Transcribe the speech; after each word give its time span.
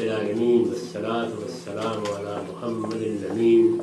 رب 0.00 0.06
العالمين، 0.06 0.68
والصلاة 0.68 1.30
والسلام 1.40 2.02
على 2.16 2.34
محمد 2.48 3.02
الأمين. 3.02 3.76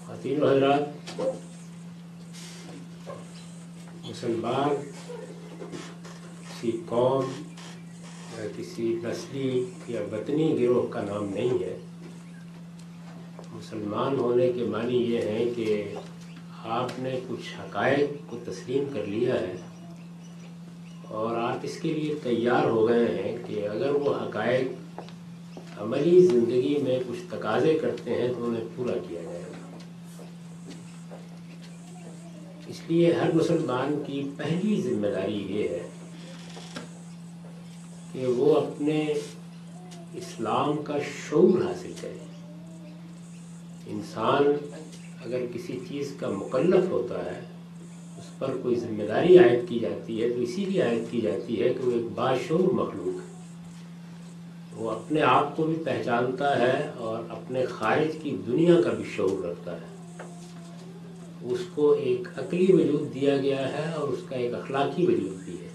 خواتین 0.07 0.43
و 0.43 0.51
حضرات 0.51 0.83
مسلمان 4.11 4.91
کسی 6.43 6.81
قوم 6.87 7.43
یا 8.39 8.45
کسی 8.57 8.97
نسلی 9.05 9.71
یا 9.89 10.01
وطنی 10.13 10.57
گروہ 10.63 10.93
کا 10.93 11.01
نام 11.01 11.29
نہیں 11.29 11.63
ہے۔ 11.63 11.77
مسلمان 13.53 14.19
ہونے 14.19 14.53
کے 14.53 14.65
معنی 14.65 14.97
یہ 14.97 15.19
ہیں 15.19 15.45
کہ 15.57 15.95
آپ 16.69 16.99
نے 16.99 17.21
کچھ 17.29 17.55
حقائق 17.61 18.31
کو 18.31 18.39
تسلیم 18.45 18.85
کر 18.93 19.05
لیا 19.07 19.35
ہے 19.35 19.57
اور 21.09 21.37
آپ 21.37 21.59
اس 21.63 21.81
کے 21.81 21.95
لیے 21.95 22.15
تیار 22.23 22.65
ہو 22.65 22.89
گئے 22.89 23.23
ہیں 23.23 23.37
کہ 23.47 23.69
اگر 23.69 23.91
وہ 23.91 24.15
حقائق 24.15 25.01
عملی 25.79 26.27
زندگی 26.27 26.77
میں 26.83 26.99
کچھ 27.09 27.19
تقاضے 27.31 27.79
کرتے 27.83 28.15
ہیں 28.15 28.29
تو 28.29 28.45
انہیں 28.45 28.65
پورا 28.75 28.93
کیا 29.09 29.23
جائے 29.23 29.43
گا۔ 29.43 29.77
اس 32.67 32.81
لیے 32.89 33.13
ہر 33.13 33.33
مسلمان 33.33 34.03
کی 34.07 34.31
پہلی 34.37 34.83
ذمہ 34.83 35.07
داری 35.07 35.47
یہ 35.49 35.69
ہے 35.69 35.89
کہ 38.13 38.27
وہ 38.27 38.57
اپنے 38.57 39.15
اسلام 40.15 40.77
کا 40.77 40.99
شعور 40.99 41.65
حاصل 41.65 41.93
کرے۔ 42.01 42.19
انسان 43.87 44.45
اگر 45.25 45.39
کسی 45.55 45.81
چیز 45.89 46.15
کا 46.21 46.29
مکلف 46.29 46.91
ہوتا 46.91 47.25
ہے، 47.25 47.41
اس 48.19 48.39
پر 48.39 48.57
کوئی 48.63 48.75
ذمہ 48.75 49.03
داری 49.03 49.39
عائد 49.39 49.69
کی 49.69 49.79
جاتی 49.79 50.23
ہے، 50.23 50.31
تو 50.31 50.41
اسی 50.41 50.65
لیے 50.65 50.83
عائد 50.83 51.11
کی 51.11 51.21
جاتی 51.21 51.63
ہے 51.63 51.69
کہ 51.69 51.87
وہ 51.87 51.93
ایک 51.93 52.07
باشعور 52.15 52.61
مخلوق 52.61 53.21
ہے۔ 53.21 53.29
وہ 54.75 54.91
اپنے 54.91 55.23
آپ 55.23 55.57
کو 55.57 55.63
بھی 55.63 55.77
پہچانتا 55.85 56.59
ہے 56.59 56.91
اور 56.97 57.23
اپنے 57.29 57.65
خارج 57.65 58.17
کی 58.23 58.37
دنیا 58.47 58.81
کا 58.83 58.91
بھی 58.91 59.05
شعور 59.17 59.45
رکھتا 59.45 59.73
ہے۔ 59.73 59.99
اس 61.43 61.59
کو 61.75 61.93
ایک 61.93 62.29
عقلی 62.37 62.73
وجود 62.73 63.15
دیا 63.15 63.37
گیا 63.37 63.73
ہے 63.73 63.93
اور 63.93 64.09
اس 64.09 64.21
کا 64.29 64.37
ایک 64.37 64.55
اخلاقی 64.55 65.07
وجود 65.07 65.45
بھی 65.45 65.53
ہے۔ 65.53 65.69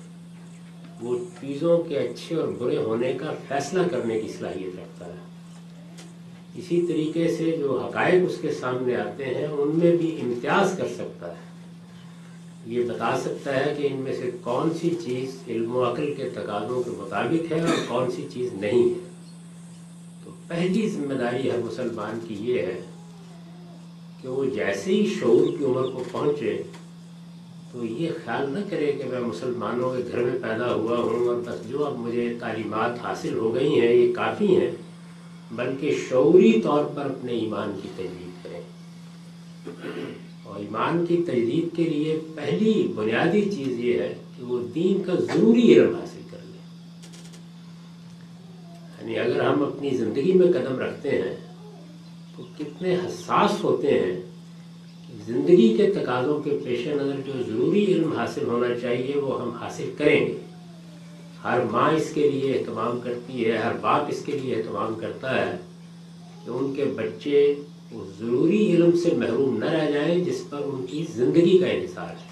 وہ 1.02 1.18
چیزوں 1.42 1.78
کے 1.78 1.98
اچھے 1.98 2.36
اور 2.36 2.48
برے 2.48 2.78
ہونے 2.78 3.14
کا 3.14 3.34
فیصلہ 3.48 3.88
کرنے 3.92 4.20
کی 4.20 4.28
صلاحیت 4.28 4.80
رکھتا 4.80 5.06
ہے۔ 5.06 5.33
اسی 6.56 6.82
طریقے 6.88 7.28
سے 7.38 7.56
جو 7.60 7.80
حقائق 7.80 8.30
اس 8.30 8.38
کے 8.42 8.52
سامنے 8.52 8.96
آتے 8.96 9.26
ہیں، 9.26 9.48
ان 9.48 9.80
میں 9.84 9.92
بھی 9.92 10.18
امتیاز 10.22 10.78
کر 10.78 10.88
سکتا 10.88 11.28
ہے۔ 11.28 11.42
یہ 12.66 12.84
بتا 12.84 13.18
سکتا 13.20 13.56
ہے 13.56 13.74
کہ 13.78 13.88
ان 13.92 13.98
میں 13.98 14.14
سے 14.14 14.30
کون 14.42 14.70
سی 14.82 14.90
چیز 15.06 15.38
علم 15.48 15.76
و 15.76 15.84
عقل 15.84 16.14
کے 16.14 16.30
تقاضوں 16.30 16.84
کے 16.84 16.90
مطابق 16.98 17.52
ہے 17.52 17.60
اور 17.60 17.88
کون 17.88 18.12
سی 18.12 18.28
چیز 18.34 18.54
نہیں 18.54 18.90
ہے۔ 18.90 19.10
تو 20.24 20.32
پہلی 20.48 20.90
ذمہ 20.90 21.14
داری 21.14 21.52
ہر 21.52 21.58
مسلمان 21.58 22.20
کی 22.28 22.36
یہ 22.40 22.60
ہے 22.60 22.82
کہ 24.22 24.28
وہ 24.28 24.46
جیسے 24.46 24.92
ہی 24.92 25.14
شعور 25.20 25.58
کی 25.58 25.66
عمر 25.66 25.82
کو 25.82 26.04
پہنچے، 26.12 26.62
تو 27.72 27.86
یہ 27.86 28.10
خیال 28.26 28.52
نہ 28.52 28.60
کرے 28.70 28.92
کہ 28.92 29.04
میں 29.10 29.20
مسلمانوں 29.20 29.96
کے 29.96 30.04
گھر 30.12 30.20
میں 30.20 30.40
پیدا 30.42 30.74
ہوا 30.74 30.98
ہوں 30.98 31.28
اور 31.28 31.42
بس 31.46 31.70
جو 31.70 31.86
اب 31.86 32.00
مجھے 32.00 32.34
تعلیمات 32.40 33.06
حاصل 33.06 33.38
ہو 33.38 33.56
گئی 33.56 33.80
ہیں، 33.80 33.94
یہ 33.94 34.14
کافی 34.14 34.56
ہیں۔ 34.58 34.72
بلکہ 35.56 35.98
شعوری 36.10 36.62
طور 36.64 36.86
پر 36.96 37.06
اپنے 37.06 37.32
ایمان 37.32 37.80
کی 37.84 37.90
تجدید 37.96 38.44
کریں۔ 38.44 38.62
اور 40.44 40.60
ایمان 40.60 41.06
کی 41.06 41.18
تجدید 41.18 41.76
کے 41.76 41.84
لیے 41.84 42.20
پہلی 42.36 42.92
بنیادی 42.96 43.42
چیز 43.42 43.68
یہ 43.68 43.94
ہے 43.94 44.14
کہ 44.38 44.44
وہ 44.44 44.60
دین 44.76 45.04
کا 45.04 45.14
ضروری 45.14 45.74
علم 45.74 45.96
حاصل 45.96 46.22
کر 46.32 46.38
لیں۔ 46.46 46.82
یعنی 49.02 49.20
اگر 49.20 49.42
ہم 49.42 49.64
اپنی 49.64 49.90
زندگی 49.90 50.34
میں 50.34 50.48
قدم 50.48 50.80
رکھتے 50.80 51.10
ہیں، 51.10 51.36
تو 52.38 52.44
کتنے 52.58 52.96
حساس 52.96 53.64
ہوتے 53.64 53.88
ہیں 53.88 54.22
کہ 55.08 55.34
زندگی 55.34 55.78
کے 55.78 55.92
تقاضوں 55.92 56.42
کے 56.42 56.58
پیش 56.64 56.88
نظر 56.88 57.16
جو 57.26 57.34
ضروری 57.48 57.86
علم 57.86 58.14
حاصل 58.14 58.48
ہونا 58.48 58.80
چاہیے، 58.80 59.20
وہ 59.20 59.42
ہم 59.42 59.50
حاصل 59.50 59.92
کریں 59.98 60.26
گے۔ 60.28 60.38
ہر 61.44 61.60
ماں 61.72 61.90
اس 61.92 62.10
کے 62.14 62.30
لیے 62.32 62.54
اہتمام 62.54 63.00
کرتی 63.04 63.46
ہے، 63.46 63.58
ہر 63.58 63.74
باپ 63.82 64.10
اس 64.10 64.24
کے 64.26 64.32
لیے 64.32 64.56
اہتمام 64.56 64.94
کرتا 65.00 65.36
ہے 65.36 65.56
کہ 66.46 66.50
ان 66.50 66.74
کے 66.76 66.86
بچے 66.96 67.42
اس 67.92 68.08
ضروری 68.20 68.60
علم 68.76 68.92
سے 68.98 69.16
محروم 69.18 69.58
نہ 69.58 69.70
رہ 69.70 69.92
جائیں 69.92 70.24
جس 70.26 70.44
پر 70.50 70.62
ان 70.66 70.86
کی 70.86 71.06
زندگی 71.16 71.58
کا 71.58 71.68
انحصار 71.68 72.10
ہے۔ 72.10 72.32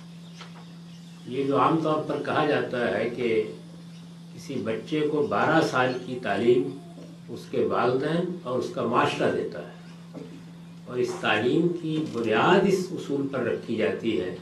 یہ 1.27 1.43
جو 1.43 1.59
عام 1.59 1.79
طور 1.83 2.01
پر 2.07 2.21
کہا 2.25 2.45
جاتا 2.45 2.87
ہے 2.93 3.09
کہ 3.09 3.41
کسی 4.33 4.55
بچے 4.63 4.99
کو 5.11 5.27
بارہ 5.27 5.59
سال 5.71 5.93
کی 6.05 6.17
تعلیم 6.23 6.69
اس 7.29 7.45
کے 7.51 7.65
والدین 7.65 8.31
اور 8.43 8.59
اس 8.59 8.69
کا 8.75 8.85
معاشرہ 8.85 9.31
دیتا 9.31 9.59
ہے 9.59 10.19
اور 10.85 10.97
اس 10.97 11.11
تعلیم 11.21 11.67
کی 11.81 11.95
بنیاد 12.13 12.67
اس 12.67 12.87
اصول 12.91 13.27
پر 13.27 13.43
رکھی 13.43 13.75
جاتی 13.75 14.19
ہے 14.21 14.35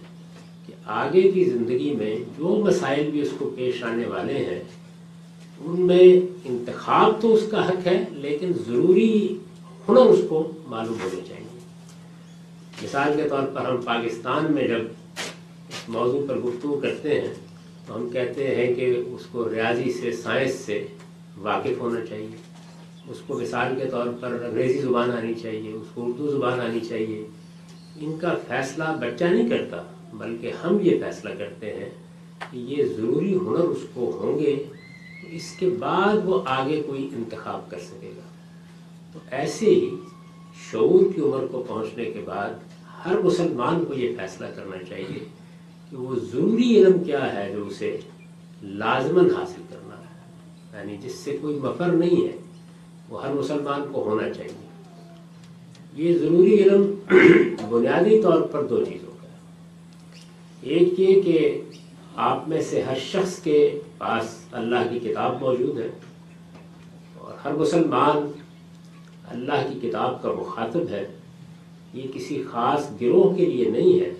آگے 0.89 1.31
کی 1.31 1.43
زندگی 1.43 1.95
میں 1.95 2.15
جو 2.15 2.63
مسائل 2.67 3.11
بھی 3.11 3.21
اس 3.21 3.29
کو 3.37 3.53
پیش 3.55 3.83
آنے 3.83 4.05
والے 4.05 4.33
ہیں، 4.33 4.63
ان 5.59 5.81
میں 5.81 6.19
انتخاب 6.45 7.21
تو 7.21 7.33
اس 7.33 7.43
کا 7.51 7.69
حق 7.69 7.87
ہے، 7.87 8.05
لیکن 8.11 8.51
ضروری 8.53 9.37
ہنر 9.89 9.97
اس 9.97 10.19
کو 10.29 10.51
معلوم 10.67 10.95
ہونے 11.03 11.21
چاہیے۔ 11.27 11.59
مثال 12.83 13.13
کے 13.15 13.29
طور 13.29 13.43
پر 13.43 13.65
ہم 13.65 13.77
پاکستان 13.81 14.53
میں 14.53 14.67
جب 14.67 14.81
اس 15.69 15.89
موضوع 15.89 16.27
پر 16.27 16.35
گفتگو 16.35 16.79
کرتے 16.79 17.21
ہیں، 17.21 17.33
تو 17.87 17.95
ہم 17.95 18.09
کہتے 18.09 18.55
ہیں 18.55 18.73
کہ 18.73 19.03
اس 19.07 19.25
کو 19.31 19.49
ریاضی 19.49 19.91
سے، 19.91 20.11
سائنس 20.11 20.53
سے 20.53 20.87
واقف 21.37 21.79
ہونا 21.79 22.05
چاہیے۔ 22.05 22.35
اس 23.09 23.17
کو 23.27 23.39
مثال 23.39 23.75
کے 23.79 23.85
طور 23.85 24.07
پر 24.19 24.43
انگریزی 24.45 24.79
زبان 24.79 25.11
آنی 25.11 25.33
چاہیے، 25.33 25.71
اس 25.71 25.87
کو 25.93 26.05
اردو 26.05 26.27
زبان 26.27 26.59
آنی 26.59 26.79
چاہیے۔ 26.79 27.27
ان 27.99 28.17
کا 28.21 28.35
فیصلہ 28.47 28.83
بچہ 28.99 29.23
نہیں 29.23 29.49
کرتا۔ 29.49 29.81
بلکہ 30.13 30.51
ہم 30.63 30.77
یہ 30.81 30.99
فیصلہ 31.03 31.29
کرتے 31.37 31.73
ہیں 31.73 31.89
کہ 32.51 32.57
یہ 32.57 32.83
ضروری 32.97 33.35
ہنر 33.35 33.59
اس 33.59 33.81
کو 33.93 34.19
ہوں 34.23 34.39
گے 34.39 34.63
اس 35.31 35.51
کے 35.59 35.69
بعد 35.69 36.17
وہ 36.25 36.41
آگے 36.45 36.81
کوئی 36.85 37.09
انتخاب 37.15 37.71
کر 37.71 37.79
سکے 37.79 38.11
گا۔ 38.17 38.21
تو 39.13 39.19
ایسے 39.31 39.65
ہی 39.65 39.89
شعور 40.71 41.13
کی 41.15 41.21
عمر 41.21 41.45
کو 41.51 41.63
پہنچنے 41.67 42.05
کے 42.05 42.21
بعد 42.25 42.49
ہر 43.05 43.19
مسلمان 43.19 43.85
کو 43.85 43.93
یہ 43.93 44.15
فیصلہ 44.17 44.45
کرنا 44.55 44.83
چاہیے 44.89 45.25
کہ 45.89 45.97
وہ 45.97 46.15
ضروری 46.15 46.77
علم 46.77 47.03
کیا 47.03 47.33
ہے 47.35 47.53
جو 47.55 47.65
اسے 47.67 47.97
لازمن 48.63 49.31
حاصل 49.35 49.61
کرنا 49.69 49.95
ہے۔ 49.95 50.09
یعنی 50.73 50.97
جس 50.97 51.15
سے 51.15 51.37
کوئی 51.41 51.55
مفر 51.55 51.87
نہیں 51.87 52.27
ہے، 52.27 52.37
وہ 53.09 53.27
ہر 53.27 53.33
مسلمان 53.33 53.81
کو 53.91 54.03
ہونا 54.03 54.29
چاہیے۔ 54.33 54.69
یہ 55.93 56.17
ضروری 56.17 56.63
علم 56.63 56.93
بنیادی 57.69 58.21
طور 58.21 58.41
پر 58.41 58.63
دو 58.63 58.85
چیزوں 58.85 59.11
کا 59.18 59.18
ایک 60.61 60.99
یہ 60.99 61.21
کہ 61.21 61.61
آپ 62.15 62.49
میں 62.49 62.61
سے 62.61 62.81
ہر 62.81 62.97
شخص 62.99 63.39
کے 63.39 63.79
پاس 63.97 64.37
اللہ 64.51 64.77
کی 64.91 65.09
کتاب 65.09 65.41
موجود 65.41 65.79
ہے 65.79 65.89
اور 67.17 67.33
ہر 67.45 67.53
مسلمان 67.53 68.31
اللہ 69.27 69.73
کی 69.73 69.89
کتاب 69.89 70.21
کا 70.21 70.31
مخاطب 70.31 70.89
ہے۔ 70.89 71.07
یہ 71.93 72.01
کسی 72.13 72.43
خاص 72.51 73.01
گروہ 73.01 73.35
کے 73.35 73.45
لیے 73.45 73.69
نہیں 73.69 73.99
ہے۔ 73.99 74.13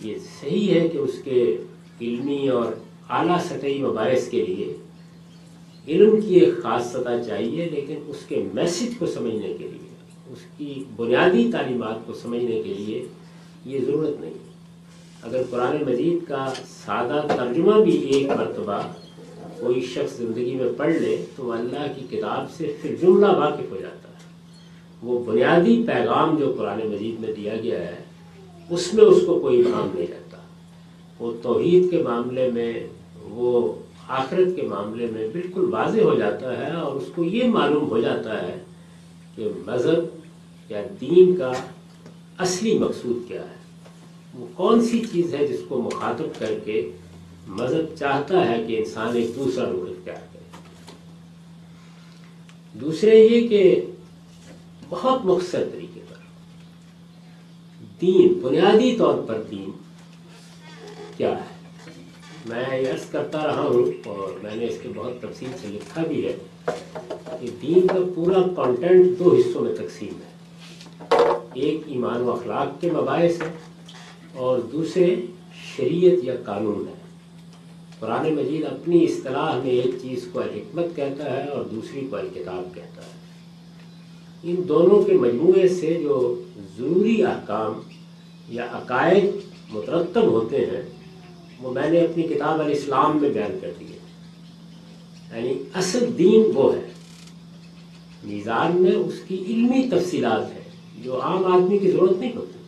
یہ 0.00 0.14
صحیح 0.40 0.80
ہے 0.80 0.88
کہ 0.88 0.98
اس 0.98 1.12
کے 1.24 1.56
علمی 2.00 2.48
اور 2.48 2.72
اعلیٰ 3.10 3.38
سطحی 3.40 3.82
مباحث 3.82 4.28
کے 4.28 4.46
لیے 4.46 4.76
علم 5.88 6.20
کی 6.20 6.34
ایک 6.34 6.62
خاص 6.62 6.90
سطح 6.90 7.22
چاہیے، 7.26 7.68
لیکن 7.68 7.94
اس 8.06 8.26
کے 8.28 8.44
میسج 8.54 8.98
کو 8.98 9.06
سمجھنے 9.06 9.54
کے 9.58 9.64
لیے، 9.64 9.94
اس 10.26 10.38
کی 10.56 10.84
بنیادی 10.96 11.52
تعلیمات 11.52 12.06
کو 12.06 12.12
سمجھنے 12.12 12.62
کے 12.62 12.74
لیے 12.74 13.08
یہ 13.64 13.80
ضرورت 13.86 14.20
نہیں۔ 14.20 14.53
اگر 15.24 15.42
قرآن 15.50 15.76
مجید 15.86 16.28
کا 16.28 16.46
سادہ 16.84 17.20
ترجمہ 17.28 17.80
بھی 17.84 17.96
ایک 17.96 18.26
مرتبہ 18.30 18.80
کوئی 19.60 19.80
شخص 19.80 20.16
زندگی 20.16 20.54
میں 20.54 20.72
پڑھ 20.76 20.96
لے 20.96 21.16
تو 21.36 21.52
اللہ 21.52 21.86
کی 21.96 22.16
کتاب 22.16 22.50
سے 22.56 22.72
پھر 22.82 22.94
جملہ 23.00 23.26
واقف 23.26 23.70
ہو 23.70 23.76
جاتا 23.80 24.08
ہے۔ 24.08 24.12
وہ 25.02 25.24
بنیادی 25.24 25.82
پیغام 25.86 26.36
جو 26.38 26.52
قرآن 26.58 26.80
مجید 26.88 27.20
میں 27.20 27.32
دیا 27.32 27.56
گیا 27.62 27.78
ہے، 27.78 28.02
اس 28.70 28.92
میں 28.94 29.04
اس 29.04 29.22
کو 29.26 29.38
کوئی 29.38 29.60
ابہام 29.60 29.88
نہیں 29.94 30.06
رہتا 30.06 30.38
وہ 31.18 31.32
توحید 31.42 31.90
کے 31.90 32.02
معاملے 32.02 32.50
میں، 32.50 32.72
وہ 33.30 33.72
آخرت 34.08 34.56
کے 34.56 34.62
معاملے 34.62 35.06
میں 35.12 35.28
بالکل 35.32 35.64
واضح 35.70 36.00
ہو 36.00 36.14
جاتا 36.14 36.58
ہے 36.58 36.72
اور 36.76 36.96
اس 36.96 37.08
کو 37.14 37.24
یہ 37.24 37.48
معلوم 37.48 37.88
ہو 37.90 38.00
جاتا 38.00 38.42
ہے 38.42 38.56
کہ 39.36 39.48
مذہب 39.66 40.70
یا 40.70 40.82
دین 41.00 41.36
کا 41.36 41.52
اصلی 42.38 42.78
مقصود 42.78 43.28
کیا 43.28 43.40
ہے۔ 43.40 43.53
وہ 44.34 44.46
کون 44.54 44.84
سی 44.84 45.02
چیز 45.12 45.34
ہے 45.34 45.46
جس 45.46 45.60
کو 45.68 45.82
مخاطب 45.82 46.38
کر 46.38 46.54
کے 46.64 46.90
مذہب 47.46 47.96
چاہتا 47.98 48.48
ہے 48.48 48.64
کہ 48.66 48.78
انسان 48.78 49.16
ایک 49.16 49.36
دوسرا 49.36 49.64
رخ 49.64 49.88
اختیار 49.90 50.16
کرے؟ 50.16 50.62
دوسرے 52.80 53.18
یہ 53.18 53.48
کہ 53.48 53.86
بہت 54.88 55.24
مختصر 55.24 55.64
طریقے 55.72 56.00
پر 56.08 56.14
دین، 58.00 58.32
بنیادی 58.32 58.96
طور 58.98 59.18
پر 59.26 59.42
دین 59.50 59.70
کیا 61.16 61.30
ہے؟ 61.30 61.54
میں 62.46 62.80
یہ 62.80 62.92
عرض 62.92 63.10
کرتا 63.10 63.46
رہا 63.46 63.62
ہوں 63.62 64.08
اور 64.08 64.38
میں 64.42 64.56
نے 64.56 64.64
اس 64.64 64.78
کے 64.82 64.88
بہت 64.94 65.22
تفصیل 65.22 65.48
سے 65.60 65.68
لکھا 65.68 66.02
بھی 66.08 66.26
ہے 66.26 66.36
کہ 67.40 67.46
دین 67.62 67.86
کا 67.86 67.98
پورا 68.14 68.42
کانٹینٹ 68.56 69.18
دو 69.18 69.36
حصوں 69.36 69.62
میں 69.62 69.74
تقسیم 69.74 70.12
ہے۔ 70.12 70.34
ایک 71.54 71.80
ایمان 71.86 72.20
و 72.20 72.30
اخلاق 72.30 72.80
کے 72.80 72.90
مباحث 72.90 73.42
ہے 73.42 73.73
اور 74.34 74.58
دوسرے 74.58 75.16
شریعت 75.76 76.24
یا 76.24 76.34
قانون 76.44 76.84
ہے۔ 76.88 76.94
قرآن 78.00 78.34
مجید 78.34 78.64
اپنی 78.64 79.04
اصطلاح 79.04 79.58
میں 79.62 79.70
ایک 79.70 79.94
چیز 80.02 80.28
کو 80.32 80.40
الحکمت 80.40 80.96
کہتا 80.96 81.44
ہے 81.44 81.48
اور 81.48 81.64
دوسری 81.64 82.06
کو 82.10 82.16
الکتاب 82.16 82.74
کہتا 82.74 83.02
ہے۔ 83.02 83.24
ان 84.42 84.56
دونوں 84.68 85.02
کے 85.02 85.12
مجموعے 85.12 85.68
سے 85.68 86.00
جو 86.02 86.42
ضروری 86.78 87.24
احکام 87.24 87.80
یا 88.48 88.64
عقائد 88.72 89.24
مترتب 89.70 90.22
ہوتے 90.22 90.56
ہیں، 90.56 90.82
وہ 91.62 91.72
میں 91.72 91.90
نے 91.90 92.00
اپنی 92.00 92.22
کتاب 92.22 92.60
الاسلام 92.60 93.18
میں 93.20 93.30
بیان 93.30 93.58
کر 93.60 93.70
دیے 93.80 93.98
یعنی 95.36 95.62
اصل 95.74 96.18
دین 96.18 96.42
وہ 96.54 96.76
ہے۔ 96.76 96.88
میزان 98.24 98.82
میں 98.82 98.92
اس 98.92 99.14
کی 99.28 99.44
علمی 99.48 99.88
تفصیلات 99.90 100.52
ہیں 100.52 101.02
جو 101.02 101.22
عام 101.22 101.44
آدمی 101.44 101.78
کی 101.78 101.90
ضرورت 101.90 102.18
نہیں 102.18 102.36
ہوتی۔ 102.36 102.63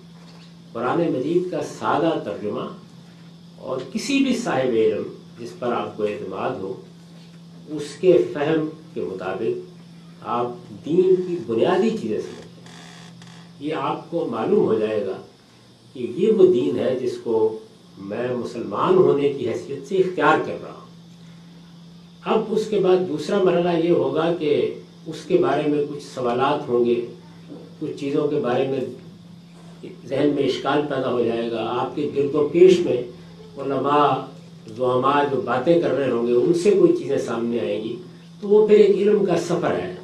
قرآن 0.76 1.00
مجید 1.12 1.50
کا 1.50 1.61
سادہ 1.78 2.11
ترجمہ 2.25 2.61
اور 3.58 3.78
کسی 3.93 4.19
بھی 4.19 4.37
صاحب 4.37 4.75
علم 4.76 5.02
جس 5.38 5.58
پر 5.58 5.73
آپ 5.73 5.96
کو 5.96 6.02
اعتماد 6.02 6.58
ہو، 6.61 6.73
اس 7.69 7.94
کے 8.00 8.12
فہم 8.32 8.67
کے 8.94 9.00
مطابق 9.00 10.26
آپ 10.26 10.46
دین 10.84 11.14
کی 11.17 11.37
بنیادی 11.46 11.90
چیزیں 11.90 12.19
سمجھیں 12.19 13.67
یہ 13.67 13.75
آپ 13.75 14.11
کو 14.11 14.26
معلوم 14.31 14.67
ہو 14.67 14.78
جائے 14.78 15.06
گا 15.06 15.17
کہ 15.93 16.06
یہ 16.17 16.32
وہ 16.32 16.46
دین 16.52 16.79
ہے 16.79 16.94
جس 17.00 17.17
کو 17.22 17.58
میں 17.99 18.29
مسلمان 18.37 18.94
ہونے 18.94 19.32
کی 19.32 19.49
حیثیت 19.49 19.88
سے 19.88 19.96
اختیار 19.96 20.38
کر 20.46 20.56
رہا 20.62 20.72
ہوں۔ 20.72 20.84
اب 22.25 22.44
اس 22.49 22.69
کے 22.70 22.79
بعد 22.79 23.08
دوسرا 23.08 23.43
مرحلہ 23.43 23.76
یہ 23.79 23.90
ہوگا 23.90 24.32
کہ 24.38 24.75
اس 25.06 25.25
کے 25.25 25.38
بارے 25.38 25.69
میں 25.69 25.84
کچھ 25.88 26.05
سوالات 26.14 26.69
ہوں 26.69 26.84
گے، 26.84 27.00
کچھ 27.81 27.96
چیزوں 28.00 28.29
کے 28.29 28.40
بارے 28.40 28.69
میں 28.69 28.81
ذہن 30.06 30.32
میں 30.34 30.42
اشکال 30.42 30.82
پیدا 30.88 31.12
ہو 31.12 31.24
جائے 31.24 31.50
گا، 31.50 31.66
آپ 31.70 31.96
کے 31.96 32.10
گرد 32.16 32.34
و 32.34 32.48
پیش 32.52 32.80
میں 32.80 33.02
علماء، 33.56 34.26
زعماء 34.76 35.22
جو 35.30 35.40
باتیں 35.40 35.80
کر 35.80 35.90
رہے 35.90 36.10
ہوں 36.10 36.26
گے، 36.26 36.32
ان 36.32 36.54
سے 36.54 36.70
کوئی 36.70 36.96
چیزیں 36.96 37.18
سامنے 37.18 37.60
آئیں 37.60 37.84
گی۔ 37.84 37.96
تو 38.40 38.48
وہ 38.48 38.68
پھر 38.68 38.76
ایک 38.76 38.96
علم 38.96 39.24
کا 39.24 39.36
سفر 39.36 39.74
ہے۔ 39.74 39.94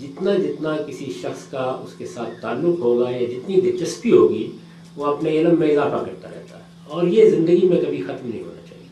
جتنا 0.00 0.34
جتنا 0.34 0.76
کسی 0.86 1.12
شخص 1.22 1.50
کا 1.50 1.80
اس 1.84 1.94
کے 1.98 2.06
ساتھ 2.06 2.42
تعلق 2.42 2.78
ہوگا 2.78 3.10
یا 3.10 3.22
جتنی 3.22 3.60
دلچسپی 3.60 4.12
ہوگی، 4.12 4.50
وہ 4.96 5.06
اپنے 5.06 5.30
علم 5.30 5.58
میں 5.58 5.70
اضافہ 5.70 6.04
کرتا 6.04 6.28
رہتا 6.28 6.58
ہے۔ 6.58 6.62
اور 6.86 7.06
یہ 7.06 7.30
زندگی 7.30 7.68
میں 7.68 7.80
کبھی 7.80 8.02
ختم 8.02 8.28
نہیں 8.28 8.40
ہونا 8.40 8.68
چاہیے۔ 8.68 8.88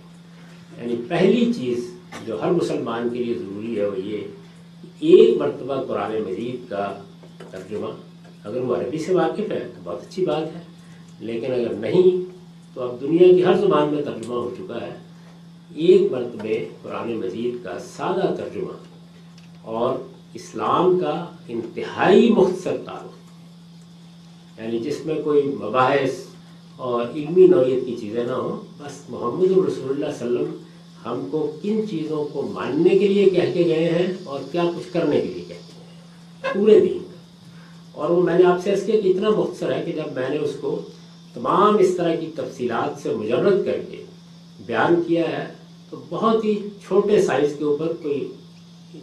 یعنی 0.80 1.02
پہلی 1.08 1.52
چیز 1.52 1.90
جو 2.26 2.42
ہر 2.42 2.50
مسلمان 2.50 3.08
کے 3.08 3.24
لیے 3.24 3.34
ضروری 3.34 3.80
ہے، 3.80 3.86
وہ 3.86 4.00
یہ 4.06 4.18
ایک 5.00 5.36
مرتبہ 5.36 5.82
قرآن 5.82 6.12
مجید 6.12 6.70
کا 6.70 6.94
ترجمہ 7.50 7.86
اگر 8.44 8.60
وہ 8.60 8.76
عربی 8.76 8.98
سے 8.98 9.14
واقف 9.14 9.50
ہے 9.50 9.58
تو 9.74 9.80
بہت 9.84 10.02
اچھی 10.02 10.24
بات 10.26 10.54
ہے، 10.56 10.60
لیکن 11.20 11.52
اگر 11.52 11.72
نہیں، 11.74 12.24
تو 12.74 12.82
اب 12.82 13.00
دنیا 13.00 13.26
کی 13.28 13.44
ہر 13.44 13.56
زبان 13.56 13.94
میں 13.94 14.02
ترجمہ 14.02 14.34
ہو 14.34 14.50
چکا 14.58 14.80
ہے۔ 14.80 14.92
ایک 15.74 16.12
مرتبہ 16.12 16.58
قرآن 16.82 17.12
مجید 17.16 17.62
کا 17.64 17.78
سادہ 17.78 18.34
ترجمہ 18.36 18.76
اور 19.62 19.96
اسلام 20.34 20.98
کا 21.00 21.14
انتہائی 21.48 22.30
مختصر 22.30 22.76
تعارف 22.84 24.60
یعنی 24.60 24.78
جس 24.78 25.04
میں 25.06 25.14
کوئی 25.22 25.42
مباحث 25.42 26.20
اور 26.76 27.04
علمی 27.14 27.46
نوعیت 27.46 27.86
کی 27.86 27.96
چیزیں 28.00 28.24
نہ 28.24 28.32
ہوں، 28.32 28.56
بس 28.78 29.00
محمد 29.08 29.56
الرسول 29.56 29.90
اللہ 29.90 30.04
علیہ 30.04 30.14
وسلم 30.14 30.54
ہم 31.04 31.26
کو 31.30 31.40
کن 31.62 31.88
چیزوں 31.90 32.24
کو 32.24 32.42
ماننے 32.42 32.98
کے 32.98 33.08
لیے 33.08 33.24
کہہ 33.24 33.52
کے 33.54 33.64
گئے 33.64 33.88
ہیں 33.90 34.06
اور 34.24 34.40
کیا 34.52 34.62
کچھ 34.76 34.92
کرنے 34.92 35.20
کے 35.20 35.28
لیے 35.28 35.44
کہتے 35.48 35.54
ہیں۔ 35.54 36.54
پورے 36.54 36.80
دین 36.80 37.02
اور 37.94 38.10
وہ 38.10 38.22
میں 38.22 38.38
نے 38.38 38.44
آپ 38.44 38.58
سے 38.64 38.72
اس 38.72 38.82
کیا 38.86 39.00
کہ 39.00 39.08
اتنا 39.08 39.30
مختصر 39.30 39.72
ہے 39.72 39.82
کہ 39.86 39.92
جب 39.92 40.12
میں 40.12 40.28
نے 40.28 40.38
اس 40.38 40.52
کو 40.60 40.82
تمام 41.34 41.76
اس 41.78 41.96
طرح 41.96 42.14
کی 42.14 42.30
تفصیلات 42.36 43.02
سے 43.02 43.14
مجرد 43.14 43.64
کر 43.64 43.78
کے 43.90 44.04
بیان 44.66 45.02
کیا 45.06 45.28
ہے، 45.28 45.52
تو 45.90 46.02
بہت 46.08 46.44
ہی 46.44 46.68
چھوٹے 46.86 47.22
سائز 47.22 47.54
کے 47.58 47.64
اوپر 47.64 47.92
کوئی 48.02 48.32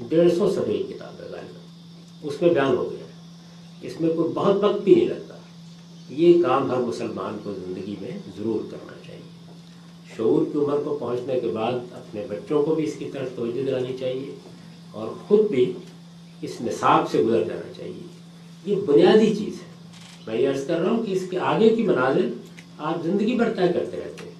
ڈیڑھ 0.09 0.33
سو 0.33 0.49
صفحے 0.49 0.77
کتاب 0.77 1.21
ہے 1.21 1.25
غالب 1.29 2.27
اس 2.27 2.41
میں 2.41 2.49
بیان 2.49 2.77
ہو 2.77 2.89
گیا 2.91 2.99
ہے۔ 2.99 3.11
اس 3.81 4.01
میں 4.01 4.15
کوئی 4.15 4.33
بہت 4.33 4.55
وقت 4.63 4.81
بھی 4.81 4.95
نہیں 4.95 5.07
لگتا۔ 5.07 5.35
یہ 6.09 6.43
کام 6.43 6.71
ہر 6.71 6.77
مسلمان 6.77 7.37
کو 7.43 7.53
زندگی 7.53 7.95
میں 8.01 8.11
ضرور 8.37 8.71
کرنا 8.71 9.07
چاہیے۔ 9.07 9.21
شعور 10.17 10.45
کی 10.53 10.59
عمر 10.59 10.77
کو 10.83 10.97
پہنچنے 10.99 11.39
کے 11.39 11.47
بعد 11.47 11.71
اپنے 11.71 12.25
بچوں 12.29 12.63
کو 12.63 12.75
بھی 12.75 12.83
اس 12.83 12.93
کی 12.99 13.09
طرف 13.13 13.27
توجہ 13.35 13.65
دلانی 13.65 13.97
چاہیے 13.99 14.35
اور 14.91 15.07
خود 15.27 15.39
بھی 15.51 15.73
اس 16.41 16.61
نصاب 16.61 17.11
سے 17.11 17.23
گزر 17.23 17.43
جانا 17.43 17.73
چاہیے۔ 17.77 18.10
یہ 18.65 18.75
بنیادی 18.85 19.25
چیز 19.25 19.53
ہے۔ 19.53 19.71
میں 20.27 20.41
یہ 20.41 20.49
عرض 20.49 20.67
کر 20.67 20.79
رہا 20.79 20.91
ہوں 20.91 21.03
کہ 21.03 21.11
اس 21.11 21.23
کے 21.29 21.39
آگے 21.39 21.69
کی 21.69 21.83
مناظر 21.83 22.27
آپ 22.77 23.03
زندگی 23.03 23.35
بھر 23.35 23.45
طے 23.45 23.73
کرتے 23.73 23.97
رہتے 23.97 24.23
ہیں۔ 24.23 24.35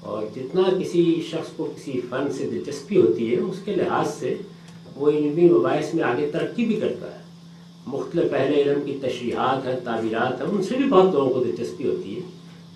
اور 0.00 0.22
جتنا 0.36 0.62
کسی 0.80 1.22
شخص 1.30 1.50
کو 1.56 1.72
کسی 1.76 2.00
فن 2.10 2.32
سے 2.32 2.48
دلچسپی 2.48 2.96
ہوتی 2.96 3.34
ہے، 3.34 3.40
اس 3.40 3.56
کے 3.64 3.74
لحاظ 3.74 4.14
سے 4.14 4.34
وہ 4.96 5.10
علمی 5.10 5.48
مباحث 5.48 5.94
میں 5.94 6.04
آگے 6.04 6.30
ترقی 6.32 6.64
بھی 6.64 6.76
کرتا 6.76 7.18
ہے۔ 7.18 7.22
مختلف 7.86 8.30
پہلے 8.30 8.62
علم 8.62 8.80
کی 8.84 8.98
تشریحات 9.02 9.66
ہیں، 9.66 9.80
تعبیرات 9.84 10.40
ہیں، 10.40 10.48
ان 10.48 10.62
سے 10.62 10.74
بھی 10.76 10.84
بہت 10.84 11.14
لوگوں 11.14 11.34
کو 11.34 11.44
دلچسپی 11.44 11.88
ہوتی 11.88 12.16
ہے۔ 12.16 12.20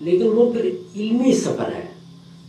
لیکن 0.01 0.27
وہ 0.27 0.53
پھر 0.53 0.65
علمی 0.95 1.33
سفر 1.33 1.75
ہے۔ 1.75 1.85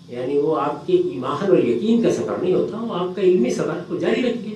یعنی 0.09 0.39
وہ 0.39 0.61
آپ 0.61 0.87
کے 0.87 0.93
ایمان 0.93 1.51
اور 1.51 1.59
یقین 1.59 2.03
کا 2.03 2.11
سفر 2.11 2.37
نہیں 2.43 2.55
ہوتا، 2.55 2.79
وہ 2.79 2.95
آپ 2.95 3.17
کا 3.17 3.23
علمی 3.23 3.51
سفر 3.51 3.83
کو 3.89 3.97
جاری 3.97 4.23
رکھیے۔ 4.23 4.55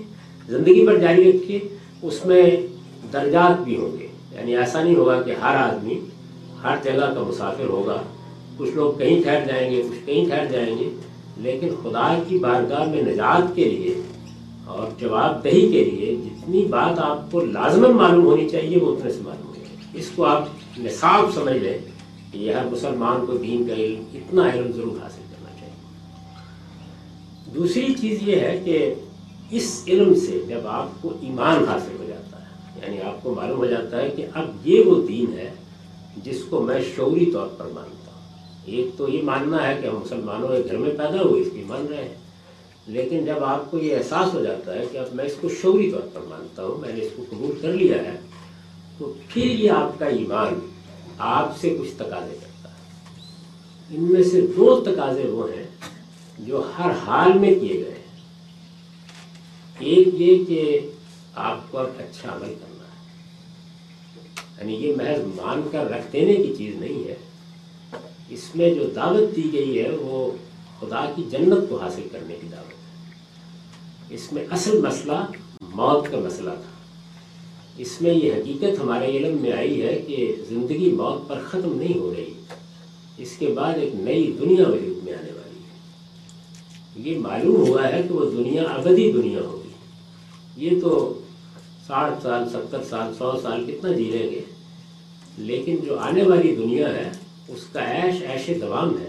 زندگی 0.49 0.87
پر 0.87 0.99
جاری 0.99 1.33
رکھیے۔ 1.33 1.59
اس 2.03 2.27
میں 2.27 2.51
درجات 3.13 3.61
بھی 3.61 3.77
ہوں 3.77 3.99
گے۔ 3.99 4.09
یعنی 4.33 4.57
ایسا 4.57 4.83
نہیں 4.83 4.97
ہوگا 4.97 5.23
کہ 5.23 5.31
ہر 5.31 5.55
آدمی، 5.55 6.01
ہر 6.63 6.77
جگہ 6.83 7.15
کا 7.15 7.23
مسافر 7.29 7.65
ہوگا۔ 7.65 8.03
کچھ 8.57 8.71
لوگ 8.71 8.99
کہیں 8.99 9.23
ٹھہر 9.23 9.45
جائیں 9.47 9.71
گے، 9.71 9.83
کچھ 9.83 10.07
کہیں 10.07 10.27
ٹھہر 10.27 10.47
جائیں 10.47 10.79
گے۔ 10.79 10.91
لیکن 11.37 11.69
خدا 11.83 12.23
کی 12.29 12.39
بارگاہ 12.39 12.85
میں 12.85 13.03
نجات 13.03 13.57
کے 13.57 13.65
لیے 13.65 14.03
اور 14.67 15.01
جواب 15.01 15.45
دہی 15.45 15.73
کے 15.73 15.85
لیے 15.85 16.17
جتنی 16.17 16.65
بات 16.65 16.99
آپ 16.99 17.33
کو 17.33 17.41
لازمن 17.41 17.91
معلوم 17.91 18.27
ہونی 18.27 18.49
چاہیے، 18.49 18.79
وہ 18.79 18.97
اتنے 18.97 19.13
سے 19.13 19.21
معلوم 19.23 19.49
ہو 19.49 19.53
اس 19.95 20.11
کو 20.15 20.25
آپ 20.25 20.45
نصاب 20.79 21.35
سمجھ 21.35 21.57
لیں 21.57 21.79
کہ 22.33 22.39
یہ 22.39 22.53
ہر 22.53 22.65
مسلمان 22.71 23.27
کو 23.27 23.37
دین 23.37 23.69
کا 23.69 23.75
علم 23.75 24.05
اتنا 24.15 24.43
علم 24.55 24.73
ضرور 24.73 25.03
حاصل 25.03 25.23
کرنا 25.31 25.61
چاہیے۔ 25.61 25.75
دوسری 27.55 27.95
چیز 28.01 28.29
یہ 28.29 28.37
ہے 28.37 28.61
کہ 28.65 28.95
اس 29.51 29.85
علم 29.89 30.15
سے 30.15 30.45
جب 30.49 30.61
آپ 30.65 31.03
کو 31.03 31.13
ایمان 31.21 31.65
حاصل 31.69 31.97
یعنی 32.83 33.01
آپ 33.01 33.23
کو 33.23 33.35
معلوم 33.35 33.59
ہو 33.59 33.67
جاتا 33.67 34.03
ہے 34.03 34.11
کہ 34.11 34.27
اب 34.35 34.69
یہ 34.69 34.81
وہ 34.81 35.07
دین 35.09 35.39
ہے 35.39 35.51
جس 36.25 36.43
کو 36.49 36.63
میں 36.63 36.81
شعوری 36.97 37.31
طور 37.33 37.47
پر 37.59 37.67
مانتا 37.67 38.13
ہوں۔ 38.13 38.49
ایک 38.65 38.99
تو 38.99 39.09
یہ 39.09 39.23
ماننا 39.23 39.69
ہے 39.69 39.79
کہ 39.83 39.87
ہم 39.87 39.97
مسلمانوں 39.97 40.49
کے 40.49 40.63
گھر 40.65 40.77
میں 40.77 40.91
پیدا 40.91 41.23
ہوئے، 41.23 41.43
اس 41.43 41.49
کی 41.53 41.65
مان 41.67 41.87
رہے 41.91 42.05
ہیں۔ 42.05 42.15
لیکن 42.87 43.25
جب 43.25 43.45
آپ 43.45 43.71
کو 43.71 43.79
یہ 43.79 43.97
احساس 43.97 44.35
ہو 44.35 44.45
جاتا 44.45 44.75
ہے 44.75 44.85
کہ 44.93 44.99
اب 44.99 45.15
میں 45.15 45.25
اس 45.25 45.35
کو 45.41 45.49
شعوری 45.49 45.91
طور 45.91 46.01
پر 46.15 46.21
مانتا 46.29 46.65
ہوں، 46.65 46.81
میں 46.81 46.95
نے 46.95 47.01
اس 47.01 47.13
کو 47.17 47.25
قبول 47.31 47.51
کر 47.61 47.73
لیا 47.73 47.97
ہے، 47.97 48.21
تو 48.99 49.13
پھر 49.29 49.45
یہ 49.45 49.71
آپ 49.71 49.99
کا 49.99 50.07
ایمان 50.07 50.55
آپ 51.19 51.61
سے 51.61 51.77
کچھ 51.81 51.91
تقاضے 51.97 52.37
کرتا 52.41 52.69
ہے۔ 52.69 52.75
ان 53.91 54.13
میں 54.13 54.23
سے 54.23 54.41
دو 54.41 54.81
تقاضے 54.81 55.23
وہ 55.23 55.51
ہیں 55.51 55.67
جو 56.39 56.63
ہر 56.79 56.91
حال 56.91 57.39
میں 57.39 57.55
کیے 57.61 57.75
گئے 57.75 57.91
ہیں۔ 57.91 57.99
ایک 59.79 60.09
یہ 60.13 60.45
کہ 60.45 60.81
آپ 61.35 61.73
کو 61.73 61.79
اب 61.79 61.87
اچھا 61.99 62.29
عمل 62.33 62.47
کرنا 62.47 62.65
ہے 62.65 62.68
یعنی 64.61 64.75
یہ 64.75 64.97
محض 64.97 65.21
مان 65.21 65.69
کر 65.73 65.91
رکھ 65.91 66.13
دینے 66.13 66.35
کی 66.35 66.55
چیز 66.59 66.75
نہیں 66.75 67.09
ہے۔ 67.09 67.15
اس 68.29 68.55
میں 68.55 68.75
جو 68.75 68.87
دعوت 68.95 69.37
دی 69.37 69.53
گئی 69.53 69.79
ہے 69.79 69.91
وہ 69.91 70.31
خدا 70.81 71.13
کی 71.17 71.23
جنت 71.31 71.69
کو 71.69 71.77
حاصل 71.77 72.03
کرنے 72.13 72.37
کی 72.41 72.47
دعوت 72.53 72.73
ہے۔ 72.73 72.79
اس 74.15 74.33
میں 74.33 74.45
اصل 74.51 74.81
مسئلہ 74.81 75.27
موت 75.61 76.11
کا 76.11 76.19
مسئلہ 76.19 76.51
تھا۔ 76.51 76.71
اس 77.79 78.03
میں 78.03 78.15
یہ 78.15 78.33
حقیقت 78.33 78.81
ہمارے 78.81 79.17
علم 79.17 79.37
میں 79.41 79.53
آئی 79.53 79.83
ہے 79.83 80.03
کہ 80.07 80.35
زندگی 80.49 80.91
موت 80.91 81.29
پر 81.29 81.41
ختم 81.49 81.75
نہیں 81.75 81.99
ہو 81.99 82.15
رہی۔ 82.17 82.33
اس 83.19 83.37
کے 83.39 83.47
بعد 83.47 83.75
ایک 83.75 83.95
نئی 83.95 84.37
دنیا 84.39 84.69
وجود 84.69 85.05
میں 85.05 85.13
آنے 85.15 85.33
والی 85.33 85.59
ہے۔ 85.59 87.11
یہ 87.11 87.19
معلوم 87.19 87.57
ہوا 87.57 87.93
ہے 87.93 88.03
کہ 88.09 88.15
وہ 88.15 88.31
دنیا 88.31 88.63
ابدی 88.63 89.13
دنیا 89.13 89.41
ہوگی۔ 89.41 89.69
یہ 90.67 90.81
تو 90.81 91.18
ساٹھ 91.89 92.23
سال، 92.23 92.49
ستر 92.49 92.85
سال، 92.91 93.15
سو 93.19 93.33
سال 93.43 93.65
کتنا 93.67 93.93
جی 93.93 94.05
لیں 94.05 94.31
گے؟ 94.31 94.41
لیکن 95.39 95.77
جو 95.77 95.99
آنے 95.99 96.23
والی 96.23 96.57
دنیا 96.57 96.95
ہے، 96.95 97.11
اس 97.49 97.61
کا 97.73 97.81
عیش 97.81 98.15
ایش 98.23 98.61
دوام 98.61 98.99
ہے۔ 99.01 99.09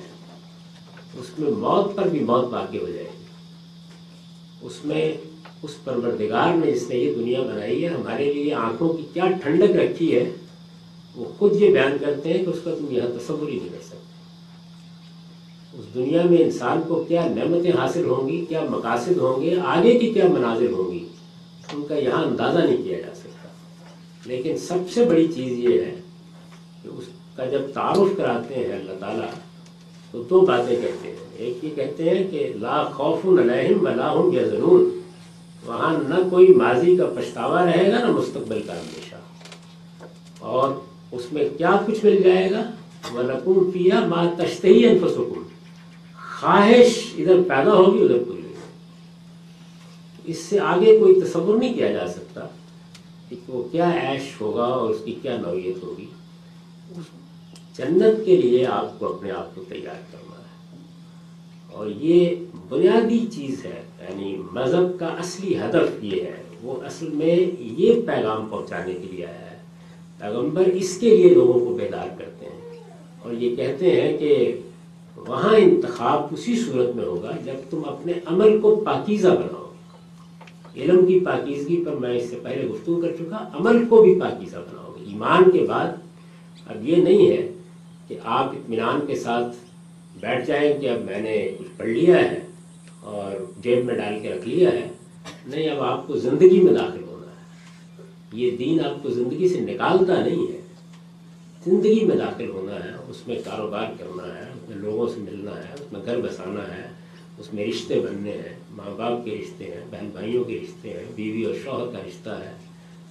اس 1.19 1.39
میں 1.39 1.51
موت 1.51 1.95
پر 1.95 2.07
بھی 2.07 2.19
موت 2.19 2.45
باقی 2.45 2.77
ہو 2.77 2.88
جائے 2.88 3.03
گی۔ 3.03 3.25
اس 4.62 4.86
میں، 4.86 5.13
اس 5.63 5.83
پروردگار 5.83 6.65
نے 6.65 6.71
جس 6.71 6.89
نے 6.89 6.95
یہ 6.95 7.15
دنیا 7.15 7.41
بنائی 7.41 7.83
ہے، 7.83 7.89
ہمارے 7.89 8.33
لیے 8.33 8.53
آنکھوں 8.53 8.93
کی 8.93 9.03
کیا 9.13 9.24
ٹھنڈک 9.43 9.71
رکھی 9.71 10.15
ہے۔ 10.15 10.31
وہ 11.15 11.25
خود 11.38 11.62
یہ 11.62 11.71
بیان 11.71 11.98
کرتے 12.01 12.33
ہیں 12.33 12.45
کہ 12.45 12.50
اس 12.50 12.59
کا 12.63 12.75
تم 12.79 12.86
یہاں 12.89 13.07
تصور 13.07 13.50
ہی 13.50 13.57
نہیں 13.57 13.69
کر 13.69 13.83
سکتے۔ 13.86 13.98
اس 15.74 15.86
دنیا 15.93 16.21
میں 16.24 16.38
انسان 16.38 16.81
کو 16.88 17.03
کیا 17.07 17.27
نعمتیں 17.27 17.71
حاصل 17.71 18.05
ہوں 18.05 18.29
گی، 18.29 18.45
کیا 18.50 18.62
مقاصد 18.69 19.17
ہوں 19.17 19.41
گے، 19.41 19.55
آگے 19.65 20.00
کی 20.00 20.13
کیا 20.13 20.27
مناظر 20.27 20.71
ہوں 20.71 20.91
گی؟ 20.91 21.09
ان 21.74 21.84
کا 21.88 21.96
یہاں 21.96 22.24
اندازہ 22.24 22.60
نہیں 22.60 22.78
کیا 22.78 23.00
جا 23.00 23.16
سکتا۔ 23.16 23.50
لیکن 24.26 24.58
سب 24.58 24.92
سے 24.94 25.06
بڑی 25.06 25.28
چیز 25.36 25.60
یہ 25.60 25.82
ہے 25.82 25.96
کہ 26.84 26.88
اس 26.88 27.04
کا 27.36 27.46
جب 27.46 27.62
تعارف 27.74 28.18
کراتے 28.18 28.56
ہیں 28.56 28.66
اللہ 28.66 28.92
تعالیٰ، 29.00 29.28
تو 30.12 30.24
دو 30.24 30.42
باتیں 30.42 30.76
کہتے 30.76 31.08
ہیں۔ 31.10 31.16
ایک 31.36 31.64
یہ 31.64 31.70
کہتے 31.76 32.10
ہیں 32.10 32.32
کہ 32.32 32.54
لا 32.56 32.84
خوف 32.84 33.26
علیہم 33.26 33.86
ولا 33.86 34.14
هم 34.14 34.32
یحزنون 34.34 35.00
وہاں 35.66 35.98
نہ 36.10 36.16
کوئی 36.30 36.48
ماضی 36.48 36.96
کا 36.96 37.06
پچھتاوا 37.06 37.66
رہے 37.66 37.92
گا، 37.92 38.00
نہ 38.00 38.12
مستقبل 38.12 38.62
کا 38.68 38.74
ہمیشہ 38.74 39.16
اور 40.40 40.70
اس 41.12 41.34
میں 41.34 41.50
کیا 41.58 41.72
کچھ 41.86 42.06
مل 42.06 42.22
جائے 42.24 42.52
گا؟ 42.52 42.72
وَلَكُمْ 43.14 43.72
فِيهَا 43.72 44.06
مَا 44.08 44.34
تَشْتَهِي 44.38 44.90
أَنفُسُكُمْ۔ 44.90 45.44
خواہش 46.40 47.14
ادھر 47.18 47.36
پیدا 47.48 47.74
ہوگی، 47.74 48.04
ادھر 48.04 48.18
پوری 48.28 48.38
اس 50.29 50.38
سے 50.38 50.59
آگے 50.59 51.00
کوئی 51.00 51.21
تصور 51.21 51.57
نہیں 51.57 51.74
کیا 51.74 51.91
جا 51.91 52.07
سکتا 52.07 52.41
کہ 53.29 53.36
وہ 53.48 53.63
کیا 53.71 53.91
عیش 53.91 54.41
ہوگا 54.41 54.63
اور 54.63 54.89
اس 54.89 54.98
کی 55.05 55.15
کیا 55.21 55.38
نوعیت 55.38 55.83
ہوگی۔ 55.83 56.05
جنت 57.77 58.25
کے 58.25 58.36
لیے 58.36 58.65
آپ 58.65 59.00
کو 59.00 59.13
اپنے 59.13 59.31
آپ 59.31 59.55
کو 59.55 59.63
تیار 59.69 60.01
کرنا 60.12 60.41
ہے۔ 60.41 60.77
اور 61.71 61.88
یہ 61.88 62.36
بنیادی 62.69 63.25
چیز 63.31 63.65
ہے 63.65 63.81
یعنی 64.01 64.41
مذہب 64.51 65.00
کا 65.00 65.05
اصلی 65.05 65.57
ہدف 65.57 66.03
یہ 66.03 66.21
ہے۔ 66.21 66.43
وہ 66.63 66.81
اصل 66.81 67.09
میں 67.09 67.39
یہ 67.59 67.93
پیغام 68.07 68.48
پہنچانے 68.50 68.93
کے 68.93 69.07
لیے 69.12 69.25
آیا 69.25 69.51
ہے۔ 69.51 69.57
پیغمبر 70.19 70.65
اس 70.65 70.98
کے 70.98 71.17
لیے 71.17 71.29
لوگوں 71.29 71.53
کو 71.53 71.77
بیدار 71.81 72.07
کرتے 72.17 72.45
ہیں۔ 72.45 72.79
اور 73.24 73.33
یہ 73.33 73.55
کہتے 73.55 74.01
ہیں 74.01 74.17
کہ 74.17 74.59
وہاں 75.15 75.55
انتخاب 75.55 76.24
اسی 76.31 76.55
صورت 76.55 76.95
میں 76.95 77.05
ہوگا 77.05 77.31
جب 77.45 77.55
تم 77.69 77.81
اپنے 77.86 78.13
عمل 78.25 78.62
کو 78.62 78.75
پاکیزہ 78.86 79.27
بناؤ۔ 79.27 79.59
علم 80.81 81.05
کی 81.05 81.19
پاکیزگی 81.19 81.83
پر 81.86 81.95
میں 81.95 82.17
اس 82.17 82.29
سے 82.29 82.38
پہلے 82.43 82.67
گفتگو 82.67 83.01
کر 83.01 83.12
چکا 83.19 83.50
عمل 83.53 83.86
کو 83.86 84.03
بھی 84.03 84.19
پاکیزہ 84.19 84.57
بناؤ 84.57 84.95
گے۔ 85.00 85.05
ایمان 85.05 85.51
کے 85.51 85.65
بعد 85.69 85.88
اب 86.65 86.89
یہ 86.89 86.95
نہیں 86.95 87.29
ہے 87.29 87.51
کہ 88.07 88.19
آپ 88.24 88.43
اطمینان 88.43 89.00
کے 89.07 89.15
ساتھ 89.15 89.55
بیٹھ 90.19 90.48
جائیں 90.48 90.81
کہ 90.81 90.89
اب 90.89 91.01
میں 91.01 91.21
نے 91.21 91.51
کچھ 91.59 91.67
پڑھ 91.77 91.88
لیا 91.88 92.17
ہے 92.17 92.39
اور 93.01 93.45
جیب 93.62 93.86
میں 93.86 93.95
ڈال 93.95 94.19
کے 94.21 94.29
رکھ 94.29 94.48
لیا 94.48 94.69
ہے۔ 94.69 94.88
نہیں، 95.48 95.69
اب 95.69 95.81
آپ 95.81 96.07
کو 96.07 96.17
زندگی 96.17 96.62
میں 96.62 96.74
داخل 96.74 97.03
ہونا 97.03 97.27
ہے۔ 97.27 97.45
یہ 98.33 98.57
دین 98.57 98.86
آپ 98.86 99.03
کو 99.03 99.09
زندگی 99.09 99.50
سے 99.50 99.59
نکالتا 99.59 100.25
نہیں 100.25 100.53
ہے۔ 100.53 100.62
زندگی 101.65 102.05
میں 102.05 102.15
داخل 102.15 102.50
ہونا 102.50 102.75
ہے، 102.75 102.89
اس 103.09 103.27
میں 103.27 103.36
کاروبار 103.45 103.86
کرنا 103.98 104.36
ہے، 104.36 104.41
اس 104.41 104.69
میں 104.69 104.77
لوگوں 104.77 105.07
سے 105.07 105.21
ملنا 105.21 105.51
ہے، 105.57 105.74
اس 105.74 105.93
میں 105.93 106.01
گھر 106.05 106.21
بسانا 106.21 106.77
ہے، 106.77 106.88
اس 107.38 107.53
میں 107.53 107.65
رشتے 107.65 108.00
بننے 108.00 108.31
ہیں۔ 108.31 108.59
ماں 108.79 108.98
باپ 108.98 109.25
کے 109.25 109.31
رشتے 109.31 109.63
ہیں، 109.63 109.81
بہن 109.91 110.09
بھائیوں 110.13 110.43
کے 110.43 110.59
رشتے 110.63 110.89
ہیں، 110.89 111.03
بیوی 111.15 111.43
اور 111.43 111.53
شوہر 111.63 111.91
کا 111.91 111.98
رشتہ 112.07 112.29
ہے۔ 112.29 112.51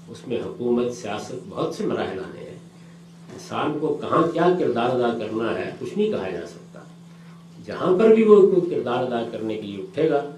اس 0.08 0.28
میں 0.28 0.36
حکومت، 0.36 0.92
سیاست 0.92 1.34
بہت 1.48 1.74
سے 1.74 1.86
مراحل 1.86 2.18
آنے 2.18 2.40
ہیں۔ 2.40 2.56
انسان 3.32 3.78
کو 3.80 3.98
کہاں 4.00 4.22
کیا 4.32 4.48
کردار 4.58 4.90
ادا 4.90 5.18
کرنا 5.18 5.58
ہے، 5.58 5.70
کچھ 5.78 5.98
نہیں 5.98 6.10
کہا 6.10 6.28
جا 6.28 6.46
سکتا۔ 6.46 6.80
جہاں 7.66 7.98
پر 7.98 8.14
بھی 8.14 8.24
وہ 8.24 8.42
کوئی 8.42 8.70
کردار 8.70 9.04
ادا 9.04 9.28
کرنے 9.32 9.54
کے 9.54 9.62
لیے 9.62 9.82
اٹھے 9.82 10.10
گا، 10.10 10.30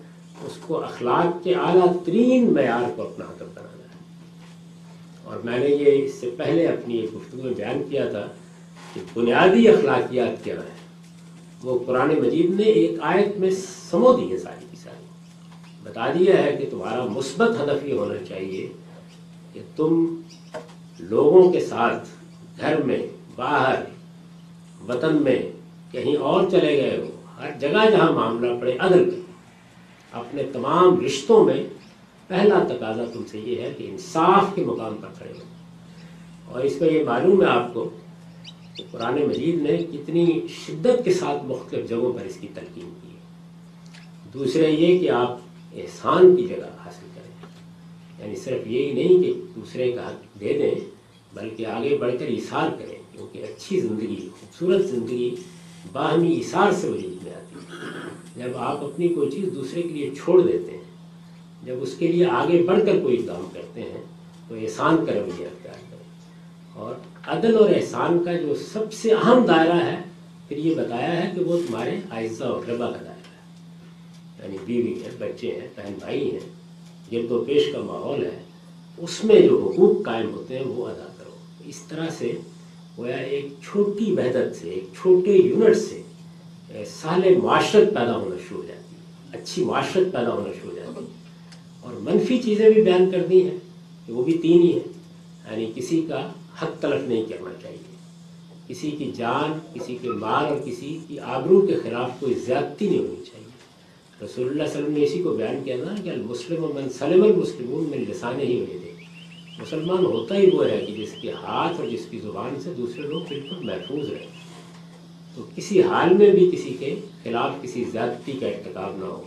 اس 0.45 0.53
کو 0.67 0.85
اخلاق 0.85 1.45
کے 1.45 1.55
اعلیٰ 1.55 1.97
ترین 2.05 2.55
معیار 2.55 2.91
کو 2.97 3.03
اپنا 3.03 3.25
ہدف 3.25 3.41
بنانا 3.41 3.83
ہے۔ 3.83 3.99
اور 5.25 5.37
میں 5.37 5.59
نے 5.59 5.67
یہ 5.67 6.05
اس 6.05 6.15
سے 6.15 6.31
پہلے 6.37 6.67
اپنی 6.67 6.95
ایک 6.95 7.15
گفتگو 7.15 7.43
میں 7.43 7.55
بیان 7.55 7.83
کیا 7.91 8.09
تھا 8.11 8.27
کہ 8.95 9.01
بنیادی 9.15 9.69
اخلاقیات 9.69 10.45
کیا 10.45 10.55
ہے 10.55 10.81
وہ 11.63 11.79
قرآن 11.87 12.09
مجید 12.09 12.51
نے 12.51 12.63
ایک 12.63 12.91
آیت 13.01 13.41
میں 13.41 13.51
سمو 13.91 14.13
دی 14.13 14.33
ہے 14.33 14.39
ساری 14.39 14.67
بتا 15.91 16.13
دیا 16.13 16.45
ہے 16.45 16.57
کہ 16.57 16.71
تمہارا 16.71 17.05
مثبت 17.05 17.51
ہدف 17.61 17.85
یہ 17.85 17.95
ہونا 17.95 18.25
چاہیے 18.29 18.73
کہ 19.53 19.61
تم 19.77 20.21
لوگوں 20.99 21.53
کے 21.53 21.61
ساتھ 21.61 22.09
گھر 22.61 22.83
میں، 22.83 22.99
باہر، 23.37 23.83
وطن 24.89 25.23
میں، 25.23 25.53
کہیں 25.93 26.17
اور 26.17 26.51
چلے 26.51 26.77
گئے 26.77 26.97
ہو، 26.99 27.09
ہر 27.39 27.51
جگہ 27.61 27.91
جہاں 27.91 28.13
معاملہ 28.13 28.61
پڑے 28.61 28.77
عدل 28.79 29.05
میں 29.05 29.21
اپنے 30.13 30.43
تمام 30.53 31.01
رشتوں 31.07 31.45
میں 31.45 31.65
پہلا 32.27 32.65
تقاضا 32.69 33.05
تم 33.13 33.23
سے 33.31 33.39
یہ 33.39 33.63
ہے 33.63 33.73
کہ 33.79 33.87
انصاف 33.91 34.55
کے 34.55 34.65
مقام 34.65 34.97
پر 35.01 35.09
کھڑے 35.19 35.33
ہو۔ 35.33 35.45
اور 36.53 36.65
اس 36.65 36.81
میں 36.81 36.91
یہ 36.91 37.05
معلوم 37.05 37.43
ہے 37.43 37.49
آپ 37.49 37.75
کو 37.75 37.89
کہ 38.75 38.85
قرآن 38.91 39.15
مجید 39.15 39.63
نے 39.63 39.77
کتنی 39.77 40.41
شدت 40.49 41.05
کے 41.05 41.15
ساتھ 41.15 41.45
مختلف 41.45 41.89
جگہوں 41.89 42.13
پر 42.13 42.25
اس 42.25 42.37
کی 42.37 42.49
تلقین 42.55 42.91
کی 43.03 43.09
ہے۔ 43.09 43.21
دوسرے 44.35 44.71
یہ 44.71 44.99
کہ 44.99 45.11
آپ 45.11 45.39
احسان 45.77 46.37
کی 46.37 46.47
جگہ 46.47 46.85
حاصل 46.85 47.07
کریں۔ 47.15 47.31
یعنی 48.19 48.37
صرف 48.37 48.67
یہی 48.67 48.93
نہیں 48.93 49.23
کہ 49.23 49.33
دوسرے 49.57 49.93
کا 49.93 50.09
حق 50.09 50.41
دے 50.41 50.53
دیں، 50.53 50.85
بلکہ 51.35 51.67
آگے 51.67 51.99
بڑھ 52.01 52.13
کر 52.19 52.27
اثار 52.27 52.69
کریں، 52.79 53.17
کیونکہ 53.17 53.39
اچھی 53.39 53.81
زندگی، 53.81 54.29
خوبصورت 54.41 54.85
زندگی 54.85 55.35
باہمی 55.93 56.37
اثار 56.37 56.73
سے 56.73 56.89
وجود 56.89 57.25
میں 57.25 57.33
آتی 57.35 57.57
ہے۔ 57.57 57.77
جب 58.37 58.57
آپ 58.57 58.85
اپنی 58.85 59.09
کوئی 59.09 59.31
چیز 59.31 59.49
دوسرے 59.55 59.83
کے 59.83 59.89
لیے 59.89 60.11
چھوڑ 60.11 60.43
دیتے 60.43 60.73
ہیں، 60.73 60.85
جب 61.65 61.75
اس 61.81 61.95
کے 61.99 62.07
لیے 62.09 62.27
آگے 62.27 62.63
بڑھ 62.63 62.87
کر 62.87 63.01
کوئی 63.03 63.17
اقدام 63.19 63.49
کرتے 63.53 63.81
ہیں، 63.81 64.05
تو 64.49 64.55
احسان 64.55 64.97
کا 64.97 65.13
رویہ 65.13 65.47
اختیار 65.47 65.81
کریں۔ 65.91 66.01
اور 66.73 66.95
عدل 67.27 67.57
اور 67.57 67.71
احسان 67.71 68.25
کا 68.25 68.33
جو 68.33 68.55
سب 68.55 68.93
سے 68.93 69.13
اہم 69.13 69.45
دائرہ 69.47 69.85
ہے، 69.85 69.97
پھر 70.49 70.57
یہ 70.57 70.75
بتایا 70.75 71.25
ہے 71.25 71.33
کہ 71.35 71.41
وہ 71.45 71.61
تمہارے 71.67 72.01
اعزہ 72.11 72.45
اور 72.45 72.71
ربا 72.71 72.87
کا 72.87 72.97
دائرہ 72.97 73.10
یعنی 74.43 74.57
بیوی 74.65 75.03
ہے 75.03 75.11
بچے 75.19 75.47
ہیں، 75.49 75.69
بہن 75.77 75.95
بھائی 75.99 76.33
ہیں 76.33 76.49
گرد 77.13 77.31
و 77.31 77.45
پیش 77.45 77.73
کا 77.73 77.83
ماحول 77.83 78.25
ہے، 78.25 78.39
اس 78.99 79.25
میں 79.25 79.41
جو 79.41 79.69
حقوق 79.69 80.05
قائم 80.05 80.31
ہوتے 80.31 80.59
ہیں، 80.59 80.65
وہ 80.67 80.87
ادا 80.87 81.07
کرو۔ 81.19 81.31
اس 81.65 81.83
طرح 81.89 82.07
سے 82.19 82.33
گویا 82.99 83.17
ایک 83.17 83.47
چھوٹی 83.63 84.13
وحدت 84.13 84.57
سے، 84.57 84.71
ایک 84.71 84.85
چھوٹے 85.01 85.33
یونٹ 85.33 85.77
سے 85.77 86.03
سال 87.03 87.37
معاشرت 87.43 87.89
پیدا 87.89 88.17
ہونا 88.17 88.37
شروع 88.49 88.63
ہو 88.63 88.67
جاتی 88.69 88.95
ہے۔ 88.95 89.39
اچھی 89.39 89.65
معاشرت 89.65 90.13
پیدا 90.13 90.33
ہونا 90.33 90.51
شروع 90.61 90.71
ہو 90.71 90.77
جاتی 90.77 91.05
ہے۔ 91.05 91.11
اور 91.81 91.95
منفی 91.95 92.39
چیزیں 92.39 92.71
بھی 92.71 92.83
بیان 92.83 93.11
کر 93.11 93.27
دی 93.27 93.43
ہیں 93.43 93.59
کہ 94.07 94.13
وہ 94.13 94.25
بھی 94.25 94.39
تین 94.43 94.63
ہی 94.63 94.73
ہیں۔ 94.73 94.89
یعنی 95.51 95.73
کسی 95.75 96.07
کا 96.09 96.33
حق 96.63 96.83
تلف 96.83 97.09
نہیں 97.09 97.25
کرنا 97.25 97.51
چاہیے۔ 97.63 97.79
کسی 98.69 98.91
کی 98.91 99.13
جان، 99.17 99.59
کسی 99.75 99.99
کے 100.03 100.11
مال 100.11 100.45
اور 100.47 100.57
کسی 100.65 100.99
کی 101.09 101.19
آبرو 101.19 101.67
کے 101.67 101.75
خلاف 101.75 102.11
کوئی 102.21 102.35
زیادتی 102.35 102.89
نہیں 102.89 102.99
ہونی 102.99 103.25
چاہیے۔ 103.25 103.50
رسول 104.23 104.49
اللہ 104.49 104.63
علیہ 104.63 104.73
وسلم 104.73 104.93
نے 104.93 105.05
اسی 105.05 105.23
کو 105.23 105.31
بیان 105.31 105.65
کیا 105.65 105.77
نا 105.77 105.95
کہ 106.05 106.09
المسلم 106.09 106.63
من 106.75 106.89
سلم 106.99 107.23
المسلمون 107.23 107.85
میں 107.85 107.99
لسانے 107.99 108.45
ہی 108.45 108.61
ہوئے 108.61 108.79
تھے۔ 108.79 108.93
مسلمان 109.59 110.05
ہوتا 110.05 110.37
ہی 110.37 110.51
وہ 110.51 110.65
ہے 110.65 110.85
کہ 110.87 110.93
جس 110.95 111.11
کے 111.23 111.33
ہاتھ 111.33 111.81
اور 111.81 111.89
جس 111.89 112.07
کی 112.11 112.19
زبان 112.19 112.61
سے 112.61 112.71
دوسرے 112.77 113.03
لوگ 113.03 113.21
بالکل 113.29 113.65
محفوظ 113.65 114.11
رہے۔ 114.11 114.27
تو 115.35 115.43
کسی 115.57 115.83
حال 115.83 116.15
میں 116.15 116.31
بھی 116.31 116.51
کسی 116.53 116.77
کے 116.79 116.95
خلاف 117.25 117.63
کسی 117.63 117.85
زیادتی 117.85 118.33
کا 118.33 118.47
ارتکاب 118.47 118.97
نہ 118.99 119.05
ہو۔ 119.05 119.23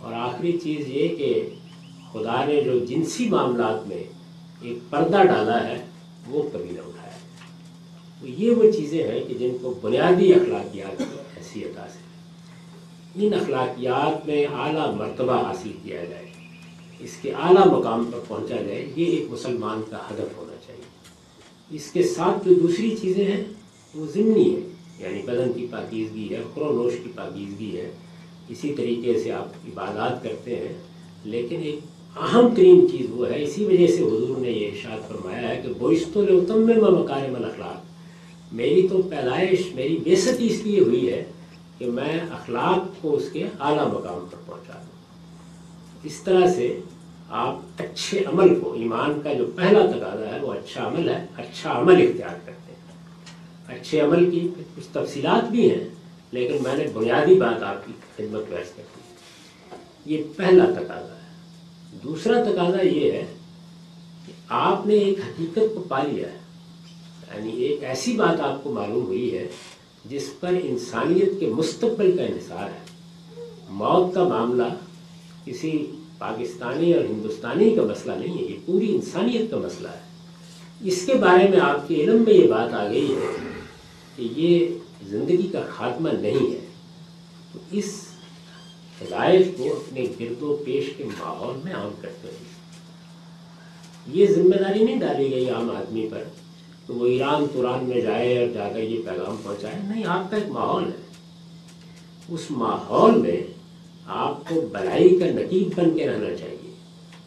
اور 0.00 0.12
آخری 0.12 0.58
چیز 0.62 0.88
یہ 0.88 1.08
کہ 1.08 1.48
خدا 2.12 2.44
نے 2.44 2.62
جو 2.62 2.78
جنسی 2.78 3.28
معاملات 3.28 3.88
میں 3.88 4.04
ایک 4.62 4.90
پردہ 4.90 5.22
ڈالا 5.22 5.68
ہے، 5.68 5.84
وہ 6.28 6.42
کبھی 6.52 6.70
نہ 6.70 6.78
اٹھایا۔ 6.78 7.18
تو 8.20 8.26
یہ 8.26 8.50
وہ 8.50 8.70
چیزیں 8.70 9.12
ہیں 9.12 9.20
کہ 9.28 9.34
جن 9.34 9.56
کو 9.62 9.74
بنیادی 9.82 10.34
اخلاقیات 10.34 10.98
کی 10.98 11.04
حیثیت 11.36 11.78
حاصل 11.78 12.01
ان 13.14 13.34
اخلاقیات 13.34 14.26
میں 14.26 14.46
اعلیٰ 14.46 14.94
مرتبہ 14.94 15.32
حاصل 15.32 15.70
کیا 15.84 16.04
جائے۔ 16.04 16.26
اس 16.98 17.10
کے 17.22 17.32
اعلیٰ 17.32 17.66
مقام 17.66 18.10
پر 18.12 18.18
پہنچا 18.28 18.56
جائے، 18.56 18.92
یہ 18.96 19.04
ایک 19.04 19.26
مسلمان 19.30 19.80
کا 19.90 19.96
ہدف 19.96 20.36
ہونا 20.36 20.54
چاہیے۔ 20.66 20.82
اس 21.70 21.90
کے 21.92 22.02
ساتھ 22.02 22.48
جو 22.48 22.54
دوسری 22.54 22.96
چیزیں 23.00 23.24
ہیں، 23.24 23.44
وہ 23.94 24.06
ضمنی 24.14 24.50
ہیں 24.50 24.60
یعنی 24.98 25.22
بدن 25.22 25.52
کی 25.52 25.66
پاکیزگی 25.70 26.28
ہے 26.30 26.42
خرونوش 26.54 26.92
کی 27.04 27.10
پاکیزگی 27.14 27.76
ہے۔ 27.76 27.90
اسی 28.48 28.74
طریقے 28.76 29.18
سے 29.18 29.32
آپ 29.32 29.48
عبادات 29.64 30.22
کرتے 30.22 30.56
ہیں، 30.56 30.74
لیکن 31.24 31.60
ایک 31.62 31.78
اہم 32.16 32.54
ترین 32.54 32.86
چیز 32.90 33.06
وہ 33.10 33.30
ہے، 33.30 33.42
اسی 33.42 33.64
وجہ 33.64 33.86
سے 33.86 34.02
حضور 34.02 34.40
نے 34.40 34.50
یہ 34.50 34.66
ارشاد 34.66 35.08
فرمایا 35.08 35.48
ہے 35.48 35.62
کہ 35.62 35.72
بوشت 35.78 36.16
التم 36.16 36.66
میں 36.66 36.74
مکارم 36.74 37.34
الاخلاق۔ 37.34 37.84
میری 38.54 38.88
تو 38.88 39.02
پیدائش، 39.02 39.74
میری 39.74 39.98
بےستی 40.04 40.46
اس 40.46 40.62
لیے 40.64 40.80
ہوئی 40.80 41.10
ہے 41.10 41.24
کہ 41.84 41.90
میں 41.90 42.20
اخلاق 42.20 43.02
کو 43.02 43.16
اس 43.16 43.28
کے 43.32 43.48
اعلیٰ 43.60 43.86
مقام 43.86 44.26
پر 44.30 44.36
پہنچا 44.46 44.72
دوں۔ 44.72 44.92
اس 46.02 46.22
طرح 46.22 46.50
سے 46.50 46.80
آپ 47.28 47.56
اچھے 47.78 48.24
عمل 48.24 48.60
کو، 48.60 48.72
ایمان 48.72 49.20
کا 49.24 49.32
جو 49.32 49.46
پہلا 49.56 49.90
تقاضا 49.90 50.34
ہے، 50.34 50.40
وہ 50.40 50.52
اچھا 50.52 50.86
عمل 50.86 51.08
ہے 51.08 51.26
اچھا 51.36 51.78
عمل 51.78 52.08
اختیار 52.08 52.34
کرتے 52.46 52.72
ہیں۔ 52.72 52.82
اچھے 53.78 54.00
عمل 54.00 54.30
کی 54.30 54.48
کچھ 54.76 54.86
تفصیلات 54.92 55.50
بھی 55.50 55.70
ہیں، 55.70 55.88
لیکن 56.30 56.62
میں 56.62 56.74
نے 56.74 56.86
بنیادی 56.92 57.34
بات 57.34 57.62
آپ 57.62 57.86
کی 57.86 57.92
خدمت 58.16 58.48
پیش 58.48 58.70
کر 58.76 58.82
دی۔ 58.96 59.00
یہ 60.14 60.22
پہلا 60.36 60.64
تقاضا 60.64 61.16
ہے۔ 61.16 61.34
دوسرا 62.02 62.42
تقاضا 62.42 62.86
یہ 62.86 63.12
ہے 63.12 63.24
کہ 64.26 64.32
آپ 64.48 64.86
نے 64.86 64.94
ایک 64.94 65.18
حقیقت 65.18 65.74
کو 65.74 65.84
پا 65.88 66.02
لیا 66.02 66.28
ہے۔ 66.32 66.38
یعنی 67.34 67.52
ایک 67.52 67.84
ایسی 67.84 68.16
بات 68.16 68.40
آپ 68.40 68.64
کو 68.64 68.72
معلوم 68.72 69.04
ہوئی 69.04 69.38
ہے 69.38 69.48
جس 70.04 70.40
پر 70.40 70.54
انسانیت 70.62 71.40
کے 71.40 71.46
مستقبل 71.46 72.16
کا 72.16 72.22
انحصار 72.22 72.70
ہے۔ 72.70 72.92
موت 73.68 74.14
کا 74.14 74.28
معاملہ 74.28 74.62
کسی 75.44 75.86
پاکستانی 76.18 76.94
اور 76.94 77.04
ہندوستانی 77.04 77.70
کا 77.70 77.82
مسئلہ 77.82 78.12
نہیں 78.12 78.38
ہے، 78.38 78.42
یہ 78.42 78.56
پوری 78.66 78.94
انسانیت 78.94 79.50
کا 79.50 79.56
مسئلہ 79.56 79.88
ہے۔ 79.88 80.00
اس 80.84 81.06
کے 81.06 81.14
بارے 81.14 81.48
میں 81.48 81.60
آپ 81.60 81.88
کے 81.88 81.94
علم 81.94 82.22
میں 82.26 82.34
یہ 82.34 82.48
بات 82.48 82.72
آ 82.72 82.88
گئی 82.88 83.14
ہے 83.14 83.36
کہ 84.16 84.40
یہ 84.40 84.66
زندگی 85.06 85.48
کا 85.52 85.60
خاتمہ 85.70 86.08
نہیں 86.08 86.54
ہے۔ 86.54 86.66
تو 87.52 87.58
اس 87.70 88.04
ہدایت 89.02 89.46
کو 89.58 89.64
اپنے 89.64 90.04
گرد 90.20 90.42
و 90.42 90.56
پیش 90.64 90.84
کے 90.96 91.04
ماحول 91.04 91.60
میں 91.64 91.74
عام 91.74 91.92
کرتے 92.00 92.28
ہیں 92.28 92.52
یہ 94.12 94.26
ذمہ 94.26 94.56
داری 94.56 94.84
نہیں 94.84 94.96
ڈالی 94.96 95.30
گئی 95.30 95.50
عام 95.50 95.70
آدمی 95.70 96.08
پر 96.10 96.24
تو 96.86 96.94
وہ 96.94 97.06
ایران 97.06 97.44
توران 97.52 97.84
میں 97.84 98.00
جائے 98.00 98.38
اور 98.38 98.46
جا 98.54 98.68
کر 98.72 98.82
یہ 98.82 99.02
پیغام 99.04 99.36
پہنچائے۔ 99.42 99.74
نہیں، 99.82 100.04
آپ 100.06 100.30
کا 100.30 100.36
ایک 100.36 100.48
ماحول 100.48 100.84
ہے۔ 100.84 101.12
اس 102.28 102.50
ماحول 102.50 103.20
میں 103.20 103.42
آپ 104.06 104.48
کو 104.48 104.60
بلائی 104.60 105.18
کا 105.18 105.26
نقیب 105.26 105.78
بن 105.78 105.98
کے 105.98 106.06
رہنا 106.06 106.36
چاہیے۔ 106.36 106.74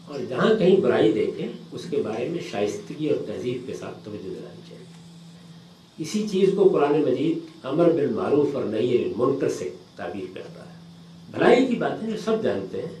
اور 0.06 0.20
جہاں 0.28 0.54
کہیں 0.54 0.76
برائی 0.76 1.12
دیکھیں، 1.12 1.48
اس 1.72 1.82
کے 1.90 1.96
بارے 1.96 2.28
میں 2.28 2.38
شائستگی 2.50 3.08
اور 3.08 3.16
تہذیب 3.26 3.66
کے 3.66 3.74
ساتھ 3.74 3.98
توجہ 4.04 4.24
دلانی 4.24 4.60
چاہیے۔ 4.68 4.84
اسی 5.98 6.26
چیز 6.30 6.48
کو 6.56 6.68
قرآن 6.72 7.00
مجید 7.00 7.38
امر 7.62 7.90
بالمعروف 7.90 8.56
اور 8.56 8.64
نئی 8.64 9.12
منکر 9.16 9.48
سے 9.48 9.70
تعبیر 9.96 10.34
کرتا 10.34 10.62
ہے۔ 10.62 10.76
بھلائی 11.30 11.66
کی 11.66 11.76
باتیں 11.76 12.10
جو 12.10 12.16
سب 12.24 12.42
جانتے 12.42 12.82
ہیں، 12.82 13.00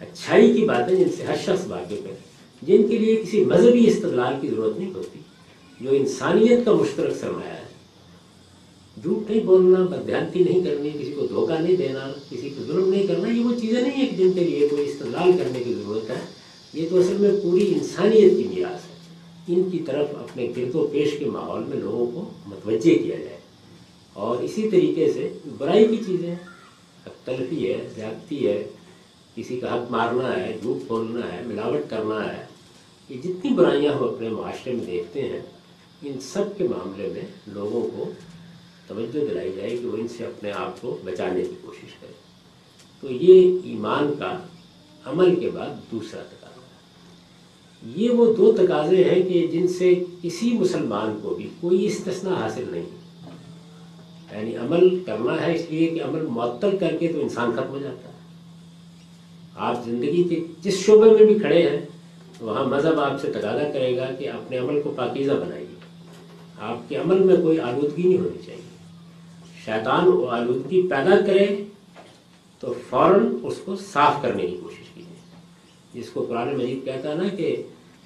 اچھائی 0.00 0.52
کی 0.52 0.64
باتیں 0.64 0.96
جن 0.96 1.08
سے 1.16 1.24
ہر 1.24 1.36
شخص 1.36 1.66
واقف 1.66 2.06
ہے 2.06 2.16
جن 2.62 2.88
کے 2.88 2.98
لیے 2.98 3.16
کسی 3.16 3.44
مذہبی 3.44 3.88
استدلال 3.88 4.34
کی 4.40 4.48
ضرورت 4.48 4.78
نہیں 4.78 4.94
ہوتی 4.94 5.18
جو 5.82 5.90
انسانیت 5.90 6.64
کا 6.64 6.72
مشترک 6.72 7.16
سرمایہ 7.16 7.52
ہے۔ 7.52 7.62
جھوٹ 9.02 9.30
نہیں 9.30 9.44
بولنا 9.44 9.80
بدھیانتی 9.80 10.40
نہیں 10.40 10.64
کرنی، 10.64 10.90
کسی 10.90 11.12
کو 11.16 11.26
دھوکہ 11.26 11.62
نہیں 11.62 11.76
دینا، 11.76 12.12
کسی 12.30 12.50
کو 12.50 12.64
ظلم 12.64 12.90
نہیں 12.90 13.06
کرنا، 13.06 13.28
یہ 13.28 13.44
وہ 13.44 13.60
چیزیں 13.60 13.82
نہیں 13.82 14.06
ہیں 14.06 14.16
جن 14.16 14.32
کے 14.32 14.40
لیے 14.40 14.68
کوئی 14.68 14.88
استدلال 14.88 15.32
کرنے 15.38 15.64
کی 15.64 15.74
ضرورت 15.74 16.10
ہے۔ 16.10 16.20
یہ 16.72 16.88
تو 16.90 17.00
اصل 17.00 17.16
میں 17.18 17.30
پوری 17.42 17.74
انسانیت 17.74 18.36
کی 18.36 18.48
میراث 18.54 18.80
ہے۔ 18.80 18.92
ان 19.48 19.70
کی 19.70 19.78
طرف 19.78 20.06
اپنے 20.14 20.52
گرد 20.56 20.74
و 20.74 20.86
پیش 20.92 21.10
کے 21.18 21.24
ماحول 21.24 21.62
میں 21.68 21.76
لوگوں 21.76 22.06
کو 22.06 22.30
متوجہ 22.46 22.78
کیا 22.80 23.16
جائے۔ 23.16 23.38
اور 24.12 24.42
اسی 24.42 24.70
طریقے 24.70 25.12
سے 25.12 25.38
برائی 25.58 25.86
کی 25.86 25.96
چیزیں 26.06 26.34
تلفی 27.24 27.72
ہے، 27.72 27.88
زیادتی 27.94 28.46
ہے، 28.46 28.64
کسی 29.36 29.60
کا 29.60 29.74
حق 29.74 29.90
مارنا 29.90 30.36
ہے، 30.36 30.58
جھوٹ 30.62 30.88
بولنا 30.88 31.32
ہے، 31.32 31.42
ملاوٹ 31.46 31.90
کرنا 31.90 32.38
ہے۔ 32.38 32.44
یہ 33.08 33.16
جتنی 33.24 33.50
برائیاں 33.50 33.92
ہم 33.92 34.04
اپنے 34.04 34.28
معاشرے 34.28 34.72
میں 34.72 34.86
دیکھتے 34.86 35.22
ہیں 35.22 35.40
ان 36.02 36.20
سب 36.20 36.44
کے 36.58 36.64
معاملے 36.64 37.08
میں 37.12 37.22
لوگوں 37.46 37.82
کو 37.96 38.10
توجہ 38.86 39.26
دلائی 39.30 39.52
جائے 39.56 39.76
کہ 39.76 39.86
وہ 39.86 39.96
ان 39.96 40.08
سے 40.08 40.24
اپنے 40.24 40.52
آپ 40.52 40.80
کو 40.80 40.98
بچانے 41.04 41.42
کی 41.42 41.54
کوشش 41.60 41.92
کرے 42.00 42.12
تو 43.00 43.12
یہ 43.12 43.58
ایمان 43.64 44.14
کا 44.18 44.38
عمل 45.04 45.34
کے 45.34 45.50
بعد 45.50 45.92
دوسرا 45.92 46.22
تقاضا 46.22 47.90
یہ 47.96 48.10
وہ 48.10 48.34
دو 48.34 48.52
تقاضے 48.52 49.04
ہیں 49.04 49.22
کہ 49.22 49.46
جن 49.46 49.68
سے 49.68 50.04
کسی 50.22 50.52
مسلمان 50.52 51.18
کو 51.22 51.30
بھی 51.30 51.48
کوئی 51.60 51.86
استثناء 51.86 52.34
حاصل 52.34 52.64
نہیں 52.70 52.90
یعنی 54.32 54.56
عمل 54.56 55.04
کرنا 55.04 55.46
ہے 55.46 55.54
اس 55.54 55.62
لیے 55.70 55.88
کہ 55.88 56.02
عمل 56.02 56.22
معطل 56.22 56.76
کر 56.76 56.96
کے 57.00 57.12
تو 57.12 57.20
انسان 57.20 57.52
ختم 57.52 57.68
ہو 57.68 57.78
جاتا 57.78 58.08
ہے۔ 58.08 58.12
آپ 59.56 59.84
زندگی 59.84 60.22
کے 60.22 60.44
جس 60.62 60.74
شعبے 60.74 61.10
میں 61.10 61.26
بھی 61.26 61.34
کھڑے 61.34 61.70
ہیں، 61.70 61.86
وہاں 62.40 62.64
مذہب 62.64 63.00
آپ 63.00 63.20
سے 63.20 63.32
تقاضا 63.32 63.70
کرے 63.72 63.96
گا 63.96 64.10
کہ 64.18 64.28
اپنے 64.28 64.58
عمل 64.58 64.80
کو 64.80 64.92
پاکیزہ 64.96 65.32
بنائیے۔ 65.32 65.81
آپ 66.62 66.88
کے 66.88 66.96
عمل 66.96 67.18
میں 67.18 67.36
کوئی 67.36 67.60
آلودگی 67.60 68.02
نہیں 68.02 68.18
ہونی 68.18 68.42
چاہیے۔ 68.46 68.60
شیطان 69.64 70.08
وہ 70.08 70.30
آلودگی 70.30 70.82
پیدا 70.82 71.20
کرے 71.26 71.64
تو 72.58 72.74
فوراً 72.90 73.36
اس 73.42 73.60
کو 73.64 73.76
صاف 73.76 74.22
کرنے 74.22 74.46
کی 74.46 74.56
کوشش 74.62 74.88
کیجیے۔ 74.94 75.40
جس 76.00 76.10
کو 76.10 76.26
قرآن 76.28 76.56
مجید 76.56 76.84
کہتا 76.84 77.08
ہے 77.08 77.14
نا 77.14 77.28
کہ 77.28 77.62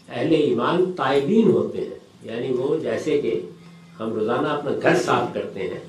اہل 0.08 0.34
ایمان 0.34 0.92
طائبین 0.96 1.50
ہوتے 1.50 1.78
ہیں۔ 1.78 1.98
یعنی 2.22 2.52
وہ 2.52 2.76
جیسے 2.78 3.20
کہ 3.20 3.40
ہم 4.00 4.12
روزانہ 4.12 4.48
اپنا 4.48 4.70
گھر 4.82 4.96
صاف 4.96 5.34
کرتے 5.34 5.60
ہیں 5.62 5.80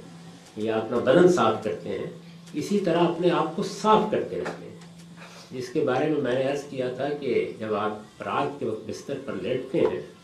یا 0.58 0.75
اپنا 0.75 0.97
بدن 0.97 1.27
صاف 1.27 1.63
کرتے 1.63 1.89
ہیں، 1.89 2.06
اسی 2.53 2.80
طرح 2.80 2.99
اپنے 2.99 3.30
آپ 3.30 3.56
کو 3.56 3.63
صاف 3.63 4.01
کرتے 4.12 4.36
رہتے 4.36 4.65
ہیں۔ 4.65 4.75
جس 5.51 5.69
کے 5.69 5.82
بارے 5.82 6.10
میں 6.10 6.21
میں 6.21 6.36
نے 6.36 6.43
عرض 6.43 6.63
کیا 6.63 6.89
تھا 6.89 7.10
کہ 7.10 7.51
جب 7.60 7.73
آپ 7.73 8.23
رات 8.23 8.60
کے 8.60 8.65
وقت 8.65 8.89
بستر 8.89 9.13
پر 9.25 9.34
لیٹتے 9.41 9.80
ہیں 9.80 10.16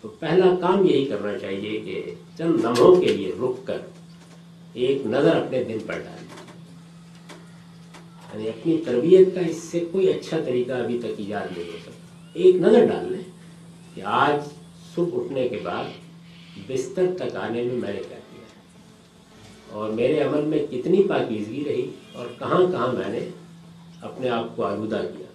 تو 0.00 0.08
پہلا 0.08 0.54
کام 0.60 0.86
یہی 0.86 1.04
کرنا 1.04 1.38
چاہیے 1.38 1.80
کہ 1.80 2.14
چند 2.38 2.64
لمحوں 2.64 2.96
کے 2.96 3.06
لیے 3.06 3.32
رک 3.42 3.66
کر 3.66 3.78
ایک 4.72 5.06
نظر 5.06 5.36
اپنے 5.36 5.64
دن 5.64 5.78
پر 5.86 5.98
ڈالیں 5.98 6.28
یعنی 8.34 8.48
اپنی 8.48 8.82
تربیت 8.84 9.34
کا 9.34 9.40
اس 9.40 9.56
سے 9.56 9.84
کوئی 9.92 10.12
اچھا 10.12 10.36
طریقہ 10.46 10.72
ابھی 10.72 10.98
تک 10.98 11.14
ایجاد 11.16 11.58
نہیں 11.58 11.66
ہو 11.66 11.76
سکتا۔ 11.82 12.30
ایک 12.32 12.54
نظر 12.56 12.86
ڈال 12.86 13.12
لیں 13.12 13.22
کہ 13.94 14.02
آج 14.04 14.48
صبح 14.94 15.24
اٹھنے 15.24 15.48
کے 15.48 15.58
بعد 15.62 15.84
بستر 16.68 17.06
تک 17.18 17.36
آنے 17.36 17.62
میں 17.62 17.74
میں 17.74 17.92
نے 17.92 18.00
کیا 18.08 18.18
کیا۔ 18.30 18.44
اور 19.72 19.90
میرے 19.90 20.20
عمل 20.20 20.42
میں 20.42 20.66
کتنی 20.70 21.02
پاکیزگی 21.02 21.64
رہی 21.68 21.90
اور 22.12 22.26
کہاں 22.38 22.72
کہاں 22.72 22.92
میں 22.92 23.08
نے 23.08 23.28
اپنے 24.00 24.28
آپ 24.28 24.56
کو 24.56 24.64
آلودہ 24.64 25.02
کیا۔ 25.16 25.26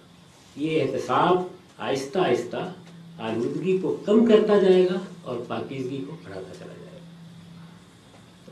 یہ 0.56 0.82
احتساب 0.82 1.42
آہستہ 1.78 2.18
آہستہ 2.18 2.72
آلودگی 3.18 3.78
کو 3.78 3.96
کم 4.06 4.26
کرتا 4.26 4.58
جائے 4.58 4.84
گا 4.84 4.98
اور 5.22 5.36
پاکیزگی 5.48 6.04
کو 6.08 6.16
بڑھاتا 6.24 6.54
چلا 6.58 6.72
جائے 6.72 7.00
گا۔ 7.00 7.06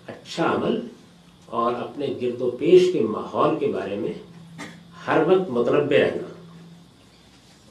اچھا 0.07 0.55
عمل 0.55 0.81
اور 1.47 1.75
اپنے 1.75 2.07
گرد 2.23 2.43
و 2.43 2.51
پیش 2.51 2.93
کے 2.93 3.01
ماحول 3.01 3.59
کے 3.59 3.67
بارے 3.67 3.97
میں 3.97 4.13
ہر 5.07 5.23
وقت 5.27 5.51
متنوع 5.51 5.81
رہنا۔ 5.81 6.35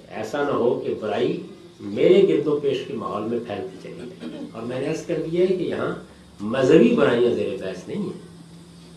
ایسا 0.07 0.43
نہ 0.43 0.51
ہو 0.51 0.79
کہ 0.79 0.93
برائی 1.01 1.41
میرے 1.79 2.27
گرد 2.27 2.47
و 2.47 2.59
پیش 2.59 2.77
کے 2.87 2.93
ماحول 2.93 3.21
میں 3.21 3.39
پھیلتی 3.47 3.77
چلی 3.83 3.93
جائے۔ 3.97 4.41
اور 4.51 4.61
میں 4.61 4.79
نے 4.79 4.87
عرض 4.87 5.05
کر 5.05 5.21
دیا 5.31 5.41
ہے 5.41 5.47
کہ 5.47 5.63
یہاں 5.63 5.95
مذہبی 6.41 6.95
برائیاں 6.95 7.33
زیر 7.33 7.63
بحث 7.63 7.87
نہیں 7.87 8.03
ہیں۔ 8.03 8.19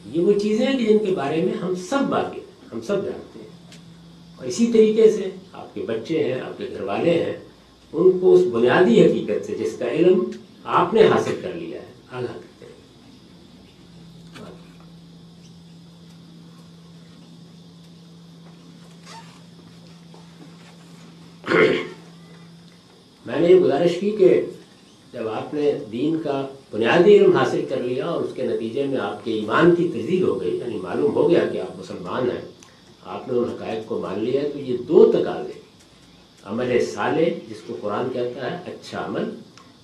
یہ 0.07 0.21
وہ 0.21 0.33
چیزیں 0.33 0.67
ہیں 0.67 0.79
کہ 0.79 0.85
جن 0.85 1.07
کے 1.07 1.13
بارے 1.13 1.43
میں 1.43 1.55
ہم 1.55 1.75
سب 1.75 1.99
واقف 2.09 2.73
ہم 2.73 2.81
سب 2.81 3.05
جانتے 3.05 3.39
ہیں۔ 3.41 3.49
اور 4.37 4.47
اسی 4.47 4.67
طریقے 4.67 5.11
سے 5.11 5.31
آپ 5.53 5.75
کے 5.75 5.85
بچے 5.87 6.25
ہیں، 6.25 6.41
آپ 6.41 6.59
کے 6.59 6.67
گھر 6.71 6.81
والے 6.81 7.25
ہیں 7.25 7.44
ان 7.95 8.19
کو 8.19 8.33
اس 8.35 8.41
بنیادی 8.53 9.01
حقیقت 9.05 9.47
سے 9.47 9.55
جس 9.55 9.77
کا 9.79 9.91
علم 9.91 10.25
آپ 10.65 10.95
نے 10.95 11.07
حاصل 11.07 11.35
کر 11.43 11.53
لیا 11.55 11.81
ہے، 11.81 11.93
آگاہ 12.11 12.33
کرتے 12.33 12.67
ہیں 12.67 12.73
میں 23.27 23.41
نے 23.41 23.49
یہ 23.49 23.61
گزارش 23.61 23.97
کی 24.01 24.11
کہ 24.11 24.41
جب 25.13 25.29
آپ 25.29 25.55
نے 25.55 25.71
دین 25.93 26.17
کا 26.23 26.41
بنیادی 26.73 27.17
علم 27.17 27.37
حاصل 27.37 27.65
کر 27.69 27.83
لیا 27.83 28.07
اور 28.07 28.23
اس 28.23 28.35
کے 28.35 28.43
نتیجے 28.43 28.85
میں 28.87 28.99
آپ 29.01 29.25
کے 29.25 29.33
ایمان 29.33 29.75
کی 29.75 29.89
تجدید 29.89 30.23
ہو 30.23 30.41
گئی 30.41 30.57
یعنی 30.57 30.79
معلوم 30.83 31.15
ہو 31.15 31.29
گیا 31.31 31.45
کہ 31.53 31.61
آپ 31.61 31.79
مسلمان 31.79 32.31
ہیں، 32.31 32.41
آپ 33.05 33.29
نے 33.29 33.39
ان 33.39 33.45
حقائق 33.45 33.87
کو 33.89 33.99
مان 33.99 34.25
لیا 34.25 34.43
تو 34.53 34.59
یہ 34.59 34.77
دو 34.89 35.11
تقاضے 35.13 35.53
عمل 36.45 36.79
صالح 36.85 37.29
جس 37.49 37.61
کو 37.67 37.77
قرآن 37.81 38.09
کہتا 38.13 38.51
ہے 38.51 38.57
اچھا 38.73 39.05
عمل، 39.05 39.31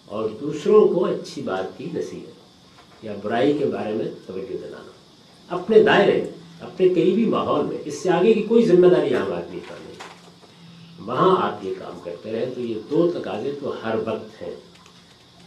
اور 0.06 0.28
دوسروں 0.40 0.86
کو 0.88 1.04
اچھی 1.04 1.42
بات 1.42 1.76
کی 1.78 1.86
نصیحت، 1.94 3.04
یا 3.04 3.14
برائی 3.22 3.52
کے 3.58 3.64
بارے 3.64 3.92
میں 3.94 4.04
توجہ 4.26 4.56
دلانا۔ 4.56 4.90
اپنے 5.50 5.82
دائرے 5.82 6.16
میں، 6.22 6.30
اپنے 6.60 6.88
قریبی 6.88 7.24
ماحول 7.24 7.64
میں، 7.66 7.78
اس 7.84 8.02
سے 8.02 8.10
آگے 8.10 8.32
کی 8.32 8.42
کوئی 8.42 8.66
ذمہ 8.66 8.86
داری 8.86 9.14
عام 9.14 9.32
آدمی 9.32 9.60
پر 9.68 9.76
نہیں۔ 9.84 11.06
وہاں 11.06 11.34
آپ 11.42 11.64
یہ 11.64 11.74
کام 11.78 11.98
کرتے 12.04 12.32
رہیں 12.32 12.54
تو 12.54 12.60
یہ 12.60 12.74
دو 12.90 13.10
تقاضے 13.10 13.52
تو 13.60 13.72
ہر 13.84 13.94
وقت 14.06 14.42
ہیں۔ 14.42 14.54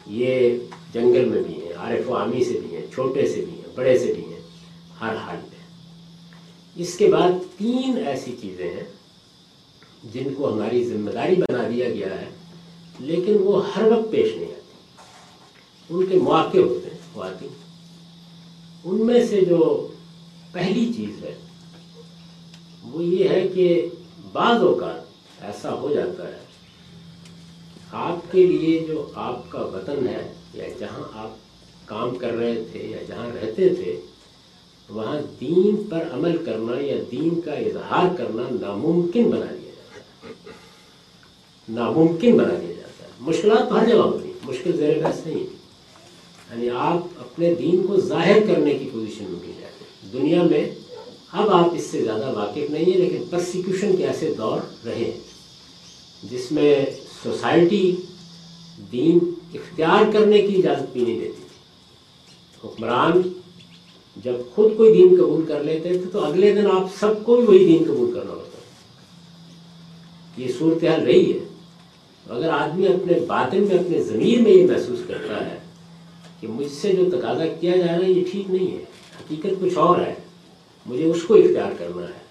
یہ 0.08 0.58
جنگل 0.94 1.26
میں 1.26 1.42
بھی 1.44 1.54
ہیں، 1.54 1.74
عارف 1.74 2.10
و 2.10 2.16
عامی 2.18 2.44
سے 2.44 2.60
بھی 2.60 2.76
ہیں، 2.76 2.86
چھوٹے 2.94 3.28
سے 3.28 3.46
بھی 3.46 3.54
ہیں، 3.54 3.76
بڑے 3.76 3.98
سے 4.00 4.14
بھی 4.14 4.26
ہیں، 4.26 4.42
ہر 5.02 5.16
حال 5.16 5.38
میں۔ 5.42 5.62
اس 6.76 6.98
کے 6.98 7.08
بعد 7.08 7.32
تین 7.58 8.04
ایسی 8.08 8.36
چیزیں 8.42 8.70
ہیں 8.70 8.84
جن 10.04 10.34
کو 10.34 10.52
ہماری 10.54 10.84
ذمہ 10.86 11.12
داری 11.12 11.36
بنا 11.36 11.68
دیا 11.70 11.90
گیا 11.90 12.10
ہے، 12.22 12.30
لیکن 13.00 13.38
وہ 13.44 13.62
ہر 13.68 13.92
وقت 13.92 14.12
پیش 14.12 14.36
نہیں 14.36 14.52
آتی 14.52 14.74
ان 15.90 16.06
کے 16.06 16.20
مواقع 16.20 16.58
ہوتے 16.58 16.90
ہیں 16.90 16.98
وہ 17.16 17.24
آتی 17.24 17.48
ان 18.84 19.06
میں 19.08 19.26
سے 19.28 19.42
جو 19.46 19.88
پہلی 20.52 20.92
چیز 20.94 21.24
ہے، 21.24 21.34
وہ 22.84 23.04
یہ 23.04 23.30
ہے 23.30 23.48
کہ 23.54 23.66
بعض 24.34 24.64
اوقات 24.64 25.44
ایسا 25.44 25.74
ہو 25.74 25.94
جاتا 25.94 26.28
ہے، 26.28 26.42
آپ 27.92 28.32
کے 28.32 28.46
لیے 28.48 28.80
جو 28.88 29.06
آپ 29.16 29.52
کا 29.52 29.62
وطن 29.74 30.08
ہے، 30.08 30.22
یا 30.54 30.68
جہاں 30.80 31.04
آپ 31.24 31.88
کام 31.88 32.16
کر 32.16 32.34
رہے 32.34 32.64
تھے، 32.72 32.80
یا 32.90 32.98
جہاں 33.08 33.28
رہتے 33.34 33.70
تھے، 33.76 34.00
وہاں 34.90 35.18
دین 35.40 35.76
پر 35.90 36.08
عمل 36.14 36.38
کرنا 36.46 36.80
یا 36.82 36.96
دین 37.12 37.42
کا 37.42 37.54
اظہار 37.54 38.16
کرنا 38.18 38.44
ناممکن 38.52 39.30
بنا 39.30 39.46
دیا۔ 39.52 39.63
ناممکن 41.70 42.38
بنا 42.38 42.54
دیا 42.62 42.74
جاتا 42.74 43.04
ہے۔ 43.04 43.10
مشکلات 43.20 43.70
تو 43.70 43.80
ہر 43.80 43.86
جگہ 43.86 43.98
ہوتی 43.98 44.28
ہیں۔ 44.28 44.34
مشکل 44.44 44.78
زیر 44.78 45.04
بحث 45.04 45.26
نہیں 45.26 45.40
یعنی 45.40 46.70
آپ 46.70 46.98
اپنے 47.20 47.56
دین 47.56 47.88
کو 47.88 48.00
ظاہر 48.00 48.40
کرنے 48.48 48.74
کی 48.74 48.90
پوزیشن 48.94 49.26
میں 49.30 49.40
بھی 49.40 49.52
جاتے 49.62 49.84
ہیں 49.84 50.14
دنیا 50.14 50.44
میں 50.44 50.70
اب 51.32 51.50
آپ 51.50 51.74
اس 51.76 51.84
سے 51.84 52.04
زیادہ 52.04 52.32
واقف 52.36 52.70
نہیں 52.70 52.86
ہیں، 52.86 52.98
لیکن 52.98 53.24
پرسیکیوشن 53.30 53.96
کے 53.96 54.08
ایسے 54.08 54.34
دور 54.38 54.60
رہے 54.86 54.96
ہیں، 54.96 55.20
جس 56.24 56.52
میں 56.52 56.86
سوسائٹی 57.24 57.96
دین 58.92 59.20
اختیار 59.54 60.12
کرنے 60.12 60.42
کی 60.42 60.56
اجازت 60.56 60.94
بھی 60.94 61.02
نہیں 61.02 61.20
دیتی 61.20 61.32
تھی۔ 61.32 62.68
حکمران 62.68 63.22
جب 64.24 64.36
خود 64.56 64.78
کوئی 64.78 64.94
دین 64.94 65.16
قبول 65.20 65.46
کر 65.46 65.64
لیتے 65.64 65.90
تھے 65.90 66.10
تو 66.12 66.26
اگلے 66.26 66.54
دن 66.54 66.68
آپ 66.72 66.86
سب 67.00 67.26
کو 67.26 67.36
بھی 67.36 67.48
وہی 67.48 67.66
دین 67.66 67.84
قبول 67.84 68.14
کرنا 68.14 68.32
ہوتا 68.32 68.58
یہ 70.38 70.48
صورتحال 70.60 71.04
رہی 71.04 71.34
ہے۔ 71.34 71.40
اگر 72.30 72.50
آدمی 72.50 72.88
اپنے 72.88 73.20
باطن 73.28 73.62
میں، 73.62 73.78
اپنے 73.78 74.04
ضمیر 74.04 74.42
میں 74.42 74.52
یہ 74.52 74.68
محسوس 74.72 75.00
کرتا 75.08 75.52
ہے 75.52 75.58
کہ 76.40 76.48
مجھ 76.48 76.72
سے 76.72 76.94
جو 76.94 77.10
تقاضا 77.12 77.46
کیا 77.60 77.78
جا 77.78 77.86
رہا 77.86 78.06
ہے، 78.06 78.12
یہ 78.12 78.24
ٹھیک 78.32 78.52
نہیں 78.52 78.72
ہے، 78.72 78.84
حقیقت 79.20 79.62
کچھ 79.62 79.78
اور 79.78 80.00
ہے، 80.00 80.14
مجھے 80.86 81.06
اس 81.06 81.24
کو 81.24 81.34
اختیار 81.34 81.72
کرنا 81.78 82.02
ہے 82.02 82.24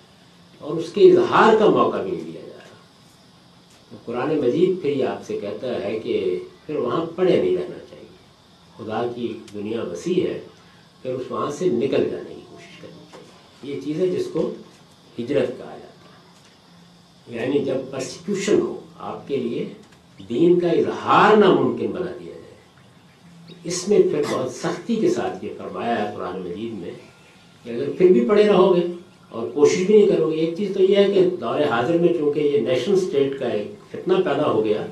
اور 0.59 0.77
اس 0.77 0.93
کے 0.93 1.13
اظہار 1.13 1.57
کا 1.59 1.69
موقع 1.69 1.97
بھی 1.97 2.11
نہیں 2.11 2.25
دیا 2.25 2.41
جا 2.41 2.59
رہا۔ 2.59 2.63
قرآن 4.05 4.39
مجید 4.39 4.83
پھر 4.83 4.91
یہ 4.91 5.05
آپ 5.05 5.27
سے 5.27 5.39
کہتا 5.41 5.85
ہے 5.85 5.99
کہ 5.99 6.39
پھر 6.67 6.77
وہاں 6.77 7.05
پڑے 7.17 7.43
نہیں 7.43 7.57
رہنا 7.57 7.79
چاہیے۔ 7.91 8.07
خدا 8.77 9.13
کی 9.15 9.39
دنیا 9.55 9.83
وسیع 9.83 10.27
ہے، 10.29 10.41
پھر 11.03 11.15
اس 11.15 11.23
وہاں 11.31 11.51
سے 11.51 11.65
نکل 11.65 12.11
جانے 12.11 12.35
کی 12.35 12.41
کوشش 12.51 12.81
کرنی 12.81 13.05
چاہیے۔ 13.13 13.75
یہ 13.75 13.81
چیز 13.81 14.01
ہے 14.01 14.07
جس 14.07 14.27
کو 14.33 14.53
ہجرت 15.19 15.49
کہا 15.49 15.77
جاتا 15.81 15.87
ہے۔ 15.87 17.43
یعنی 17.43 17.59
جب 17.59 17.75
پرسیکیوشن 17.91 18.61
ہو، 18.61 18.81
آپ 18.99 19.29
کے 19.29 19.37
لیے 19.37 19.75
دین 20.19 20.61
کا 20.61 20.69
اظہار 20.69 21.37
ناممکن 21.37 21.87
بنا 21.87 22.13
دیا 22.21 22.33
جائے۔ 22.33 23.61
اس 23.65 23.89
میں 23.89 23.99
پھر 23.99 24.23
بہت 24.31 24.51
سختی 24.51 24.97
کے 24.97 25.09
ساتھ 25.11 25.45
یہ 25.45 25.51
فرمایا 25.59 25.95
ہے 26.03 26.17
قرآن 26.17 26.41
مجید 26.41 26.79
میں 26.79 26.91
کہ 27.65 27.71
اگر 27.71 27.91
پھر 27.99 28.13
بھی 28.13 28.25
پڑے 28.29 28.47
رہو 28.49 28.75
گے 28.77 28.81
اور 29.29 29.49
کوشش 29.55 29.87
بھی 29.87 29.97
نہیں 29.97 30.17
کرو 30.17 30.31
گے، 30.31 30.37
ایک 30.37 30.57
چیز 30.57 30.75
تو 30.75 30.83
یہ 30.83 30.97
ہے 30.97 31.05
کہ 31.05 31.29
دور 31.41 31.61
حاضر 31.71 31.99
میں 31.99 32.13
چونکہ 32.19 32.41
یہ 32.41 32.61
نیشنل 32.61 32.95
اسٹیٹ 32.95 33.39
کا 33.39 33.49
ایک 33.49 33.71
فتنہ 33.91 34.15
پیدا 34.25 34.51
ہو 34.51 34.65
گیا 34.65 34.87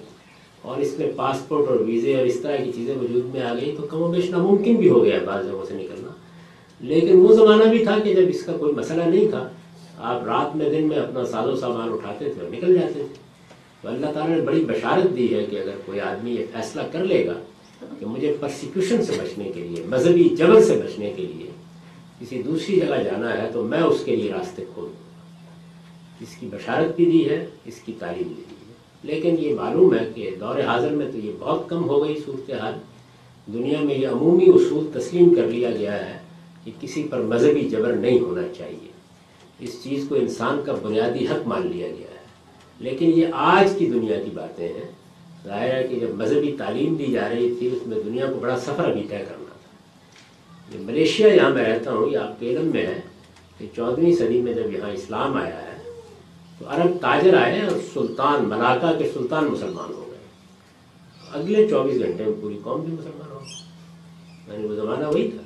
اور 0.63 0.81
اس 0.81 0.99
میں 0.99 1.11
پاسپورٹ 1.17 1.69
اور 1.69 1.81
ویزے 1.81 2.17
اور 2.17 2.27
اس 2.27 2.41
طرح 2.41 2.57
کی 2.57 2.73
چیزیں 2.75 2.95
وجود 2.95 3.35
میں 3.35 3.43
آ 3.43 3.55
گئی 3.55 3.75
تو 3.77 3.83
کم 3.83 4.03
و 4.03 4.09
بیش 4.09 4.31
ناممکن 4.31 4.75
بھی 4.75 4.89
ہو 4.89 5.05
گیا 5.05 5.19
بعض 5.25 5.47
جگہوں 5.47 5.65
سے 5.69 5.75
نکلنا۔ 5.75 6.11
لیکن 6.81 7.21
وہ 7.21 7.35
زمانہ 7.35 7.65
بھی 7.65 7.85
تھا 7.85 7.99
کہ 8.05 8.15
جب 8.15 8.29
اس 8.29 8.43
کا 8.43 8.53
کوئی 8.53 8.73
مسئلہ 8.73 9.03
نہیں 9.03 9.29
تھا، 9.31 9.49
آپ 9.99 10.25
رات 10.25 10.57
میں 10.57 10.71
دن 10.71 10.89
میں 10.89 10.97
اپنا 10.97 11.25
ساز 11.25 11.49
و 11.49 11.57
سامان 11.57 11.93
اٹھاتے 11.93 12.25
تھے 12.25 12.43
اور 12.43 12.51
نکل 12.51 12.75
جاتے 12.75 12.93
تھے۔ 12.93 13.30
تو 13.83 13.89
اللہ 13.89 14.07
تعالیٰ 14.15 14.37
نے 14.37 14.43
بڑی 14.43 14.65
بشارت 14.65 15.17
دی 15.17 15.35
ہے 15.35 15.45
کہ 15.45 15.57
اگر 15.57 15.75
کوئی 15.87 16.01
آدمی 16.01 16.31
یہ 16.31 16.45
فیصلہ 16.53 16.83
کر 16.93 17.05
لے 17.05 17.27
گا 17.27 17.33
کہ 17.99 18.07
مجھے 18.07 18.37
پرسیکیوشن 18.41 19.05
سے 19.05 19.13
بچنے 19.13 19.51
کے 19.55 19.61
لیے، 19.61 19.85
مذہبی 19.89 20.29
جبر 20.39 20.61
سے 20.61 20.83
بچنے 20.87 21.13
کے 21.17 21.23
لیے 21.23 21.51
کسی 22.21 22.43
دوسری 22.43 22.77
جگہ 22.77 23.03
جانا 23.03 23.43
ہے 23.43 23.49
تو 23.53 23.65
میں 23.65 23.81
اس 23.81 24.05
کے 24.05 24.17
لیے 24.17 24.33
راستے 24.33 24.65
کھول 24.75 24.85
دوں 24.85 25.11
اس 26.21 26.37
کی 26.41 26.47
بشارت 26.53 26.97
بھی 26.97 27.05
دی 27.05 27.31
ہے، 27.31 27.47
اس 27.65 27.75
کی 27.75 27.93
تعلیم 27.99 28.29
بھی 28.29 28.43
دی 28.51 28.55
ہے۔ 28.55 28.75
لیکن 29.03 29.37
یہ 29.39 29.55
معلوم 29.55 29.95
ہے 29.95 30.11
کہ 30.15 30.31
دور 30.41 30.61
حاضر 30.61 30.91
میں 30.91 31.13
تو 31.13 31.19
یہ 31.19 31.33
بہت 31.39 31.69
کم 31.69 31.89
ہو 31.89 32.07
گئی 32.07 32.21
صورتحال۔ 32.27 32.73
دنیا 33.53 33.79
میں 33.81 33.95
یہ 33.95 34.09
عمومی 34.09 34.47
اصول 34.47 35.01
تسلیم 35.01 35.35
کر 35.35 35.47
لیا 35.47 35.71
گیا 35.71 36.07
ہے 36.07 36.19
کہ 36.65 36.71
کسی 36.81 37.03
پر 37.11 37.21
مذہبی 37.21 37.69
جبر 37.69 37.93
نہیں 37.93 38.21
ہونا 38.21 38.43
چاہیے۔ 38.59 38.93
اس 39.59 39.83
چیز 39.83 40.07
کو 40.09 40.15
انسان 40.15 40.61
کا 40.67 40.73
بنیادی 40.83 41.27
حق 41.27 41.49
مان 41.49 41.67
لیا 41.67 41.87
گیا۔ 41.87 42.07
ہے 42.10 42.10
لیکن 42.81 43.13
یہ 43.15 43.27
آج 43.33 43.69
کی 43.79 43.87
دنیا 43.87 44.17
کی 44.25 44.31
باتیں 44.35 44.69
ہیں۔ 44.69 44.91
ظاہر 45.45 45.75
ہے 45.75 45.89
کہ 45.89 46.01
جب 46.01 46.15
مذہبی 46.15 46.55
تعلیم 46.59 46.95
دی 46.95 47.07
جا 47.13 47.29
رہی 47.29 47.55
تھی، 47.59 47.67
اس 47.67 47.87
میں 47.87 47.99
دنیا 48.05 48.27
کو 48.27 48.39
بڑا 48.41 48.59
سفر 48.59 48.91
ابھی 48.91 49.03
طے 49.09 49.19
کرنا 49.19 49.55
تھا۔ 49.63 50.75
یہ 50.75 50.85
ملیشیا 50.85 51.29
جہاں 51.29 51.51
میں 51.51 51.65
رہتا 51.65 51.93
ہوں، 51.93 52.11
یہ 52.11 52.19
آپ 52.19 52.41
کے 52.41 52.51
علم 52.51 52.67
میں 52.67 52.87
ہے 52.87 53.01
کہ 53.59 53.67
چودہویں 53.77 54.17
صدی 54.17 54.41
میں 54.41 54.55
جب 54.55 54.73
یہاں 54.73 54.91
اسلام 54.91 55.37
آیا 55.37 55.63
ہے، 55.63 55.79
تو 56.59 56.65
عرب 56.69 56.99
تاجر 57.01 57.37
آئے 57.37 57.61
اور 57.63 57.79
سلطان 57.93 58.49
ملاقہ 58.49 58.99
کے 58.99 59.11
سلطان 59.15 59.45
مسلمان 59.45 59.93
ہو 59.95 60.05
گئے۔ 60.11 60.19
اگلے 61.33 61.69
چوبیس 61.69 61.99
گھنٹے 61.99 62.25
میں 62.25 62.33
پوری 62.41 62.59
قوم 62.63 62.81
بھی 62.81 62.93
مسلمان 62.93 63.31
ہو 63.33 63.39
یعنی 64.53 64.69
وہ 64.69 64.75
زمانہ 64.75 65.07
وہی 65.07 65.31
تھا۔ 65.31 65.43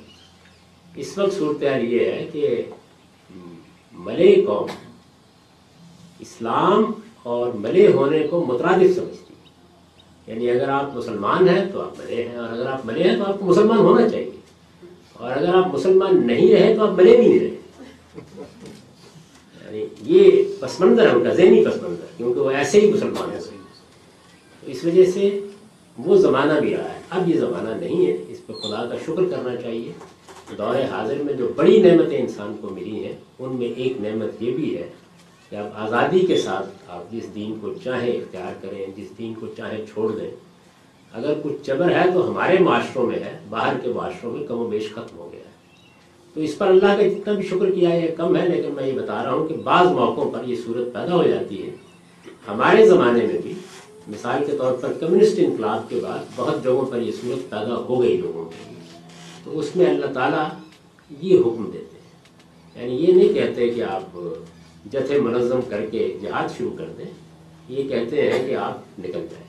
اس 0.95 1.17
وقت 1.17 1.37
صورتحال 1.37 1.93
یہ 1.93 2.05
ہے 2.05 2.27
کہ 2.31 2.61
ملے 3.93 4.35
قوم 4.47 4.67
اسلام 6.19 6.83
اور 7.25 7.53
ملے 7.53 7.87
ہونے 7.87 8.19
کو 8.29 8.45
مترادف 8.47 8.95
سمجھتی 8.95 9.33
ہے 9.33 10.33
یعنی 10.33 10.49
اگر 10.49 10.69
آپ 10.69 10.95
مسلمان 10.95 11.49
ہیں 11.49 11.65
تو 11.73 11.81
آپ 11.81 11.99
ملے 11.99 12.23
ہیں، 12.23 12.37
اور 12.37 12.49
اگر 12.49 12.65
آپ 12.65 12.85
ملے 12.85 13.03
ہیں 13.03 13.17
تو 13.17 13.23
آپ 13.23 13.39
کو 13.39 13.45
مسلمان 13.45 13.77
ہونا 13.77 14.09
چاہیے۔ 14.09 14.29
اور 15.13 15.31
اگر 15.31 15.55
آپ 15.55 15.67
مسلمان 15.67 16.27
نہیں 16.27 16.55
رہے 16.55 16.75
تو 16.75 16.85
آپ 16.85 16.93
ملے 16.93 17.17
بھی 17.17 17.27
نہیں 17.27 17.39
رہے۔ 17.39 17.55
یعنی 19.65 19.85
یہ 20.01 20.43
پس 20.59 20.79
منظر 20.79 21.09
ہے، 21.09 21.15
ان 21.15 21.23
کا 21.23 21.33
ذہنی 21.33 21.65
پس 21.65 21.83
منظر 21.83 22.05
کیونکہ 22.17 22.39
وہ 22.39 22.51
ایسے 22.51 22.79
ہی 22.79 22.91
مسلمان 22.91 23.29
ہو 23.29 23.37
تو 24.59 24.71
اس 24.71 24.85
وجہ 24.85 25.05
سے 25.05 25.39
وہ 25.97 26.17
زمانہ 26.17 26.59
بھی 26.59 26.77
رہا 26.77 26.93
ہے۔ 26.93 26.99
اب 27.09 27.29
یہ 27.29 27.39
زمانہ 27.39 27.69
نہیں 27.69 28.05
ہے۔ 28.05 28.25
اس 28.27 28.47
پہ 28.47 28.53
خدا 28.53 28.85
کا 28.85 28.95
شکر 29.05 29.25
کرنا 29.31 29.55
چاہیے۔ 29.55 29.91
دور 30.57 30.75
حاضر 30.91 31.17
میں 31.23 31.33
جو 31.33 31.49
بڑی 31.55 31.81
نعمتیں 31.81 32.17
انسان 32.17 32.55
کو 32.61 32.69
ملی 32.69 33.05
ہیں، 33.05 33.13
ان 33.39 33.55
میں 33.55 33.67
ایک 33.67 34.01
نعمت 34.01 34.41
یہ 34.41 34.51
بھی 34.51 34.77
ہے 34.77 34.89
کہ 35.55 35.59
آپ 35.59 35.69
آزادی 35.73 36.19
کے 36.19 36.37
ساتھ 36.37 36.65
آپ 36.87 37.11
جس 37.11 37.35
دین 37.35 37.55
کو 37.61 37.73
چاہیں 37.83 38.11
اختیار 38.11 38.53
کریں، 38.61 38.85
جس 38.95 39.17
دین 39.17 39.33
کو 39.33 39.47
چاہیں 39.57 39.85
چھوڑ 39.93 40.11
دیں، 40.11 40.31
اگر 41.13 41.33
کچھ 41.43 41.53
جبر 41.63 41.91
ہے 41.91 42.11
تو 42.13 42.29
ہمارے 42.29 42.57
معاشروں 42.59 43.07
میں 43.07 43.15
ہے، 43.15 43.39
باہر 43.49 43.73
کے 43.83 43.89
معاشروں 43.89 44.37
میں 44.37 44.47
کم 44.47 44.57
و 44.57 44.67
بیش 44.67 44.91
ختم 44.91 45.17
ہو 45.17 45.29
گیا 45.31 45.39
ہے۔ 45.39 45.51
تو 46.33 46.41
اس 46.41 46.57
پر 46.57 46.67
اللہ 46.67 46.97
کا 46.97 47.07
جتنا 47.07 47.33
بھی 47.33 47.43
شکر 47.43 47.71
کیا 47.71 47.89
ہے 47.89 48.15
کم 48.17 48.35
ہے، 48.35 48.49
لیکن 48.49 48.73
میں 48.73 48.87
یہ 48.87 48.91
بتا 48.91 49.23
رہا 49.23 49.33
ہوں 49.33 49.47
کہ 49.47 49.55
بعض 49.55 49.87
موقعوں 49.87 50.31
پر 50.31 50.39
یہ 50.45 50.55
صورت 50.65 50.93
پیدا 50.93 51.15
ہو 51.15 51.23
جاتی 51.23 51.63
ہے۔ 51.63 51.69
ہمارے 52.47 52.85
زمانے 52.85 53.25
میں 53.25 53.39
بھی، 53.43 53.53
مثال 54.07 54.43
کے 54.45 54.57
طور 54.57 54.73
پر 54.73 54.93
کمیونسٹ 54.99 55.39
انقلاب 55.39 55.89
کے 55.89 55.99
بعد 56.03 56.19
بہت 56.35 56.63
جگہوں 56.63 56.85
پر 56.85 57.01
یہ 57.01 57.11
صورت 57.11 57.49
پیدا 57.49 57.75
ہو 57.75 58.01
گئی 58.01 58.17
لوگوں 58.17 58.45
کے 58.45 58.73
تو 59.43 59.59
اس 59.59 59.75
میں 59.75 59.85
اللہ 59.85 60.05
تعالیٰ 60.05 60.47
یہ 61.21 61.39
حکم 61.39 61.69
دیتے 61.73 61.97
ہیں۔ 61.97 62.87
یعنی 62.87 63.03
یہ 63.03 63.13
نہیں 63.13 63.33
کہتے 63.33 63.69
کہ 63.69 63.83
آپ 63.83 64.19
جتھے 64.91 65.19
منظم 65.19 65.59
کر 65.69 65.85
کے 65.91 66.07
جہاد 66.21 66.57
شروع 66.57 66.71
کر 66.77 66.85
دیں، 66.97 67.05
یہ 67.69 67.87
کہتے 67.89 68.21
ہیں 68.21 68.47
کہ 68.47 68.55
آپ 68.55 68.99
نکل 68.99 69.25
جائیں 69.31 69.43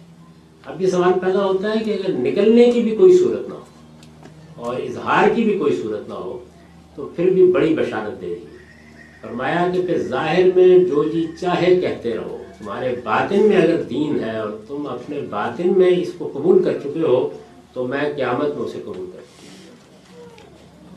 اب 0.64 0.80
یہ 0.82 0.86
سوال 0.86 1.18
پیدا 1.20 1.44
ہوتا 1.44 1.72
ہے 1.72 1.84
کہ 1.84 1.92
اگر 1.92 2.12
نکلنے 2.18 2.64
کی 2.72 2.80
بھی 2.82 2.96
کوئی 2.96 3.16
صورت 3.18 3.48
نہ 3.48 3.54
ہو 3.54 4.64
اور 4.64 4.80
اظہار 4.80 5.28
کی 5.34 5.44
بھی 5.44 5.58
کوئی 5.58 5.76
صورت 5.76 6.08
نہ 6.08 6.14
ہو، 6.14 6.38
تو 6.96 7.08
پھر 7.16 7.30
بھی 7.30 7.46
بڑی 7.52 7.74
بشارت 7.74 8.20
دے 8.20 8.34
دی 8.34 8.56
فرمایا 9.20 9.66
کہ 9.74 9.82
پھر 9.86 10.02
ظاہر 10.08 10.48
میں 10.56 10.78
جو 10.88 11.04
جی 11.04 11.26
چاہے 11.40 11.74
کہتے 11.80 12.14
رہو۔ 12.16 12.36
تمہارے 12.58 12.94
باطن 13.04 13.48
میں 13.48 13.56
اگر 13.56 13.82
دین 13.82 14.18
ہے 14.24 14.36
اور 14.38 14.50
تم 14.68 14.86
اپنے 14.90 15.20
باطن 15.30 15.72
میں 15.78 15.90
اس 15.90 16.12
کو 16.18 16.30
قبول 16.34 16.62
کر 16.64 16.78
چکے 16.82 17.02
ہو، 17.02 17.28
تو 17.72 17.86
میں 17.86 18.02
قیامت 18.16 18.56
میں 18.56 18.64
اسے 18.64 18.80
قبول 18.84 19.06
کر 19.12 19.20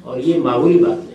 اور 0.04 0.20
یہ 0.20 0.40
معمولی 0.44 0.80
بات 0.80 0.98
نہیں۔ 0.98 1.09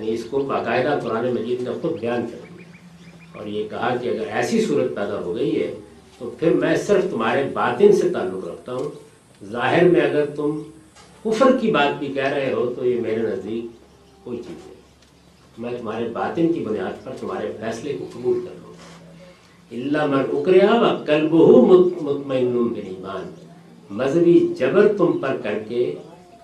یعنی 0.00 0.14
اس 0.14 0.24
کو 0.24 0.38
باقاعدہ 0.38 0.98
قرآن 1.02 1.34
مجید 1.34 1.60
نے 1.60 1.70
خود 1.82 2.00
بیان 2.00 2.22
کر 2.22 2.38
دیا۔ 2.48 3.38
اور 3.38 3.46
یہ 3.46 3.68
کہا 3.68 3.96
کہ 3.96 4.08
اگر 4.08 4.26
ایسی 4.32 4.64
صورت 4.64 4.94
پیدا 4.94 5.20
ہو 5.20 5.34
گئی 5.36 5.62
ہے، 5.62 5.74
تو 6.18 6.30
پھر 6.38 6.50
میں 6.50 6.76
صرف 6.76 7.10
تمہارے 7.10 7.44
باطن 7.52 7.92
سے 7.92 8.08
تعلق 8.08 8.48
رکھتا 8.48 8.74
ہوں۔ 8.74 8.90
ظاہر 9.50 9.84
میں 9.84 10.00
اگر 10.00 10.26
تم 10.26 10.62
کفر 11.24 11.56
کی 11.60 11.70
بات 11.70 11.98
بھی 11.98 12.06
کہہ 12.06 12.28
رہے 12.28 12.52
ہو، 12.52 12.72
تو 12.76 12.86
یہ 12.86 13.00
میرے 13.00 13.16
نزدیک 13.16 13.64
کوئی 14.24 14.36
چیز 14.36 14.66
نہیں۔ 14.66 14.74
میں 15.58 15.78
تمہارے 15.78 16.08
باطن 16.08 16.52
کی 16.52 16.60
بنیاد 16.60 17.04
پر 17.04 17.12
تمہارے 17.20 17.52
فیصلے 17.60 17.92
کو 17.92 18.06
قبول 18.12 18.34
کر 18.34 18.52
لوں 18.52 18.74
اللہ 19.70 20.06
من 20.06 20.36
اکریا 20.36 20.70
و 20.74 21.04
کلب 21.04 21.34
مطمئن 22.02 22.72
ایمان 22.84 23.34
مذہبی 23.90 24.54
جبر 24.58 24.92
تم 24.98 25.18
پر 25.18 25.36
کر 25.42 25.58
کے 25.68 25.94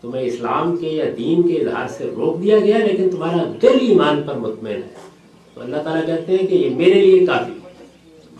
تمہیں 0.06 0.24
اسلام 0.24 0.76
کے 0.76 0.88
یا 0.88 1.04
دین 1.18 1.48
کے 1.48 1.54
اظہار 1.54 1.88
سے 1.88 2.04
روک 2.16 2.42
دیا 2.42 2.58
گیا 2.58 2.78
لیکن 2.78 3.10
تمہارا 3.10 3.52
دل 3.62 3.78
ایمان 3.80 4.22
پر 4.26 4.34
مطمئن 4.34 4.76
ہے۔ 4.76 4.88
تو 5.54 5.60
اللہ 5.60 5.76
تعالیٰ 5.76 6.06
کہتے 6.06 6.36
ہیں 6.36 6.46
کہ 6.46 6.54
یہ 6.54 6.70
میرے 6.70 7.00
لیے 7.00 7.26
کافی 7.26 7.52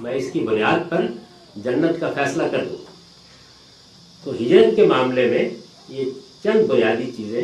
میں 0.00 0.14
اس 0.14 0.30
کی 0.32 0.40
بنیاد 0.40 0.90
پر 0.90 1.06
جنت 1.56 2.00
کا 2.00 2.12
فیصلہ 2.14 2.42
کر 2.50 2.64
دوں۔ 2.70 2.76
تو 4.24 4.30
ہجرت 4.30 4.76
کے 4.76 4.86
معاملے 4.86 5.26
میں 5.26 5.48
یہ 5.88 6.04
چند 6.44 6.66
بنیادی 6.66 7.10
چیزیں، 7.16 7.42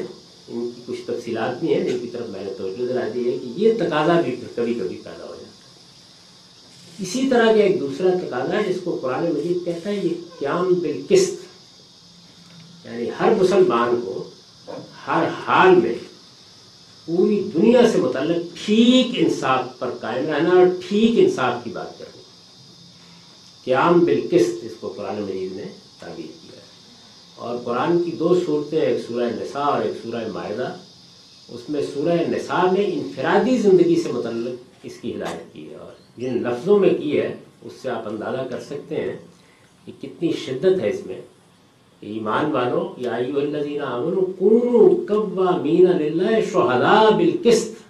ان 0.49 0.71
کی 0.77 0.83
کچھ 0.87 1.01
تفصیلات 1.07 1.61
بھی 1.61 1.75
ہیں 1.75 1.85
جن 1.85 1.99
کی 1.99 2.07
طرف 2.07 2.29
میں 2.29 2.45
نے 2.45 2.53
توجہ 2.59 2.87
دلا 2.89 3.09
دی 3.15 3.33
ہے 3.33 3.39
کہ 3.39 3.53
یہ 3.57 3.75
تقاضا 3.79 4.21
بھی 4.21 4.37
کبھی 4.55 4.75
کبھی 4.75 4.97
پیدا 4.97 5.25
ہو 5.25 5.35
جاتا 5.35 5.43
ہے۔ 5.43 7.03
اسی 7.03 7.29
طرح 7.31 7.45
کا 7.45 7.63
ایک 7.63 7.81
دوسرا 7.81 8.11
تقاضا 8.11 8.59
ہے، 8.59 8.73
جس 8.73 8.79
کو 8.85 8.99
قرآن 9.03 9.25
مجید 9.25 9.65
کہتا 9.65 9.91
ہے، 9.91 10.01
یہ 10.03 10.09
قیام 10.39 10.75
بالقسط۔ 10.75 11.52
یعنی 12.85 13.11
ہر 13.21 13.33
مسلمان 13.41 14.01
کو 14.05 14.31
ہر 15.07 15.25
حال 15.47 15.75
میں 15.75 15.95
پوری 17.07 17.49
دنیا 17.55 17.81
سے 17.93 17.99
متعلق 17.99 18.67
ٹھیک 18.67 19.07
انصاف 19.15 19.79
پر 19.79 19.91
قائم 20.01 20.27
رہنا 20.27 20.51
اور 20.51 20.67
ٹھیک 20.89 21.11
انصاف 21.19 21.65
کی 21.65 21.71
بات 21.71 21.99
کرنا۔ 21.99 22.23
قیام 23.65 24.05
بالقسط 24.05 24.65
اس 24.65 24.73
کو 24.81 24.89
قرآن 24.89 25.23
مجید 25.23 25.53
نے 25.53 25.65
تعبیر 26.01 26.33
کیا 26.43 26.57
ہے۔ 26.57 26.63
اور 27.35 27.59
قرآن 27.65 28.03
کی 28.03 28.11
دو 28.11 28.41
صورتیں، 28.47 28.81
ایک 28.81 29.07
سورہ 29.09 29.25
نساء 29.25 29.61
اور 29.61 29.81
ایک 29.81 29.95
سورہ 30.03 30.33
معاہدہ 30.33 30.75
اس 31.49 31.71
میں 31.71 31.83
سورہ 31.95 32.13
نساء 32.13 32.73
میں 32.73 32.87
انفرادی 32.87 33.59
زندگی 33.59 34.01
سے 34.01 34.13
متعلق 34.13 34.63
اس 34.83 34.93
کی 35.01 35.17
ہدایت 35.17 35.55
کی 35.55 35.71
ہے 35.71 35.75
اور 35.75 36.21
جن 36.21 36.43
لفظوں 36.43 36.79
میں 36.79 36.91
کی 36.91 37.21
ہے، 37.21 37.37
اس 37.63 37.73
سے 37.83 37.91
آپ 37.91 38.09
اندازہ 38.09 38.49
کر 38.51 38.61
سکتے 38.61 38.97
ہیں 38.97 39.17
کہ 39.85 39.93
کتنی 40.03 40.33
شدت 40.33 40.81
ہے 40.81 40.91
اس 40.91 41.07
میں۔ 41.07 41.21
ایمان 42.03 42.53
والو، 42.53 42.95
یا 42.97 43.11
ایو 43.11 43.37
الذین 43.37 43.81
آمنوا 43.81 44.25
کونوا 44.39 44.91
قوامین 45.09 45.85
للہ 45.85 46.41
شہداء 46.53 47.17
بالقسط. 47.17 47.83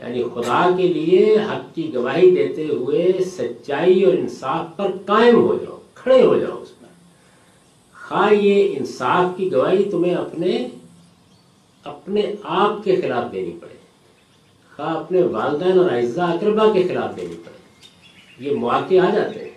یعنی 0.00 0.22
خدا 0.22 0.70
کے 0.76 0.88
لیے 0.88 1.36
حق 1.36 1.74
کی 1.74 1.94
گواہی 1.94 2.30
دیتے 2.34 2.66
ہوئے 2.66 3.12
سچائی 3.26 4.04
اور 4.04 4.12
انصاف 4.12 4.76
پر 4.76 4.90
قائم 5.06 5.36
ہو 5.36 5.58
جاؤ، 5.62 5.78
کھڑے 5.94 6.22
ہو 6.22 6.38
جاؤ 6.38 6.62
اس 6.62 6.80
پر۔ 6.80 6.86
خواہ 8.08 8.34
یہ 8.34 8.74
انصاف 8.78 9.36
کی 9.36 9.52
گواہی 9.52 9.84
تمہیں 9.90 10.14
اپنے 10.14 10.68
اپنے 11.84 12.22
آپ 12.42 12.84
کے 12.84 12.96
خلاف 12.96 13.32
دینی 13.32 13.52
پڑے۔ 13.60 13.74
خواہ 14.76 14.96
اپنے 14.96 15.22
والدین 15.22 15.78
اور 15.78 15.90
اعزاء 15.90 16.26
اقربا 16.26 16.72
کے 16.72 16.82
خلاف 16.82 17.16
دینی 17.16 17.34
پڑے۔ 17.34 17.54
یہ 18.38 18.56
مواقع 18.56 18.94
آ 18.94 19.10
جاتے 19.14 19.40
ہیں۔ 19.40 19.50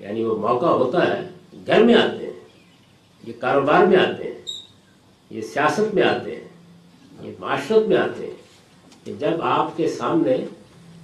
یعنی 0.00 0.24
وہ 0.24 0.38
موقع 0.38 0.66
ہوتا 0.66 1.14
ہے، 1.14 1.28
گھر 1.66 1.82
میں 1.82 1.94
آتے 1.94 2.26
ہیں۔ 2.26 2.33
یہ 3.26 3.32
کاروبار 3.40 3.86
میں 3.86 3.96
آتے 3.96 4.24
ہیں، 4.24 4.40
یہ 5.30 5.40
سیاست 5.42 5.94
میں 5.94 6.02
آتے 6.02 6.34
ہیں، 6.34 6.48
یہ 7.22 7.32
معاشرت 7.38 7.88
میں 7.88 7.96
آتے 7.96 8.26
ہیں 8.26 8.36
کہ 9.04 9.12
جب 9.18 9.42
آپ 9.42 9.76
کے 9.76 9.88
سامنے 9.88 10.36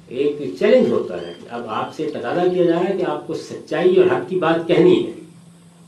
ایک 0.09 0.37
چیلنج 0.59 0.91
ہوتا 0.93 1.21
ہے 1.21 1.33
کہ 1.41 1.47
اب 1.51 1.69
آپ 1.69 1.95
سے 1.95 2.11
تقاضا 2.15 2.47
کیا 2.55 2.65
جا 2.65 2.73
رہا 2.73 2.89
ہے 2.89 2.97
کہ 2.99 3.05
آپ 3.09 3.27
کو 3.27 3.35
سچائی 3.35 3.97
اور 3.97 4.07
حق 4.07 4.29
کی 4.29 4.39
بات 4.39 4.67
کہنی 4.69 5.07
ہے۔ 5.07 5.13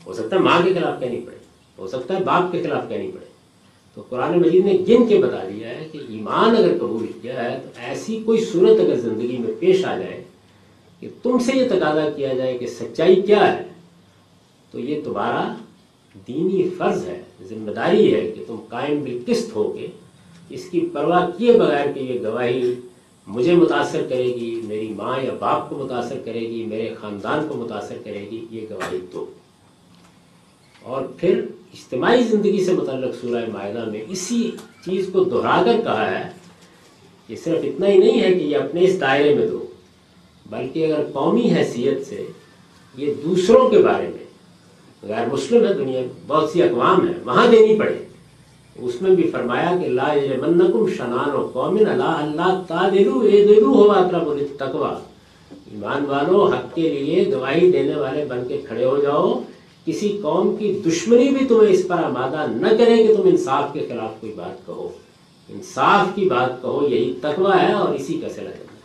ہو 0.05 0.13
سکتا 0.13 0.35
ہے 0.35 0.41
ماں 0.41 0.59
کے 0.63 0.73
خلاف 0.73 0.99
کہنی 0.99 1.19
پڑے، 1.25 1.37
ہو 1.77 1.87
سکتا 1.87 2.15
ہے 2.17 2.23
باپ 2.23 2.51
کے 2.51 2.63
خلاف 2.63 2.87
کہنی 2.89 3.11
پڑے۔ 3.11 3.25
تو 3.97 4.01
قرآن 4.01 4.39
مجید 4.39 4.65
نے 4.65 4.73
گن 4.87 5.05
کے 5.07 5.17
بتا 5.17 5.43
دیا 5.49 5.69
ہے 5.69 5.87
کہ 5.91 5.99
ایمان 6.07 6.55
اگر 6.57 6.77
قبول 6.77 7.05
کیا 7.21 7.43
ہے 7.43 7.59
تو 7.63 7.69
ایسی 7.87 8.21
کوئی 8.25 8.45
صورت 8.45 8.79
اگر 8.79 8.99
زندگی 8.99 9.37
میں 9.37 9.53
پیش 9.59 9.85
آ 9.85 9.97
جائے 9.97 10.23
کہ 10.99 11.07
تم 11.23 11.37
سے 11.39 11.57
یہ 11.57 11.67
تقاضا 11.69 12.09
کیا 12.15 12.33
جائے 12.33 12.57
کہ 12.57 12.67
سچائی 12.67 13.21
کیا 13.21 13.51
ہے، 13.53 13.63
تو 14.71 14.79
یہ 14.79 15.01
تمہارا 15.03 15.53
دینی 16.27 16.67
فرض 16.77 17.05
ہے، 17.07 17.21
ذمہ 17.49 17.71
داری 17.71 18.13
ہے 18.13 18.21
کہ 18.31 18.43
تم 18.47 18.55
قائم 18.69 19.03
بالقسط 19.03 19.55
ہو 19.55 19.71
کے 19.71 19.87
اس 20.49 20.65
کی 20.69 20.79
پرواہ 20.93 21.29
کیے 21.37 21.51
بغیر 21.59 21.91
کہ 21.93 21.99
یہ 21.99 22.21
گواہی 22.23 22.73
مجھے 23.27 23.55
متاثر 23.55 24.01
کرے 24.09 24.27
گی، 24.35 24.49
میری 24.67 24.87
ماں 24.95 25.17
یا 25.23 25.33
باپ 25.39 25.69
کو 25.69 25.75
متاثر 25.77 26.17
کرے 26.25 26.39
گی، 26.39 26.63
میرے 26.69 26.93
خاندان 27.01 27.47
کو 27.49 27.57
متاثر 27.57 27.97
کرے 28.03 28.25
گی، 28.31 28.45
یہ 28.51 28.65
گواہی 28.69 28.99
دو 29.13 29.25
اور 30.81 31.03
پھر 31.17 31.39
اجتماعی 31.73 32.23
زندگی 32.23 32.63
سے 32.65 32.73
متعلق 32.73 33.15
سورہ 33.21 33.45
معاہدہ 33.51 33.89
میں 33.91 34.01
اسی 34.07 34.49
چیز 34.85 35.09
کو 35.11 35.23
دہرا 35.23 35.61
کر 35.65 35.79
کہا 35.83 36.09
ہے 36.11 36.27
کہ 37.29 37.35
صرف 37.43 37.63
اتنا 37.63 37.87
ہی 37.87 37.97
نہیں 37.97 38.21
ہے 38.21 38.33
کہ 38.33 38.43
یہ 38.43 38.57
اپنے 38.57 38.83
اس 38.85 38.99
دائرے 39.01 39.33
میں 39.35 39.47
دو، 39.47 39.65
بلکہ 40.45 40.85
اگر 40.85 41.03
قومی 41.13 41.53
حیثیت 41.53 42.05
سے 42.07 42.25
یہ 42.97 43.13
دوسروں 43.23 43.69
کے 43.69 43.77
بارے 43.83 44.07
میں 44.07 44.22
غیر 45.07 45.33
مسلم 45.33 45.67
ہے، 45.67 45.73
دنیا 45.73 45.99
میں 45.99 46.07
بہت 46.27 46.49
سی 46.49 46.63
اقوام 46.63 47.07
ہیں، 47.07 47.15
وہاں 47.25 47.47
دینی 47.47 47.75
پڑے۔ 47.75 47.97
اس 48.75 49.01
میں 49.01 49.11
بھی 49.11 49.23
فرمایا 49.23 49.77
کہ 49.81 49.87
لا 49.87 50.13
یجمنکم 50.13 50.89
شنان 50.89 51.35
و 51.35 51.49
قوم 51.53 51.77
لا 51.77 52.19
اللہ 52.19 52.63
تعدلو 52.67 53.19
اعدلو 53.19 53.65
ہوا 53.65 53.95
اقرب 53.95 54.33
للتقوی۔ 54.33 54.95
ایمان 55.71 56.05
والو، 56.05 56.45
حق 56.45 56.75
کے 56.75 56.89
لیے 56.89 57.31
گواہی 57.31 57.71
دینے 57.71 57.95
والے 57.95 58.25
بن 58.25 58.39
کے 58.47 58.61
کھڑے 58.67 58.85
ہو 58.85 58.97
جاؤ۔ 59.01 59.39
کسی 59.85 60.19
قوم 60.21 60.55
کی 60.55 60.81
دشمنی 60.85 61.29
بھی 61.29 61.45
تمہیں 61.45 61.73
اس 61.73 61.87
پر 61.87 62.03
آمادہ 62.03 62.45
نہ 62.51 62.67
کرے 62.67 63.07
کہ 63.07 63.15
تم 63.15 63.21
انصاف 63.25 63.73
کے 63.73 63.85
خلاف 63.89 64.21
کوئی 64.21 64.33
بات 64.33 64.65
کہو۔ 64.65 64.89
انصاف 65.49 66.15
کی 66.15 66.25
بات 66.25 66.61
کہو، 66.61 66.87
یہی 66.89 67.13
تقوی 67.21 67.67
ہے 67.67 67.73
اور 67.73 67.95
اسی 67.95 68.13
کا 68.13 68.29
صلح 68.29 68.49
کرنا 68.49 68.77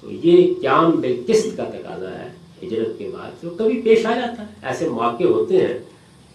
تو 0.00 0.28
یہ 0.28 0.54
قیام 0.60 0.90
بالقسط 0.90 1.56
کا 1.56 1.64
تقاضا 1.64 2.10
ہے۔ 2.10 2.39
ہجرت 2.62 2.98
کے 2.98 3.10
بعد 3.14 3.42
جو 3.42 3.50
کبھی 3.50 3.82
پیش 3.82 4.06
آ 4.06 4.14
جاتا 4.14 4.42
ہے۔ 4.42 4.46
ایسے 4.62 4.88
مواقع 4.88 5.24
ہوتے 5.24 5.66
ہیں 5.66 5.78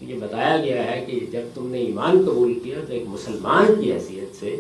یہ 0.02 0.16
بتایا 0.20 0.58
گیا 0.58 0.92
ہے 0.92 1.06
کہ 1.08 1.26
جب 1.32 1.42
تم 1.54 1.68
نے 1.68 1.80
ایمان 1.80 2.24
قبول 2.26 2.60
کیا 2.64 2.76
تو 2.88 2.94
ایک 2.94 3.04
مسلمان 3.08 3.82
کی 3.82 3.94
حیثیت 3.94 4.36
سے 4.40 4.56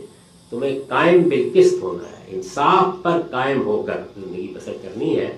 تمہیں 0.49 0.79
قائم 0.87 1.23
بالقسط 1.23 1.83
ہونا 1.83 2.09
ہے۔ 2.09 2.23
انصاف 2.27 3.03
پر 3.03 3.21
قائم 3.31 3.65
ہو 3.65 3.83
کر 3.83 4.01
زندگی 4.15 4.53
بسر 4.55 4.71
کرنی 4.81 5.19
ہے۔ 5.19 5.37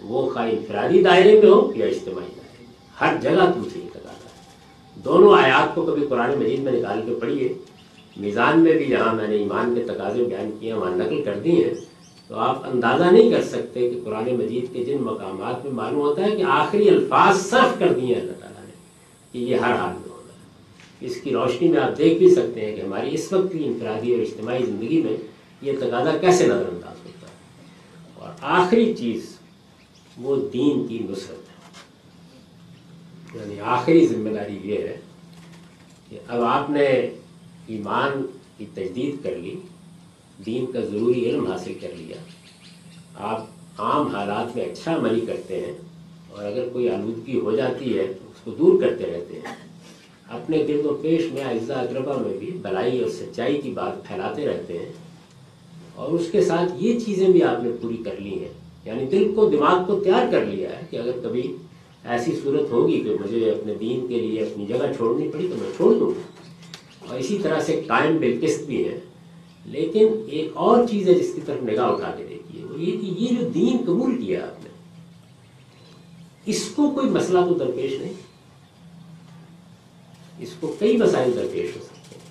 وہ 0.00 0.30
خواہ 0.30 0.50
انفرادی 0.50 1.02
دائرے 1.02 1.40
میں 1.40 1.50
ہو 1.50 1.72
یا 1.76 1.86
اجتماعی 1.86 2.28
دائرے 2.36 2.64
میں؟ 2.64 2.66
ہر 3.00 3.16
جگہ 3.20 3.52
تم 3.54 3.62
سے 3.72 3.78
یہ 3.78 3.88
تقاضا 3.92 4.24
ہے۔ 4.24 4.58
دونوں 5.04 5.34
آیات 5.34 5.74
کو 5.74 5.82
کبھی 5.82 6.06
قرآن 6.06 6.38
مجید 6.38 6.60
میں 6.60 6.72
نکال 6.72 7.00
کے 7.06 7.14
پڑھیے۔ 7.20 7.52
میزان 8.16 8.60
میں 8.60 8.72
بھی 8.72 8.84
جہاں 8.84 9.14
میں 9.14 9.28
نے 9.28 9.36
ایمان 9.36 9.74
کے 9.74 9.82
تقاضے 9.82 10.24
بیان 10.24 10.50
کیے 10.60 10.72
ہیں، 10.72 10.78
وہاں 10.78 10.96
نقل 10.96 11.24
کر 11.24 11.38
دی 11.38 11.64
ہیں۔ 11.64 11.74
تو 12.28 12.34
آپ 12.34 12.66
اندازہ 12.66 13.04
نہیں 13.04 13.30
کر 13.30 13.44
سکتے 13.44 13.90
کہ 13.90 14.00
قرآن 14.04 14.36
مجید 14.36 14.64
کے 14.72 14.84
جن 14.84 14.96
مقامات 15.00 15.64
میں 15.64 15.72
معلوم 15.72 16.00
ہوتا 16.00 16.22
ہے 16.22 16.30
کہ 16.30 16.42
آخری 16.42 16.88
الفاظ 16.88 17.36
صرف 17.36 17.78
کر 17.78 17.92
دیے 17.92 18.14
اللہ 18.14 18.32
تعالیٰ 18.40 18.64
نے 18.64 18.72
کہ 19.32 19.38
یہ 19.38 19.56
ہر 19.56 19.72
حال 19.76 19.94
میں 19.94 20.08
ہونا 20.08 20.32
ہے۔ 20.32 21.06
اس 21.06 21.16
کی 21.22 21.30
روشنی 21.30 21.68
میں 21.68 21.80
آپ 21.80 21.98
دیکھ 21.98 22.18
بھی 22.18 22.34
سکتے 22.34 22.60
ہیں 22.60 22.76
کہ 22.76 22.80
ہماری 22.80 23.14
اس 23.14 23.32
وقت 23.32 23.52
کی 23.52 23.64
انفرادی 23.64 24.12
اور 24.12 24.20
اجتماعی 24.22 24.64
زندگی 24.64 25.02
میں 25.02 25.16
یہ 25.62 25.72
تقاضا 25.80 26.16
کیسے 26.16 26.44
نظر 26.44 26.68
انداز 26.68 26.96
ہوتا 27.04 27.26
ہے۔ 27.26 27.34
اور 28.14 28.28
آخری 28.40 28.94
چیز 28.94 29.36
وہ 30.18 30.36
دین 30.52 30.86
کی 30.86 30.98
نصرت 31.10 31.38
ہے۔ 31.38 31.54
یعنی 33.40 33.60
آخری 33.60 34.06
ذمہ 34.06 34.30
داری 34.30 34.58
یہ 34.64 34.78
ہے 34.78 35.00
کہ 36.10 36.18
اب 36.28 36.42
آپ 36.42 36.70
نے 36.70 37.10
ایمان 37.66 38.26
کی 38.58 38.66
تجدید 38.74 39.24
کر 39.24 39.36
لی 39.36 39.56
دین 40.46 40.72
کا 40.72 40.80
ضروری 40.80 41.30
علم 41.30 41.46
حاصل 41.46 41.72
کر 41.80 41.88
لیا۔ 41.96 42.16
آپ 43.14 43.46
عام 43.78 44.06
حالات 44.06 44.56
میں 44.56 44.64
اچھا 44.64 44.96
عملی 44.96 45.20
کرتے 45.20 45.60
ہیں 45.60 45.72
اور 46.30 46.44
اگر 46.44 46.68
کوئی 46.72 46.88
آلودگی 46.88 47.38
ہو 47.38 47.56
جاتی 47.56 47.98
ہے 47.98 48.04
تو 48.06 48.30
اس 48.30 48.40
کو 48.44 48.50
دور 48.50 48.82
کرتے 48.82 49.04
رہتے 49.04 49.34
ہیں۔ 49.34 49.54
اپنے 50.28 50.62
دل 50.62 50.80
و 50.84 50.98
پیش 51.02 51.22
میں 51.32 51.44
اعزا 51.44 51.74
اقربا 51.74 52.16
میں 52.16 52.38
بھی 52.38 52.50
بلائی 52.62 53.00
اور 53.00 53.10
سچائی 53.10 53.60
کی 53.60 53.70
بات 53.70 54.04
پھیلاتے 54.04 54.46
رہتے 54.46 54.78
ہیں۔ 54.78 54.92
اور 55.94 56.10
اس 56.10 56.26
کے 56.32 56.42
ساتھ 56.42 56.72
یہ 56.84 57.00
چیزیں 57.00 57.28
بھی 57.28 57.42
آپ 57.42 57.62
نے 57.62 57.70
پوری 57.80 57.96
کر 57.96 58.14
لی 58.18 58.38
ہیں۔ 58.38 58.52
یعنی 58.84 59.04
دل 59.04 59.32
کو، 59.34 59.50
دماغ 59.50 59.86
کو 59.86 60.00
تیار 60.04 60.32
کر 60.32 60.44
لیا 60.44 60.70
ہے 60.70 60.80
کہ 60.90 60.96
اگر 60.96 61.12
کبھی 61.22 61.56
ایسی 62.04 62.32
صورت 62.42 62.72
ہوگی 62.72 63.00
کہ 63.00 63.10
مجھے 63.24 63.50
اپنے 63.50 63.74
دین 63.74 64.06
کے 64.06 64.20
لیے 64.20 64.40
اپنی 64.40 64.66
جگہ 64.66 64.92
چھوڑنی 64.96 65.28
پڑی 65.28 65.48
تو 65.48 65.54
میں 65.58 65.70
چھوڑ 65.76 65.94
دوں۔ 65.94 66.10
گا 66.10 66.20
اور 67.08 67.18
اسی 67.18 67.38
طرح 67.42 67.60
سے 67.60 67.82
قائم 67.86 68.16
بالقسط 68.16 68.60
بھی 68.60 68.88
ہے۔ 68.88 68.98
لیکن 69.64 70.08
ایک 70.26 70.50
اور 70.54 70.86
چیز 70.86 71.08
ہے 71.08 71.14
جس 71.14 71.34
کی 71.34 71.40
طرف 71.46 71.62
نگاہ 71.62 71.86
اٹھا 71.86 72.14
کے 72.16 72.26
دیکھیے، 72.28 72.64
وہ 72.64 72.80
یہ 72.80 72.92
کہ 72.92 73.06
یہ 73.06 73.40
جو 73.40 73.48
دین 73.48 73.76
قبول 73.86 74.24
کیا 74.24 74.44
آپ 74.44 74.64
نے، 74.64 74.70
اس 76.46 76.70
کو 76.76 76.90
کوئی 76.90 77.10
مسئلہ 77.10 77.38
تو 77.48 77.54
درپیش 77.54 78.00
نہیں۔ 78.00 78.12
اس 80.38 80.48
کو 80.60 80.76
کئی 80.78 80.96
مسائل 80.96 81.34
درپیش 81.34 81.76
ہو 81.76 81.80
سکتے 81.84 82.16
ہیں۔ 82.16 82.24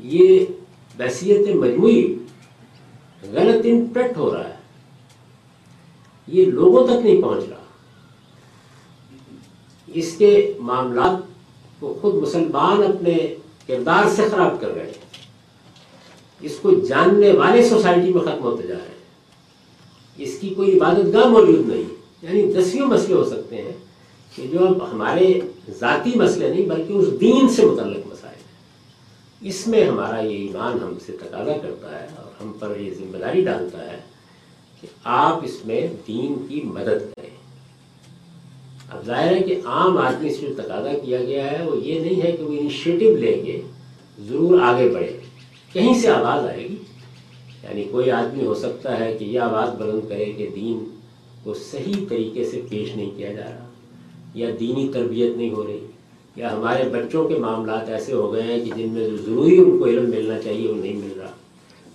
یہ 0.00 0.46
بحثیت 0.96 1.56
مجموعی 1.56 2.14
غلط 3.22 3.60
انپریکٹ 3.64 4.16
ہو 4.16 4.34
رہا 4.34 4.48
ہے۔ 4.48 4.54
یہ 6.26 6.44
لوگوں 6.44 6.86
تک 6.86 7.06
نہیں 7.06 7.22
پہنچ 7.22 7.44
رہا۔ 7.50 7.56
اس 9.86 10.14
کے 10.18 10.52
معاملات 10.58 11.16
کو 11.80 11.98
خود 12.00 12.14
مسلمان 12.14 12.82
اپنے 12.82 13.34
کردار 13.66 14.04
سے 14.16 14.22
خراب 14.30 14.60
کر 14.60 14.68
رہے 14.68 14.86
ہیں۔ 14.86 15.07
اس 16.40 16.58
کو 16.62 16.70
جاننے 16.88 17.32
والے 17.32 17.68
سوسائٹی 17.68 18.12
میں 18.12 18.22
ختم 18.22 18.42
ہوتے 18.42 18.66
جا 18.68 18.74
رہے 18.74 18.82
ہیں۔ 18.82 18.98
اس 20.16 20.38
کی 20.40 20.48
کوئی 20.48 20.76
عبادت 20.76 21.14
گاہ 21.14 21.28
موجود 21.28 21.68
نہیں۔ 21.68 21.84
یعنی 22.22 22.52
دسیوں 22.52 22.86
مسئلے 22.86 23.14
ہو 23.14 23.24
سکتے 23.24 23.56
ہیں 23.56 23.72
کہ 24.36 24.46
جو 24.52 24.66
اب 24.66 24.90
ہمارے 24.90 25.40
ذاتی 25.78 26.10
مسئلے 26.14 26.48
نہیں، 26.48 26.66
بلکہ 26.66 26.92
اس 26.92 27.20
دین 27.20 27.48
سے 27.48 27.66
متعلق 27.66 28.06
مسائل 28.06 28.34
ہیں۔ 28.34 28.48
اس 29.40 29.66
میں 29.66 29.84
ہمارا 29.84 30.20
یہ 30.20 30.36
ایمان 30.36 30.78
ہم 30.82 30.94
سے 31.06 31.12
تقاضا 31.12 31.52
کرتا 31.62 32.02
ہے 32.02 32.06
اور 32.16 32.44
ہم 32.44 32.52
پر 32.58 32.80
یہ 32.80 32.94
ذمہ 32.98 33.16
داری 33.16 33.44
ڈالتا 33.44 33.92
ہے 33.92 33.98
کہ 34.80 34.86
آپ 35.04 35.44
اس 35.44 35.66
میں 35.66 35.86
دین 36.08 36.46
کی 36.48 36.60
مدد 36.64 37.16
کریں۔ 37.16 37.36
اب 38.90 39.06
ظاہر 39.06 39.36
ہے 39.36 39.42
کہ 39.42 39.60
عام 39.64 39.98
آدمی 39.98 40.34
سے 40.34 40.46
جو 40.46 40.54
تقاضا 40.56 40.98
کیا 41.04 41.24
گیا 41.24 41.52
ہے، 41.52 41.64
وہ 41.64 41.76
یہ 41.76 42.00
نہیں 42.00 42.22
ہے 42.22 42.32
کہ 42.32 42.44
وہ 42.44 42.52
انیشیٹو 42.52 43.16
لے 43.16 43.42
کے 43.46 43.60
ضرور 44.18 44.60
آگے 44.60 44.88
بڑھے۔ 44.88 45.17
کہیں 45.72 45.94
سے 45.94 46.08
آواز 46.08 46.44
آئے 46.44 46.64
گی۔ 46.68 46.76
یعنی 47.62 47.84
کوئی 47.90 48.10
آدمی 48.10 48.46
ہو 48.46 48.54
سکتا 48.54 49.00
ہے 49.00 49.16
کہ 49.18 49.24
یہ 49.24 49.40
آواز 49.40 49.82
بلند 49.82 50.08
کرے 50.08 50.24
کہ 50.24 50.48
دین 50.54 50.84
کو 51.44 51.54
صحیح 51.54 52.04
طریقے 52.08 52.44
سے 52.44 52.60
پیش 52.68 52.96
نہیں 52.96 53.10
کیا 53.16 53.32
جا 53.32 53.44
رہا، 53.44 53.66
یا 54.34 54.48
دینی 54.60 54.90
تربیت 54.92 55.36
نہیں 55.36 55.50
ہو 55.50 55.66
رہی، 55.66 55.86
یا 56.36 56.52
ہمارے 56.52 56.84
بچوں 56.84 57.28
کے 57.28 57.34
معاملات 57.34 57.88
ایسے 57.88 58.12
ہو 58.12 58.32
گئے 58.32 58.42
ہیں 58.42 58.64
کہ 58.64 58.70
جن 58.76 58.88
میں 58.88 59.08
ضروری 59.24 59.58
ان 59.58 59.78
کو 59.78 59.86
علم 59.86 60.10
ملنا 60.10 60.38
چاہیے، 60.38 60.68
وہ 60.68 60.76
نہیں 60.76 60.92
مل 60.92 61.20
رہا۔ 61.20 61.30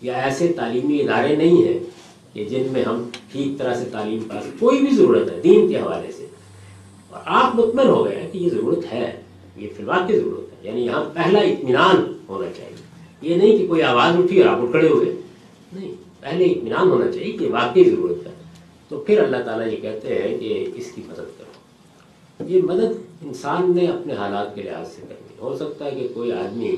یا 0.02 0.14
ایسے 0.14 0.54
تعلیمی 0.56 1.02
ادارے 1.02 1.36
نہیں 1.36 1.68
ہیں 1.68 1.80
کہ 2.34 2.46
جن 2.46 2.64
میں 2.72 2.84
ہم 2.84 3.10
ٹھیک 3.32 3.58
طرح 3.58 3.74
سے 3.74 3.86
تعلیم 3.92 4.20
پاس، 4.28 4.46
کوئی 4.60 4.80
بھی 4.80 4.96
ضرورت 4.96 5.32
ہے 5.32 5.42
دین 5.44 5.68
کے 5.68 5.78
حوالے 5.78 6.12
سے۔ 6.12 6.26
اور 7.10 7.22
آپ 7.26 7.56
مطمئن 7.56 7.88
ہو 7.88 8.06
گئے 8.06 8.22
ہیں 8.22 8.32
کہ 8.32 8.38
یہ 8.38 8.50
ضرورت 8.50 8.94
ہے، 8.94 9.22
یہ 9.58 9.68
فی 9.78 9.84
الواقع 9.84 10.08
کی 10.08 10.20
ضرورت 10.20 10.54
ہے 10.54 10.70
یعنی 10.70 10.86
یہاں 10.86 11.06
پہلا 11.14 11.40
اطمینان 11.40 12.18
ہونا 12.30 12.48
چاہیے۔ 12.58 12.93
یہ 13.24 13.36
نہیں 13.36 13.58
کہ 13.58 13.68
کوئی 13.68 13.82
آواز 13.82 14.16
اٹھی 14.16 14.42
اور 14.42 14.50
آپ 14.50 14.62
اٹھ 14.62 14.72
کھڑے 14.72 14.90
ہوئے 14.90 15.16
نہیں، 15.74 15.94
پہلے 16.20 16.46
اطمینان 16.46 16.90
ہونا 16.90 17.12
چاہیے 17.12 17.32
کہ 17.32 17.50
واقعی 17.50 17.84
ضرورت 17.84 18.28
ہے۔ 18.28 18.32
تو 18.90 19.00
پھر 19.00 19.24
اللہ 19.24 19.38
تعالیٰ 19.46 19.68
یہ 19.68 19.78
کہتے 19.78 20.22
ہیں 20.22 20.38
کہ 20.38 20.72
اس 20.76 20.92
کی 20.96 21.02
مدد 21.08 21.18
کرو۔ 21.18 21.54
یہ 22.48 22.62
مدد 22.62 23.22
انسان 23.22 23.76
نے 23.76 23.88
اپنے 23.88 24.14
حالات 24.14 24.56
کے 24.56 24.62
لحاظ 24.62 24.88
سے 24.96 25.02
کرنی 25.02 25.36
ہو 25.40 25.58
سکتا 25.58 25.86
ہے 25.86 25.92
کہ 25.92 26.08
کوئی 26.14 26.32
آدمی 26.32 26.76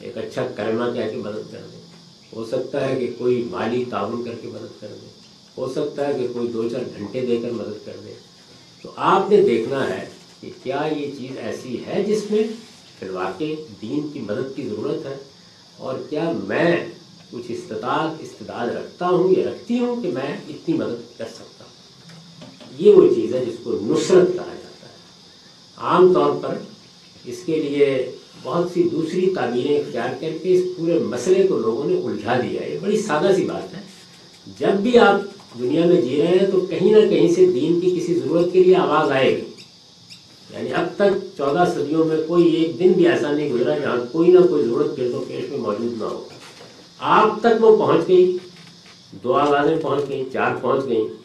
ایک 0.00 0.18
اچھا 0.18 0.46
کرما 0.56 0.90
کہہ 0.90 1.10
کے 1.10 1.16
مدد 1.16 1.50
کر 1.50 1.58
دے۔ 1.72 1.76
ہو 2.36 2.44
سکتا 2.44 2.88
ہے 2.88 2.96
کہ 3.00 3.10
کوئی 3.18 3.48
مالی 3.50 3.84
تعاون 3.90 4.24
کر 4.24 4.30
کے 4.42 4.48
مدد 4.48 4.80
کر 4.80 4.88
دے۔ 5.02 5.06
ہو 5.58 5.72
سکتا 5.72 6.08
ہے 6.08 6.12
کہ 6.18 6.26
کوئی 6.32 6.48
دو 6.48 6.68
چار 6.68 6.80
گھنٹے 6.98 7.20
دے 7.20 7.36
کر 7.36 7.50
مدد 7.50 7.86
کر 7.86 7.92
دے۔ 8.04 8.12
تو 8.82 8.90
آپ 8.96 9.30
نے 9.30 9.36
دیکھنا 9.36 9.88
ہے 9.88 10.04
کہ 10.40 10.50
کیا 10.62 10.88
یہ 10.96 11.10
چیز 11.18 11.38
ایسی 11.38 11.84
ہے 11.86 12.04
جس 12.04 12.30
میں 12.30 12.42
فی 12.98 13.06
الواقع 13.06 13.44
دین 13.82 14.08
کی 14.12 14.20
مدد 14.20 14.56
کی 14.56 14.62
ضرورت 14.62 15.06
ہے؟ 15.06 15.16
اور 15.76 15.94
کیا 16.10 16.32
میں 16.48 16.86
کچھ 17.30 17.46
استطاعت 17.48 18.22
استداد 18.22 18.68
رکھتا 18.68 19.08
ہوں 19.08 19.34
یا 19.36 19.50
رکھتی 19.50 19.78
ہوں 19.78 20.02
کہ 20.02 20.08
میں 20.08 20.36
اتنی 20.48 20.74
مدد 20.74 21.18
کر 21.18 21.24
سکتا 21.34 21.64
ہوں؟ 21.64 21.74
یہ 22.78 22.90
وہ 22.90 23.14
چیز 23.14 23.34
ہے 23.34 23.44
جس 23.44 23.54
کو 23.62 23.70
نصرت 23.82 24.28
کہا 24.34 24.44
جاتا 24.44 24.86
ہے۔ 24.86 24.96
عام 25.76 26.14
طور 26.14 26.32
پر 26.42 26.58
اس 27.24 27.36
کے 27.46 27.62
لیے 27.62 28.16
بہت 28.42 28.70
سی 28.74 28.82
دوسری 28.82 29.34
تعبیریں 29.34 29.78
اختیار 29.78 30.08
کر 30.20 30.30
کے 30.42 30.58
اس 30.58 30.64
پورے 30.76 30.98
مسئلے 30.98 31.46
کو 31.46 31.58
لوگوں 31.58 31.84
نے 31.84 32.00
الجھا 32.04 32.40
دیا۔ 32.40 32.60
ہے 32.60 32.70
یہ 32.72 32.78
بڑی 32.82 32.98
سادہ 32.98 33.28
سی 33.36 33.44
بات 33.44 33.76
ہے۔ 33.76 33.82
جب 34.58 34.68
بھی 34.68 34.98
آپ 34.98 35.20
دنیا 35.58 35.86
میں 35.86 36.00
جی 36.00 36.16
رہے 36.16 36.26
ہیں 36.26 36.46
تو 36.52 36.60
کہیں 36.60 36.92
نہ 36.92 37.08
کہیں 37.08 37.34
سے 37.34 37.46
دین 37.46 37.80
کی 37.80 38.00
کسی 38.00 38.14
ضرورت 38.14 38.52
کے 38.52 38.64
لیے 38.64 38.76
آواز 38.76 39.10
آئے 39.10 39.36
گی۔ 39.36 39.53
یعنی 40.56 40.72
اب 40.72 40.86
تک 40.96 41.36
چودہ 41.36 41.64
صدیوں 41.74 42.04
میں 42.04 42.16
کوئی 42.26 42.44
ایک 42.44 42.78
دن 42.78 42.92
بھی 42.92 43.08
ایسا 43.08 43.32
نہیں 43.32 43.50
گزرا 43.50 43.78
جہاں 43.78 43.96
کوئی 44.12 44.32
نہ 44.32 44.38
کوئی 44.46 44.62
ضرورت 44.62 44.98
گرد 44.98 45.14
و 45.14 45.24
پیش 45.28 45.50
میں 45.50 45.58
موجود 45.58 45.98
نہ 45.98 46.04
ہو۔ 46.04 46.28
آپ 46.98 47.40
تک 47.40 47.64
وہ 47.64 47.76
پہنچ 47.76 48.08
گئی، 48.08 48.38
دو 49.24 49.32
آوازیں 49.32 49.76
پہنچ 49.82 50.08
گئیں، 50.08 50.24
چار 50.32 50.54
پہنچ 50.60 50.84
گئیں۔ 50.86 51.24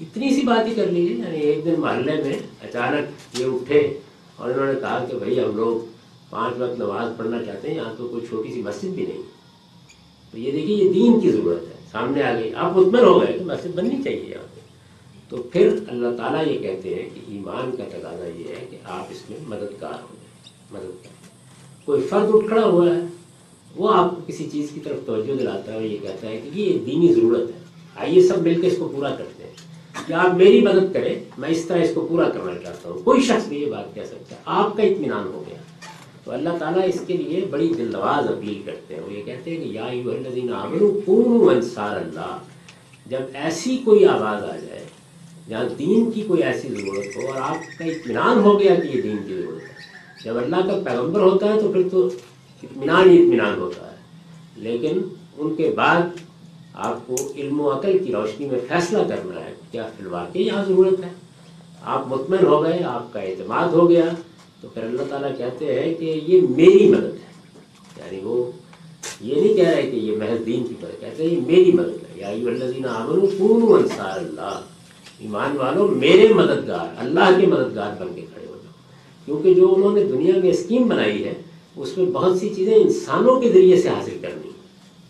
اتنی 0.00 0.34
سی 0.34 0.42
بات 0.42 0.68
ہی 0.68 0.74
کر 0.74 0.86
لیجیے 0.86 1.16
یعنی 1.16 1.38
ایک 1.38 1.64
دن 1.64 1.74
محلے 1.78 2.12
میں 2.24 2.38
اچانک 2.62 3.40
یہ 3.40 3.46
اٹھے 3.46 3.98
اور 4.36 4.50
انہوں 4.50 4.66
نے 4.66 4.80
کہا 4.80 5.06
کہ 5.10 5.16
بھائی 5.16 5.40
ہم 5.40 5.56
لوگ 5.56 5.86
پانچ 6.30 6.54
وقت 6.58 6.78
نماز 6.78 7.16
پڑھنا 7.16 7.44
چاہتے 7.44 7.68
ہیں، 7.68 7.76
یہاں 7.76 7.94
تو 7.98 8.08
کوئی 8.08 8.26
چھوٹی 8.26 8.54
سی 8.54 8.62
مسجد 8.62 8.88
بھی 8.88 9.06
نہیں۔ 9.06 9.22
تو 10.32 10.38
یہ 10.38 10.52
دیکھیے، 10.52 10.76
یہ 10.76 10.92
دین 10.92 11.20
کی 11.20 11.30
ضرورت 11.30 11.62
ہے۔ 11.62 11.74
سامنے 11.92 12.22
آ 12.22 12.40
گئی۔ 12.40 12.54
آپ 12.54 12.76
مطمئن 12.76 13.04
ہو 13.04 13.20
گئے 13.20 13.38
کہ 13.38 13.44
مسجد 13.44 13.74
بننی 13.74 14.02
چاہیے 14.02 14.24
یہاں۔ 14.28 14.51
تو 15.32 15.42
پھر 15.42 15.78
اللہ 15.88 16.16
تعالیٰ 16.16 16.46
یہ 16.46 16.58
کہتے 16.58 16.94
ہیں 16.94 17.08
کہ 17.14 17.20
ایمان 17.28 17.76
کا 17.76 17.84
تقاضا 17.88 18.26
یہ 18.36 18.48
ہے 18.48 18.66
کہ 18.70 18.76
آپ 18.84 19.06
اس 19.10 19.30
میں 19.30 19.38
مددگار 19.48 20.02
ہو 20.02 20.14
جائیں، 20.14 20.50
مدد 20.70 21.02
کریں۔ 21.02 21.28
کوئی 21.84 22.02
فرد 22.02 22.30
اٹھ 22.32 22.46
کھڑا 22.46 22.64
ہوا 22.64 22.86
ہے، 22.86 23.00
وہ 23.76 23.94
آپ 23.94 24.10
کو 24.10 24.16
کسی 24.26 24.48
چیز 24.52 24.70
کی 24.74 24.80
طرف 24.80 25.06
توجہ 25.06 25.34
دلاتا 25.34 25.72
ہے 25.72 25.76
اور 25.76 25.84
یہ 25.84 25.96
کہتا 26.02 26.28
ہے 26.28 26.40
کہ 26.44 26.60
یہ 26.60 26.78
دینی 26.78 27.14
ضرورت 27.14 27.40
ہے۔ 27.40 27.64
آئیے 27.96 28.22
سب 28.22 28.42
مل 28.42 28.60
کے 28.60 28.66
اس 28.66 28.76
کو 28.78 28.92
پورا 28.96 29.14
کرتے 29.14 29.44
ہیں۔ 29.44 29.50
کہ 30.06 30.12
آپ 30.12 30.34
میری 30.34 30.60
مدد 30.60 30.92
کریں، 30.92 31.24
میں 31.38 31.48
اس 31.48 31.64
طرح 31.64 31.82
اس 31.82 31.90
کو 31.94 32.06
پورا 32.10 32.28
کرنا 32.28 32.54
چاہتا 32.62 32.88
ہوں۔ 32.88 32.98
کوئی 32.98 33.22
شخص 33.22 33.48
بھی 33.48 33.62
یہ 33.62 33.70
بات 33.70 33.94
کہہ 33.94 34.02
سکتا 34.02 34.36
ہے، 34.36 34.40
آپ 34.44 34.76
کا 34.76 34.82
اطمینان 34.82 35.26
ہو 35.26 35.44
گیا۔ 35.46 35.58
تو 36.24 36.32
اللہ 36.32 36.48
تعالیٰ 36.58 36.88
اس 36.88 37.00
کے 37.06 37.16
لیے 37.16 37.44
بڑی 37.50 37.74
دل 37.78 37.88
نواز 37.92 38.30
اپیل 38.30 38.62
کرتے 38.66 38.94
ہیں۔ 38.94 39.02
وہ 39.02 39.12
یہ 39.12 39.22
کہتے 39.22 39.50
ہیں 39.50 39.64
کہ 39.64 39.68
یا 39.68 39.84
الذین 39.84 40.52
آمنوا 40.52 40.90
کونوا 41.06 41.52
انصار 41.52 41.96
اللہ۔ 41.96 42.38
جب 43.06 43.20
ایسی 43.34 43.78
کوئی 43.84 44.04
آواز 44.04 44.44
آ 44.44 44.56
جائے 44.56 44.91
جہاں 45.52 45.64
دین 45.78 46.10
کی 46.10 46.20
کوئی 46.20 46.42
ایسی 46.42 46.68
ضرورت 46.68 47.16
ہو 47.16 47.32
اور 47.32 47.40
آپ 47.40 47.78
کا 47.78 47.84
اطمینان 47.84 48.38
ہو 48.38 48.60
گیا 48.60 48.74
کہ 48.74 48.96
یہ 48.96 49.02
دین 49.02 49.16
کی 49.28 49.34
ضرورت 49.34 49.62
ہے۔ 49.62 49.74
جب 50.24 50.36
اللہ 50.36 50.56
کا 50.56 50.90
پیغمبر 50.90 51.20
ہوتا 51.20 51.54
ہے 51.54 51.60
تو 51.60 51.72
پھر 51.72 51.82
تو 51.90 52.06
اطمینان 52.62 53.10
ہی 53.10 53.22
اطمینان 53.22 53.60
ہوتا 53.60 53.90
ہے۔ 53.90 53.96
لیکن 54.56 55.02
ان 55.38 55.54
کے 55.54 55.72
بعد 55.76 56.00
آپ 56.74 57.06
کو 57.06 57.32
علم 57.36 57.60
و 57.60 57.78
عقل 57.78 57.98
کی 57.98 58.12
روشنی 58.12 58.46
میں 58.46 58.60
فیصلہ 58.68 58.98
کرنا 58.98 59.44
ہے 59.44 59.54
کیا 59.70 59.88
فی 59.96 60.04
الواقع 60.04 60.38
یہاں 60.38 60.64
ضرورت 60.64 61.04
ہے۔ 61.04 61.10
آپ 61.82 62.08
مطمئن 62.08 62.46
ہو 62.46 62.64
گئے، 62.64 62.84
آپ 62.84 63.12
کا 63.12 63.20
اعتماد 63.20 63.68
ہو 63.68 63.90
گیا۔ 63.90 64.04
تو 64.60 64.68
پھر 64.68 64.82
اللہ 64.82 65.02
تعالیٰ 65.08 65.36
کہتے 65.36 65.80
ہیں 65.80 65.94
کہ 65.94 66.20
یہ 66.26 66.40
میری 66.40 66.88
مدد 66.88 67.14
ہے۔ 67.14 67.32
یعنی 67.96 68.20
وہ 68.22 68.50
یہ 69.20 69.34
نہیں 69.34 69.54
کہہ 69.54 69.68
رہے 69.68 69.82
کہ 69.82 69.96
یہ 69.96 70.16
محض 70.16 70.46
دین 70.46 70.66
کی 70.66 70.74
مدد 70.82 71.00
کہتے 71.00 71.22
ہیں 71.22 71.30
یہ 71.30 71.40
میری 71.46 71.72
مدد 71.72 72.02
ہے۔ 72.02 72.20
یا 72.20 72.28
الذین 72.28 72.86
آمنوا 72.86 73.26
کونوا 73.38 73.78
انصار 73.78 74.18
اللہ۔ 74.18 74.60
ایمان 75.22 75.56
والو 75.56 75.88
میرے 75.88 76.34
مددگار، 76.34 76.94
اللہ 76.98 77.40
کے 77.40 77.46
مددگار 77.46 78.02
بن 78.02 78.08
کے 78.14 78.20
کھڑے 78.20 78.46
ہو 78.46 78.58
جاؤ۔ 78.62 78.72
کیونکہ 79.24 79.54
جو 79.54 79.74
انہوں 79.74 79.92
نے 79.92 80.04
دنیا 80.04 80.38
میں 80.42 80.50
اسکیم 80.50 80.88
بنائی 80.88 81.24
ہے، 81.24 81.34
اس 81.76 81.98
میں 81.98 82.06
بہت 82.06 82.38
سی 82.38 82.48
چیزیں 82.56 82.74
انسانوں 82.74 83.40
کے 83.40 83.48
ذریعے 83.48 83.80
سے 83.80 83.88
حاصل 83.88 84.18
کرنی 84.22 84.50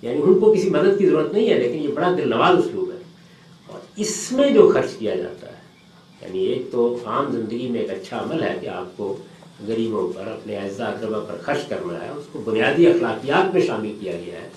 یعنی 0.02 0.22
ان 0.22 0.38
کو 0.38 0.54
کسی 0.54 0.70
مدد 0.70 0.98
کی 0.98 1.06
ضرورت 1.06 1.32
نہیں 1.32 1.50
ہے، 1.50 1.58
لیکن 1.58 1.78
یہ 1.78 1.88
بڑا 1.88 2.14
دل 2.18 2.28
نواز 2.28 2.58
اسلوب 2.58 2.90
ہے۔ 2.90 3.02
اور 3.66 3.80
اس 3.96 4.32
میں 4.32 4.50
جو 4.50 4.70
خرچ 4.74 4.90
کیا 4.98 5.14
جاتا 5.14 5.46
ہے 5.46 5.62
یعنی 6.22 6.38
ایک 6.38 6.72
تو 6.72 6.96
عام 7.04 7.32
زندگی 7.32 7.68
میں 7.68 7.80
ایک 7.80 7.90
اچھا 7.90 8.18
عمل 8.18 8.42
ہے 8.42 8.58
کہ 8.60 8.66
آپ 8.66 8.96
کو 8.96 9.16
غریبوں 9.66 10.12
پر، 10.12 10.20
اپنے 10.20 10.56
اعزا 10.56 10.84
اقربا 10.84 11.18
پر 11.18 11.36
خرچ 11.42 11.68
کرنا 11.68 12.04
ہے، 12.04 12.10
اس 12.10 12.24
کو 12.32 12.42
بنیادی 12.44 12.86
اخلاقیات 12.86 13.54
میں 13.54 13.62
شامل 13.62 13.96
کیا 14.00 14.12
گیا 14.12 14.42
ہے۔ 14.42 14.48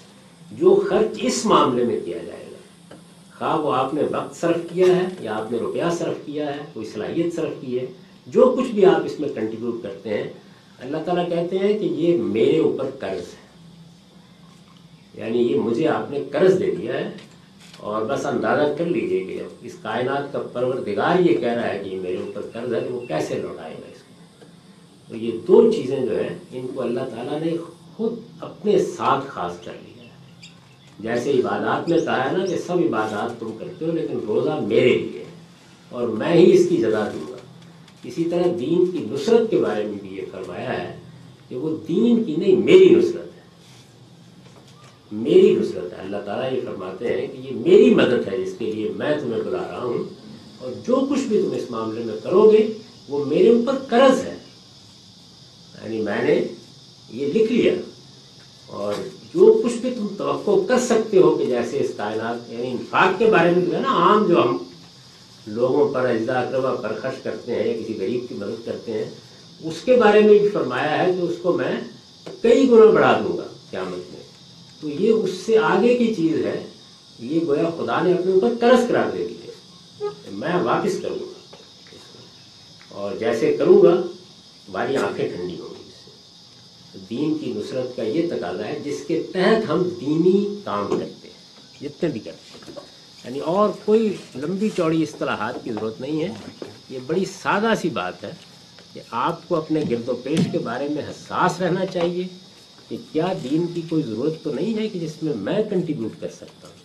جو 0.51 0.83
خرچ 0.89 1.17
اس 1.21 1.45
معاملے 1.45 1.83
میں 1.83 1.99
کیا 2.05 2.17
جائے 2.17 2.44
خواہ 3.39 3.57
وہ 3.57 3.73
آپ 3.73 3.93
نے 3.93 4.01
وقت 4.11 4.35
صرف 4.35 4.57
کیا 4.73 4.85
ہے 4.87 5.01
یا 5.19 5.35
آپ 5.37 5.51
نے 5.51 5.57
روپیہ 5.57 5.83
صرف 5.97 6.25
کیا 6.25 6.55
ہے 6.55 6.61
کوئی 6.73 6.85
صلاحیت 6.85 7.35
صرف 7.35 7.61
کی 7.61 7.79
ہے، 7.79 7.85
جو 8.27 8.55
کچھ 8.57 8.71
بھی 8.71 8.85
آپ 8.85 9.01
اس 9.05 9.19
میں 9.19 9.29
کنٹریبیوٹ 9.29 9.83
کرتے 9.83 10.09
ہیں، 10.09 10.23
اللہ 10.79 10.97
تعالیٰ 11.05 11.29
کہتے 11.29 11.57
ہیں 11.59 11.79
کہ 11.79 11.85
یہ 11.85 12.17
میرے 12.21 12.59
اوپر 12.59 12.85
قرض 12.99 13.21
ہے۔ 13.21 13.45
یعنی 15.13 15.37
یہ 15.37 15.59
مجھے 15.59 15.87
آپ 15.87 16.11
نے 16.11 16.23
قرض 16.31 16.59
دے 16.59 16.75
دیا 16.75 16.93
ہے 16.93 17.11
اور 17.77 18.01
بس 18.05 18.25
اندازہ 18.25 18.73
کر 18.77 18.85
لیجیے 18.85 19.23
کہ 19.23 19.43
اس 19.61 19.73
کائنات 19.81 20.33
کا 20.33 20.39
پروردگار 20.53 21.19
یہ 21.19 21.37
کہہ 21.37 21.53
رہا 21.53 21.73
ہے 21.73 21.81
کہ 21.83 21.89
یہ 21.89 21.99
میرے 21.99 22.17
اوپر 22.17 22.41
قرض 22.53 22.73
ہے، 22.73 22.79
وہ 22.91 22.99
کیسے 23.07 23.35
لوٹائے 23.35 23.73
گا 23.73 23.91
اس 23.91 24.01
کو؟ 24.01 24.45
تو 25.09 25.15
یہ 25.15 25.31
دو 25.47 25.71
چیزیں 25.71 26.05
جو 26.05 26.19
ہیں، 26.19 26.37
ان 26.51 26.67
کو 26.75 26.81
اللہ 26.81 26.99
تعالیٰ 26.99 27.39
نے 27.39 27.53
خود 27.97 28.13
اپنے 28.39 28.79
ساتھ 28.79 29.25
خاص 29.27 29.53
کر 29.65 29.71
لیا۔ 29.71 29.89
ہے 29.89 29.94
جیسے 30.99 31.31
عبادات 31.31 31.89
میں 31.89 31.99
کہا 31.99 32.31
ہے 32.31 32.37
نا 32.37 32.45
کہ 32.45 32.57
سب 32.57 32.73
عبادات 32.73 33.39
تم 33.39 33.57
کرتے 33.59 33.85
ہو، 33.85 33.91
لیکن 33.91 34.19
روزہ 34.27 34.59
میرے 34.67 34.97
لیے 34.97 35.19
ہے 35.19 35.25
اور 35.89 36.07
میں 36.07 36.33
ہی 36.33 36.53
اس 36.53 36.69
کی 36.69 36.77
جزا 36.77 37.09
دوں 37.13 37.31
گا۔ 37.31 37.37
اسی 38.03 38.23
طرح 38.23 38.43
دین 38.59 38.91
کی 38.91 39.05
نصرت 39.11 39.49
کے 39.49 39.57
بارے 39.57 39.83
میں 39.83 39.97
بھی 40.01 40.15
یہ 40.15 40.21
فرمایا 40.31 40.83
ہے 40.83 40.97
کہ 41.49 41.55
وہ 41.55 41.77
دین 41.87 42.23
کی 42.23 42.35
نہیں، 42.35 42.55
میری 42.55 42.89
نصرت 42.89 43.35
ہے۔ 43.35 43.41
میری 45.11 45.55
نصرت 45.55 45.93
ہے۔ 45.93 45.97
اللہ 45.97 46.17
تعالیٰ 46.25 46.53
یہ 46.53 46.61
فرماتے 46.65 47.07
ہیں 47.07 47.27
کہ 47.27 47.37
یہ 47.37 47.51
میری 47.51 47.95
مدد 47.95 48.33
ہے 48.33 48.45
جس 48.45 48.53
کے 48.59 48.71
لیے 48.71 48.89
میں 48.95 49.19
تمہیں 49.21 49.41
بلا 49.41 49.67
رہا 49.71 49.83
ہوں۔ 49.83 50.03
اور 50.59 50.71
جو 50.87 51.07
کچھ 51.09 51.19
بھی 51.19 51.41
تم 51.41 51.51
اس 51.51 51.71
معاملے 51.71 52.03
میں 52.03 52.15
کرو 52.23 52.51
گے، 52.51 52.67
وہ 53.09 53.25
میرے 53.25 53.49
اوپر 53.49 53.75
قرض 53.89 54.25
ہے۔ 54.25 54.37
یعنی 55.83 56.01
میں 56.01 56.23
نے 56.23 56.47
یہ 57.09 57.27
لکھ 57.27 57.51
لیا 57.51 57.73
اور 58.65 58.93
جو 59.35 59.61
کچھ 59.63 59.73
بھی 59.73 59.89
تم 59.91 60.07
توقع 60.17 60.51
کر 60.67 60.79
سکتے 60.79 61.17
ہو 61.17 61.35
کہ 61.37 61.45
جیسے 61.45 61.79
اس 61.79 61.91
کائنات 61.97 62.51
یعنی 62.51 62.71
انفاق 62.71 63.17
کے 63.19 63.25
بارے 63.25 63.51
میں 63.51 63.65
جو 63.65 63.75
ہے 63.75 63.81
نا 63.81 63.95
عام 63.95 64.25
جو 64.27 64.43
ہم 64.43 64.57
لوگوں 65.47 65.87
پر 65.93 66.05
اجزا، 66.05 66.39
اقربا 66.39 66.73
پر 66.75 66.93
خرچ 67.01 67.23
کرتے 67.23 67.55
ہیں 67.55 67.67
یا 67.67 67.73
کسی 67.73 67.93
غریب 67.99 68.29
کی 68.29 68.35
مدد 68.35 68.65
کرتے 68.65 68.93
ہیں، 68.93 69.09
اس 69.63 69.81
کے 69.85 69.95
بارے 69.95 70.21
میں 70.21 70.39
بھی 70.39 70.49
فرمایا 70.49 70.97
ہے 70.97 71.11
کہ 71.13 71.21
اس 71.21 71.35
کو 71.41 71.51
میں 71.53 71.75
کئی 72.41 72.69
گنا 72.69 72.85
بڑھا 72.85 73.19
دوں 73.23 73.37
گا 73.37 73.47
قیامت 73.69 74.11
میں۔ 74.11 74.23
تو 74.81 74.89
یہ 74.89 75.11
اس 75.11 75.29
سے 75.45 75.57
آگے 75.57 75.97
کی 75.97 76.13
چیز 76.13 76.45
ہے، 76.45 76.63
یہ 77.19 77.39
گویا 77.47 77.69
خدا 77.77 78.01
نے 78.01 78.13
اپنے 78.13 78.31
اوپر 78.31 78.53
قرض 78.59 78.87
کرا 78.87 79.09
دے 79.13 79.27
دی 79.27 79.37
ہے۔ 79.43 80.09
میں 80.31 80.55
واپس 80.63 80.99
کروں 81.01 81.19
گا 81.19 81.55
اور 82.89 83.15
جیسے 83.15 83.53
کروں 83.53 83.81
گا 83.83 83.93
ہماری 84.67 84.97
آنکھیں 84.97 85.27
ٹھنڈی 85.29 85.59
ہوں 85.59 85.69
گی۔ 85.69 85.74
دین 87.09 87.37
کی 87.37 87.53
نصرت 87.55 87.95
کا 87.95 88.03
یہ 88.03 88.29
تقاضا 88.29 88.67
ہے 88.67 88.79
جس 88.83 89.03
کے 89.07 89.23
تحت 89.33 89.69
ہم 89.69 89.83
دینی 89.83 90.61
کام 90.63 90.87
کرتے 90.87 91.27
ہیں 91.27 91.81
جتنے 91.81 92.09
بھی 92.09 92.19
کرتے 92.19 92.57
ہیں۔ 92.57 92.75
یعنی 93.25 93.39
اور 93.39 93.69
کوئی 93.85 94.13
لمبی 94.35 94.69
چوڑی 94.75 95.03
اصطلاحات 95.03 95.63
کی 95.63 95.71
ضرورت 95.71 96.01
نہیں 96.01 96.23
ہے۔ 96.23 96.29
یہ 96.89 96.99
بڑی 97.07 97.25
سادہ 97.25 97.73
سی 97.81 97.89
بات 97.89 98.23
ہے 98.23 98.31
کہ 98.93 99.01
آپ 99.11 99.47
کو 99.47 99.55
اپنے 99.55 99.81
گرد 99.89 100.09
و 100.09 100.13
پیش 100.13 100.39
کے 100.51 100.59
بارے 100.59 100.87
میں 100.89 101.03
حساس 101.03 101.61
رہنا 101.61 101.85
چاہیے 101.85 102.23
کہ 102.89 102.97
کیا 103.11 103.33
دین 103.43 103.65
کی 103.73 103.81
کوئی 103.89 104.03
ضرورت 104.03 104.43
تو 104.43 104.53
نہیں 104.53 104.77
ہے 104.77 104.89
کہ 104.89 104.99
جس 104.99 105.23
میں 105.23 105.33
میں 105.35 105.63
کنٹریبیوٹ 105.69 106.21
کر 106.21 106.29
سکتا 106.29 106.67
ہوں 106.67 106.75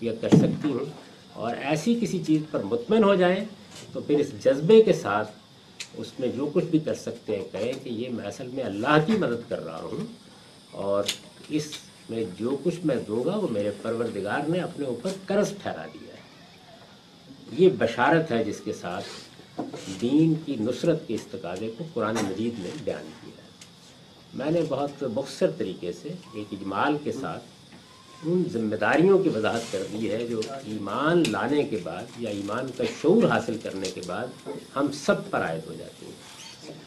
یا 0.00 0.14
کر 0.20 0.28
سکتی 0.28 0.72
ہوں 0.72 0.84
اور 1.32 1.56
ایسی 1.56 1.98
کسی 2.00 2.22
چیز 2.26 2.42
پر 2.50 2.62
مطمئن 2.62 3.04
ہو 3.04 3.14
جائیں 3.14 3.44
تو 3.92 4.00
پھر 4.00 4.18
اس 4.18 4.26
جذبے 4.44 4.82
کے 4.82 4.92
ساتھ 4.92 5.30
اس 5.96 6.20
میں 6.20 6.28
جو 6.28 6.50
کچھ 6.52 6.64
بھی 6.64 6.78
کر 6.78 6.94
سکتے 6.94 7.36
ہیں، 7.36 7.44
کہیں 7.52 7.72
کہ 7.84 7.88
یہ 7.88 8.08
میں 8.08 8.24
اصل 8.24 8.46
میں 8.46 8.64
اللہ 8.64 8.98
کی 9.06 9.12
مدد 9.12 9.50
کر 9.50 9.64
رہا 9.64 9.82
ہوں۔ 9.82 10.06
اور 10.70 11.04
اس 11.48 11.66
میں 12.10 12.24
جو 12.38 12.56
کچھ 12.64 12.80
میں 12.84 12.96
دوں 13.08 13.24
گا 13.24 13.36
وہ 13.36 13.48
میرے 13.50 13.70
پروردگار 13.82 14.40
نے 14.48 14.60
اپنے 14.60 14.86
اوپر 14.86 15.10
قرض 15.26 15.50
ٹھہرا 15.62 15.86
دیا 15.86 16.14
ہے۔ 16.14 16.20
یہ 17.58 17.68
بشارت 17.78 18.30
ہے 18.30 18.44
جس 18.44 18.60
کے 18.64 18.72
ساتھ 18.72 19.04
دین 20.00 20.34
کی 20.46 20.56
نصرت 20.60 21.08
کے 21.08 21.14
اس 21.14 21.26
تقاضے 21.30 21.72
کو 21.78 21.84
قرآن 21.94 22.14
مجید 22.14 22.54
نے 22.58 22.68
بیان 22.84 23.10
کیا 23.20 23.42
ہے۔ 23.42 23.48
میں 24.34 24.50
نے 24.50 24.60
بہت 24.68 25.02
مختصر 25.02 25.50
طریقے 25.50 25.92
سے 25.92 26.08
ایک 26.34 26.46
اجمال 26.52 26.96
کے 27.04 27.12
ساتھ 27.12 27.44
ان 28.22 28.42
ذمہ 28.52 28.76
داریوں 28.76 29.18
کی 29.18 29.28
وضاحت 29.28 29.72
کر 29.72 29.82
دی 29.92 30.12
ہے 30.12 30.26
جو 30.26 30.40
ایمان 30.64 31.22
لانے 31.28 31.62
کے 31.62 31.78
بعد 31.82 32.02
یا 32.18 32.30
ایمان 32.30 32.66
کا 32.76 32.84
شعور 33.02 33.22
حاصل 33.22 33.56
کرنے 33.62 33.90
کے 33.94 34.00
بعد 34.06 34.48
ہم 34.76 34.86
سب 34.92 35.30
پر 35.30 35.40
عائد 35.40 35.66
ہو 35.68 35.74
جاتی 35.78 36.06
ہیں۔ 36.06 36.12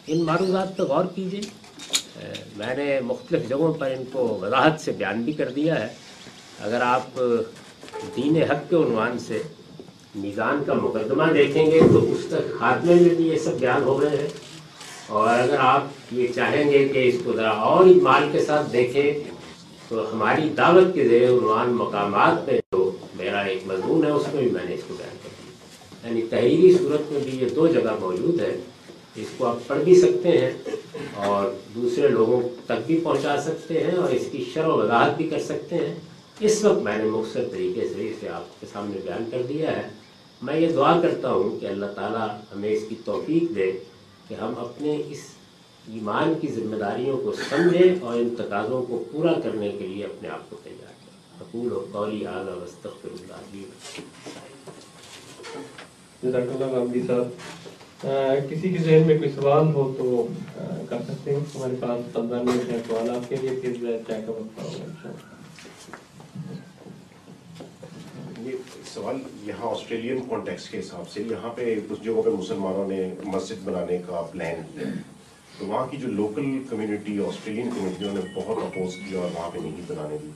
ان 0.07 0.23
معروضات 0.23 0.77
پہ 0.77 0.83
غور 0.83 1.05
کیجیے 1.15 1.41
میں 2.57 2.75
نے 2.75 2.99
مختلف 3.03 3.49
جگہوں 3.49 3.73
پر 3.73 3.91
ان 3.91 4.03
کو 4.11 4.39
وضاحت 4.41 4.81
سے 4.81 4.91
بیان 4.91 5.21
بھی 5.21 5.33
کر 5.33 5.51
دیا 5.51 5.79
ہے۔ 5.81 5.87
اگر 6.59 6.81
آپ 6.81 7.19
دین 8.15 8.41
حق 8.51 8.69
کے 8.69 8.75
عنوان 8.75 9.19
سے 9.19 9.41
میزان 10.15 10.63
کا 10.65 10.73
مقدمہ 10.73 11.31
دیکھیں 11.33 11.71
گے 11.71 11.79
تو 11.79 12.13
اس 12.13 12.25
تک 12.29 12.59
خاتمے 12.59 12.95
میں 12.95 13.15
بھی 13.15 13.27
یہ 13.27 13.37
سب 13.37 13.51
بیان 13.59 13.83
ہو 13.83 14.01
رہے 14.01 14.17
ہیں۔ 14.17 14.27
اور 15.07 15.39
اگر 15.39 15.55
آپ 15.59 15.83
یہ 16.11 16.27
چاہیں 16.35 16.71
گے 16.71 16.87
کہ 16.87 17.09
اس 17.09 17.15
کو 17.23 17.33
ذرا 17.33 17.49
اور 17.49 17.85
مال 17.85 18.29
کے 18.31 18.45
ساتھ 18.45 18.73
دیکھیں 18.73 19.36
تو 19.89 20.13
ہماری 20.13 20.49
دعوت 20.49 20.93
کے 20.93 21.07
زیر 21.07 21.29
عنوان 21.29 21.69
مقامات 21.69 22.49
میں 22.49 22.57
جو 22.57 22.91
میرا 23.15 23.39
ایک 23.39 23.63
مضمون 23.65 24.05
ہے، 24.05 24.11
اس 24.11 24.33
میں 24.33 24.41
بھی 24.43 24.51
میں 24.51 24.65
نے 24.65 24.73
اس 24.73 24.81
کو 24.87 24.93
بیان 24.97 25.17
کر 25.23 25.29
دیا۔ 25.37 26.09
یعنی 26.09 26.21
تحریری 26.29 26.77
صورت 26.77 27.11
میں 27.11 27.21
بھی 27.21 27.39
یہ 27.39 27.49
دو 27.49 27.67
جگہ 27.67 27.95
موجود 27.99 28.39
ہے، 28.39 28.57
اس 29.15 29.27
کو 29.37 29.45
آپ 29.45 29.67
پڑھ 29.67 29.83
بھی 29.83 29.95
سکتے 29.95 30.29
ہیں 30.29 30.51
اور 31.15 31.53
دوسرے 31.75 32.07
لوگوں 32.07 32.41
تک 32.65 32.87
بھی 32.87 32.99
پہنچا 33.03 33.41
سکتے 33.41 33.83
ہیں 33.83 33.91
اور 33.91 34.09
اس 34.09 34.25
کی 34.31 34.45
شرح 34.53 34.67
وضاحت 34.67 35.17
بھی 35.17 35.27
کر 35.27 35.39
سکتے 35.39 35.75
ہیں۔ 35.75 35.95
اس 36.39 36.65
وقت 36.65 36.83
میں 36.83 36.97
نے 36.97 37.03
مختصر 37.03 37.43
طریقے 37.51 37.87
سے 37.87 38.09
اسے 38.09 38.29
آپ 38.29 38.61
کے 38.61 38.67
سامنے 38.73 38.99
بیان 39.05 39.29
کر 39.31 39.41
دیا 39.49 39.77
ہے۔ 39.77 39.81
میں 40.41 40.59
یہ 40.59 40.67
دعا 40.67 41.01
کرتا 41.01 41.31
ہوں 41.31 41.59
کہ 41.59 41.65
اللہ 41.65 41.85
تعالیٰ 41.85 42.27
ہمیں 42.27 42.69
اس 42.69 42.81
کی 42.89 42.95
توفیق 43.05 43.55
دے 43.55 43.71
کہ 44.27 44.33
ہم 44.33 44.53
اپنے 44.57 45.01
اس 45.09 45.17
ایمان 45.93 46.33
کی 46.41 46.47
ذمہ 46.47 46.75
داریوں 46.75 47.17
کو 47.17 47.31
سمجھیں 47.49 47.95
اور 48.01 48.13
ان 48.13 48.29
تقاضوں 48.37 48.81
کو 48.85 49.03
پورا 49.11 49.33
کرنے 49.43 49.69
کے 49.69 49.87
لیے 49.87 50.03
اپنے 50.03 50.29
آپ 50.29 50.49
کو 50.49 50.55
تیار 50.63 50.93
کریں 51.03 51.41
حقول 51.41 51.73
و 51.73 51.85
قولی 51.91 52.27
اعلیٰ 52.27 52.55
وسطر 52.55 53.07
جزاک 56.23 56.41
اللہ 56.41 56.65
غامدی 56.65 57.01
صاحب 57.07 57.27
کسی 58.49 58.69
کے 58.69 58.77
ذہن 58.77 59.07
میں 59.07 59.17
کوئی 59.17 59.31
سوال 59.31 59.67
ہو 59.73 59.93
تو 59.97 60.27
کر 60.89 61.01
سکتے 61.07 61.35
ہیں۔ 61.35 61.39
ہمارے 61.55 61.75
پاس 61.79 62.13
پندرہ 62.13 62.41
منٹ 62.43 62.71
ہے 62.71 62.77
سوال 62.87 63.09
آپ 63.09 63.29
کے 63.29 63.35
لیے 63.41 63.59
پھر 63.61 63.97
چائے 64.07 64.21
کا 64.25 64.31
وقت 64.31 64.61
ہوگا 64.61 65.11
سوال 68.93 69.17
یہاں 69.43 69.71
آسٹریلین 69.71 70.19
کانٹیکس 70.29 70.69
کے 70.69 70.79
حساب 70.79 71.09
سے 71.09 71.21
یہاں 71.21 71.49
پہ 71.55 71.79
کچھ 71.89 72.03
جگہوں 72.03 72.23
پہ 72.23 72.29
مسلمانوں 72.29 72.87
نے 72.87 73.13
مسجد 73.23 73.63
بنانے 73.63 73.97
کا 73.97 74.21
پلان 74.31 74.61
کیا۔ 74.73 74.91
تو 75.57 75.65
وہاں 75.65 75.87
کی 75.87 75.97
جو 75.97 76.07
لوکل 76.07 76.63
کمیونٹی 76.69 77.19
آسٹریلین 77.19 77.69
کمیونٹیوں 77.69 78.13
نے 78.13 78.21
بہت 78.35 78.57
اپوز 78.57 78.95
کیا 78.95 79.19
اور 79.19 79.29
وہاں 79.33 79.49
پہ 79.49 79.59
نہیں 79.59 79.81
بنانے 79.87 80.17
دی۔ 80.23 80.29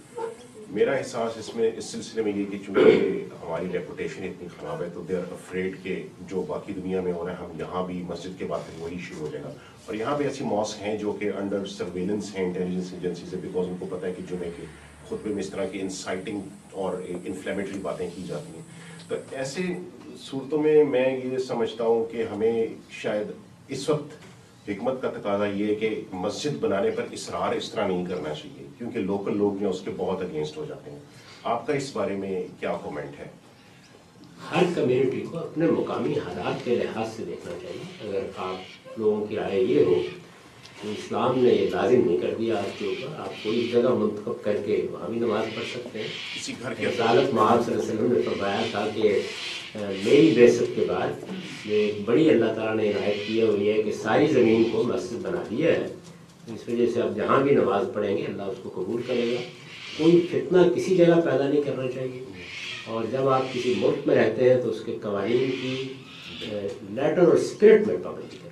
میرا 0.69 0.91
احساس 0.91 1.37
اس 1.37 1.55
میں، 1.55 1.71
اس 1.77 1.85
سلسلے 1.85 2.23
میں 2.23 2.31
یہ 2.35 2.45
کہ 2.51 2.57
چونکہ 2.65 3.25
ہماری 3.41 3.65
ریپوٹیشن 3.73 4.23
اتنی 4.23 4.47
خراب 4.59 4.81
ہے، 4.81 4.87
تو 4.93 5.01
دے 5.01 5.15
آر 5.15 5.31
افریڈ 5.31 5.83
کہ 5.83 6.07
جو 6.21 6.41
باقی 6.47 6.73
دنیا 6.73 7.01
میں 7.01 7.13
ہو 7.13 7.25
رہا 7.25 7.33
ہے، 7.33 7.37
ہم 7.37 7.59
یہاں 7.59 7.87
بھی 7.87 8.03
مسجد 8.07 8.39
کے 8.39 8.45
بعد 8.45 8.59
وہی 8.79 8.97
شروع 8.99 9.19
ہو 9.19 9.31
جائے 9.31 9.43
گا۔ 9.43 9.49
اور 9.85 9.95
یہاں 9.95 10.17
پہ 10.17 10.23
ایسی 10.23 10.43
ماسک 10.43 10.81
ہیں 10.81 10.97
جو 10.97 11.11
کہ 11.11 11.31
انڈر 11.35 11.65
سرویلنس 11.65 12.35
ہیں 12.35 12.45
انٹیلیجنس 12.45 12.93
ایجنسی 12.93 13.25
سے 13.29 13.37
بیکاز 13.37 13.65
ان 13.67 13.75
کو 13.79 13.85
پتہ 13.89 14.05
ہے 14.05 14.13
کہ 14.17 14.23
جمعے 14.29 14.49
کے 14.57 14.63
خطبے 15.07 15.29
میں 15.29 15.43
اس 15.43 15.49
طرح 15.49 15.65
کی 15.65 15.81
انسائٹنگ 15.81 16.41
اور 16.71 16.93
انفلیمیٹری 17.23 17.79
باتیں 17.79 18.09
کی 18.15 18.23
جاتی 18.27 18.55
ہیں۔ 18.55 18.63
تو 19.07 19.15
ایسے 19.31 19.61
صورتوں 20.17 20.63
میں 20.63 20.83
میں 20.83 21.19
یہ 21.23 21.37
سمجھتا 21.37 21.83
ہوں 21.83 22.05
کہ 22.05 22.25
ہمیں 22.33 22.67
شاید 22.89 23.27
اس 23.67 23.89
وقت 23.89 24.30
حکمت 24.67 25.01
کا 25.01 25.09
تقاضا 25.09 25.45
یہ 25.45 25.65
ہے 25.65 25.75
کہ 25.75 26.01
مسجد 26.11 26.57
بنانے 26.59 26.91
پر 26.91 27.05
اصرار 27.11 27.55
اس 27.55 27.71
طرح 27.71 27.87
نہیں 27.87 28.05
کرنا 28.05 28.33
چاہیے 28.33 28.67
کیونکہ 28.77 28.99
لوکل 28.99 29.37
لوگ 29.37 29.61
جو 29.61 29.69
اس 29.69 29.81
کے 29.85 29.91
بہت 29.97 30.21
اگینسٹ 30.21 30.57
ہو 30.57 30.65
جاتے 30.67 30.91
ہیں۔ 30.91 30.99
آپ 31.43 31.67
کا 31.67 31.73
اس 31.73 31.95
بارے 31.95 32.15
میں 32.15 32.43
کیا 32.59 32.73
کومنٹ 32.83 33.19
ہے؟ 33.19 33.27
ہر 34.51 34.63
کمیونٹی 34.75 35.21
کو 35.31 35.37
اپنے 35.37 35.65
مقامی 35.65 36.13
حالات 36.13 36.65
کے 36.65 36.75
لحاظ 36.75 37.07
سے 37.15 37.23
دیکھنا 37.23 37.53
چاہیے۔ 37.61 38.09
اگر 38.09 38.27
آپ 38.37 38.99
لوگوں 38.99 39.25
کی 39.25 39.35
رائے 39.35 39.61
یہ 39.61 39.85
ہو 39.85 39.93
کہ 40.81 40.87
اسلام 40.87 41.39
نے 41.39 41.49
یہ 41.49 41.69
لازم 41.69 42.01
نہیں 42.05 42.17
کر 42.17 42.33
دیا 42.39 42.57
آپ 42.57 42.79
کے 42.79 42.85
اوپر 42.85 43.19
آپ 43.19 43.43
کوئی 43.43 43.69
جگہ 43.73 43.89
منتخب 43.89 44.43
کر 44.43 44.57
کے 44.65 44.87
وہاں 44.91 45.09
بھی 45.09 45.19
نماز 45.19 45.55
پڑھ 45.55 45.65
سکتے 45.73 45.99
ہیں۔ 45.99 46.07
کسی 46.35 46.53
گھر 46.61 46.73
کے 46.73 46.87
رسالت 46.87 47.33
محاذ 47.33 47.65
صلی 47.65 47.73
اللہ 47.73 47.83
علیہ 47.83 47.93
وسلم 47.93 48.13
نے 48.13 48.21
فرمایا 48.21 48.61
تھا 48.71 48.87
کہ 48.95 49.21
میری 49.75 50.31
بیست 50.35 50.63
کے 50.75 50.85
بعد 50.87 51.07
جو 51.65 51.75
ایک 51.75 51.95
بڑی 52.05 52.29
اللہ 52.29 52.45
تعالیٰ 52.45 52.75
نے 52.75 52.89
عنایت 52.89 53.27
کی 53.27 53.39
ہے 53.39 53.45
وہ 53.45 53.59
یہ 53.59 53.73
ہے 53.73 53.83
کہ 53.83 53.91
ساری 53.91 54.27
زمین 54.27 54.63
کو 54.71 54.83
مسجد 54.83 55.15
بنا 55.21 55.43
دیا 55.49 55.71
ہے۔ 55.71 55.87
اس 56.53 56.69
وجہ 56.69 56.85
سے 56.93 57.01
آپ 57.01 57.15
جہاں 57.15 57.43
بھی 57.43 57.55
نماز 57.55 57.85
پڑھیں 57.93 58.17
گے 58.17 58.23
اللہ 58.23 58.43
اس 58.43 58.57
کو 58.63 58.69
قبول 58.69 59.01
کرے 59.07 59.35
گا۔ 59.35 59.41
کوئی 59.97 60.27
فتنہ 60.31 60.57
کسی 60.75 60.95
جگہ 60.95 61.21
پیدا 61.25 61.47
نہیں 61.49 61.61
کرنا 61.61 61.91
چاہیے۔ 61.91 62.23
اور 62.85 63.03
جب 63.11 63.27
آپ 63.27 63.53
کسی 63.53 63.73
ملک 63.77 64.07
میں 64.07 64.15
رہتے 64.15 64.53
ہیں 64.53 64.61
تو 64.61 64.69
اس 64.69 64.81
کے 64.85 64.97
قوانین 65.01 65.51
کی 65.61 65.93
لیٹر 66.89 67.19
اور 67.19 67.33
اسپرٹ 67.33 67.87
میں 67.87 67.95
پابندی 68.03 68.37
کریں۔ 68.43 68.51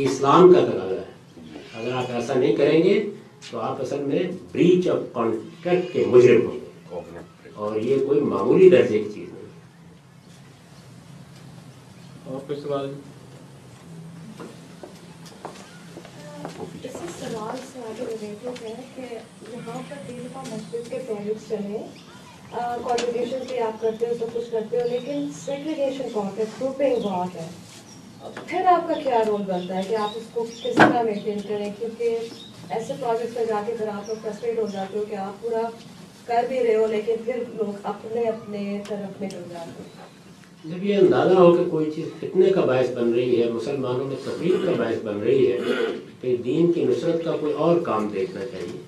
یہ 0.00 0.04
اسلام 0.04 0.52
کا 0.52 0.60
تقاضا 0.60 1.00
ہے۔ 1.00 1.40
اگر 1.74 1.92
آپ 1.92 2.04
ایسا 2.08 2.34
نہیں 2.34 2.56
کریں 2.56 2.82
گے 2.82 3.04
تو 3.50 3.58
آپ 3.58 3.82
اصل 3.82 3.98
میں 3.98 4.22
بریچ 4.52 4.88
آف 4.88 4.98
کانٹیکٹ 5.12 5.92
کے 5.92 6.04
مجرم 6.06 6.46
ہوں 6.46 6.60
گے۔ 6.60 6.66
اور 7.54 7.80
یہ 7.80 7.96
کوئی 8.06 8.20
معمولی 8.20 8.68
درجے 8.70 8.98
کی 8.98 9.08
چیز 9.14 9.25
اور 12.26 12.40
کوئی 12.46 12.60
سوال 12.60 12.92
اس 16.84 16.92
سوال 17.20 17.56
سے 17.72 17.80
آگے 17.80 18.04
ریلیٹڈ 18.06 18.62
ہے 18.62 18.74
کہ 18.96 19.02
یہاں 19.52 19.80
پر 19.88 20.48
مسجد 20.48 20.88
کے 20.90 20.98
پروجیکٹس 21.06 21.48
چلے 21.48 21.78
کانٹریبیوشن 22.52 23.44
بھی 23.48 23.58
آپ 23.58 23.80
کرتے 23.80 24.06
ہو 24.06 24.14
سب 24.18 24.34
کچھ 24.34 24.50
کرتے 24.52 24.80
ہو 24.80 24.88
لیکن 24.88 25.28
سیگریگیشن 25.34 26.08
بہت 26.12 26.38
ہے 26.38 26.44
گروپنگ 26.60 27.00
بہت 27.02 27.34
ہے 27.34 27.48
پھر 28.46 28.66
آپ 28.66 28.88
کا 28.88 28.94
کیا 29.02 29.22
رول 29.26 29.42
بنتا 29.42 29.76
ہے 29.76 29.82
کہ 29.88 29.96
آپ 29.96 30.16
اس 30.16 30.28
کو 30.32 30.44
کس 30.44 30.76
طرح 30.76 31.02
مینٹین 31.02 31.40
کریں 31.48 31.70
کیونکہ 31.78 32.18
ایسے 32.68 32.92
پروجیکٹس 33.00 33.36
میں 33.36 33.44
جا 33.44 33.62
کے 33.66 33.74
پھر 33.78 33.88
آپ 33.88 34.08
لوگ 34.08 34.16
فرسٹریٹ 34.22 34.58
ہو 34.58 34.66
جاتے 34.72 34.98
ہو 34.98 35.04
کہ 35.10 35.16
آپ 35.16 35.42
پورا 35.42 35.62
کر 36.26 36.44
بھی 36.48 36.62
رہے 36.64 36.74
ہو 36.74 36.86
لیکن 36.86 37.24
پھر 37.24 37.42
لوگ 37.54 37.86
اپنے 37.86 38.28
اپنے 38.28 38.80
طرف 38.88 39.20
جاتے 39.20 39.82
جب 40.66 40.84
یہ 40.84 40.96
اندازہ 40.96 41.34
ہو 41.34 41.52
کہ 41.56 41.64
کوئی 41.70 41.90
چیز 41.90 42.06
فتنے 42.20 42.50
کا 42.50 42.60
باعث 42.60 42.90
بن 42.94 43.12
رہی 43.12 43.42
ہے، 43.42 43.50
مسلمانوں 43.50 44.04
میں 44.04 44.16
تفریح 44.24 44.54
کا 44.64 44.72
باعث 44.76 45.02
بن 45.02 45.18
رہی 45.18 45.52
ہے 45.52 45.58
کہ 46.20 46.36
دین 46.36 46.72
کی 46.72 46.84
نصرت 46.84 47.24
کا 47.24 47.36
کوئی 47.40 47.52
اور 47.52 47.80
کام 47.80 48.08
دیکھنا 48.12 48.46
چاہیے، 48.46 48.80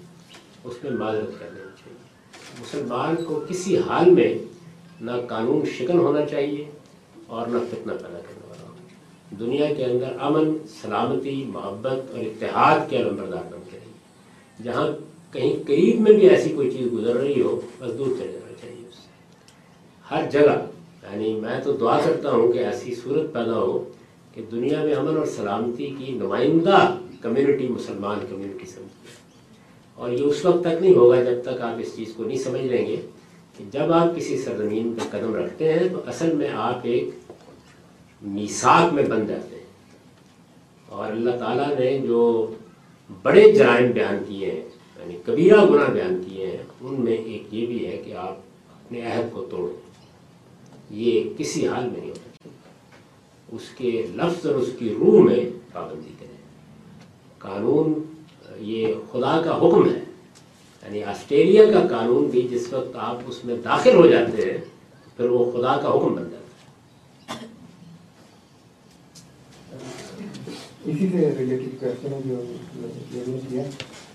اس 0.64 0.82
میں 0.82 0.92
معذرت 0.92 1.38
کر 1.38 1.48
دینی 1.54 1.76
چاہیے۔ 1.78 2.60
مسلمان 2.60 3.16
کو 3.24 3.40
کسی 3.48 3.76
حال 3.78 4.10
میں 4.10 4.32
نہ 5.00 5.10
قانون 5.28 5.64
شکن 5.66 5.98
ہونا 5.98 6.24
چاہیے 6.26 6.64
اور 7.26 7.46
نہ 7.46 7.58
فتنہ 7.70 7.92
پیدا 7.92 8.20
کرنے 8.26 8.46
والا 8.48 8.68
ہونا 8.68 9.36
دنیا 9.40 9.72
کے 9.74 9.84
اندر 9.84 10.16
امن، 10.20 10.56
سلامتی، 10.80 11.42
محبت 11.46 12.10
اور 12.10 12.18
اتحاد 12.18 12.88
کے 12.90 12.98
نمبردار 12.98 13.52
بن 13.52 13.60
کے 13.70 13.78
رہی 13.78 14.64
جہاں 14.64 14.88
کہیں 15.32 15.52
قریب 15.66 16.00
میں 16.00 16.12
بھی 16.12 16.28
ایسی 16.28 16.50
کوئی 16.50 16.70
چیز 16.70 16.92
گزر 16.92 17.16
رہی 17.16 17.40
ہو، 17.42 17.60
بس 17.78 17.98
دور 17.98 18.16
چلے 18.18 18.32
جانا 18.32 18.54
چاہیے 18.60 18.86
اس 18.88 18.94
سے۔ 18.94 19.06
ہر 20.10 20.30
جگہ 20.30 20.56
یعنی 21.12 21.34
میں 21.34 21.60
تو 21.64 21.72
دعا 21.72 22.00
کرتا 22.04 22.30
ہوں 22.30 22.52
کہ 22.52 22.58
ایسی 22.58 22.94
صورت 22.94 23.32
پیدا 23.32 23.54
ہو 23.54 23.92
کہ 24.34 24.42
دنیا 24.52 24.84
میں 24.84 24.94
امن 24.94 25.16
اور 25.16 25.26
سلامتی 25.26 25.94
کی 25.98 26.12
نمائندہ 26.12 26.96
کمیونٹی 27.20 27.68
مسلمان 27.68 28.18
کمیونٹی 28.30 28.66
سمجھے۔ 28.66 29.08
اور 29.94 30.10
یہ 30.10 30.22
اس 30.22 30.44
وقت 30.44 30.60
تک 30.60 30.82
نہیں 30.82 30.94
ہوگا 30.94 31.22
جب 31.22 31.42
تک 31.42 31.60
آپ 31.60 31.74
اس 31.78 31.96
چیز 31.96 32.12
کو 32.16 32.24
نہیں 32.24 32.38
سمجھ 32.38 32.60
لیں 32.60 32.86
گے 32.86 32.96
کہ 33.56 33.64
جب 33.72 33.92
آپ 33.92 34.16
کسی 34.16 34.38
سرزمین 34.38 34.94
پر 34.94 35.18
قدم 35.18 35.34
رکھتے 35.34 35.72
ہیں 35.72 35.88
تو 35.88 36.00
اصل 36.06 36.32
میں 36.34 36.48
آپ 36.52 36.78
ایک 36.82 37.10
میساک 38.22 38.94
میں 38.94 39.02
بن 39.02 39.26
جاتے 39.26 39.56
ہیں۔ 39.56 39.64
اور 40.88 41.12
اللہ 41.12 41.30
تعالیٰ 41.38 41.78
نے 41.78 41.98
جو 41.98 42.46
بڑے 43.22 43.52
جرائم 43.52 43.90
بیان 43.90 44.18
کیے 44.28 44.50
ہیں 44.50 44.60
یعنی 44.98 45.16
کبیرہ 45.26 45.66
گناہ 45.66 45.90
بیان 45.90 46.22
کیے 46.28 46.46
ہیں، 46.46 46.56
ان 46.80 47.00
میں 47.00 47.16
ایک 47.16 47.54
یہ 47.54 47.66
بھی 47.66 47.86
ہے 47.86 48.02
کہ 48.04 48.14
آپ 48.14 48.32
اپنے 48.72 49.00
عہد 49.02 49.32
کو 49.32 49.46
توڑیں 49.50 49.87
یہ 50.90 51.30
کسی 51.38 51.68
حال 51.68 51.84
میں 51.84 52.00
نہیں 52.00 52.10
ہوتا۔ 52.10 52.48
اس 53.52 53.62
کے 53.76 54.06
لفظ 54.14 54.46
اور 54.46 54.54
اس 54.54 54.68
کی 54.78 54.94
روح 54.98 55.22
میں 55.22 55.50
پابندی 55.72 56.12
کریں۔ 56.18 56.36
قانون، 57.38 58.02
یہ 58.58 58.94
خدا 59.12 59.42
کا 59.44 59.56
حکم 59.56 59.90
ہے۔ 59.90 59.98
یعنی 60.82 61.02
آسٹریلیا 61.02 61.64
کا 61.72 61.86
قانون 61.86 62.24
بھی 62.24 62.48
جس 62.50 62.72
وقت 62.72 62.96
آپ 62.96 63.16
اس 63.26 63.44
میں 63.44 63.56
داخل 63.64 63.94
ہو 63.94 64.06
جاتے 64.06 64.52
ہیں، 64.52 64.58
پھر 65.16 65.30
وہ 65.30 65.50
خدا 65.50 65.76
کا 65.76 65.88
حکم 65.88 66.14
بن 66.14 66.22
جاتا 66.22 66.32
ہے۔ 66.32 66.38
اسی 70.84 71.08
سے 71.12 71.34
ریلیٹڈ 71.38 71.80
کوشچن 71.80 72.12
ہے 72.12 72.20
جو 72.24 73.38
کیا 73.50 73.62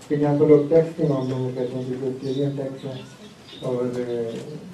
کہ 0.08 0.14
یہاں 0.14 0.38
پر 0.38 0.46
لوگ 0.46 0.68
ٹیکس 0.68 0.96
کے 0.96 1.04
معاملوں 1.08 1.38
میں 1.38 1.52
کہتے 1.54 1.76
ہیں 1.76 2.12
کہ 2.20 2.32
جو 2.32 2.44
ٹیکس 2.56 2.84
ہے 2.84 3.02
اور 3.60 3.84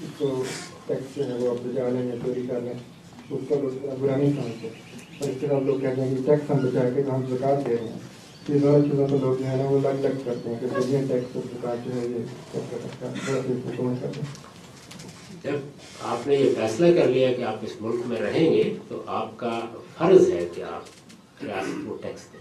اس 0.02 0.08
کو 0.18 0.42
ٹیکس 0.90 1.16
جو 1.16 1.26
ہے 1.26 1.38
وہ 1.38 1.54
بچانے 1.56 2.02
میں 2.02 2.16
چوری 2.24 2.46
کرنے 2.48 2.72
اس 3.30 3.48
کو 3.48 3.56
برا 4.00 4.16
نہیں 4.16 4.32
سمجھتے 4.32 4.68
اور 5.20 5.28
اس 5.28 5.36
کے 5.40 5.46
ساتھ 5.46 5.64
لوگ 5.64 5.80
کہتے 5.80 6.00
ہیں 6.00 6.16
کہ 6.16 6.22
ٹیکس 6.26 6.50
ہم 6.50 6.66
بچا 6.66 6.88
کے 6.94 7.10
ہم 7.10 7.26
زکات 7.28 7.66
دے 7.66 7.76
رہے 7.76 7.88
ہیں 7.88 7.98
یہ 8.48 8.60
ساری 8.60 8.82
چیزوں 8.82 9.06
کو 9.08 9.16
لوگ 9.16 9.34
جو 9.34 9.46
ہے 9.46 9.56
نا 9.56 9.64
وہ 9.64 9.78
الگ 9.78 10.04
الگ 10.04 10.24
کرتے 10.24 10.50
ہیں 10.50 10.60
کہ 10.60 11.00
ٹیکس 11.08 11.36
اور 11.36 11.76
جو 11.84 11.92
ہے 11.92 12.06
یہ 12.06 12.24
جب 15.42 15.56
آپ 16.04 16.26
نے 16.26 16.34
یہ 16.34 16.54
فیصلہ 16.54 16.86
کر 16.96 17.06
لیا 17.06 17.32
کہ 17.32 17.42
آپ 17.42 17.58
اس 17.62 17.80
ملک 17.80 18.06
میں 18.06 18.20
رہیں 18.20 18.52
گے 18.52 18.62
تو 18.88 19.02
آپ 19.06 19.36
کا 19.36 19.58
فرض 19.98 20.30
ہے 20.30 20.46
کہ 20.54 20.62
آپ 20.62 21.44
ریاست 21.44 21.86
کو 21.86 21.96
ٹیکس 22.02 22.32
دیں 22.32 22.40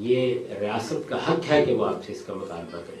یہ 0.00 0.34
ریاست 0.60 1.08
کا 1.08 1.18
حق 1.28 1.50
ہے 1.50 1.64
کہ 1.64 1.74
وہ 1.74 1.86
آپ 1.86 2.04
سے 2.06 2.12
اس 2.12 2.22
کا 2.22 2.34
مطالبہ 2.34 2.80
کرے 2.86 3.00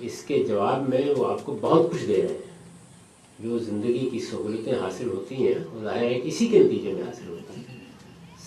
اس 0.00 0.22
کے 0.22 0.42
جواب 0.48 0.88
میں 0.88 1.02
وہ 1.16 1.26
آپ 1.26 1.44
کو 1.44 1.56
بہت 1.60 1.90
کچھ 1.92 2.06
دے 2.06 2.22
رہے 2.22 2.34
ہیں 2.34 2.47
جو 3.38 3.58
زندگی 3.58 4.08
کی 4.10 4.18
سہولتیں 4.20 4.72
حاصل 4.72 5.08
ہوتی 5.08 5.34
ہیں، 5.34 5.54
وہ 5.72 5.82
ظاہر 5.82 6.02
ہے 6.02 6.20
اسی 6.24 6.46
کے 6.46 6.58
نتیجے 6.58 6.92
میں 6.92 7.02
حاصل 7.02 7.28
ہوتی 7.28 7.60
ہیں۔ 7.60 7.78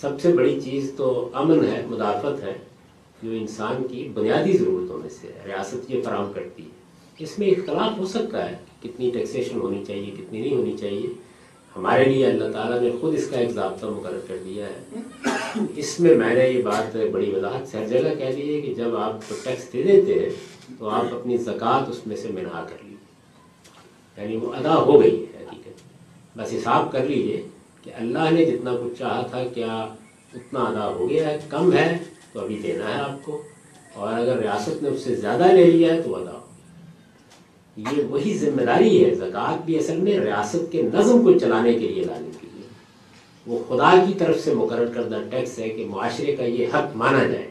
سب 0.00 0.20
سے 0.20 0.32
بڑی 0.32 0.60
چیز 0.60 0.90
تو 0.96 1.28
امن 1.32 1.64
ہے، 1.64 1.82
مدافعت 1.88 2.42
ہے، 2.42 2.52
جو 3.22 3.30
انسان 3.30 3.82
کی 3.90 4.08
بنیادی 4.14 4.56
ضرورتوں 4.56 4.98
میں 4.98 5.08
سے 5.20 5.28
ریاست 5.46 5.90
یہ 5.90 6.02
فراہم 6.02 6.32
کرتی 6.32 6.62
ہے۔ 6.62 6.80
اس 7.18 7.38
میں 7.38 7.48
اختلاف 7.48 7.98
ہو 7.98 8.06
سکتا 8.06 8.50
ہے، 8.50 8.56
کتنی 8.82 9.10
ٹیکسیشن 9.10 9.60
ہونی 9.60 9.84
چاہیے، 9.84 10.10
کتنی 10.10 10.40
نہیں 10.40 10.56
ہونی 10.56 10.76
چاہیے۔ 10.80 11.12
ہمارے 11.76 12.04
لیے 12.04 12.26
اللہ 12.26 12.52
تعالیٰ 12.52 12.80
نے 12.80 12.90
خود 13.00 13.14
اس 13.14 13.26
کا 13.26 13.36
ایک 13.36 13.50
ضابطہ 13.50 13.86
مقرر 13.86 14.20
کر 14.28 14.36
دیا 14.44 14.66
ہے۔ 14.66 15.00
اس 15.76 16.00
میں 16.00 16.14
میں 16.14 16.34
نے 16.34 16.48
یہ 16.48 16.62
بات 16.62 16.96
بڑی 17.12 17.30
وضاحت 17.30 17.68
سے 17.68 17.78
ہر 17.78 17.86
جگہ 17.88 18.14
کہہ 18.18 18.32
دی 18.36 18.54
ہے 18.54 18.60
کہ 18.60 18.74
جب 18.74 18.96
آپ 18.96 19.28
ٹیکس 19.44 19.72
دے 19.72 19.82
دیتے 19.82 20.18
ہیں، 20.20 20.30
تو 20.78 20.88
آپ 20.88 21.14
اپنی 21.14 21.36
زکوٰۃ 21.36 21.88
اس 21.88 22.06
میں 22.06 22.16
سے 22.16 22.28
منہا 22.28 22.66
کر 22.68 22.84
لیے 22.84 22.91
یعنی 24.16 24.36
وہ 24.36 24.54
ادا 24.54 24.74
ہو 24.74 25.02
گئی 25.02 25.22
ہے 25.22 25.44
حقیقت 25.44 25.80
بس 26.38 26.52
حساب 26.52 26.92
کر 26.92 27.04
لیجیے 27.04 27.42
کہ 27.82 27.90
اللہ 27.98 28.30
نے 28.30 28.44
جتنا 28.44 28.72
کچھ 28.84 28.98
چاہا 28.98 29.22
تھا، 29.22 29.44
کیا 29.54 29.88
اتنا 30.34 30.60
ادا 30.60 30.88
ہو 30.88 31.10
گیا 31.10 31.28
ہے، 31.28 31.38
کم 31.48 31.72
ہے 31.72 31.98
تو 32.32 32.40
ابھی 32.40 32.60
دینا 32.62 32.88
ہے 32.88 33.00
آپ 33.00 33.24
کو۔ 33.24 33.42
اور 33.94 34.12
اگر 34.12 34.38
ریاست 34.38 34.82
نے 34.82 34.88
اس 34.88 35.00
سے 35.00 35.14
زیادہ 35.14 35.42
لے 35.42 35.64
لیا 35.64 35.94
ہے 35.94 36.02
تو 36.02 36.16
ادا 36.16 36.32
ہو 36.32 36.38
گیا۔ 36.38 36.42
یہ 37.76 38.02
وہی 38.04 38.38
ذمہ 38.38 38.62
داری 38.62 39.04
ہے، 39.04 39.14
زکوٰۃ 39.14 39.64
بھی 39.64 39.78
اصل 39.78 39.96
میں 39.96 40.20
ریاست 40.20 40.72
کے 40.72 40.82
نظم 40.82 41.22
کو 41.22 41.38
چلانے 41.38 41.72
کے 41.72 41.88
لیے 41.88 42.04
لانے 42.04 42.30
کے 42.40 42.46
لیے۔ 42.54 42.68
وہ 43.46 43.58
خدا 43.68 44.04
کی 44.06 44.14
طرف 44.18 44.40
سے 44.40 44.54
مقرر 44.54 44.86
کردہ 44.86 45.18
ٹیکس 45.30 45.58
ہے 45.58 45.68
کہ 45.68 45.86
معاشرے 45.86 46.36
کا 46.36 46.44
یہ 46.44 46.66
حق 46.74 46.96
مانا 46.96 47.22
جائے۔ 47.22 47.50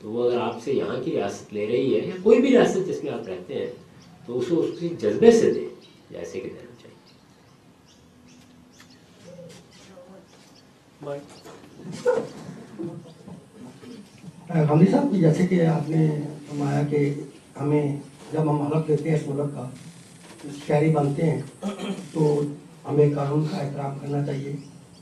تو 0.00 0.10
وہ 0.10 0.30
اگر 0.30 0.40
آپ 0.40 0.62
سے 0.62 0.72
یہاں 0.72 0.96
کی 1.04 1.10
ریاست 1.10 1.54
لے 1.54 1.66
رہی 1.66 1.94
ہے 1.94 1.98
یا 1.98 2.16
کوئی 2.22 2.40
بھی 2.40 2.48
ریاست 2.48 2.88
جس 2.88 3.04
میں 3.04 3.12
آپ 3.12 3.28
رہتے 3.28 3.54
ہیں، 3.54 3.66
تو 4.26 4.38
اسے 4.38 4.54
اس 4.54 4.78
کے 4.80 4.88
جذبے 4.88 5.30
سے 5.30 5.52
دیں 5.52 5.71
جیسے 6.12 6.40
کہ 6.40 6.48
دینا 6.48 6.74
چاہیے 6.82 6.98
غامدی 14.68 14.90
صاحب 14.90 15.12
جیسے 15.12 15.46
کہ 15.46 15.66
آپ 15.66 15.90
نے 15.90 16.06
فرمایا 16.48 16.82
کہ 16.90 17.14
ہمیں 17.60 17.96
جب 18.32 18.40
ہم 18.40 18.62
حلق 18.62 18.88
دیتے 18.88 19.08
ہیں 19.10 19.16
اس 19.16 19.28
ملک 19.28 19.54
کا 19.54 19.68
شہری 20.66 20.90
بنتے 20.90 21.30
ہیں 21.30 21.42
تو 22.12 22.42
ہمیں 22.88 23.14
قانون 23.14 23.44
کا 23.50 23.56
احترام 23.56 23.98
کرنا 23.98 24.26
چاہیے 24.26 24.56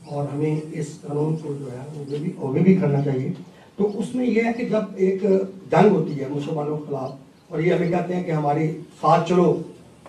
اور 0.05 0.27
ہمیں 0.33 0.59
اس 0.71 0.97
قانون 1.01 1.35
کو 1.37 1.53
جو 1.59 1.71
ہے 1.71 1.85
وہ 1.93 2.03
بھی 2.17 2.31
اوبے 2.37 2.59
بھی 2.59 2.75
کرنا 2.75 3.01
چاہیے۔ 3.03 3.31
تو 3.75 3.99
اس 3.99 4.15
میں 4.15 4.25
یہ 4.25 4.41
ہے 4.43 4.53
کہ 4.53 4.65
جب 4.69 4.83
ایک 4.95 5.23
جنگ 5.71 5.91
ہوتی 5.91 6.19
ہے 6.19 6.25
مسلمانوں 6.29 6.77
کے 6.77 6.83
خلاف 6.87 7.11
اور 7.47 7.59
یہ 7.59 7.73
ہمیں 7.73 7.89
کہتے 7.89 8.15
ہیں 8.15 8.23
کہ 8.23 8.31
ہماری 8.31 8.71
ساتھ 9.01 9.29
چلو 9.29 9.61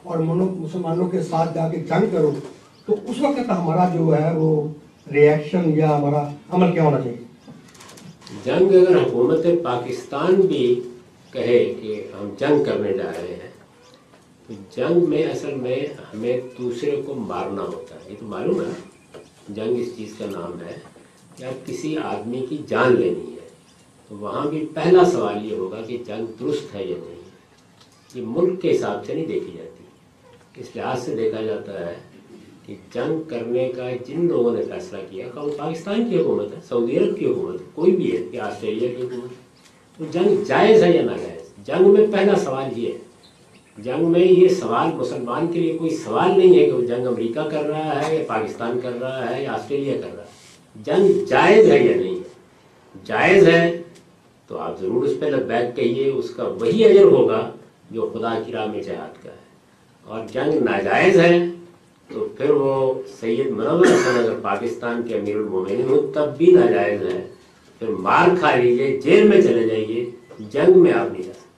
اور 0.03 0.19
مسلمانوں 0.19 1.09
کے 1.09 1.23
ساتھ 1.23 1.55
جا 1.55 1.69
کے 1.69 1.79
جنگ 1.81 2.07
کرو، 2.13 2.31
تو 2.87 2.95
اس 3.09 3.21
وقت 3.21 3.51
ہمارا 3.51 3.89
جو 3.95 4.15
ہے 4.15 4.31
وہ 4.37 4.51
ریاکشن 5.13 5.71
یا 5.75 5.97
ہمارا 5.97 6.23
عمل 6.51 6.73
کیا 6.73 6.85
ہونا 6.85 7.01
چاہیے؟ 7.01 7.21
جنگ 8.45 8.75
اگر 8.77 8.97
حکومت 8.97 9.45
پاکستان 9.65 10.41
بھی 10.41 10.65
کہے 11.33 11.59
کہ 11.81 11.93
ہم 12.13 12.29
جنگ 12.39 12.65
کرنے 12.65 12.93
جا 12.93 13.11
رہے 13.13 13.37
ہیں، 13.43 13.51
تو 14.47 14.55
جنگ 14.77 15.09
میں 15.11 15.23
اصل 15.25 15.55
میں 15.55 15.79
ہمیں 16.13 16.37
دوسرے 16.59 17.01
کو 17.07 17.15
مارنا 17.15 17.63
ہوتا 17.63 17.95
ہے۔ 17.95 18.11
یہ 18.11 18.17
تو 18.21 18.27
معلوم 18.27 18.61
ہے، 18.61 18.71
جنگ 19.49 19.81
اس 19.81 19.97
چیز 19.97 20.15
کا 20.19 20.27
نام 20.31 20.61
ہے 20.61 20.75
کہ 21.37 21.45
آپ 21.45 21.67
کسی 21.67 21.97
آدمی 22.05 22.45
کی 22.49 22.59
جان 22.69 22.93
لینی 22.93 23.33
ہے۔ 23.33 23.49
تو 24.09 24.17
وہاں 24.17 24.47
بھی 24.47 24.67
پہلا 24.75 25.05
سوال 25.05 25.45
یہ 25.45 25.57
ہوگا 25.57 25.81
کہ 25.87 26.03
جنگ 26.07 26.33
درست 26.41 26.75
ہے 26.75 26.85
یا 26.85 26.97
نہیں، 26.99 27.21
یہ 28.15 28.23
ملک 28.27 28.61
کے 28.63 28.77
حساب 28.77 29.07
سے 29.07 29.15
نہیں 29.15 29.27
دیکھی 29.27 29.53
جاتی۔ 29.57 29.72
اس 30.57 30.77
لحاظ 30.77 31.05
سے 31.05 31.17
دیکھا 31.17 31.43
جاتا 31.43 31.87
ہے 31.87 31.95
کہ 32.67 32.75
جنگ 32.95 33.23
کرنے 33.29 33.73
کا 33.77 33.89
جن 34.07 34.27
لوگوں 34.27 34.53
نے 34.57 34.63
فیصلہ 34.63 34.99
کیا 35.11 35.27
کہ 35.35 35.41
وہ 35.41 35.51
پاکستان 35.59 36.11
کی 36.11 36.19
حکومت 36.19 36.53
ہے، 36.53 36.61
سعودی 36.69 36.99
عرب 36.99 37.19
کی 37.19 37.27
حکومت 37.27 37.61
ہے، 37.61 37.67
کوئی 37.75 37.93
بھی 37.93 38.17
ہے 38.17 38.23
کہ 38.33 38.41
آسٹریلیا 38.41 38.89
کی 38.89 39.03
حکومت 39.03 39.31
ہے۔ 39.31 39.41
تو 39.99 40.05
جنگ 40.11 40.45
جائز 40.45 40.83
ہے 40.83 40.91
یا 40.97 41.03
ناجائز؟ 41.03 41.67
جنگ 41.67 41.89
میں 41.89 42.07
پہلا 42.13 42.39
سوال 42.39 42.79
یہ 42.79 42.93
ہے، 42.93 42.99
جنگ 43.79 44.05
میں 44.05 44.21
یہ 44.21 44.49
سوال 44.49 44.95
مسلمان 44.95 45.53
کے 45.53 45.61
لیے 45.61 45.79
کوئی 45.79 45.97
سوال 45.97 46.39
نہیں 46.39 46.59
ہے 46.59 46.65
کہ 46.67 46.73
وہ 46.73 46.83
جنگ 46.83 47.07
امریکہ 47.07 47.49
کر 47.49 47.65
رہا 47.65 48.09
ہے 48.09 48.17
یا 48.17 48.23
پاکستان 48.27 48.81
کر 48.81 48.93
رہا 49.01 49.37
ہے 49.37 49.43
یا 49.43 49.53
آسٹریلیا 49.53 49.95
کر 50.01 50.15
رہا 50.17 50.25
ہے۔ 50.25 50.31
جنگ 50.85 51.25
جائز 51.25 51.71
ہے 51.71 51.79
یا 51.79 51.97
نہیں؟ 51.97 52.15
ہے 52.15 52.99
جائز 53.05 53.49
ہے 53.49 53.83
تو 54.47 54.59
آپ 54.59 54.81
ضرور 54.81 55.05
اس 55.05 55.21
پہ 55.21 55.27
لگ 55.27 55.45
بیک 55.49 55.77
کہیے، 55.77 56.11
اس 56.11 56.31
کا 56.31 56.45
وہی 56.45 56.85
اجر 56.85 57.05
ہوگا 57.05 57.51
جو 57.91 58.11
خدا 58.15 58.43
کی 58.47 58.53
راہ 58.53 58.67
میں 58.67 58.83
جہاد 58.83 59.23
کا 59.23 59.31
ہے۔ 59.31 59.42
اور 60.05 60.27
جنگ 60.33 60.63
ناجائز 60.63 61.19
ہے 61.21 61.39
تو 62.09 62.29
پھر 62.37 62.51
وہ 62.51 63.03
سید 63.21 63.51
منور 63.51 63.87
حسن 63.87 64.19
اگر 64.19 64.35
پاکستان 64.43 65.03
کے 65.03 65.19
امیر 65.19 65.37
المومنین 65.37 65.83
ہوں 65.83 66.13
تب 66.13 66.37
بھی 66.37 66.47
ناجائز 66.47 67.03
ہے۔ 67.03 67.29
پھر 67.79 67.89
مار 67.89 68.29
کھا 68.39 68.55
لیجیے 68.57 69.01
جیل 69.01 69.29
میں 69.29 69.41
چلے 69.43 69.69
جائیے 69.69 70.11
جنگ 70.39 70.79
میں 70.79 70.93
آپ 70.93 71.13
نہیں 71.13 71.23
جا 71.23 71.33
سکتے۔ 71.33 71.51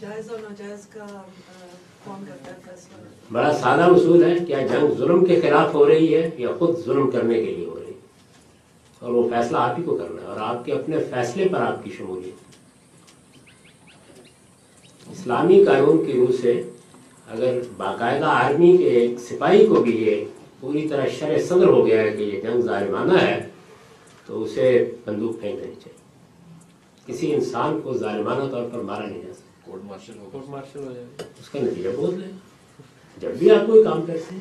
جائز 0.00 0.30
اور 0.30 0.38
ناجائز 0.38 0.86
کا 0.86 1.06
بڑا 3.32 3.52
سادہ 3.52 3.82
اصول 3.82 4.24
ہے 4.24 4.44
کیا 4.44 4.66
جنگ 4.66 4.94
ظلم 4.98 5.24
کے 5.24 5.40
خلاف 5.40 5.74
ہو 5.74 5.88
رہی 5.88 6.14
ہے 6.14 6.30
یا 6.38 6.48
خود 6.58 6.84
ظلم 6.84 7.10
کرنے 7.10 7.34
کے 7.34 7.54
لیے 7.54 7.66
ہو 7.66 7.78
رہی 7.80 7.86
ہے؟ 7.86 7.98
اور 8.98 9.12
وہ 9.12 9.28
فیصلہ 9.30 9.56
آپ 9.56 9.78
ہی 9.78 9.84
کو 9.84 9.96
کرنا 9.96 10.22
ہے 10.22 10.26
اور 10.26 10.36
آپ 10.40 10.64
کے 10.64 10.72
اپنے 10.72 10.96
فیصلے 10.98 11.48
پر 11.48 11.60
آپ 11.60 11.84
کی 11.84 11.90
شمولیت۔ 11.90 12.45
اسلامی 15.12 15.64
قانون 15.64 16.04
کی 16.04 16.12
روح 16.12 16.36
سے 16.40 16.62
اگر 17.28 17.58
باقاعدہ 17.76 18.24
آرمی 18.24 18.76
کے 18.76 18.84
ایک 18.84 19.18
سپاہی 19.20 19.66
کو 19.66 19.74
بھی 19.74 20.06
یہ 20.06 20.24
پوری 20.60 20.88
طرح 20.88 21.06
شرع 21.18 21.38
صدر 21.48 21.66
ہو 21.66 21.86
گیا 21.86 22.02
ہے 22.02 22.10
کہ 22.10 22.22
یہ 22.22 22.40
جنگ 22.40 22.60
ظالمانہ 22.60 23.18
ہے 23.22 23.48
تو 24.26 24.42
اسے 24.42 24.94
بندوق 25.04 25.40
پھینک 25.40 25.60
دینی 25.60 25.74
چاہیے۔ 25.84 25.96
کسی 27.06 27.34
انسان 27.34 27.80
کو 27.80 27.94
ظالمانہ 27.94 28.50
طور 28.50 28.68
پر 28.72 28.78
مارا 28.78 29.06
نہیں 29.06 29.22
جا 29.22 29.34
سکتا۔ 29.34 29.70
جائے 30.92 31.06
اس 31.40 31.48
کا 31.48 31.58
نتیجہ 31.62 31.88
بہت 31.96 32.14
لے۔ 32.14 32.26
جب 33.20 33.30
بھی 33.30 33.50
آپ 33.50 33.66
کوئی 33.66 33.84
کام 33.84 34.02
کرتے 34.06 34.34
ہیں 34.34 34.40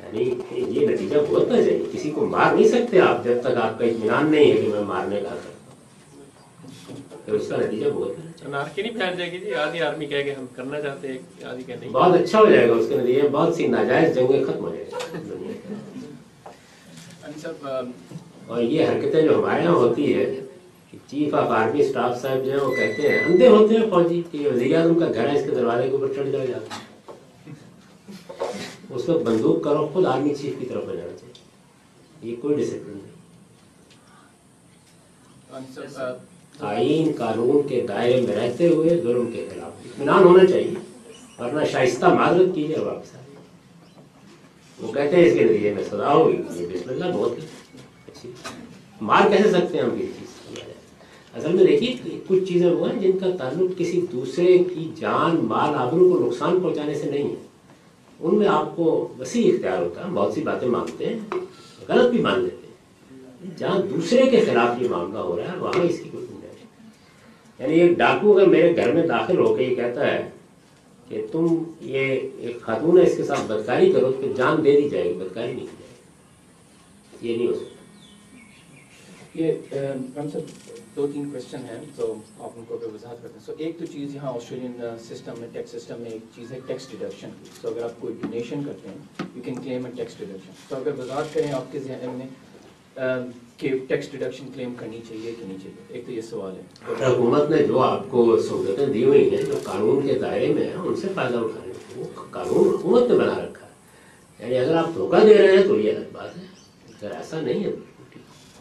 یعنی 0.00 0.34
یہ 0.80 0.86
نتیجہ 0.86 1.18
بہت 1.30 1.48
نہ 1.48 1.56
چاہیے 1.56 1.84
کسی 1.92 2.10
کو 2.10 2.26
مار 2.26 2.54
نہیں 2.54 2.68
سکتے 2.68 3.00
آپ 3.00 3.24
جب 3.24 3.40
تک 3.40 3.56
آپ 3.56 3.78
کا 3.78 3.84
اطمینان 3.84 4.30
نہیں 4.30 4.52
ہے 4.52 4.56
کہ 4.56 4.68
میں 4.68 4.82
مارنے 4.82 5.20
کا 5.20 5.34
بہت 11.92 12.20
اچھا 12.20 12.38
ہو 12.38 12.46
جائے 12.50 12.68
گا 12.68 12.74
اس 12.74 12.86
کا 12.88 12.96
نتیجہ 12.96 13.28
بہت 13.32 13.54
سی 13.54 13.66
ناجائز 13.66 14.14
جنگیں 14.14 14.44
ختم 14.44 14.64
ہو 14.64 14.74
جائے 14.74 14.84
گی۔ 14.84 14.90
یعنی 15.24 15.52
اور 18.46 18.62
یہ 18.62 18.86
حرکتیں 18.88 19.22
جو 19.22 19.38
ہمارے 19.38 19.62
یہاں 19.62 19.74
ہوتی 19.74 20.14
ہے 20.14 20.40
چیف 21.08 21.34
آف 21.34 21.50
آرمی 21.50 21.80
اسٹاف 21.80 22.20
صاحب 22.22 22.44
جو 22.44 22.50
ہیں 22.52 22.60
وہ 22.60 22.74
کہتے 22.74 23.08
ہیں 23.08 23.24
اندھے 23.24 23.48
ہوتے 23.48 23.74
ہیں 23.74 23.90
فوجی 23.90 24.22
کہ 24.30 24.48
وزیر 24.48 24.76
اعظم 24.76 24.98
کا 24.98 25.06
گھر 25.14 25.28
ہے 25.28 25.38
اس 25.38 25.44
کے 25.44 25.50
دروازے 25.50 25.82
کے 25.82 25.90
اوپر 25.90 26.12
چڑھ 26.14 26.30
جائے 26.30 26.46
جاتا 26.46 26.74
ہے 26.74 26.88
اس 28.90 29.08
وقت 29.08 29.22
بندوق 29.22 29.64
کرو 29.64 29.88
خود 29.92 30.06
آرمی 30.06 30.34
چیف 30.34 30.54
کی 30.58 30.66
طرف 30.66 30.84
ہو 30.86 30.94
جانا 30.94 31.16
چاہیے۔ 31.20 32.30
یہ 32.30 32.36
کوئی 32.40 32.54
ڈسپلن 32.54 32.98
نہیں۔ 32.98 33.08
یعنی 35.52 36.29
تعین 36.60 37.10
قانون 37.18 37.68
کے 37.68 37.84
دائرے 37.88 38.20
میں 38.20 38.36
رہتے 38.36 38.68
ہوئے 38.68 39.00
ظلم 39.02 39.30
کے 39.32 39.46
خلاف 39.54 39.72
اطمینان 39.84 40.22
ہونا 40.24 40.46
چاہیے۔ 40.46 40.74
ورنہ 41.38 41.64
شائستہ 41.72 42.06
معذرت 42.06 42.54
کیجیے 42.54 42.78
واپس 42.78 43.14
آپ 43.14 44.82
وہ 44.82 44.92
کہتے 44.92 45.16
ہیں 45.16 45.24
اس 45.26 45.34
کے 45.38 45.44
نتیجے 45.44 45.74
میں 45.74 45.84
سزا 45.84 46.12
ہوگی 46.14 46.36
یہ 46.56 46.66
بسم 46.66 46.90
اللہ 46.90 47.04
بہت 47.14 47.32
مار 49.00 49.28
کیسے 49.28 49.50
سکتے 49.50 49.78
ہیں 49.78 49.84
ہم 49.84 49.90
کسی 49.90 50.12
چیز 50.18 50.58
اصل 51.34 51.52
میں 51.52 51.64
دیکھیے 51.64 52.18
کچھ 52.26 52.44
چیزیں 52.44 52.70
وہ 52.70 52.90
ہیں 52.90 52.98
جن 53.00 53.18
کا 53.18 53.26
تعلق 53.38 53.78
کسی 53.78 54.00
دوسرے 54.12 54.58
کی 54.58 54.90
جان، 55.00 55.36
مال، 55.36 55.74
آبرو 55.74 56.08
کو 56.10 56.26
نقصان 56.26 56.60
پہنچانے 56.60 56.94
سے 56.94 57.10
نہیں 57.10 57.28
ہے۔ 57.30 57.36
ان 58.20 58.34
میں 58.34 58.48
آپ 58.48 58.76
کو 58.76 59.08
وسیع 59.18 59.54
اختیار 59.54 59.82
ہوتا 59.82 60.06
ہے 60.06 60.10
بہت 60.10 60.34
سی 60.34 60.42
باتیں 60.42 60.68
مانگتے 60.68 61.06
ہیں، 61.06 61.18
غلط 61.88 62.10
بھی 62.10 62.22
مان 62.22 62.40
لیتے 62.40 62.66
ہیں۔ 62.66 63.50
جہاں 63.58 63.78
دوسرے 63.78 64.22
کے 64.30 64.40
خلاف 64.40 64.82
یہ 64.82 64.88
معاملہ 64.88 65.18
ہو 65.18 65.36
رہا 65.36 65.52
ہے، 65.52 65.58
وہاں 65.58 65.82
اس 65.82 65.98
کی 65.98 66.08
کوئی 66.12 66.26
یعنی 67.60 67.80
ایک 67.80 67.96
ڈاکو 67.98 68.36
اگر 68.36 68.46
میرے 68.46 68.76
گھر 68.76 68.92
میں 68.92 69.06
داخل 69.06 69.38
ہو 69.38 69.54
کے 69.54 69.64
یہ 69.64 69.74
کہتا 69.74 70.06
ہے 70.06 70.28
کہ 71.08 71.24
تم 71.32 71.62
یہ 71.80 72.18
ایک 72.38 72.60
خاتون 72.62 72.98
ہے، 72.98 73.02
اس 73.02 73.16
کے 73.16 73.24
ساتھ 73.24 73.46
بدکاری 73.46 73.92
کرو 73.92 74.12
تو 74.12 74.32
جان 74.36 74.64
دے 74.64 74.80
دی 74.80 74.88
جائے 74.88 75.04
گی، 75.04 75.18
بدکاری 75.18 75.52
نہیں 75.52 75.66
کی 75.66 75.76
جائے 75.78 77.22
گی۔ 77.22 77.28
یہ 77.28 77.36
نہیں 77.36 77.46
ہو 77.46 77.54
سکتا۔ 77.54 77.68
یہ 79.34 79.52
دو 80.96 81.06
تین 81.12 81.28
کوشچن 81.30 81.64
ہیں، 81.70 81.80
تو 81.96 82.14
آپ 82.40 82.50
ان 82.56 82.64
کو 82.68 82.76
بھی 82.76 82.86
وضاحت 82.94 83.22
کرتے 83.22 83.38
ہیں 83.38 83.46
سو 83.46 83.52
ایک 83.58 83.78
تو 83.78 83.86
چیز 83.86 84.14
یہاں 84.14 84.32
آسٹریلین 84.34 84.80
سسٹم 85.08 85.34
میں 85.38 85.48
ٹیکس 85.52 85.70
سسٹم 85.70 86.00
میں 86.00 86.10
ایک 86.10 86.22
چیز 86.36 86.52
ہے 86.52 86.58
ٹیکس 86.66 86.90
ڈیڈکشن 86.90 87.30
کی۔ 87.38 87.50
سو 87.60 87.68
اگر 87.68 87.82
آپ 87.82 88.00
کوئی 88.00 88.14
ڈونیشن 88.22 88.62
کرتے 88.64 88.88
ہیں 88.88 89.26
you 89.36 89.42
can 89.42 89.54
claim 89.54 89.84
a 89.84 89.90
tax 89.96 90.18
deduction 90.18 90.52
تو 90.68 90.76
اگر 90.76 90.98
وضاحت 90.98 91.34
کریں 91.34 91.52
آپ 91.52 91.72
کے 91.72 91.78
ذہن 91.78 92.14
میں 92.18 92.26
کہ 92.94 93.78
ٹیکس 93.88 94.12
ڈیڈکشن 94.12 94.46
کلیم 94.54 94.74
کرنی 94.74 95.00
چاہیے 95.08 95.32
کہ 95.32 95.44
نہیں 95.46 95.58
چاہیے؟ 95.62 95.84
ایک 95.88 96.06
تو 96.06 96.12
یہ 96.12 96.20
سوال 96.20 96.56
ہے۔ 96.56 96.62
حکومت 97.06 97.50
نے 97.50 97.56
جو 97.56 97.78
آپ 97.78 98.04
کو 98.10 98.40
سہولتیں 98.40 98.86
دی 98.86 99.04
ہوئی 99.04 99.36
ہیں 99.36 99.42
جو 99.42 99.54
قانون 99.62 100.06
کے 100.06 100.14
دائرے 100.14 100.54
میں 100.54 100.64
ہیں 100.64 100.74
ان 100.74 100.96
سے 100.96 101.08
فائدہ 101.14 101.36
اٹھانے 101.36 101.72
وہ 101.96 102.04
قانون 102.30 102.68
حکومت 102.68 103.02
نے 103.10 103.18
بنا 103.18 103.44
رکھا 103.44 103.66
ہے۔ 103.66 103.72
یعنی 104.38 104.58
اگر 104.58 104.74
آپ 104.76 104.88
دھوکہ 104.94 105.24
دے 105.24 105.38
رہے 105.38 105.56
ہیں 105.56 105.64
تو 105.64 105.80
یہ 105.80 105.96
الگ 105.96 106.04
بات 106.12 106.36
ہے۔ 106.36 106.42
اگر 106.88 107.10
ایسا 107.10 107.40
نہیں 107.40 107.64
ہے 107.64 107.70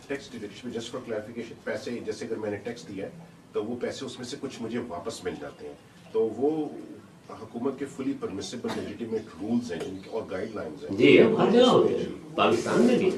tax 0.08 0.32
deduction 0.32 0.72
just 0.72 0.92
for 0.92 1.00
clarification 1.06 1.56
پیسے 1.64 1.92
جیسے 2.06 2.26
اگر 2.26 2.36
میں 2.36 2.52
نے 2.52 2.58
ٹیکس 2.58 2.88
دیا 2.88 3.06
ہے 3.06 3.12
تو 3.54 3.66
وہ 3.66 3.76
پیسے 3.82 4.06
اس 4.06 4.20
میں 4.20 4.28
سے 4.28 4.38
کچھ 4.40 4.62
مجھے 4.62 4.80
واپس 4.88 5.24
مل 5.24 5.34
جاتے 5.42 5.68
ہیں۔ 5.68 5.74
تو 6.12 6.22
وہ 6.24 6.70
حکومت 7.30 7.80
کے 7.80 7.86
فلی 7.96 8.14
پرمیسیبل 8.20 8.70
لیجیٹیمیٹ 8.76 9.22
رولز 9.42 9.72
ہیں 9.72 9.80
اور 10.10 10.22
گائیڈ 10.32 10.56
لائنز 10.56 10.84
ہیں۔ 10.84 10.98
جی 10.98 11.22
ہم 11.22 11.36
ہر 11.38 11.52
جگہ 11.52 11.70
ہوتے 11.70 11.98
ہیں 11.98 12.06
پاکستان 12.36 12.86
میں 12.86 12.98
بھی 12.98 13.10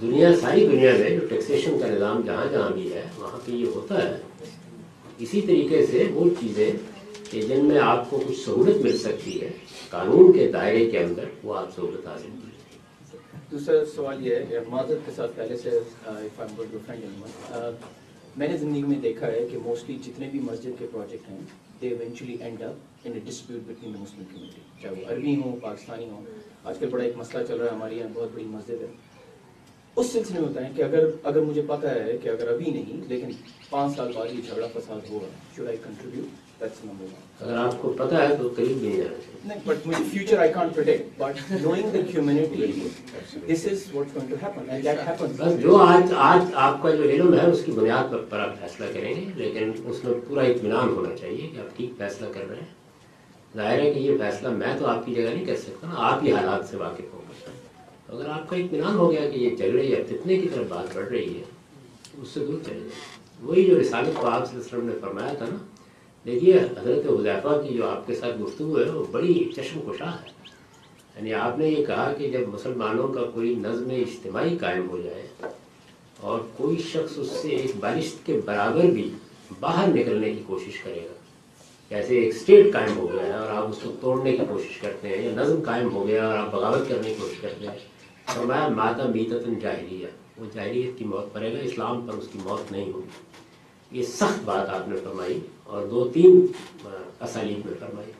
دنیا 0.00 0.30
ساری 0.40 0.66
دنیا 0.66 0.92
میں 0.98 1.10
جو 1.10 1.26
ٹیکسیشن 1.28 1.78
کا 1.80 1.86
نظام 1.86 2.20
جہاں 2.26 2.46
جہاں 2.52 2.70
بھی 2.70 2.92
ہے 2.92 3.04
وہاں 3.18 3.38
پہ 3.46 3.52
یہ 3.52 3.66
ہوتا 3.74 4.02
ہے۔ 4.02 4.16
اسی 5.18 5.40
طریقے 5.40 5.84
سے 5.86 6.06
وہ 6.14 6.28
چیزیں 6.40 6.70
کہ 7.30 7.42
جن 7.42 7.64
میں 7.64 7.78
آپ 7.80 8.10
کو 8.10 8.22
کچھ 8.28 8.38
سہولت 8.38 8.82
مل 8.84 8.98
سکتی 8.98 9.40
ہے 9.40 9.50
قانون 9.90 10.32
کے 10.32 10.50
دائرے 10.52 10.90
کے 10.90 10.98
اندر 10.98 11.24
وہ 11.44 11.56
آپ 11.56 11.74
سہولت 11.76 12.06
حاصل 12.06 12.30
کیجیے 12.30 12.50
دوسرا 13.50 13.84
سوال 13.94 14.26
یہ 14.26 14.34
ہے 14.34 14.44
کہ 14.48 14.58
معذرت 14.68 15.06
کے 15.06 15.12
ساتھ 15.16 15.30
پہلے 15.36 15.56
سے 15.56 15.70
میں 18.36 18.48
نے 18.48 18.56
زندگی 18.56 18.82
میں 18.82 18.98
دیکھا 19.00 19.26
ہے 19.26 19.46
کہ 19.50 19.58
موسٹلی 19.62 19.96
جتنے 20.04 20.28
بھی 20.32 20.40
مسجد 20.40 20.78
کے 20.78 20.86
پروجیکٹ 20.90 21.28
ہیں 21.30 21.38
they 21.80 21.88
eventually 21.88 22.36
end 22.40 22.62
up 22.62 23.06
in 23.06 23.18
dispute 23.24 23.60
between 23.66 23.94
the 23.94 23.98
Muslim 24.00 24.24
community 24.32 24.60
چاہے 24.82 24.94
وہ 24.94 25.08
عربی 25.12 25.34
ہوں، 25.36 25.56
پاکستانی 25.62 26.08
ہوں. 26.10 26.24
آج 26.64 26.78
کل 26.78 26.88
بڑا 26.90 27.04
ایک 27.04 27.16
مسئلہ 27.16 27.44
چل 27.46 27.60
رہا 27.60 27.66
ہے 27.66 27.74
ہمارے 27.74 27.94
یہاں، 27.94 28.08
بہت 28.14 28.30
بڑی 28.34 28.44
مسجد 28.50 28.82
ہے. 28.82 28.86
اس 29.96 30.12
سلسلے 30.12 30.40
میں 30.40 30.48
ہوتا 30.48 30.64
ہے 30.64 30.70
کہ 30.76 30.82
اگر 30.82 31.08
اگر 31.22 31.40
مجھے 31.40 31.62
پتہ 31.66 31.86
ہے 31.86 32.16
کہ 32.22 32.28
اگر 32.28 32.48
ابھی 32.48 32.70
نہیں، 32.70 33.08
لیکن 33.08 33.30
پانچ 33.70 33.96
سال 33.96 34.12
بعد 34.14 34.26
یہ 34.32 34.40
جھگڑا 34.48 34.66
فساد 34.74 35.10
ہوگا 35.10 35.26
شوڈ 35.56 35.66
آئی 35.68 35.76
کنٹریبیوٹ 35.84 36.41
اگر 36.62 37.56
آپ 37.56 37.82
کو 37.82 37.92
پتہ 37.92 38.14
ہے 38.14 38.34
تو 38.36 38.48
قریب 38.56 38.76
بھی 38.78 38.88
نہیں 38.88 38.96
جانا 38.96 39.16
چاہیے 39.16 39.40
نہیں 39.44 39.58
بٹ 39.64 39.86
مجھے 39.86 40.04
future 40.12 40.38
I 40.38 40.52
can't 40.52 40.74
predict 40.74 41.20
but 41.20 41.50
knowing 41.50 41.90
the 41.90 41.98
humanity 41.98 42.66
this 43.48 43.66
is 43.70 43.94
what 43.94 44.14
going 44.16 44.30
to 44.30 44.36
happen 44.42 44.70
and 44.70 44.84
that 44.84 44.98
happen 45.08 45.26
بس 45.36 45.62
جو 45.62 45.76
آج 45.76 46.12
آج 46.16 46.52
آپ 46.54 46.82
کا 46.82 46.90
جو 46.90 47.02
علم 47.02 47.34
ہے 47.34 47.46
اس 47.46 47.62
کی 47.64 47.72
بنیاد 47.72 48.10
پر 48.10 48.18
پر 48.18 48.38
آپ 48.38 48.60
فیصلہ 48.60 48.86
کریں 48.94 49.14
گے 49.14 49.30
لیکن 49.34 49.72
اس 49.84 50.04
میں 50.04 50.14
پورا 50.28 50.42
اطمینان 50.42 50.88
ہونا 50.88 51.16
چاہیے 51.16 51.48
کہ 51.54 51.58
آپ 51.58 51.76
ٹھیک 51.76 51.90
فیصلہ 51.98 52.26
کر 52.32 52.48
رہے 52.48 52.56
ہیں۔ 52.56 52.82
ظاہر 53.56 53.80
ہے 53.80 53.92
کہ 53.92 53.98
یہ 53.98 54.18
فیصلہ 54.18 54.48
میں 54.48 54.74
تو 54.78 54.86
آپ 54.86 55.06
کی 55.06 55.14
جگہ 55.14 55.30
نہیں 55.34 55.44
کر 55.44 55.56
سکتا 55.56 55.86
نا 55.86 55.94
آپ 55.96 56.22
ہی 56.22 56.32
حالات 56.32 56.68
سے 56.68 56.76
واقف 56.76 57.14
ہوں 57.14 57.22
گے۔ 57.28 57.50
اگر 58.08 58.28
آپ 58.28 58.48
کا 58.50 58.56
اطمینان 58.56 58.94
ہو 58.94 59.12
گیا 59.12 59.30
کہ 59.30 59.38
یہ 59.38 59.56
چل 59.56 59.70
رہی 59.70 59.94
ہے 59.94 60.02
فتنے 60.02 60.36
کی 60.36 60.48
طرف 60.48 60.66
بات 60.68 60.96
بڑھ 60.96 61.08
رہی 61.08 61.38
ہے 61.38 61.42
اس 62.22 62.28
سے 62.28 62.40
دور 62.40 62.58
چلے 62.66 62.74
جائیں 62.74 62.90
وہی 63.42 63.64
جو 63.64 63.80
رسالت 63.80 64.20
کو 64.20 64.26
آپ 64.26 64.54
وسلم 64.56 64.86
نے 64.86 64.92
فرمایا 65.00 65.34
تھا 65.34 65.44
نا 65.50 65.56
دیکھیے، 66.26 66.56
حضرت 66.56 67.06
حذیفہ 67.06 67.68
کی 67.68 67.74
جو 67.74 67.88
آپ 67.88 68.06
کے 68.06 68.14
ساتھ 68.14 68.42
گفتگو 68.42 68.78
ہے، 68.78 68.90
وہ 68.90 69.04
بڑی 69.10 69.50
چشم 69.56 69.80
کشا 69.80 70.10
ہے۔ 70.10 70.42
یعنی 71.16 71.34
آپ 71.34 71.58
نے 71.58 71.68
یہ 71.68 71.84
کہا 71.84 72.12
کہ 72.18 72.30
جب 72.30 72.48
مسلمانوں 72.48 73.08
کا 73.08 73.22
کوئی 73.34 73.54
نظم 73.54 73.90
اجتماعی 73.90 74.56
قائم 74.56 74.90
ہو 74.90 74.98
جائے 74.98 75.46
اور 76.20 76.40
کوئی 76.56 76.76
شخص 76.76 77.18
اس 77.18 77.28
سے 77.42 77.48
ایک 77.48 77.72
بارشت 77.80 78.26
کے 78.26 78.40
برابر 78.44 78.84
بھی 78.84 79.10
باہر 79.60 79.88
نکلنے 79.88 80.34
کی 80.34 80.42
کوشش 80.46 80.80
کرے 80.80 81.00
گا، 81.04 81.12
جیسے 81.90 82.18
ایک 82.18 82.36
اسٹیٹ 82.36 82.72
قائم 82.72 82.96
ہو 82.96 83.12
گیا 83.12 83.26
ہے 83.26 83.32
اور 83.32 83.48
آپ 83.48 83.68
اس 83.68 83.78
کو 83.82 83.92
توڑنے 84.00 84.32
کی 84.32 84.44
کوشش 84.48 84.78
کرتے 84.78 85.08
ہیں 85.08 85.28
یا 85.28 85.32
نظم 85.34 85.62
قائم 85.62 85.92
ہو 85.92 86.06
گیا 86.08 86.28
اور 86.28 86.38
آپ 86.38 86.52
بغاوت 86.52 86.88
کرنے 86.88 87.08
کی 87.08 87.14
کوشش 87.20 87.40
کرتے 87.40 87.66
ہیں، 87.66 87.78
فرمایا 88.34 88.68
ماتا 88.68 89.04
میتتن 89.04 89.58
جاہلیہ، 89.58 90.06
وہ 90.38 90.46
جاہلیت 90.54 90.98
کی 90.98 91.04
موت 91.04 91.32
پڑے 91.32 91.52
گا، 91.52 91.58
اسلام 91.58 92.06
پر 92.06 92.14
اس 92.14 92.28
کی 92.32 92.38
موت 92.44 92.72
نہیں 92.72 92.92
ہوگی۔ 92.92 93.98
یہ 93.98 94.02
سخت 94.02 94.44
بات 94.44 94.68
آپ 94.68 94.88
نے 94.88 94.96
فرمائی۔ 94.96 95.40
اور 95.66 95.86
دو 95.86 96.04
تین 96.14 96.46
اسالیب 97.20 97.66
میں 97.66 97.74
فرمائی۔ 97.80 98.10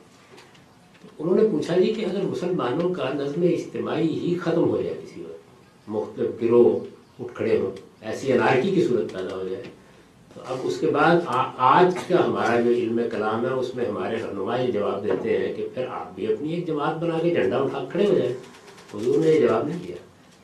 انہوں 1.19 1.35
نے 1.35 1.43
پوچھا 1.51 1.77
جی 1.77 1.93
کہ 1.93 2.05
اگر 2.05 2.21
مسلمانوں 2.21 2.93
کا 2.93 3.09
نظم 3.13 3.41
اجتماعی 3.41 4.07
ہی 4.19 4.35
ختم 4.35 4.69
ہو 4.69 4.81
جائے 4.81 4.95
کسی 5.03 5.21
وقت، 5.21 5.89
مختلف 5.89 6.41
گروہ 6.41 6.79
اٹھ 7.19 7.33
کھڑے 7.35 7.59
ہوں، 7.59 7.71
ایسی 8.01 8.31
انارکی 8.33 8.71
کی 8.71 8.83
صورت 8.87 9.13
پیدا 9.13 9.35
ہو 9.35 9.47
جائے، 9.47 9.63
تو 10.33 10.41
اب 10.47 10.57
اس 10.63 10.79
کے 10.79 10.87
بعد 10.87 11.15
آج 11.57 11.95
کا 12.07 12.25
ہمارا 12.25 12.59
جو 12.59 12.71
علم 12.71 12.99
کلام 13.11 13.45
ہے، 13.45 13.51
اس 13.51 13.75
میں 13.75 13.85
ہمارے 13.85 14.15
رہنما 14.15 14.57
یہ 14.57 14.71
جواب 14.71 15.03
دیتے 15.03 15.37
ہیں 15.37 15.53
کہ 15.53 15.67
پھر 15.73 15.87
آپ 15.87 16.15
بھی 16.15 16.27
اپنی 16.33 16.53
ایک 16.53 16.67
جماعت 16.67 16.95
بنا 16.95 17.17
کے 17.21 17.33
جھنڈا 17.33 17.57
اٹھا 17.57 17.83
کھڑے 17.91 18.05
ہو 18.07 18.13
جائیں۔ 18.13 18.33
حضور 18.93 19.17
نے 19.17 19.31
یہ 19.31 19.47
جواب 19.47 19.67
نہیں 19.67 19.79
دیا۔ 19.87 19.95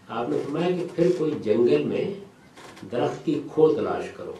آپ 0.10 0.30
نے 0.30 0.38
فرمایا 0.46 0.70
کہ 0.70 0.86
پھر 0.96 1.12
کوئی 1.18 1.32
جنگل 1.44 1.84
میں 1.84 2.04
درخت 2.92 3.26
کی 3.26 3.40
کھو 3.54 3.74
تلاش 3.74 4.12
کرو۔ 4.18 4.34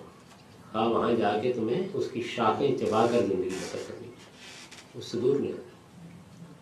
ہاں 0.74 0.90
وہاں 0.90 1.14
جا 1.20 1.32
کے 1.42 1.52
تمہیں 1.54 1.82
اس 1.94 2.10
کی 2.14 2.22
شاخیں 2.36 2.76
چبا 2.78 3.06
کر 3.12 3.26
زندگی 3.28 3.50
بسر 3.50 3.78
کرنی 3.88 4.08
اس 4.96 5.06
سے 5.06 5.18
دور 5.20 5.40
نہیں 5.40 5.52
ہونا 5.52 5.68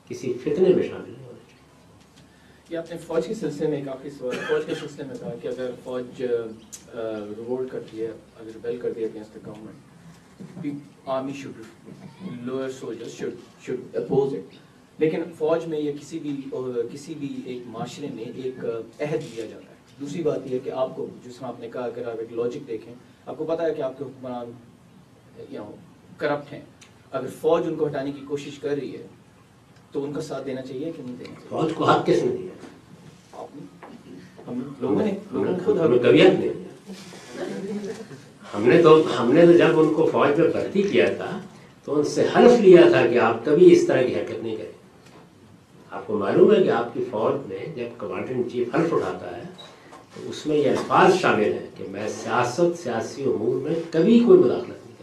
کسی 0.08 0.34
فتنے 0.44 0.74
میں 0.76 0.84
شامل 0.84 1.10
نہیں 1.10 1.26
ہونا 1.26 1.40
چاہیے۔ 1.48 2.70
یہ 2.70 2.78
آپ 2.78 2.92
نے 2.92 2.98
فوج 3.08 3.28
کے 3.28 3.34
سلسلے 3.34 3.68
میں 3.68 3.78
ایک 3.78 3.88
آخری 3.88 4.10
سوال، 4.10 4.38
فوج 4.48 4.66
کے 4.66 4.76
سلسلے 4.80 5.06
میں 5.08 5.16
کہا 5.20 5.34
کہ 5.42 5.48
اگر 5.48 5.72
فوج 5.84 6.22
ریوولٹ 6.22 7.72
کرتی 7.72 8.02
ہے، 8.02 8.08
اگر 8.08 8.50
ریبیل 8.54 8.78
کرتی 8.82 9.02
ہے 9.02 9.06
against 9.06 9.36
the 9.36 9.40
government 9.46 11.08
army 11.16 11.34
should 11.42 11.62
lower 12.46 12.70
soldier 12.80 13.10
should 13.18 13.34
should 13.66 13.96
oppose 13.98 14.34
it 14.34 14.56
لیکن 15.00 15.24
فوج 15.38 15.66
میں 15.68 15.80
یا 15.80 15.92
کسی 16.00 16.20
بھی 16.20 16.36
کسی 16.92 17.14
بھی 17.20 17.36
ایک 17.46 17.68
معاشرے 17.68 18.08
میں 18.14 18.26
ایک 18.36 18.66
عہد 18.66 19.22
دیا 19.36 19.46
جاتا 19.46 19.70
ہے۔ 19.70 19.76
دوسری 20.00 20.24
بات 20.24 20.40
یہ 20.46 20.54
ہے 20.54 20.60
کہ 20.64 20.70
آپ 20.70 20.96
کو، 20.96 21.08
جس 21.26 21.42
میں 21.42 21.50
آپ 21.50 21.60
نے 21.60 21.70
کہا 21.74 21.86
اگر 21.86 22.08
آپ 22.10 22.20
ایک 22.20 22.34
لاجک 22.34 22.68
دیکھیں 22.68 22.94
آپ 23.28 23.38
کو 23.38 23.46
پتا 23.46 23.66
ہے 23.66 23.74
کہ 23.74 23.82
آپ 23.82 23.98
کے 23.98 24.04
حکمران 24.04 24.52
یو 25.50 25.64
نو 25.64 25.72
کرپٹ 26.18 26.54
ہیں۔ 26.54 26.62
اگر 27.12 27.28
فوج 27.42 27.68
ان 27.68 27.76
کو 27.76 27.88
ہٹانے 27.88 28.12
کی 28.12 28.22
کوشش 28.28 28.60
کر 28.60 28.70
رہی 28.70 28.92
ہے 28.94 29.06
تو 29.92 30.04
ان 30.04 30.14
کا 30.14 30.22
ساتھ 30.22 30.46
دینا 30.46 30.62
چاہیے 30.62 30.92
کہ 30.92 31.04
نہیں 31.04 31.16
دینا 31.16 31.34
چاہیے؟ 31.36 31.48
فوج 31.50 31.72
کو 31.76 31.84
حق 31.84 32.06
کس 32.06 32.24
نے 32.24 32.36
دیا؟ 32.38 32.56
ہم 34.48 34.60
لوگوں 34.80 35.06
نے 35.06 35.12
لوگوں 35.32 35.54
خود 35.66 35.80
ہمیں 35.80 36.00
ہم 38.54 38.64
نے 38.64 38.82
تو 38.82 39.02
ہم 39.20 39.32
نے 39.34 39.46
تو 39.46 39.52
جب 39.52 39.80
ان 39.80 39.94
کو 39.94 40.10
فوج 40.12 40.40
میں 40.40 40.48
بھرتی 40.50 40.82
کیا 40.82 41.06
تھا 41.18 41.38
تو 41.88 41.96
ان 41.96 42.04
سے 42.04 42.28
حلف 42.36 42.60
لیا 42.60 42.82
تھا 42.92 43.06
کہ 43.08 43.20
آپ 43.20 43.46
کبھی 43.46 43.72
اس 43.74 43.88
طرح 43.88 44.02
کی 44.02 44.16
حرکت 44.16 44.44
نہیں 44.44 44.56
کریں۔ 44.56 44.72
آپ 45.92 46.08
کو 46.08 46.18
معلوم 46.18 46.56
ہے 46.56 46.64
کہ 46.64 46.70
آپ 46.70 46.94
کی 46.94 47.04
فوج 47.12 47.34
میں 47.48 47.66
جب 47.76 47.98
کمانڈر 47.98 48.32
ان 48.36 48.50
چیف 48.52 48.76
حلف 48.76 48.94
اٹھاتا 48.94 49.38
ہے 49.38 49.44
اس 50.26 50.46
میں 50.46 50.58
یہ 50.58 50.70
الفاظ 50.70 51.14
شامل 51.22 51.54
ہیں 51.54 51.68
کہ 51.78 51.84
میں 51.92 52.08
سیاست 52.10 52.80
سیاسی 52.84 53.24
امور 53.24 53.56
میں 53.62 53.76
کبھی 53.92 54.20
کوئی 54.20 54.40
مداخلت 54.40 54.86
نہیں 54.86 54.96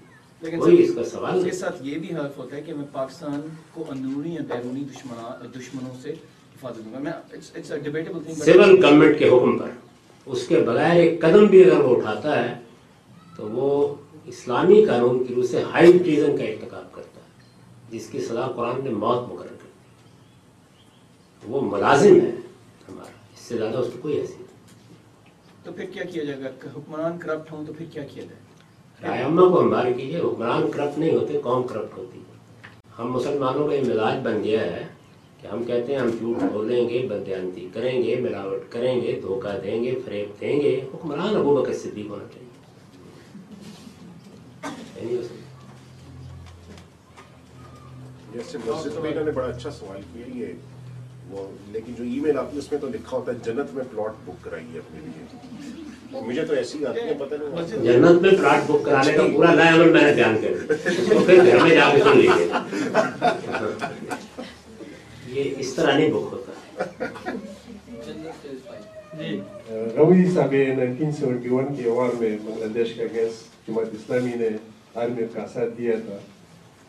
لیکن 0.43 0.59
وہی 0.61 0.83
اس 0.83 0.91
کا 0.95 1.05
سوال 1.05 1.39
اس 1.39 1.45
کے 1.45 1.51
ساتھ 1.51 1.77
یہ 1.83 1.99
بھی 1.99 2.15
حلف 2.17 2.39
ہوتا 2.39 2.57
ہے 2.57 2.63
کہ 2.63 2.75
میں 2.75 2.85
پاکستان 2.93 3.41
کو 3.75 3.85
اندرونی 3.91 4.35
یا 4.35 4.43
بیرونی 4.49 4.85
دشمنوں 5.59 5.95
سے 6.03 6.11
حفاظت 6.11 6.85
دوں 6.85 6.93
گا۔ 6.93 6.99
میں 6.99 7.13
it's 7.13 7.73
a 7.73 7.79
debatable 7.81 8.23
thing 8.25 8.35
civil 8.35 8.85
government 8.85 9.19
کے 9.19 9.29
حکم 9.29 9.59
پر۔ 9.59 9.71
اس 10.27 10.47
کے 10.49 10.61
بغیر 10.61 10.97
ایک 10.97 11.21
قدم 11.23 11.45
بھی 11.45 11.65
اگر 11.65 11.81
وہ 11.81 11.97
اٹھاتا 11.97 12.45
ہے 12.45 12.55
تو 13.37 13.49
وہ 13.49 13.69
اسلامی 14.27 14.85
قانون 14.85 15.25
کی 15.25 15.35
روح 15.35 15.47
سے 15.51 15.63
ہائی 15.63 15.99
ٹریزن 15.99 16.37
کا 16.37 16.45
ارتکاب 16.45 16.93
کرتا 16.95 17.21
ہے 17.21 17.27
جس 17.91 18.07
کی 18.07 18.21
سزا 18.21 18.47
قرآن 18.57 18.85
نے 18.85 18.91
موت 18.91 19.29
مقرر 19.29 19.55
کر 19.63 19.68
وہ 21.47 21.61
ملازم 21.61 22.14
ہے 22.14 22.30
ہمارا 22.89 23.11
اس 23.34 23.41
سے 23.41 23.57
زیادہ 23.59 23.76
اس 23.76 23.86
کی 23.93 23.99
کوئی 24.03 24.20
حیثیت 24.20 24.39
نہیں۔ 24.39 24.47
تو 25.64 25.72
پھر 25.72 25.84
کیا 25.84 26.05
کیا 26.05 26.24
جائے 26.24 26.41
گا؟ 26.45 26.49
حکمران 26.76 27.18
کرپٹ 27.18 27.53
ہوں 27.53 27.66
تو 27.66 27.72
پھر 27.72 27.86
کیا 27.91 28.05
کیا 28.05 28.24
جائے؟ 28.24 28.41
رائے 29.03 29.22
عامہ 29.22 29.41
کو 29.41 29.61
ہمارے 29.61 29.93
کیجیے 29.95 30.20
حکمران 30.20 30.70
کرپٹ 30.70 30.99
نہیں 30.99 31.16
ہوتے 31.16 31.41
قوم 31.43 31.66
کرپٹ 31.66 31.99
ہوتی 31.99 32.18
ہے۔ 32.18 32.36
ہم 32.99 33.12
مسلمانوں 33.12 33.68
کا 33.68 33.74
یہ 33.74 33.80
مزاج 33.80 34.14
بن 34.22 34.45
گیا 34.45 34.61
ہے 34.61 34.86
کہ 35.41 35.47
ہم 35.47 35.64
کہتے 35.64 35.93
ہیں 35.93 36.01
ہم 36.01 36.09
جھوٹ 36.09 36.53
بولیں 36.53 36.89
گے 36.89 37.07
بدیانتی 37.11 37.68
کریں 37.72 38.03
گے 38.03 38.16
ملاوٹ 38.20 38.72
کریں 38.72 39.01
گے 39.01 39.20
دھوکہ 39.22 39.59
دیں 39.62 39.84
گے 39.84 40.01
فریب 40.05 40.41
دیں 40.41 40.61
گے۔ 40.61 40.80
حکمران 40.95 41.36
ابو 41.36 41.57
بکر 41.57 41.74
صدیق 41.74 42.11
ہونا 42.11 42.24
چاہیے۔ 42.34 42.47
جیسے 48.32 48.59
مسجد 48.66 48.97
میں 48.99 49.11
انہوں 49.11 49.24
نے 49.24 49.30
بڑا 49.30 49.47
اچھا 49.47 49.70
سوال 49.70 50.01
کیا 50.12 50.26
یہ 50.34 50.53
وہ 51.31 51.47
لیکن 51.72 51.93
جو 51.95 52.05
ای 52.05 52.20
میل 52.20 52.39
آتی 52.39 52.55
ہے 52.55 52.59
اس 52.59 52.72
میں 52.72 52.81
تو 52.81 52.89
لکھا 52.89 53.16
ہوتا 53.16 53.33
ہے 53.33 53.37
جنت 53.45 53.74
میں 53.74 53.85
پلاٹ 53.91 54.12
بک 54.24 54.45
کرائیے 54.45 54.79
اپنے 54.79 55.01
لیے۔ 55.01 56.20
مجھے 56.26 56.45
تو 56.45 56.55
ایسی 56.55 56.87
آتی 56.87 57.01
ہے 57.01 57.14
پتہ 57.18 57.35
نہیں۔ 57.35 57.85
جنت 57.85 58.20
میں 58.22 58.31
پلاٹ 58.31 58.70
بک 58.70 58.85
کرانے 58.85 59.12
کا 59.12 59.22
پورا 59.35 59.55
نیا 59.55 59.74
عمل 59.74 59.93
میں 59.93 60.03
نے 60.03 60.12
بیان 60.14 60.37
کر 60.43 60.74
پھر 61.26 61.45
گھر 61.45 61.62
میں 61.62 61.74
جا 61.74 61.91
کے 61.93 62.03
سن 62.03 62.18
لیجیے 62.18 62.49
یہ 65.26 65.55
اس 65.59 65.74
طرح 65.74 65.93
نہیں 65.99 66.09
بک 66.09 66.33
ہوتا۔ 66.33 66.53
روی 69.97 70.24
صاحب 70.35 70.55
1971 70.55 71.83
کے 71.83 71.89
وار 71.89 72.11
میں 72.20 72.37
بنگلہ 72.45 72.72
دیش 72.74 72.95
کا 72.95 73.03
گیس 73.14 73.33
جماعت 73.68 73.87
اسلامی 73.93 74.31
نے 74.37 74.49
آرمی 74.95 75.26
کا 75.33 75.47
ساتھ 75.53 75.79
دیا 75.79 75.93
تھا۔ 76.07 76.18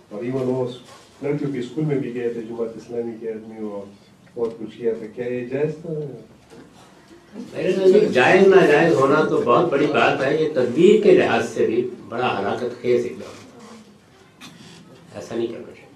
اور 0.10 0.24
ایون 0.24 0.42
وہ 0.46 0.68
لڑکیوں 1.24 1.52
کے 1.54 1.60
اسکول 1.60 1.86
میں 1.86 1.96
بھی 1.96 2.14
گئے 2.16 2.30
تھے 2.34 2.42
جماعت 2.42 2.78
اسلامی 2.78 3.12
کے 3.20 3.30
آدمی 3.30 3.68
اور 3.68 3.86
کچھ 4.36 4.78
کیا 4.78 4.94
تھا 5.00 5.06
کیا 5.16 5.26
یہ 5.26 5.46
جائز 5.46 5.74
تھا 5.82 5.94
جائز 8.14 8.48
ناجائز 8.48 8.94
ہونا 8.94 9.24
تو 9.30 9.42
بہت 9.42 9.66
بڑی 9.70 9.88
بات 9.88 10.24
ہے 10.24 10.36
یہ 10.44 10.54
تدبیر 10.54 11.02
کے 11.04 11.12
لحاظ 11.12 11.50
سے 11.50 11.66
بھی 11.66 11.90
بڑا 12.10 12.40
ہلاکت 12.40 12.82
خیز 12.82 13.06
اقدام 13.06 13.36
ایسا 15.16 15.36
نہیں 15.36 15.48
کرنا 15.48 15.72
چاہیے۔ 15.76 15.88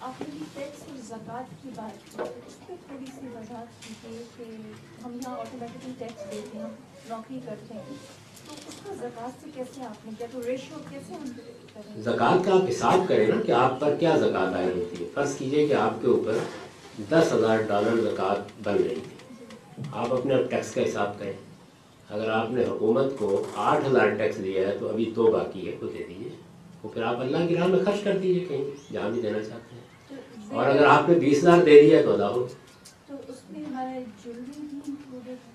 آپ 0.00 0.20
نے 0.20 0.44
ٹیکس 0.54 0.82
اور 0.88 0.98
زکوٰۃ 1.06 1.62
کی 1.62 1.70
بات 1.74 2.04
کی۔ 2.04 2.22
اس 2.46 2.56
پہ 2.66 2.72
تھوڑی 2.86 3.06
سی 3.06 3.26
وضاحت 3.34 3.82
کیجیے 3.82 4.22
کہ 4.36 4.44
ہم 5.04 5.12
یہاں 5.14 5.36
آٹومیٹکلی 5.38 5.92
ٹیکس 5.98 6.32
دیتے 6.32 6.58
ہیں 6.58 6.68
نوکری 7.08 7.40
کرتے 7.46 7.74
ہیں۔ 7.74 7.82
تو 8.46 8.54
اس 8.68 8.74
کا 8.84 8.94
زکوٰۃ 8.94 9.40
سے 9.44 9.50
کیسے 9.54 9.82
آپ 9.82 10.06
نے 10.06 10.12
کیا؟ 10.18 10.26
تو 10.32 10.40
ریشو 10.46 10.78
کیسے 10.90 11.14
ہم 11.14 11.24
زکوٰۃ 11.96 12.44
کا 12.44 12.54
آپ 12.54 12.70
حساب 12.70 13.08
کریں 13.08 13.26
نا 13.26 13.34
کہ 13.46 13.52
آپ 13.52 13.80
پر 13.80 13.94
کیا 14.00 14.16
زکوٰۃ 14.16 14.54
آئی 14.54 14.66
ہوتی 14.66 15.04
ہے۔ 15.04 15.08
فرض 15.14 15.36
کیجیے 15.36 15.66
کہ 15.66 15.74
آپ 15.74 16.02
کے 16.02 16.06
اوپر 16.06 16.38
دس 17.10 17.32
ہزار 17.32 17.58
ڈالر 17.62 17.96
زکوٰۃ 17.96 18.34
بن 18.62 18.74
رہی 18.74 18.94
ہے۔ 18.94 19.44
آپ 19.92 20.14
اپنے 20.14 20.42
ٹیکس 20.50 20.74
کا 20.74 20.82
حساب 20.88 21.18
کریں۔ 21.18 21.32
اگر 22.10 22.30
آپ 22.30 22.50
نے 22.50 22.64
حکومت 22.64 23.18
کو 23.18 23.44
آٹھ 23.54 23.88
ہزار 23.88 24.08
ٹیکس 24.08 24.44
دیا 24.44 24.68
ہے 24.68 24.76
تو 24.80 24.88
ابھی 24.88 25.12
دو 25.16 25.26
باقی 25.26 25.66
ہے 25.66 25.76
وہ 25.82 25.88
دے 25.98 26.04
دیجیے 26.08 26.28
وہ 26.82 26.88
پھر 26.88 27.02
آپ 27.02 27.20
اللہ 27.20 27.36
کی 27.48 27.56
راہ 27.56 27.66
میں 27.66 27.78
خرچ 27.84 28.04
کر 28.04 28.18
دیجیے 28.18 28.44
کہیں۔ 28.44 28.92
جہاں 28.92 29.10
بھی 29.10 29.22
دینا 29.22 29.38
چاہتے 29.38 29.76
ہیں۔ 29.76 30.16
اور 30.48 30.66
اگر 30.66 30.86
آپ 30.86 31.08
نے 31.08 31.14
بیس 31.14 31.38
ہزار 31.38 31.58
دے 31.58 31.82
دیا 31.82 32.02
تو 32.02 32.12
ادا 32.12 32.28
ہو 32.28 32.46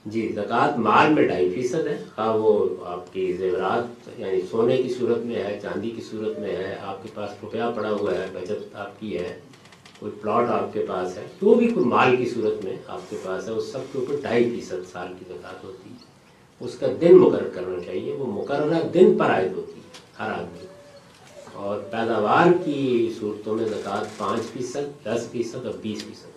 جی 0.05 0.31
زکوٰۃ 0.35 0.77
مال 0.77 1.13
میں 1.13 1.27
ڈھائی 1.27 1.49
فیصد 1.49 1.87
ہے۔ 1.87 2.03
خواہ 2.15 2.35
وہ 2.35 2.67
آپ 2.85 3.13
کی 3.13 3.33
زیورات 3.33 4.09
یعنی 4.19 4.41
سونے 4.51 4.77
کی 4.77 4.89
صورت 4.89 5.17
میں 5.17 5.35
ہے، 5.35 5.59
چاندی 5.61 5.89
کی 5.89 6.01
صورت 6.01 6.39
میں 6.39 6.55
ہے، 6.55 6.75
آپ 6.81 7.03
کے 7.03 7.09
پاس 7.13 7.29
روپیہ 7.43 7.63
پڑا 7.75 7.91
ہوا 7.91 8.13
ہے 8.13 8.25
بچت 8.33 8.75
آپ 8.75 8.99
کی 8.99 9.17
ہے، 9.17 9.39
کوئی 9.99 10.11
پلاٹ 10.21 10.49
آپ 10.49 10.73
کے 10.73 10.85
پاس 10.87 11.17
ہے، 11.17 11.25
جو 11.41 11.53
بھی 11.53 11.67
کوئی 11.67 11.85
مال 11.85 12.15
کی 12.15 12.25
صورت 12.25 12.65
میں 12.65 12.75
آپ 12.87 13.09
کے 13.09 13.15
پاس 13.23 13.47
ہے، 13.47 13.53
اس 13.53 13.71
سب 13.71 13.79
کے 13.91 13.99
اوپر 13.99 14.15
ڈھائی 14.21 14.49
فیصد 14.49 14.91
سال 14.91 15.07
کی 15.19 15.25
زکوٰۃ 15.27 15.63
ہوتی 15.63 15.89
ہے۔ 15.89 15.95
اس 16.59 16.77
کا 16.79 16.87
دن 17.01 17.17
مقرر 17.17 17.49
کرنا 17.49 17.79
چاہیے، 17.85 18.13
وہ 18.13 18.25
مقررہ 18.25 18.87
دن 18.93 19.17
پر 19.17 19.25
عائد 19.25 19.51
ہوتی 19.53 19.79
ہے، 19.79 20.19
ہر 20.19 20.31
آدمی۔ 20.31 20.65
اور 21.53 21.79
پیداوار 21.79 22.47
کی 22.65 23.13
صورتوں 23.19 23.55
میں 23.55 23.65
زکوٰۃ 23.65 24.03
پانچ 24.17 24.41
فیصد، 24.41 25.05
دس 25.05 25.27
فیصد 25.31 25.65
اور 25.65 25.73
بیس 25.81 26.03
فیصد۔ 26.03 26.30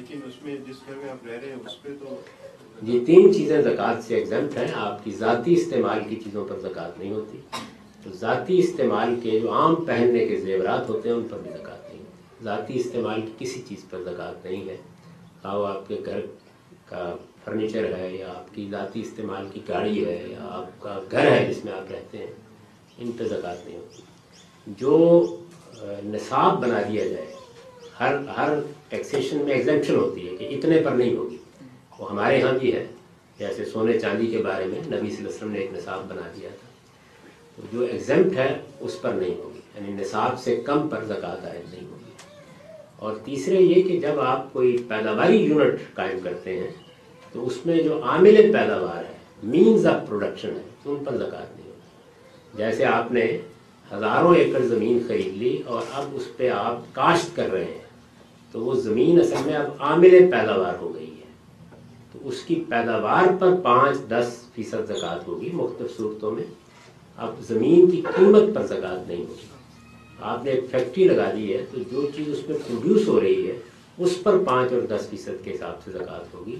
لیکن 0.00 0.20
اس 0.26 0.42
میں 0.42 0.56
جس 0.66 0.76
گھر 0.86 0.94
میں 0.96 1.10
آپ 1.10 1.26
رہ 1.26 1.38
رہے 1.42 1.48
ہیں 1.48 1.56
اس 1.66 1.82
پہ 1.82 1.88
تو 2.00 2.16
یہ 2.82 3.04
تین 3.04 3.32
چیزیں 3.34 3.62
زکوٰۃ 3.62 4.00
سے 4.06 4.14
ایگزمپٹ 4.14 4.56
ہیں۔ 4.58 4.66
آپ 4.74 5.04
کی 5.04 5.10
ذاتی 5.10 5.52
استعمال 5.52 5.98
کی 6.08 6.16
چیزوں 6.16 6.44
پر 6.48 6.58
زکوٰۃ 6.58 6.98
نہیں 6.98 7.12
ہوتی۔ 7.12 7.40
تو 8.04 8.10
ذاتی 8.12 8.58
استعمال 8.58 9.14
کے 9.22 9.38
جو 9.40 9.52
عام 9.52 9.74
پہننے 9.74 10.26
کے 10.26 10.36
زیورات 10.40 10.88
ہوتے 10.88 11.08
ہیں، 11.08 11.16
ان 11.16 11.26
پر 11.30 11.38
بھی 11.38 11.50
زکوٰۃ 11.50 11.88
نہیں 11.88 11.98
ہوتی۔ 11.98 12.44
ذاتی 12.44 12.78
استعمال 12.78 13.20
کی 13.20 13.32
کسی 13.38 13.62
چیز 13.68 13.84
پر 13.90 14.02
زکوٰۃ 14.02 14.44
نہیں 14.44 14.68
ہے۔ 14.68 14.76
خواہ 15.42 15.56
وہ 15.56 15.66
آپ 15.66 15.88
کے 15.88 15.98
گھر 16.06 16.20
کا 16.86 17.14
فرنیچر 17.44 17.92
ہے 17.98 18.10
یا 18.16 18.28
آپ 18.28 18.54
کی 18.54 18.66
ذاتی 18.70 19.00
استعمال 19.00 19.48
کی 19.52 19.60
گاڑی 19.68 20.04
ہے 20.04 20.18
یا 20.30 20.48
آپ 20.52 20.80
کا 20.82 20.98
گھر 21.10 21.30
ہے 21.30 21.46
جس 21.50 21.64
میں 21.64 21.72
آپ 21.72 21.92
رہتے 21.92 22.18
ہیں، 22.18 22.32
ان 22.98 23.12
پہ 23.12 23.24
زکوٰۃ 23.24 23.66
نہیں 23.66 23.78
ہوتی۔ 23.78 24.02
جو 24.78 25.36
نصاب 26.04 26.60
بنا 26.62 26.80
دیا 26.88 27.06
جائے 27.08 27.26
ہر 28.00 28.14
ہر 28.36 28.48
ٹیکسیشن 28.88 29.36
میں 29.36 29.52
ایگزمپشن 29.52 29.94
ہوتی 29.94 30.28
ہے 30.28 30.36
کہ 30.36 30.54
اتنے 30.54 30.80
پر 30.80 30.90
نہیں 30.90 31.16
ہوگی۔ 31.16 31.36
وہ 31.98 32.10
ہمارے 32.10 32.38
یہاں 32.38 32.52
بھی 32.52 32.74
ہے۔ 32.74 32.86
جیسے 33.38 33.64
سونے 33.64 33.98
چاندی 33.98 34.26
کے 34.26 34.38
بارے 34.38 34.64
میں 34.64 34.78
نبی 34.78 34.86
صلی 34.88 34.98
اللہ 34.98 35.18
علیہ 35.18 35.28
وسلم 35.28 35.50
نے 35.50 35.58
ایک 35.58 35.70
نصاب 35.72 36.04
بنا 36.08 36.30
دیا 36.36 36.48
تھا۔ 36.48 36.68
تو 37.56 37.62
جو 37.72 37.80
ایگزمپٹ 37.80 38.36
ہے، 38.36 38.58
اس 38.80 39.00
پر 39.02 39.10
نہیں 39.10 39.34
ہوگی۔ 39.38 39.60
یعنی 39.74 40.02
نصاب 40.02 40.40
سے 40.40 40.56
کم 40.56 40.88
پر 40.88 41.04
زکوٰۃ 41.04 41.44
عائد 41.44 41.74
نہیں 41.74 41.90
ہوگی۔ 41.90 42.10
اور 42.96 43.16
تیسرے 43.24 43.56
یہ 43.56 43.82
کہ 43.82 44.00
جب 44.00 44.20
آپ 44.20 44.52
کوئی 44.52 44.84
پیداواری 44.88 45.36
یونٹ 45.36 45.94
قائم 45.94 46.18
کرتے 46.24 46.60
ہیں، 46.60 46.70
تو 47.32 47.46
اس 47.46 47.66
میں 47.66 47.82
جو 47.82 48.04
عامل 48.04 48.36
پیداوار 48.36 49.04
ہے 49.04 49.14
مینز 49.42 49.86
آف 49.86 50.08
پروڈکشن 50.08 50.48
ہے 50.48 50.62
ان 50.84 51.04
پر 51.04 51.16
زکوٰۃ 51.16 51.56
نہیں 51.56 51.66
ہوگی۔ 51.66 51.80
جیسے 52.56 52.84
آپ 52.84 53.12
نے 53.12 53.38
ہزاروں 53.92 54.34
ایکڑ 54.34 54.58
زمین 54.58 54.98
خرید 55.08 55.36
لی 55.36 55.62
اور 55.66 55.82
اب 55.92 56.04
اس 56.12 56.36
پہ 56.36 56.48
آپ 56.48 56.94
کاشت 56.94 57.36
کر 57.36 57.50
رہے 57.52 57.64
ہیں 57.64 57.79
تو 58.52 58.60
وہ 58.60 58.74
زمین 58.74 59.20
اصل 59.20 59.34
میں 59.46 59.54
اب 59.54 59.70
عامل 59.78 60.10
پیداوار 60.10 60.74
ہو 60.80 60.94
گئی 60.94 61.06
ہے۔ 61.06 61.28
تو 62.12 62.18
اس 62.22 62.42
کی 62.42 62.64
پیداوار 62.68 63.24
پر 63.38 63.54
پانچ، 63.62 64.08
دس 64.08 64.44
فیصد 64.54 64.88
زکوٰۃ 64.88 65.18
ہوگی 65.26 65.50
مختلف 65.52 65.96
صورتوں 65.96 66.30
میں۔ 66.30 66.44
اب 67.16 67.34
زمین 67.48 67.90
کی 67.90 68.02
قیمت 68.16 68.42
پر 68.54 68.66
زکوٰۃ 68.66 69.08
نہیں 69.08 69.20
ہوگی۔ 69.20 69.46
آپ 70.20 70.44
نے 70.44 70.50
ایک 70.50 70.64
فیکٹری 70.70 71.04
لگا 71.04 71.32
دی 71.36 71.52
ہے 71.52 71.64
تو 71.70 71.78
جو 71.90 72.08
چیز 72.16 72.28
اس 72.28 72.48
میں 72.48 72.58
پروڈیوس 72.68 73.08
ہو 73.08 73.20
رہی 73.20 73.48
ہے، 73.48 73.58
اس 73.98 74.22
پر 74.22 74.38
پانچ 74.38 74.72
اور 74.72 74.82
دس 74.82 75.08
فیصد 75.10 75.44
کے 75.44 75.54
حساب 75.54 75.74
سے 75.84 75.90
زکوٰۃ 75.90 76.34
ہوگی۔ 76.34 76.56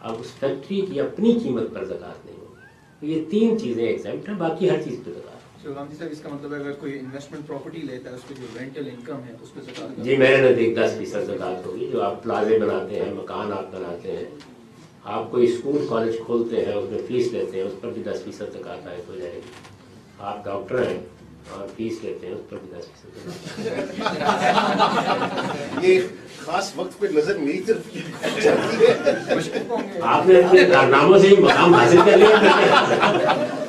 اب 0.00 0.16
اس 0.20 0.26
فیکٹری 0.26 0.80
کی 0.80 1.00
اپنی 1.00 1.38
قیمت 1.42 1.74
پر 1.74 1.84
زکوٰۃ 1.84 2.26
نہیں 2.26 2.36
ہوگی۔ 2.40 2.60
تو 3.00 3.06
یہ 3.06 3.24
تین 3.30 3.58
چیزیں 3.58 3.86
ایگزامپٹ 3.86 4.28
ہیں، 4.28 4.36
باقی 4.36 4.70
ہر 4.70 4.82
چیز 4.82 5.00
پہ 5.04 5.10
زکوٰۃ۔ 5.10 5.31
So, 5.62 5.74
گاندھی 5.74 5.96
صاحب 5.96 6.08
اس 6.12 6.20
کا 6.20 6.28
مطلب 6.28 6.52
ہے 6.52 6.58
اگر 6.58 6.72
کوئی 6.80 6.98
انویسٹمنٹ 6.98 7.46
پراپرٹی 7.46 7.80
لیتا 7.80 8.10
ہے 8.10 8.14
اس 8.14 8.26
پہ 8.28 8.34
جو 8.34 8.46
رینٹل 8.54 8.88
انکم 8.88 9.18
ہے 9.26 9.32
اس 9.42 9.50
پہ 9.54 9.60
زکوٰۃ 9.62 10.02
جی 10.04 10.16
میرے 10.16 10.36
نزدیک 10.38 10.76
دس 10.76 10.96
فیصد 10.98 11.26
زکوٰۃ 11.26 11.66
ہوگی 11.66 11.86
جو 11.92 12.02
آپ 12.02 12.22
پلازے 12.22 12.58
بناتے 12.58 13.00
ہیں 13.00 13.12
مکان 13.14 13.52
آپ 13.52 13.66
بناتے 13.72 14.16
ہیں۔ 14.16 14.24
آپ 15.06 15.30
کوئی 15.30 15.44
اسکول 15.46 15.86
کالج 15.88 16.16
کھولتے 16.26 16.64
ہیں 16.66 16.74
اس 16.74 16.90
میں 16.90 17.00
فیس 17.08 17.32
لیتے 17.32 17.54
ہیں 17.54 17.66
اس 17.66 17.80
پر 17.80 17.90
بھی 17.90 18.02
دس 18.02 18.18
فیصد 18.24 18.52
زکوٰۃ 18.54 18.86
عائد 18.86 19.08
ہو 19.08 19.16
جائے 19.16 19.32
گی۔ 19.34 19.40
آپ 20.22 20.44
ڈاکٹر 20.44 20.86
ہیں 20.88 20.98
اور 21.50 21.66
فیس 21.76 22.02
لیتے 22.02 22.26
ہیں 22.26 22.34
اس 22.34 22.50
پر 22.50 22.56
بھی 22.56 22.68
دس 22.72 22.86
فیصد 22.92 23.12
یہ 25.84 26.00
خاص 26.38 26.72
وقت 26.76 26.98
پہ 27.00 27.06
نظر 27.12 27.36
میری 27.38 27.60
طرف 27.62 27.82
آپ 30.04 30.26
نے 30.26 30.40
اپنے 30.40 30.64
کارناموں 30.72 31.18
سے 31.18 31.34
مقام 31.40 31.74
حاصل 31.74 32.00
کر 32.06 32.16
لیا۔ 32.16 32.30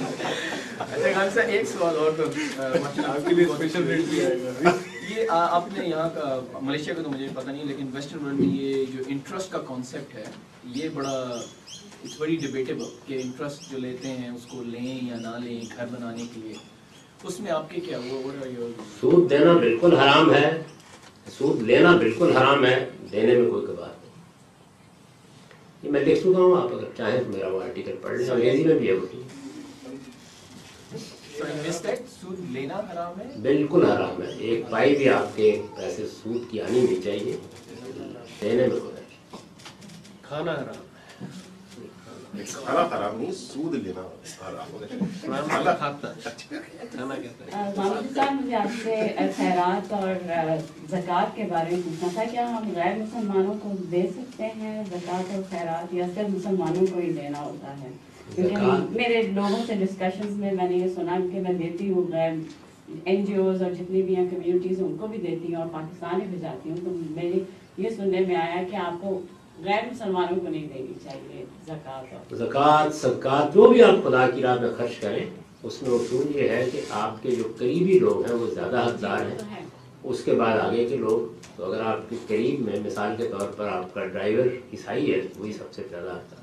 ایک 1.03 1.67
سوال 1.67 1.97
اور 1.97 2.11
تو 2.17 2.23
آپ 2.23 3.27
کے 3.27 3.35
لیے 3.35 3.45
اسپیشل 3.45 3.83
ریٹ 3.83 4.05
بھی 4.09 4.25
آئے 4.25 4.39
گا 4.43 4.71
یہ 5.09 5.29
آپ 5.29 5.67
نے 5.73 5.87
یہاں 5.87 6.09
کا 6.15 6.59
ملیشیا 6.61 6.93
کا 6.93 7.01
تو 7.01 7.09
مجھے 7.09 7.27
پتہ 7.33 7.49
نہیں 7.49 7.65
لیکن 7.65 7.89
ویسٹرن 7.93 8.25
ورلڈ 8.25 8.39
میں 8.39 8.49
یہ 8.51 8.85
جو 8.93 9.03
انٹرسٹ 9.07 9.51
کا 9.51 9.59
کانسیپٹ 9.67 10.15
ہے 10.15 10.23
یہ 10.73 10.89
بڑا 10.93 11.11
اٹس 12.03 12.19
ویری 12.21 12.35
ڈبیٹیبل 12.37 12.85
کہ 13.07 13.21
انٹرسٹ 13.23 13.71
جو 13.71 13.77
لیتے 13.77 14.11
ہیں 14.11 14.29
اس 14.29 14.45
کو 14.45 14.63
لیں 14.63 14.97
یا 15.01 15.15
نہ 15.19 15.37
لیں 15.43 15.61
گھر 15.77 15.85
بنانے 15.91 16.25
کے 16.33 16.41
لیے 16.41 16.53
اس 17.23 17.39
میں 17.39 17.51
آپ 17.51 17.69
کے 17.69 17.79
کیا 17.79 17.97
وہ 18.03 18.31
سود 19.01 19.29
دینا 19.29 19.53
بالکل 19.55 19.95
حرام 19.95 20.33
ہے 20.33 20.49
سود 21.37 21.61
لینا 21.61 21.95
بالکل 21.97 22.37
حرام 22.37 22.65
ہے 22.65 22.77
دینے 23.11 23.35
میں 23.35 23.49
کوئی 23.49 23.65
کبار 23.65 23.89
نہیں 23.89 24.23
یہ 25.83 25.91
میں 25.91 26.01
لکھ 26.01 26.19
چکا 26.19 26.39
ہوں 26.39 26.57
آپ 26.57 26.73
اگر 26.73 26.87
چاہیں 26.97 27.19
تو 27.19 27.29
میرا 27.29 27.47
وہ 27.47 27.61
آرٹیکل 27.63 27.95
پڑھ 28.01 28.17
لیں 28.17 28.29
انگریزی 28.29 28.63
میں 28.63 28.75
بھی 28.75 28.87
ہے 28.87 28.93
وہ 28.93 29.05
سود 29.05 29.23
لینا 29.23 29.29
حرام 29.31 29.99
ہے 30.97 31.30
بالکل 33.41 33.85
حرام 33.85 34.21
ہے۔ 34.21 34.31
ایک 34.39 34.69
پائی 34.69 34.95
بھی 34.95 35.09
آپ 35.09 35.35
کے 35.35 35.47
پیسے 35.75 36.05
سود 36.13 36.51
کی 36.51 36.61
آنی 36.61 36.81
نہیں 36.81 37.01
چاہیے۔ 37.01 37.37
دینے 38.41 38.67
میں۔ 38.67 38.79
کھانا 40.21 40.51
حرام 40.51 40.89
کھانا 42.43 42.87
خراب 42.87 43.17
نہیں 43.17 43.31
سود 43.31 43.73
لینا 43.73 44.01
حرام 44.41 44.75
مجھے 48.31 48.55
آپ 48.55 48.67
سے 48.83 48.95
خیرات 49.37 49.93
اور 49.93 50.13
زکوٰۃ 50.89 51.35
کے 51.35 51.43
بارے 51.49 51.69
میں 51.71 51.81
پوچھنا 51.85 52.07
تھا 52.13 52.23
کیا 52.31 52.47
ہم 52.49 52.71
غیر 52.75 52.95
مسلمانوں 52.95 53.53
کو 53.53 53.69
دے 53.91 54.07
سکتے 54.15 54.47
ہیں 54.55 54.83
زکوٰۃ 54.89 55.35
اور 55.35 55.41
خیرات 55.49 55.93
یا 55.93 56.05
صرف 56.15 56.29
مسلمانوں 56.29 56.85
کو 56.93 56.99
ہی 56.99 57.11
دینا 57.13 57.41
ہوتا 57.41 57.79
ہے؟ 57.81 57.91
میرے 58.37 59.21
لوگوں 59.23 59.63
سے 59.67 59.75
ڈسکشنز 59.75 60.37
میں 60.37 60.51
میں 60.51 60.67
نے 60.69 60.75
یہ 60.75 60.87
سنا 60.95 61.17
کہ 61.31 61.39
میں 61.39 61.53
دیتی 61.53 61.91
ہوں 61.91 62.11
غیر 62.11 62.33
این 63.05 63.25
جی 63.25 63.35
اوز 63.35 63.61
اور 63.63 63.71
جتنی 63.71 64.01
بھی 64.01 64.15
ہیں 64.15 64.27
کمیونٹیز 64.29 64.81
ان 64.81 64.95
کو 64.99 65.07
بھی 65.07 65.17
دیتی 65.17 65.53
ہوں 65.53 65.61
اور 65.61 65.69
پاکستان 65.71 66.19
بھی 66.19 66.27
بھیجاتی 66.29 66.69
ہوں 66.69 66.77
تو 66.85 66.95
میری 67.11 67.39
یہ 67.77 67.89
سننے 67.89 68.19
میں 68.19 68.35
آیا 68.35 68.63
کہ 68.71 68.75
آپ 68.75 69.01
کو 69.01 69.19
غیر 69.63 69.83
مسلمانوں 69.91 70.39
کو 70.39 70.47
نہیں 70.47 70.67
دینی 70.67 70.93
چاہیے 71.03 71.45
زکوٰۃ 71.65 72.35
زکوٰۃ 72.37 72.91
صدقات 72.91 73.53
جو 73.53 73.67
بھی 73.67 73.83
آپ 73.83 74.03
خدا 74.03 74.27
کی 74.29 74.41
راہ 74.41 74.59
میں 74.61 74.69
خرچ 74.77 74.99
کریں 75.01 75.25
اس 75.63 75.81
میں 75.81 75.91
اصول 75.91 76.35
یہ 76.35 76.49
ہے 76.49 76.63
کہ 76.71 76.81
آپ 76.99 77.21
کے 77.23 77.31
جو 77.31 77.51
قریبی 77.57 77.99
لوگ 77.99 78.25
ہیں 78.25 78.35
وہ 78.35 78.47
زیادہ 78.53 78.85
حقدار 78.87 79.25
ہیں 79.25 79.59
اس 80.03 80.23
کے 80.23 80.33
بعد 80.33 80.59
آگے 80.59 80.85
کے 80.85 80.97
لوگ 80.97 81.27
تو 81.57 81.65
اگر 81.65 81.81
آپ 81.85 82.09
کے 82.09 82.15
قریب 82.27 82.61
میں 82.61 82.79
مثال 82.85 83.15
کے 83.17 83.27
طور 83.27 83.51
پر 83.57 83.67
آپ 83.67 83.93
کا 83.93 84.05
ڈرائیور 84.05 84.45
عیسائی 84.73 85.11
ہے 85.13 85.19
وہی 85.37 85.53
سب 85.53 85.73
سے 85.73 85.83
زیادہ 85.89 86.13
ہے 86.13 86.40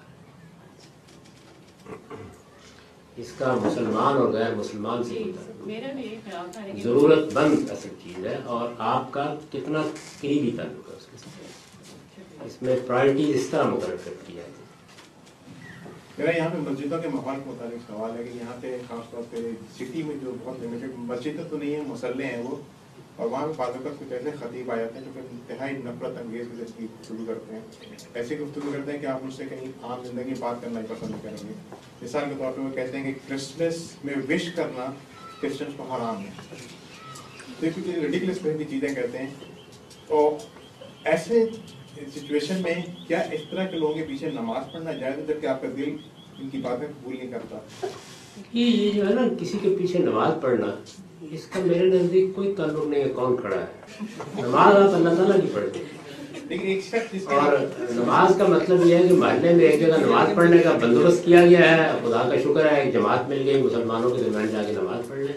اس 3.17 3.33
کا 3.39 3.55
مسلمان 3.55 4.17
اور 4.17 4.29
غیر 4.29 4.55
مسلمان 4.55 5.05
سے 5.05 5.15
کوئی 5.15 5.33
تعلق 5.33 5.67
نہیں۔ 5.67 5.81
میرا 5.81 5.93
بھی 5.93 6.03
یہی 6.03 6.17
خیال 6.25 6.53
تھا 6.53 6.67
لیکن 6.67 6.83
ضرورت 6.83 7.33
بند 7.33 7.71
اصل 7.71 7.89
چیز 8.05 8.27
ہے 8.27 8.39
اور 8.45 8.69
آپ 8.79 9.13
کا 9.13 9.35
کتنا 9.53 9.83
قریبی 10.21 10.51
تعلق 10.57 10.91
ہے 10.91 10.97
اس 10.97 11.07
کے 11.07 11.17
ساتھ۔ 11.19 12.45
اس 12.45 12.63
میں 12.63 12.77
پرائرٹی 12.87 13.35
اس 13.35 13.47
طرح 13.51 13.65
مقرر 13.65 13.97
کرتی 14.05 14.37
ہے۔ 14.37 14.43
میرا 16.19 16.37
یہاں 16.37 16.49
پہ 16.49 16.71
مسجدوں 16.71 16.99
کے 17.03 17.09
ماحول 17.09 17.35
کے 17.45 17.51
متعلق 17.51 17.91
سوال 17.91 18.11
ہے 18.19 18.25
کہ 18.25 18.39
یہاں 18.39 18.57
پہ 18.61 18.79
خاص 18.89 19.11
طور 19.11 19.23
پہ 19.31 19.37
سٹی 19.75 20.03
میں 20.03 20.17
جو 20.23 20.33
بہت 20.45 20.63
لمیٹڈ 20.63 20.91
مسجدیں 20.97 21.45
تو 21.51 21.59
نہیں 21.59 21.75
ہیں 21.75 21.85
مسلح 21.87 22.25
ہیں 22.25 22.43
وہ۔ 22.43 22.57
اور 23.19 23.29
وہاں 23.29 23.47
پہ 23.47 23.53
بعض 23.57 23.69
اوقات 23.69 24.01
کچھ 24.01 24.13
ایسے 24.13 24.31
خطیب 24.41 24.71
آ 24.71 24.77
جاتے 24.77 24.99
ہیں 24.99 25.05
جو 25.05 25.11
کہ 25.15 25.21
انتہائی 25.31 25.77
نفرت 25.77 26.13
انگیز 26.21 26.47
قسم 26.53 26.65
کی 26.77 26.85
گفتگو 26.85 27.25
کرتے 27.27 27.55
ہیں۔ 27.55 27.61
ایسی 28.15 28.39
گفتگو 28.39 28.73
کرتے 28.73 28.93
ہیں 28.93 28.99
کہ 28.99 29.07
آپ 29.07 29.25
مجھ 29.25 29.35
سے 29.35 29.45
کہیں 29.51 29.69
عام 29.83 30.05
زندگی 30.05 30.25
میں 30.25 30.35
بات 30.39 30.63
کرنا 30.63 30.81
ہی 30.81 30.85
پسند 30.89 31.15
کریں 31.23 31.49
گے۔ 31.49 31.53
مثال 32.03 32.25
کے 32.25 32.35
طور 32.39 32.53
پہ 32.53 32.61
وہ 32.61 32.71
کہتے 32.71 32.99
ہیں 32.99 33.13
کہ 33.13 33.29
کرسمس 33.29 34.05
میں 34.05 34.15
وش 34.29 34.53
کرنا 34.55 34.93
کرسچنس 35.41 35.75
کو 35.77 35.83
حرام 35.83 36.21
ہے۔ 36.21 36.31
تو 37.61 37.67
یہ 37.67 37.71
کچھ 37.77 37.89
ریڈیکلس 37.89 38.39
قسم 38.39 38.59
کی 38.59 38.65
چیزیں 38.65 38.95
کہتے 38.95 39.19
ہیں۔ 39.19 39.31
تو 40.07 40.39
ایسے 41.05 41.47
سچویشن 42.15 42.63
میں 42.63 42.75
کیا 43.09 43.21
اس 43.21 43.41
طرح 43.51 43.65
کے 43.65 43.77
لوگوں 43.77 43.95
کے 43.95 44.03
پیچھے 44.03 44.31
نماز 44.31 44.73
پڑھنا 44.73 44.93
جائز 44.93 45.19
ہے 45.19 45.35
جبکہ 45.35 45.47
آپ 45.47 45.63
کا 45.63 45.69
دل 45.77 45.97
ان 46.39 46.49
کی 46.49 46.59
باتیں 46.59 46.87
قبول 46.87 47.17
نہیں 47.17 47.31
کرتا؟ 47.31 47.87
یہ 48.53 48.91
جو 48.91 49.09
ہے 49.09 49.15
نا، 49.15 49.23
کسی 49.41 49.59
کے 49.63 49.77
پیچھے 49.79 49.99
نماز 49.99 50.33
پڑھنا 50.43 50.67
اس 51.21 51.45
کا 51.47 51.61
میرے 51.65 51.85
نزدیک 51.85 52.35
کوئی 52.35 52.55
تعلق 52.57 52.87
نہیں 52.87 53.05
ہے 53.05 53.09
کون 53.09 53.37
کھڑا 53.37 53.57
ہے؟ 53.57 54.05
نماز 54.43 54.77
آپ 54.77 54.95
اللہ 54.95 55.09
تعالیٰ 55.09 55.41
کی 55.41 55.47
پڑھتے 55.53 55.79
اور 57.35 57.53
نماز 57.91 58.39
کا 58.39 58.47
مطلب 58.47 58.87
یہ 58.87 58.97
ہے 58.97 59.09
کہ 59.09 59.15
محلے 59.15 59.55
میں 59.55 59.65
ایک 59.65 59.81
جگہ 59.81 59.97
نماز 59.99 60.29
پڑھنے 60.35 60.59
کا 60.59 60.73
بندوبست 60.83 61.25
کیا 61.25 61.47
گیا 61.47 61.77
ہے 61.77 61.99
خدا 62.05 62.23
کا 62.29 62.39
شکر 62.45 62.73
ہے 62.73 62.81
ایک 62.81 62.93
جماعت 62.93 63.29
مل 63.29 63.43
گئی 63.45 63.63
مسلمانوں 63.63 64.11
کے 64.11 64.23
درمیان 64.23 64.47
جا 64.53 64.63
کے 64.63 64.73
نماز 64.73 65.09
پڑھ 65.09 65.19
لیں 65.19 65.37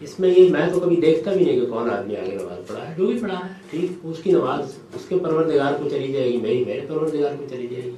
اس 0.00 0.20
میں 0.20 0.28
یہ 0.36 0.50
میں 0.50 0.66
تو 0.72 0.80
کبھی 0.80 0.96
دیکھتا 0.96 1.32
بھی 1.32 1.44
نہیں 1.44 1.60
کہ 1.60 1.66
کون 1.66 1.90
آدمی 1.90 2.16
آگے 2.16 2.34
نماز 2.34 2.66
پڑھا 2.66 2.88
ہے۔ 2.88 2.94
جو 2.98 3.06
بھی 3.06 3.18
پڑھا 3.18 3.38
ہے۔ 3.38 3.52
ٹھیک 3.70 3.92
اس 4.02 4.16
کی 4.22 4.30
نماز 4.30 4.60
اس 4.94 5.04
کے 5.08 5.18
پروردگار 5.18 5.72
کو 5.82 5.88
چلی 5.88 6.12
جائے 6.12 6.32
گی 6.32 6.36
میری 6.36 6.64
میرے 6.64 6.80
پروردگار 6.88 7.30
کو 7.38 7.44
چلی 7.50 7.66
جائے 7.66 7.84
گی۔ 7.84 7.90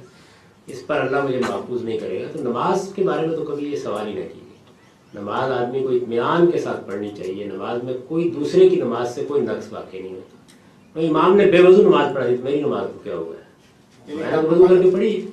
اس 0.67 0.87
پر 0.87 0.95
اللہ 1.01 1.25
مجھے 1.25 1.39
محفوظ 1.49 1.83
نہیں 1.83 1.97
کرے 1.97 2.21
گا۔ 2.21 2.27
تو 2.33 2.39
نماز 2.39 2.91
کے 2.95 3.03
بارے 3.03 3.27
میں 3.27 3.37
تو 3.37 3.43
کبھی 3.43 3.71
یہ 3.71 3.75
سوال 3.75 4.07
ہی 4.07 4.13
نہ 4.13 4.19
کیجیے۔ 4.19 4.44
نماز 5.15 5.51
آدمی 5.51 5.79
کو 5.79 5.89
اطمینان 5.89 6.51
کے 6.51 6.57
ساتھ 6.57 6.87
پڑھنی 6.87 7.09
چاہیے 7.17 7.43
نماز 7.45 7.83
میں 7.83 7.93
کوئی 8.07 8.29
دوسرے 8.29 8.69
کی 8.69 8.75
نماز 8.75 9.15
سے 9.15 9.23
کوئی 9.27 9.41
نقص 9.41 9.73
واقع 9.73 9.97
نہیں 9.97 10.13
ہوتا۔ 10.13 10.37
تو 10.93 11.07
امام 11.07 11.37
نے 11.37 11.45
بے 11.45 11.59
وضو 11.61 11.81
نماز 11.81 12.15
پڑھا 12.15 12.27
دی 12.27 12.37
تو 12.37 12.43
میری 12.43 12.59
نماز 12.61 12.87
کو 12.93 12.99
کیا 13.03 13.15
ہوا 13.15 13.35
ہے؟ 13.35 13.45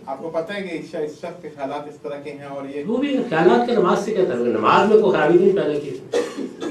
آپ 0.07 0.23
کو 0.23 0.31
پتہ 0.31 0.53
کہ 0.53 0.79
شخص- 0.93 1.43
کے 1.43 1.49
خیالات 1.57 1.89
اس 1.89 1.95
طرح 2.03 2.17
کے 2.25 2.31
ہیں 2.31 2.45
اور 2.45 2.77
یہ 2.77 2.85
وہ 2.87 2.97
بھی 2.97 3.17
خیالات 3.29 3.71
نماز 3.71 4.05
سے 4.05 4.11
کیا 4.11 4.25
تعلق 4.29 4.47
نماز 4.47 4.93
میں 4.93 5.01
کوئی 5.03 5.13
خرابی 5.17 5.39
نہیں 5.39 5.53
پیدا 5.53 5.79
کی 5.79 5.91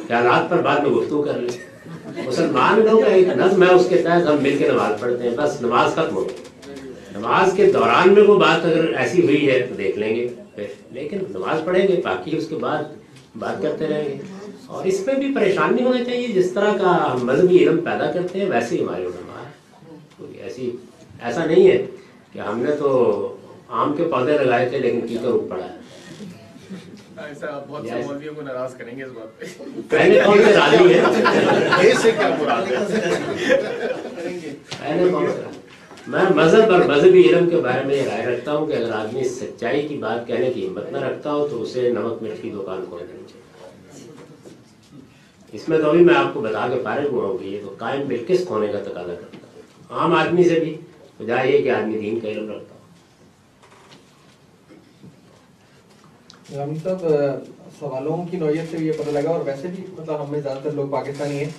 خیالات 0.07 0.49
پر 0.49 0.57
بعد 0.61 0.79
میں 0.79 0.89
گفتگو 0.89 1.21
کر 1.23 1.33
لیں۔ 1.33 1.71
مسلمان 2.25 2.79
لوگ 2.91 3.03
ایک 3.05 3.27
نظم 3.27 3.63
ہے 3.63 3.73
اس 3.73 3.85
کے 3.89 3.97
تحت 3.97 4.29
ہم 4.29 4.35
مل 4.41 4.55
کے 4.57 4.67
نماز 4.71 5.01
پڑھتے 5.01 5.29
ہیں 5.29 5.37
بس 5.37 5.61
نماز 5.61 5.91
ختم 5.91 6.15
ہو 6.15 6.27
نماز 7.17 7.53
کے 7.53 7.71
دوران 7.71 8.13
میں 8.13 8.23
وہ 8.23 8.39
بات 8.39 8.65
اگر 8.65 8.93
ایسی 8.97 9.21
ہوئی 9.23 9.49
ہے 9.51 9.65
تو 9.69 9.75
دیکھ 9.75 9.99
لیں 9.99 10.15
گے۔ 10.15 10.27
لیکن 10.91 11.17
نماز 11.29 11.65
پڑھیں 11.65 11.87
گے 11.87 12.01
باقی 12.05 12.37
اس 12.37 12.47
کے 12.47 12.55
بعد 12.55 12.83
بات 13.39 13.61
کرتے 13.61 13.87
رہیں 13.87 14.05
گے 14.05 14.17
اور 14.67 14.85
اس 14.85 15.05
میں 15.07 15.15
بھی 15.15 15.33
پریشان 15.35 15.75
نہیں 15.75 15.85
ہونا 15.85 16.03
چاہیے۔ 16.03 16.27
جس 16.27 16.51
طرح 16.51 16.77
کا 16.77 17.13
ہم 17.13 17.25
مذہبی 17.25 17.57
علم 17.57 17.77
پیدا 17.77 18.11
کرتے 18.11 18.39
ہیں 18.39 18.49
ویسے 18.49 18.75
ہی 18.75 18.81
ہمارے 18.83 19.01
علماء 19.01 19.41
ہیں۔ 19.43 19.51
کوئی 20.17 20.33
ایسی 20.37 20.71
ایسا 21.21 21.45
نہیں 21.45 21.71
ہے 21.71 21.85
کہ 22.33 22.39
ہم 22.39 22.59
نے 22.59 22.71
تو 22.71 22.89
آم 23.69 23.93
کے 23.93 24.03
پودے 24.03 24.37
لگائے 24.37 24.69
تھے 24.69 24.79
لیکن 24.79 25.07
کیکر 25.07 25.27
اگ 25.27 25.47
پڑا 25.49 25.63
ہے۔ 25.63 25.79
ایسا 27.27 27.47
آپ 27.55 27.67
بہت 27.67 27.85
سے 27.87 28.01
مولویوں 28.05 28.33
کو 28.33 28.41
ناراض 28.41 28.75
کریں 28.75 28.97
گے 28.97 29.03
اس 29.03 29.11
بات 29.11 29.39
پہ۔ 29.39 29.45
پہلے 29.89 30.21
کون 30.25 30.37
سے 30.45 30.53
راضی 30.53 30.93
ہے؟ 30.93 31.01
میں 36.11 36.23
مذہب 36.35 36.71
اور 36.71 36.81
مذہبی 36.87 37.21
علم 37.29 37.49
کے 37.49 37.57
بارے 37.57 37.83
میں 37.83 37.95
یہ 37.95 38.01
رائے 38.01 38.25
رکھتا 38.25 38.53
ہوں 38.53 38.65
کہ 38.67 38.73
اگر 38.73 38.91
آدمی 38.91 39.23
سچائی 39.23 39.87
کی 39.87 39.97
بات 39.97 40.27
کہنے 40.27 40.51
کی 40.53 40.67
ہمت 40.67 40.91
نہ 40.91 40.97
رکھتا 40.97 41.33
ہو 41.33 41.47
تو 41.47 41.61
اسے 41.61 41.89
نمک 41.89 42.23
مرچ 42.23 42.41
کی 42.41 42.49
دکان 42.49 42.85
کھول 42.89 42.99
دینی 42.99 43.23
چاہیے 43.27 43.49
اس 45.51 45.69
میں 45.69 45.77
تو 45.77 45.89
ابھی 45.89 46.03
میں 46.03 46.15
آپ 46.15 46.33
کو 46.33 46.41
بتا 46.41 46.67
کے 46.73 46.79
فارغ 46.83 47.07
ہوا 47.11 47.27
ہوں 47.27 47.37
کہ 47.37 47.45
یہ 47.45 47.59
تو 47.61 47.75
قائم 47.77 48.07
بالکش 48.07 48.49
ہونے 48.49 48.67
کا 48.67 48.79
تقاضا 48.83 49.13
کرتا 49.13 49.47
ہے۔ 49.55 49.61
عام 49.89 50.13
آدمی 50.13 50.43
سے 50.43 50.59
بھی 50.59 50.77
وجہ 51.19 51.45
یہ 51.45 51.61
کہ 51.63 51.69
آدمی 51.71 51.99
دین 51.99 52.19
کا 52.19 52.27
علم 52.27 52.51
رکھتا 52.51 52.75
ہو۔ 52.75 52.79
رام 56.57 56.75
صاحب 56.83 56.99
سوالوں 57.79 58.17
کی 58.31 58.37
نوعیت 58.37 58.71
سے 58.71 58.77
بھی 58.77 58.87
یہ 58.87 58.93
پتہ 58.97 59.09
لگا 59.09 59.29
اور 59.29 59.41
ویسے 59.45 59.67
بھی 59.67 59.83
مطلب 59.99 60.23
ہم 60.23 60.31
میں 60.31 60.41
زیادہ 60.41 60.59
تر 60.63 60.71
لوگ 60.71 60.87
پاکستانی 60.89 61.37
ہیں 61.37 61.49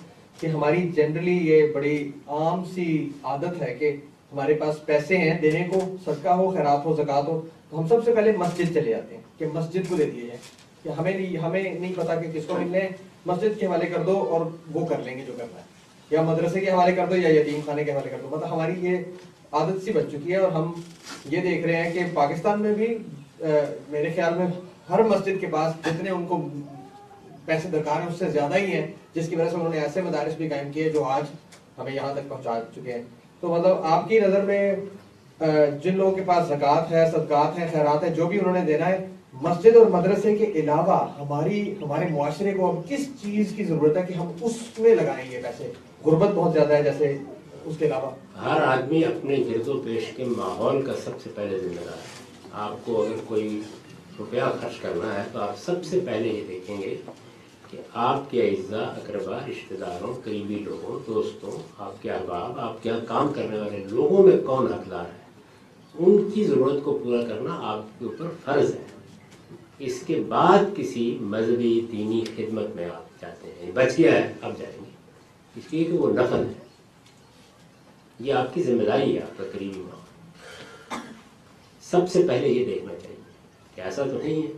کہ 0.40 0.46
ہماری 0.46 0.88
جنرلی 0.88 1.36
یہ 1.50 1.72
بڑی 1.72 1.96
عام 2.26 2.64
سی 2.64 3.10
عادت 3.22 3.62
ہے 3.62 3.74
کہ 3.74 3.96
ہمارے 4.32 4.54
پاس 4.54 4.86
پیسے 4.86 5.18
ہیں، 5.18 5.38
دینے 5.38 5.68
کو، 5.72 5.96
صدقہ 6.04 6.28
ہو، 6.28 6.50
خیرات 6.50 6.84
ہو، 6.84 6.94
زکوٰۃ 6.94 7.22
ہو، 7.26 7.46
تو 7.70 7.80
ہم 7.80 7.88
سب 7.88 8.04
سے 8.04 8.14
پہلے 8.14 8.32
مسجد 8.32 8.74
چلے 8.74 8.90
جاتے 8.90 9.14
ہیں 9.14 9.22
کہ 9.38 9.46
مسجد 9.54 9.88
کو 9.88 9.96
دے 9.96 10.10
دیے 10.10 10.26
جائیں۔ 10.26 10.62
کہ 10.82 10.88
ہمیں 10.88 11.18
نہیں 11.18 11.36
ہمیں 11.36 11.62
نہیں 11.62 11.92
پتا 11.96 12.14
کہ 12.14 12.38
کس 12.38 12.44
کو 12.46 12.58
ملنے 12.58 12.80
ہیں 12.80 12.88
مسجد 13.26 13.60
کے 13.60 13.66
حوالے 13.66 13.86
کر 13.86 14.02
دو 14.02 14.18
اور 14.18 14.46
وہ 14.72 14.86
کر 14.86 14.98
لیں 15.04 15.18
گے 15.18 15.24
جو 15.26 15.32
کرنا 15.38 15.60
ہے۔ 15.60 15.64
یا 16.10 16.22
مدرسے 16.22 16.60
کے 16.60 16.70
حوالے 16.70 16.92
کر 16.92 17.06
دو 17.06 17.16
یا 17.16 17.40
یتیم 17.40 17.60
خانے 17.66 17.84
کے 17.84 17.92
حوالے 17.92 18.08
کر 18.10 18.16
دو۔ 18.22 18.36
مطلب 18.36 18.52
ہماری 18.52 18.72
یہ 18.80 18.96
عادت 19.52 19.84
سی 19.84 19.92
بن 19.92 20.02
چکی 20.12 20.32
ہے 20.32 20.36
اور 20.36 20.52
ہم 20.52 20.72
یہ 21.24 21.40
دیکھ 21.40 21.66
رہے 21.66 21.76
ہیں 21.76 21.92
کہ 21.92 22.00
پاکستان 22.14 22.62
میں 22.62 22.74
بھی 22.74 22.98
میرے 23.88 24.12
خیال 24.14 24.34
میں 24.34 24.46
ہر 24.90 25.02
مسجد 25.02 25.40
کے 25.40 25.46
پاس 25.46 25.86
جتنے 25.86 26.10
ان 26.10 26.26
کو 26.26 26.48
پیسے 27.44 27.68
درکار 27.68 28.00
ہیں، 28.00 28.08
اس 28.08 28.18
سے 28.18 28.30
زیادہ 28.30 28.56
ہی 28.56 28.66
ہیں، 28.66 28.86
جس 29.14 29.28
کی 29.28 29.36
وجہ 29.36 29.48
سے 29.48 29.56
انہوں 29.56 29.68
نے 29.68 29.80
ایسے 29.80 30.02
مدارس 30.02 30.34
بھی 30.34 30.48
قائم 30.48 30.72
کیے 30.72 30.90
جو 30.90 31.04
آج 31.04 31.22
ہمیں 31.78 31.94
یہاں 31.94 32.14
تک 32.14 32.28
پہنچا 32.28 32.60
چکے 32.74 32.92
ہیں۔ 32.92 33.02
تو 33.42 33.48
مطلب 33.48 33.76
آپ 33.84 34.08
کی 34.08 34.18
نظر 34.20 34.42
میں 34.42 34.74
جن 35.82 35.96
لوگوں 35.96 36.12
کے 36.12 36.22
پاس 36.26 36.46
زکوٰۃ 36.48 36.90
ہے، 36.90 37.04
صدقات 37.10 37.58
ہے 37.58 37.68
خیرات 37.72 38.02
ہے 38.04 38.08
جو 38.08 38.26
بھی 38.26 38.38
انہوں 38.38 38.52
نے 38.52 38.60
دینا 38.66 38.88
ہے، 38.88 39.06
مسجد 39.42 39.76
اور 39.76 39.86
مدرسے 39.86 40.36
کے 40.36 40.50
علاوہ 40.54 40.98
ہماری، 41.18 41.60
ہمارے 41.82 42.06
معاشرے 42.10 42.52
کو 42.52 42.68
اب 42.68 42.88
کس 42.88 43.08
چیز 43.22 43.52
کی 43.56 43.64
ضرورت 43.64 43.96
ہے 43.96 44.02
کہ 44.08 44.14
ہم 44.14 44.30
اس 44.40 44.78
میں 44.78 44.94
لگائیں 44.94 45.30
گے 45.30 45.40
پیسے؟ 45.42 45.70
غربت 46.04 46.34
بہت 46.34 46.52
زیادہ 46.52 46.72
ہے 46.72 46.82
جیسے 46.82 47.16
اس 47.64 47.76
کے 47.78 47.86
علاوہ۔ 47.86 48.10
ہر 48.44 48.62
آدمی 48.66 49.04
اپنے 49.04 49.36
گرد 49.50 49.68
و 49.68 49.80
پیش 49.80 50.10
کے 50.16 50.24
ماحول 50.24 50.80
کا 50.82 50.92
سب 51.04 51.20
سے 51.22 51.30
پہلے 51.34 51.58
ذمہ 51.58 51.84
دار 51.84 51.98
ہے۔ 51.98 52.60
آپ 52.66 52.86
کو 52.86 53.02
اگر 53.02 53.24
کوئی 53.26 53.60
روپیہ 54.18 54.52
خرچ 54.60 54.80
کرنا 54.82 55.14
ہے 55.14 55.22
تو 55.32 55.40
آپ 55.40 55.58
سب 55.64 55.84
سے 55.84 56.00
پہلے 56.06 56.28
یہ 56.28 56.44
دیکھیں 56.48 56.76
گے 56.82 56.94
کہ 57.72 57.78
آپ 57.94 58.30
کے 58.30 58.48
اعزا 58.48 58.82
اقربا 58.82 59.38
رشتہ 59.50 59.74
داروں، 59.74 60.14
قریبی 60.24 60.54
لوگوں، 60.54 61.00
دوستوں، 61.06 61.50
آپ 61.78 62.02
کے 62.02 62.10
احباب، 62.10 62.60
آپ 62.60 62.82
کے 62.82 62.88
یہاں 62.88 63.00
کام 63.08 63.28
کرنے 63.34 63.58
والے 63.58 63.84
لوگوں 63.90 64.26
میں 64.26 64.36
کون 64.46 64.72
حقدار 64.72 65.04
ہے؟ 65.04 65.22
ان 65.98 66.30
کی 66.34 66.44
ضرورت 66.44 66.84
کو 66.84 67.00
پورا 67.04 67.22
کرنا 67.22 67.58
آپ 67.62 67.98
کے 67.98 68.04
اوپر 68.04 68.26
فرض 68.44 68.74
ہے۔ 68.74 68.82
اس 69.78 70.02
کے 70.06 70.22
بعد 70.28 70.58
کسی 70.76 71.18
مذہبی، 71.20 71.86
دینی 71.92 72.24
خدمت 72.36 72.76
میں 72.76 72.84
آپ 72.84 73.20
جاتے 73.20 73.48
ہیں۔ 73.48 73.60
یعنی 73.60 73.72
بچ 73.72 73.98
گیا 73.98 74.12
ہے، 74.12 74.32
اب 74.42 74.58
جائیں 74.58 74.78
گے۔ 74.78 74.90
اس 75.56 75.64
لیے 75.70 75.84
کہ 75.84 75.92
وہ 75.92 76.12
نفل 76.12 76.44
ہے۔ 76.48 76.64
یہ 78.20 78.32
آپ 78.32 78.54
کی 78.54 78.62
ذمہ 78.62 78.82
داری 78.82 79.16
ہے، 79.16 79.22
آپ 79.22 79.38
کا 79.38 79.44
قریبی 79.52 79.80
ماحول 79.80 80.02
سب 81.80 82.10
سے 82.10 82.24
پہلے 82.28 82.48
یہ 82.48 82.64
دیکھنا 82.64 82.94
چاہیے 83.02 83.16
کہ 83.74 83.80
ایسا 83.80 84.02
تو 84.02 84.18
نہیں 84.22 84.42
ہے 84.42 84.52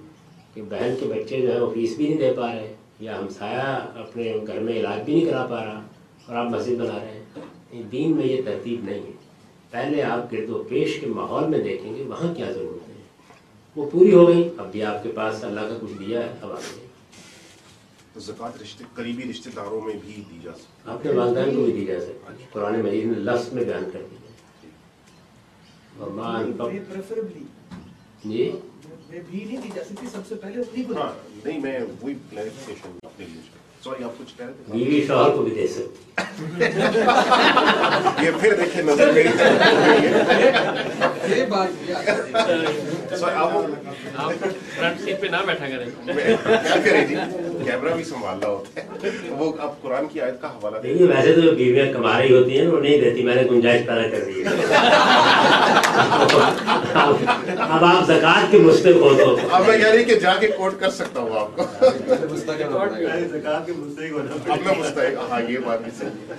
کہ 0.55 0.63
بہن 0.63 0.95
کے 1.01 1.07
بچے 1.07 1.41
جو 1.41 1.53
ہیں 1.53 1.61
وہ 1.61 1.75
فیس 1.75 1.97
بھی 1.97 2.09
نہیں 2.09 2.19
دے 2.19 2.33
پا 2.37 2.55
رہے۔ 2.55 2.75
یا 3.01 3.19
ہمسایہ 3.19 3.99
اپنے 3.99 4.35
گھر 4.47 4.61
میں 4.61 4.73
علاج 4.73 5.03
بھی 5.05 5.15
نہیں 5.15 5.27
کرا 5.27 5.47
پا 5.51 5.65
رہا 5.65 5.83
اور 6.27 6.37
آپ 6.37 6.47
مسجد 6.47 6.75
بنا 6.77 6.99
رہے 6.99 7.23
ہیں۔ 7.73 7.83
دین 7.83 8.17
میں 8.17 8.27
یہ 8.27 8.43
ترتیب 8.45 8.85
نہیں 8.85 9.03
ہے۔ 9.03 9.13
پہلے 9.71 10.03
آپ 10.03 10.33
گرد 10.33 10.51
و 10.51 10.65
پیش 10.65 11.01
کے 11.01 11.07
ماحول 11.07 11.49
میں 11.49 11.59
دیکھیں 11.59 11.97
گے 11.97 12.03
وہاں 12.03 12.35
کیا 12.35 12.53
ضرورت 12.53 12.89
ہے۔ 12.89 12.95
وہ 13.77 13.91
پوری 13.91 14.15
ہو 14.15 14.29
گئی۔ 14.29 14.51
اب 14.59 14.73
بھی 14.73 14.83
آپ 14.83 15.03
کے 15.03 15.09
پاس 15.09 15.45
اللہ 15.45 15.61
کا 15.61 15.79
کچھ 15.81 15.93
دیا 15.99 16.21
ہے۔ 16.21 16.33
اب 16.43 16.51
آگے۔ 16.53 16.87
تو 18.13 18.21
زکوٰۃ 18.21 18.51
رشتے 18.63 18.85
قریبی 18.95 19.31
رشتے 19.31 19.51
داروں 19.57 19.81
میں 19.81 19.95
بھی 20.07 20.23
دی 20.31 20.39
جا 20.43 20.51
سکتی 20.53 20.91
اپنے 20.91 21.13
والدین 21.13 21.57
کو 21.57 21.63
بھی 21.63 21.73
دی 21.73 21.85
جا 21.85 22.01
سکتی 22.01 22.43
ہے۔ 22.43 22.47
قرآن 22.53 22.81
مجید 22.81 23.05
نے 23.05 23.15
لفظ 23.15 23.53
میں 23.53 23.65
بیان 23.65 23.91
کر 23.93 24.03
دی 24.11 24.17
ہے 24.17 24.69
اور 25.99 26.11
ماں 26.11 26.43
پریفریبلی 26.59 27.45
جی؟ 28.25 28.53
بھی 29.11 29.45
نہیں 29.45 29.57
دی 29.57 29.69
جا 29.75 29.85
سکتی 29.85 30.07
سب 30.13 30.21
سے 30.29 30.35
پہلے 30.35 30.61
اپنی 30.61 30.85
کو 30.85 30.95
نہیں 31.45 31.59
میں 31.61 31.79
وہی 32.01 32.15
کلیریفیکیشن 32.31 32.97
اپنے 33.03 33.27
لیے 33.27 33.41
سوری 33.83 34.05
آپ 34.05 34.19
کچھ 34.19 34.37
کہہ 34.37 34.47
رہے 34.47 34.53
تھے 34.67 34.73
بیوی 34.73 35.05
شوہر 35.07 35.31
کو 35.31 35.43
بھی 35.43 35.51
دے 35.55 35.67
سکتی 35.69 36.03
یہ 38.25 38.31
پھر 38.41 38.55
دیکھیں 38.57 38.83
نظر 38.83 39.13
میری 39.13 39.29
یہ 41.31 41.45
بات 41.47 41.69
سوری 43.19 43.35
آپ 43.35 43.57
آپ 44.17 44.33
فرنٹ 44.77 45.01
سیٹ 45.01 45.21
پہ 45.21 45.27
نہ 45.27 45.43
بیٹھا 45.47 45.69
کریں 45.69 45.87
کیا 46.07 46.81
کریں 46.85 47.05
جی 47.07 47.17
کیمرہ 47.65 47.95
بھی 47.95 48.05
سنبھالنا 48.05 48.47
ہوتا 48.47 48.81
ہے۔ 48.81 49.11
وہ 49.31 49.53
اب 49.59 49.83
قرآن 49.83 50.07
کی 50.07 50.21
آیت 50.21 50.41
کا 50.41 50.49
حوالہ 50.49 50.79
دیکھیے 50.79 51.07
ویسے 51.07 51.33
تو 51.33 51.41
بیویاں 51.41 51.93
کما 51.93 52.19
رہی 52.21 52.35
ہوتی 52.35 52.61
ہیں 52.61 52.67
وہ 52.67 52.81
نہیں 52.81 53.01
دیتی 53.01 53.23
میں 53.23 53.35
نے 53.35 53.43
گنجائش 53.51 53.87
پیدا 53.87 54.09
کر 54.09 54.25
دی 54.25 54.45
ہے۔ 54.45 54.49
اب 57.59 57.85
آپ 57.85 58.07
زکات 58.07 58.51
کے 58.51 58.59
مستحق 58.59 58.97
ہو 58.97 59.15
تو۔ 59.19 59.37
اب 59.51 59.67
میں 59.67 59.79
یعنی 59.79 60.05
کہ 60.05 60.15
جا 60.15 60.35
کے 60.35 60.47
کوٹ 60.49 60.81
کر 60.81 60.91
سکتا 60.91 61.21
ہوں 61.21 61.39
آپ 61.39 61.57
کو۔ 61.57 61.63
مستحق 62.31 62.63
اب 64.51 64.59
میں 64.67 64.79
مستحق۔ 64.79 65.31
ہاں 65.31 65.41
یہ 65.49 65.59
بات 65.59 65.83
بھی 65.83 65.91
صحیح 65.99 66.35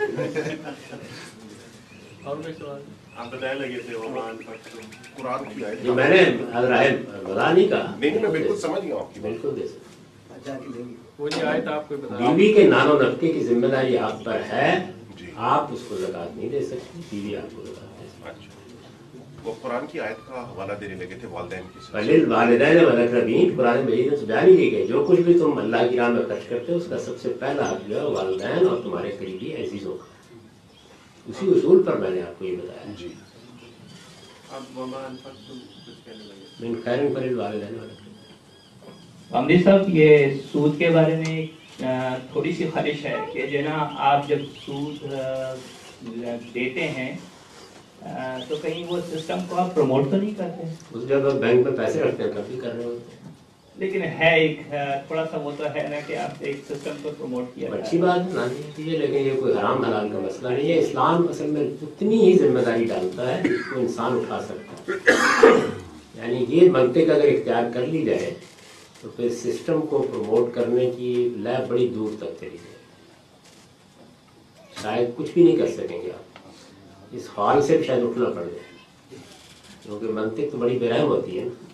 میں 5.85 6.09
نے 6.09 6.23
حضرت 6.53 7.19
بلا 7.23 7.51
نہیں 7.51 7.67
کہا۔ 7.67 7.95
نہیں 7.99 8.21
میں 8.21 8.29
بالکل 8.29 8.57
سمجھ 8.57 8.85
گیا 8.85 8.95
آپ 8.95 9.13
کی 9.13 9.19
بالکل 9.19 9.49
دے 9.59 9.67
سکتا 9.67 10.53
بی 11.19 12.33
بی 12.35 12.53
کے 12.53 12.63
نان 12.63 12.87
و 12.87 13.01
نفقے 13.01 13.31
کی 13.33 13.43
ذمہ 13.43 13.67
داری 13.67 13.97
آپ 13.97 14.23
پر 14.23 14.39
ہے 14.51 14.91
جی۔ 15.17 15.25
آپ 15.35 15.73
اس 15.73 15.79
کو 15.87 15.95
زکات 15.95 16.37
نہیں 16.37 16.49
دے 16.49 16.65
سکتی 16.65 17.19
بی 17.19 17.35
آپ 17.35 17.55
کو 17.55 17.61
زکات 17.65 17.99
دے 18.01 18.07
سکتی۔ 18.07 18.29
اچھا۔ 18.29 19.19
وہ 19.43 19.53
قرآن 19.61 19.85
کی 19.91 19.99
آیت 19.99 20.27
کا 20.27 20.49
حوالہ 20.49 20.73
دینے 20.81 20.95
لگے 20.95 21.15
تھے 21.19 21.27
والدین 21.27 21.61
کی 21.73 21.79
بھلے 21.91 22.25
والدین 22.25 22.85
والدین 22.85 23.53
قرآن 23.57 23.79
مجید 23.85 24.11
نے 24.11 24.17
سجا 24.17 24.41
نہیں 24.41 24.71
گئے 24.71 24.87
جو 24.87 25.05
کچھ 25.07 25.19
بھی 25.19 25.39
تم 25.39 25.57
اللہ 25.57 25.89
کی 25.89 25.97
راہ 25.97 26.09
میں 26.09 26.23
خرچ 26.27 26.49
کرتے 26.49 26.71
ہو 26.71 26.77
اس 26.77 26.85
کا 26.89 26.97
سب 26.99 27.21
سے 27.21 27.33
پہلا 27.39 27.71
حق 27.71 27.89
جو 27.89 27.99
ہے 27.99 28.05
والدین 28.05 28.67
اور 28.67 28.77
تمہارے 28.83 29.11
قریبی 29.19 29.53
عزیزوں 29.53 29.97
کا۔ 29.97 30.05
اسی 31.25 31.49
اصول 31.49 31.83
پر 31.83 31.97
میں 31.97 32.09
نے 32.09 32.21
آپ 32.21 32.39
کو 32.39 32.45
یہ 32.45 32.55
بتایا۔ 32.55 32.91
جی۔ 32.97 33.07
اب 34.51 34.79
من 36.59 36.73
خیرن 36.85 37.13
پر 37.13 37.21
والدین 37.21 37.79
والدین 37.79 38.04
امدی 39.31 39.63
صاحب 39.63 39.81
یہ 39.89 40.27
سود 40.51 40.77
کے 40.77 40.89
بارے 40.89 41.15
میں 41.15 41.45
تھوڑی 42.31 42.51
سی 42.51 42.65
خواہش 42.73 43.05
ہے 43.05 43.15
کہ 43.33 43.45
جو 43.47 43.59
نا 43.61 43.89
آپ 43.97 44.27
جب 44.27 44.37
سود 44.65 45.05
دیتے 46.55 46.87
ہیں 46.87 47.17
تو 48.49 48.55
کہیں 48.55 48.83
وہ 48.89 48.97
سسٹم 49.13 49.37
کو 49.49 49.55
آپ 49.55 49.75
پروموٹ 49.75 50.09
تو 50.11 50.17
نہیں 50.17 50.31
کرتے؟ 50.37 50.73
اس 50.93 51.09
جگہ 51.09 51.29
بینک 51.41 51.67
میں 51.67 51.77
پیسے 51.77 52.01
رکھتے 52.01 52.23
ہیں 52.23 52.31
کافی 52.31 52.59
کر 52.61 52.75
رہے 52.75 52.83
ہوتے 52.83 53.15
ہیں۔ 53.15 53.33
لیکن 53.75 54.01
ہے 54.01 54.39
ایک 54.39 54.59
تھوڑا 55.07 55.25
سا 55.31 55.37
وہ 55.37 55.51
تو 55.57 55.63
ہے 55.75 55.87
نا 55.89 55.95
کہ 56.07 56.15
آپ 56.17 56.31
ایک 56.39 56.55
سسٹم 56.69 56.91
کو 57.01 57.11
پروموٹ 57.17 57.45
کیا 57.55 57.69
اچھی 57.73 57.97
بات 57.97 58.19
ہے 58.19 58.31
چاہیے 58.33 58.97
لیکن 58.97 59.13
یہ 59.13 59.39
کوئی 59.39 59.53
حرام 59.53 59.85
حلال 59.85 60.09
کا 60.09 60.19
مسئلہ 60.19 60.49
نہیں 60.49 60.73
ہے۔ 60.73 60.79
اسلام 60.79 61.27
اصل 61.29 61.45
میں 61.45 61.61
اتنی 61.81 62.21
ہی 62.21 62.37
ذمہ 62.37 62.59
داری 62.59 62.85
ڈالتا 62.85 63.37
ہے 63.37 63.41
جس 63.43 63.73
کو 63.73 63.79
انسان 63.79 64.11
اٹھا 64.13 64.39
سکتا 64.41 64.91
ہے۔ 64.91 65.49
یعنی 66.15 66.45
یہ 66.49 66.69
منطق 66.71 67.09
اگر 67.09 67.27
اختیار 67.27 67.63
کر 67.73 67.87
لی 67.87 68.05
جائے 68.05 68.33
تو 69.05 69.11
پھر 69.15 69.29
سسٹم 69.29 69.81
کو 69.81 69.97
پروموٹ 70.11 70.55
کرنے 70.55 70.91
کی 70.91 71.29
لیب 71.35 71.67
بڑی 71.67 71.87
دور 71.87 72.11
تک 72.19 72.39
چلی 72.39 72.49
جائے 72.49 72.75
شاید 74.81 75.09
کچھ 75.15 75.31
بھی 75.31 75.43
نہیں 75.43 75.57
کر 75.57 75.67
سکیں 75.67 76.01
گے 76.01 76.11
آپ۔ 76.11 76.37
اس 77.11 77.27
ہال 77.37 77.61
سے 77.61 77.83
شاید 77.83 78.03
اٹھنا 78.03 78.25
پڑ 78.25 78.43
جائے۔ 78.43 79.17
کیونکہ 79.83 80.07
منطق 80.07 80.51
تو 80.51 80.57
بڑی 80.57 80.79
بیرائم 80.79 81.07
ہوتی 81.07 81.39
ہے 81.39 81.43
نا۔ 81.43 81.65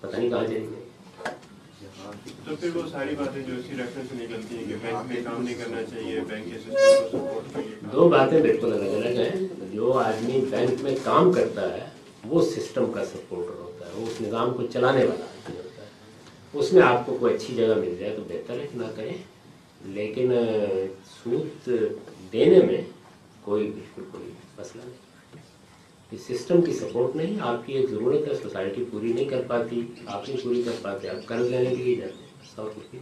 پتہ 0.00 0.16
نہیں 0.16 0.30
کہاں 0.30 0.46
جائیں 0.46 0.64
گے 0.64 0.82
تو 2.44 2.56
پھر 2.56 2.76
وہ 2.76 2.82
ساری 2.92 3.14
باتیں 3.18 3.42
جو 3.42 3.54
اسی 3.54 3.76
سے 3.94 4.24
نکلتی 4.24 4.56
ہیں 4.56 4.64
کہ 4.68 4.74
بینک 4.82 5.06
میں 5.06 5.16
کام 5.24 5.42
نہیں 5.42 5.54
کرنا 5.54 5.82
چاہیے 5.82 6.20
دو 7.92 8.08
باتیں 8.08 8.40
بالکل 8.42 8.72
الگ 8.72 8.96
الگ 8.96 9.20
ہیں۔ 9.20 9.46
جو 9.72 9.92
آدمی 9.98 10.40
بینک 10.50 10.82
میں 10.82 10.96
کام 11.04 11.32
کرتا 11.32 11.74
ہے 11.74 11.84
وہ 12.24 12.42
سسٹم 12.42 12.92
کا 12.92 13.04
سپورٹر 13.04 13.60
ہوتا 13.60 13.86
ہے 13.86 13.92
وہ 13.94 14.06
اس 14.06 14.20
نظام 14.20 14.54
کو 14.54 14.66
چلانے 14.72 15.04
والا 15.04 15.24
ہے۔ 15.24 15.63
اس 16.54 16.72
میں 16.72 16.82
آپ 16.82 17.06
کو 17.06 17.16
کوئی 17.20 17.34
اچھی 17.34 17.54
جگہ 17.54 17.74
مل 17.74 17.94
جائے 18.00 18.16
تو 18.16 18.22
بہتر 18.28 18.54
ہے، 18.54 18.66
نہ 18.74 18.84
کریں۔ 18.96 19.12
لیکن 19.84 20.32
سود 21.08 21.70
دینے 22.32 22.58
میں 22.66 22.82
کوئی 23.42 23.70
بالکل 23.70 24.02
کوئی 24.12 24.30
مسئلہ 24.58 24.82
نہیں۔ 24.84 24.96
یہ 26.12 26.18
سسٹم 26.18 26.62
کی 26.62 26.72
سپورٹ 26.72 27.16
نہیں، 27.16 27.36
آپ 27.40 27.66
کی 27.66 27.72
ایک 27.72 27.90
ضرورت 27.90 28.28
ہے، 28.28 28.34
سوسائٹی 28.42 28.84
پوری 28.90 29.12
نہیں 29.12 29.24
کر 29.24 29.42
پاتی، 29.48 29.82
آپ 30.06 30.28
نہیں 30.28 30.44
پوری 30.44 30.62
کر 30.62 30.72
پاتے، 30.82 31.08
آپ 31.08 31.26
قرض 31.26 31.46
لینے 31.46 31.70
کے 31.70 31.82
لیے 31.82 31.94
جاتے 31.94 32.62
ہیں 32.62 32.98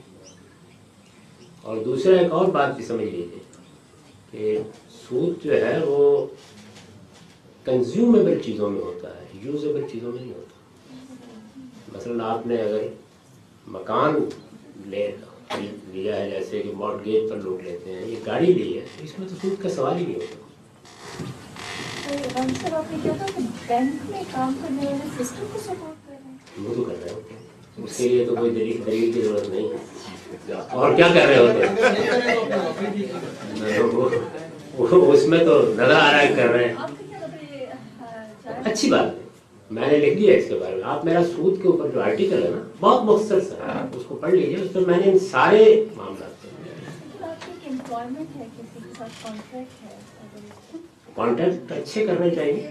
اور 1.62 1.76
دوسرا 1.84 2.16
ایک 2.16 2.32
اور 2.32 2.46
بات 2.46 2.76
بھی 2.76 2.84
سمجھ 2.84 3.04
لیجیے 3.04 3.38
کہ 4.30 4.58
سود 5.08 5.44
جو 5.44 5.66
ہے، 5.66 5.78
وہ 5.86 6.26
کنزیومیبل 7.64 8.38
چیزوں 8.44 8.70
میں 8.70 8.80
ہوتا 8.80 9.20
ہے 9.20 9.26
یوزیبل 9.34 9.82
چیزوں 9.92 10.12
میں 10.12 10.22
نہیں 10.22 10.32
ہوتا۔ 10.32 10.52
مثلا 11.94 12.24
آپ 12.24 12.46
نے 12.46 12.56
اگر 12.56 12.80
مکان 13.66 14.14
لیا 15.92 16.16
ہے 16.16 16.30
جیسے 16.30 16.60
کہ 16.60 16.72
مارڈگیج 16.76 17.30
پر 17.30 17.36
لوگ 17.36 17.60
لیتے 17.60 17.92
ہیں 17.92 18.06
یہ 18.06 18.16
گاڑی 18.26 18.46
لی 18.46 18.80
ہے۔ 18.80 18.86
اس 19.00 19.18
میں 19.18 19.28
تو 19.28 19.34
سود 19.42 19.62
کا 19.62 19.70
سوال 19.70 19.96
ہی 19.96 20.04
نہیں 20.04 20.14
ہوتا۔ 20.14 20.36
وہ 26.58 26.74
تو 26.74 26.84
کر 26.84 26.94
رہے 27.02 27.10
ہیں۔ 27.10 27.20
اس 27.84 27.96
کے 27.96 28.08
لیے 28.08 28.24
تو 28.24 28.34
کوئی 28.36 28.50
دلیل 28.50 29.12
کی 29.12 29.22
ضرورت 29.22 29.48
نہیں 29.48 29.68
ہے۔ 29.68 29.76
اور 30.70 30.94
کیا 30.94 31.08
کر 31.08 31.26
رہے 31.26 31.38
ہوتے 31.38 31.64
اس 35.12 35.26
میں 35.26 35.38
تو 35.38 35.62
نظر 35.62 35.94
آ 35.94 36.12
رہا 36.12 36.22
ہے 36.22 36.34
کر 36.36 36.48
رہے 36.48 36.68
ہیں۔ 36.68 36.74
اچھی 38.64 38.90
بات۔ 38.90 39.21
میں 39.72 39.88
نے 39.88 39.98
لکھ 39.98 40.18
دیا 40.18 40.34
اس 40.34 40.44
کے 40.48 40.54
بارے 40.54 40.74
میں۔ 40.74 40.82
آپ 40.84 41.04
میرا 41.04 41.22
سود 41.36 41.62
کے 41.62 41.68
اوپر 41.68 41.88
جو 41.94 42.02
آرٹیکل 42.02 42.42
ہے 42.42 42.48
نا 42.48 42.62
بہت 42.80 43.04
مختصر 43.04 43.40
سا 43.40 43.54
ہاں۔ 43.66 43.86
اس 43.96 44.02
کو 44.08 44.14
پڑھ 44.14 44.34
لیجیے 44.34 44.56
اس 44.56 44.74
میں 44.74 44.82
میں 44.86 44.98
نے 44.98 45.10
ان 45.10 45.18
سارے 45.18 45.64
معاملات 45.96 46.30
کانٹیکٹ 51.16 51.72
اچھے 51.72 52.06
کرنے 52.06 52.30
چاہیے۔ 52.30 52.70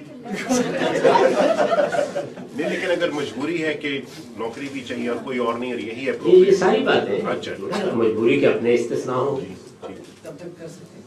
نہیں 2.56 2.70
لیکن 2.70 2.92
اگر 2.92 3.12
مجبوری 3.12 3.64
ہے 3.64 3.74
کہ 3.74 4.00
نوکری 4.38 4.68
بھی 4.74 4.82
چاہیے 4.82 5.10
اور 5.10 5.18
کوئی 5.24 5.38
اور 5.38 5.54
نہیں 5.54 5.72
اور 5.72 5.80
یہی 5.80 6.08
ہے 6.08 6.14
یہ 6.26 6.52
ساری 6.52 6.84
بات 6.84 7.10
ہے۔ 7.10 7.16
اچھا، 7.16 7.52
اچھا۔ 7.52 7.78
ہاں، 7.78 7.96
مجبوری 7.96 8.40
کے 8.40 8.48
اپنے 8.48 8.74
استثنا 8.74 9.14
ہوں۔ 9.14 9.42
جی، 9.42 9.54
جی۔ 9.88 9.94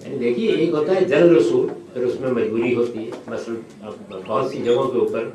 یعنی 0.01 0.18
دیکھیے 0.18 0.51
ایک 0.53 0.70
ہوتا 0.70 0.95
ہے 0.95 1.05
جلد 1.05 1.36
رسول 1.36 1.66
پھر 1.92 2.03
اس 2.03 2.20
میں 2.20 2.30
مجبوری 2.32 2.74
ہوتی 2.74 3.07
ہے۔ 3.07 3.11
مثلا 3.26 3.90
بہت 4.26 4.51
سی 4.51 4.62
جگہوں 4.62 4.88
کے 4.88 4.99
اوپر 4.99 5.28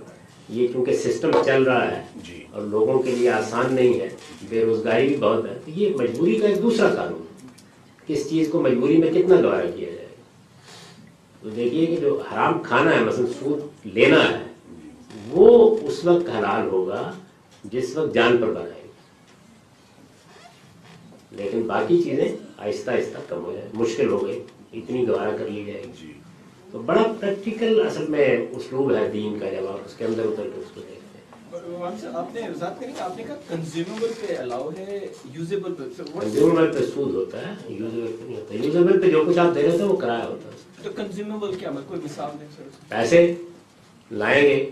یہ 0.50 0.68
چونکہ 0.74 0.94
سسٹم 0.94 1.32
چل 1.46 1.64
رہا 1.64 1.92
ہے 1.92 2.04
جی۔ 2.16 2.44
اور 2.52 2.62
لوگوں 2.62 3.00
کے 3.00 3.12
لیے 3.12 3.30
آسان 3.30 3.74
نہیں 3.76 4.00
ہے 4.00 4.10
بے 4.50 4.66
روزگاری 4.66 5.08
بھی 5.08 5.18
بہت 5.18 5.46
ہے 5.46 5.58
تو 5.66 5.72
یہ 5.72 5.96
مجبوری 6.00 6.36
کا 6.36 6.48
ایک 6.48 6.62
دوسرا 6.62 6.90
قانون 6.90 7.22
ہے 7.22 7.48
کس 8.08 8.30
چیز 8.30 8.50
کو 8.52 8.62
مجبوری 8.62 8.98
میں 8.98 9.12
کتنا 9.12 9.36
دوبارہ 9.44 9.66
کیا 9.76 9.90
جائے۔ 9.90 10.08
تو 11.42 11.50
دیکھیے 11.50 11.86
کہ 11.86 11.98
جو 11.98 12.22
حرام 12.32 12.64
کھانا 12.64 12.96
ہے 12.96 13.04
مثلا 13.04 13.26
سود 13.40 13.88
لینا 13.88 14.24
ہے 14.30 14.44
وہ 15.30 15.78
اس 15.82 16.06
وقت 16.06 16.30
حلال 16.30 16.68
ہوگا 16.68 17.12
جس 17.64 17.98
وقت 17.98 18.14
جان 18.14 18.38
پر 18.38 18.48
بنائے۔ 18.48 18.82
گی 18.82 18.88
لیکن 21.32 21.62
باقی 21.62 22.02
چیزیں 22.04 22.36
آہستہ 22.58 22.92
آہستہ 22.92 23.18
کم 23.28 23.46
ہو 23.46 23.52
جائے 23.54 23.68
مشکل 23.74 24.08
ہو 24.08 24.28
گئی 24.28 24.40
اتنی 24.74 25.06
دوبارہ 25.06 25.38
کر 25.38 25.48
لی 25.48 25.66
جائے۔ 25.66 25.84
گی 26.02 26.19
تو 26.72 26.80
بڑا 26.80 27.04
پریکٹیکل 27.20 27.82
اصل 27.86 28.06
میں 28.08 28.38
اسلوب 28.52 28.96
ہے 28.96 29.10
دین 29.14 29.40
کا 29.40 29.50
جب 29.50 29.68
آپ 29.68 29.78
اس 29.86 29.94
کے 29.96 30.06
اندر 30.06 30.24
اتر 30.24 30.44
کے 30.44 30.60
اس 30.60 30.72
کو 30.74 30.82
دیکھتے 30.90 30.96
ہیں۔ 30.96 32.16
آپ 32.16 32.36
نے 32.36 32.42
وضاحت 32.50 32.80
کنزیومیبل 33.48 34.12
پہ 34.22 34.38
الاؤ 34.38 34.70
ہے 34.78 35.08
یوزیبل 35.34 35.74
پہ. 35.74 36.86
سود 36.94 37.16
ہوتا 37.16 37.48
ہے 37.48 37.54
یوزیبل 37.70 38.16
پہ 38.20 38.26
نہیں 38.26 38.36
ہوتا۔ 38.38 38.56
یوزیبل 38.56 39.02
پہ 39.02 39.12
جو 39.12 39.24
کچھ 39.28 39.40
آپ 39.40 39.56
دے 39.56 39.62
رہے 39.62 39.78
تھے 39.78 39.84
وہ 39.84 39.96
کرایہ 39.96 40.24
ہوتا 40.24 40.50
ہے۔ 40.50 40.58
تو 40.84 40.90
کنزیومیبل 40.96 41.56
کیا 41.56 41.72
مطلب 41.72 41.88
کوئی 41.88 42.02
مثال 42.04 42.32
دیں 42.40 42.48
سر 42.58 42.64
پیسے 42.90 43.36
لائیں 44.12 44.44
گے 44.44 44.72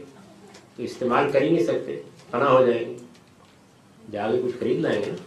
تو 0.75 0.83
استعمال 0.83 1.31
کر 1.31 1.41
ہی 1.41 1.49
نہیں 1.49 1.65
سکتے 1.65 2.01
فنا 2.31 2.51
ہو 2.51 2.65
جائیں 2.65 2.89
گے۔ 2.89 2.97
جا 4.11 4.31
کے 4.31 4.41
کچھ 4.45 4.55
خرید 4.59 4.79
لائیں 4.79 5.01
گے 5.05 5.11
نا۔ 5.11 5.26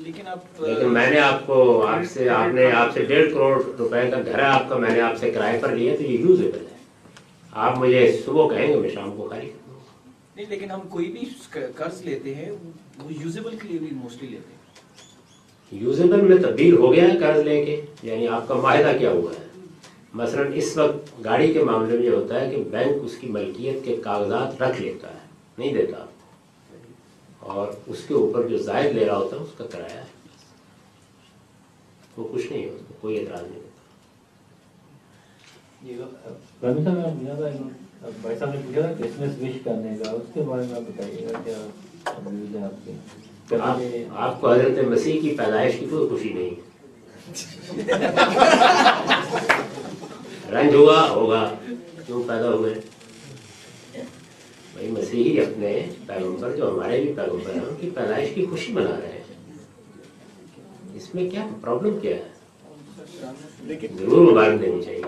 لیکن 0.00 0.92
میں 0.92 1.10
نے 1.10 1.18
آپ 1.18 1.46
کو 1.46 1.86
آپ 1.86 2.00
سے 2.12 2.28
آپ 2.28 2.54
نے 2.54 2.70
آپ 2.72 2.92
سے 2.94 3.04
ڈیڑھ 3.04 3.30
کروڑ 3.32 3.62
روپے 3.78 4.10
کا 4.10 4.18
گھر 4.26 4.38
ہے 4.38 4.44
آپ 4.44 4.68
کا 4.68 4.76
میں 4.76 4.90
نے 4.90 5.00
آپ 5.00 5.18
سے 5.18 5.30
کرائے 5.30 5.58
پر 5.62 5.72
لیا 5.72 5.96
تو 5.96 6.02
یہ 6.02 6.18
یوزیبل 6.18 6.66
ہے۔ 6.70 6.76
آپ 7.52 7.78
مجھے 7.78 8.20
صبح 8.24 8.54
کہیں 8.54 8.68
گے 8.68 8.74
میں 8.74 8.90
شام 8.90 9.10
کو 9.16 9.28
خالی۔ 9.28 9.50
نہیں 10.36 10.46
لیکن 10.48 10.70
ہم 10.70 10.80
کوئی 10.88 11.06
بھی 11.06 11.28
قرض 11.74 12.02
لیتے 12.02 12.34
ہیں 12.34 12.50
وہ 12.50 13.12
یوزیبل 13.20 13.56
کے 13.56 13.68
لیے 13.68 13.78
بھی 13.78 13.88
موسٹلی 13.92 14.28
لیتے 14.28 14.52
ہیں۔ 14.52 14.60
یوزیبل 15.82 16.20
میں 16.20 16.36
تبدیل 16.36 16.76
ہو 16.76 16.92
گیا 16.92 17.04
ہے 17.04 17.18
قرض 17.18 17.40
لے 17.40 17.64
کے 17.64 17.80
یعنی 18.02 18.28
آپ 18.28 18.48
کا 18.48 18.54
معاہدہ 18.54 18.92
کیا 18.98 19.10
ہوا 19.10 19.32
ہے؟ 19.40 19.44
مثلا 20.14 20.42
اس 20.54 20.76
وقت 20.76 21.24
گاڑی 21.24 21.52
کے 21.52 21.64
معاملے 21.64 21.96
میں 21.96 22.04
یہ 22.06 22.10
ہوتا 22.10 22.40
ہے 22.40 22.50
کہ 22.50 22.56
بینک 22.56 23.02
اس 23.04 23.16
کی 23.16 23.26
ملکیت 23.26 23.84
کے 23.84 23.96
کاغذات 23.96 24.62
رکھ 24.62 24.82
لیتا 24.82 25.08
ہے 25.08 25.18
نہیں 25.58 25.74
دیتا۔ 25.74 26.04
اور 27.40 27.68
اس 27.86 27.98
کے 28.08 28.14
اوپر 28.14 28.48
جو 28.48 28.58
زائد 28.58 28.96
لے 28.96 29.06
رہا 29.06 29.16
ہوتا 29.16 29.36
ہے 29.36 29.42
اس 29.42 29.50
کا 29.56 29.64
کرایہ 29.70 29.94
ہے۔ 29.94 30.04
وہ 32.16 32.28
کچھ 32.32 32.52
نہیں 32.52 32.70
ہوتا 32.70 32.92
کوئی 33.00 33.20
اعتراض 33.20 33.42
نہیں 33.42 33.54
ہوتا۔ 33.54 33.66
آپ 44.14 44.40
کو 44.40 44.52
حضرت 44.52 44.88
مسیح 44.88 45.20
کی 45.20 45.28
پیدائش 45.28 45.78
کی 45.78 45.86
کوئی 45.90 46.08
خوشی 46.08 46.32
نہیں 46.32 46.50
ہے۔ 46.50 46.70
رنج 50.52 50.74
ہوا 50.74 51.10
ہوگا 51.10 51.54
کیوں 52.06 52.22
پیدا 52.26 52.48
ہوئے؟ 52.48 52.74
بھائی 54.80 54.92
مسیحی 54.92 55.40
اپنے 55.40 55.70
پیغمبر 56.06 56.54
جو 56.56 56.70
ہمارے 56.70 57.00
بھی 57.00 57.12
پیغمبر 57.14 57.54
ہیں 57.54 57.60
ان 57.60 57.74
کی 57.80 57.88
پیدائش 57.94 58.30
کی 58.34 58.44
خوشی 58.50 58.72
منا 58.72 58.96
رہے 59.00 59.08
ہیں 59.08 60.96
اس 60.96 61.14
میں 61.14 61.28
کیا 61.30 61.46
پرابلم 61.60 61.98
کیا 62.00 62.16
ہے 62.16 63.26
لیکن 63.64 63.96
ضرور 63.98 64.30
مبارک 64.30 64.60
دینی 64.60 64.82
چاہیے 64.82 65.02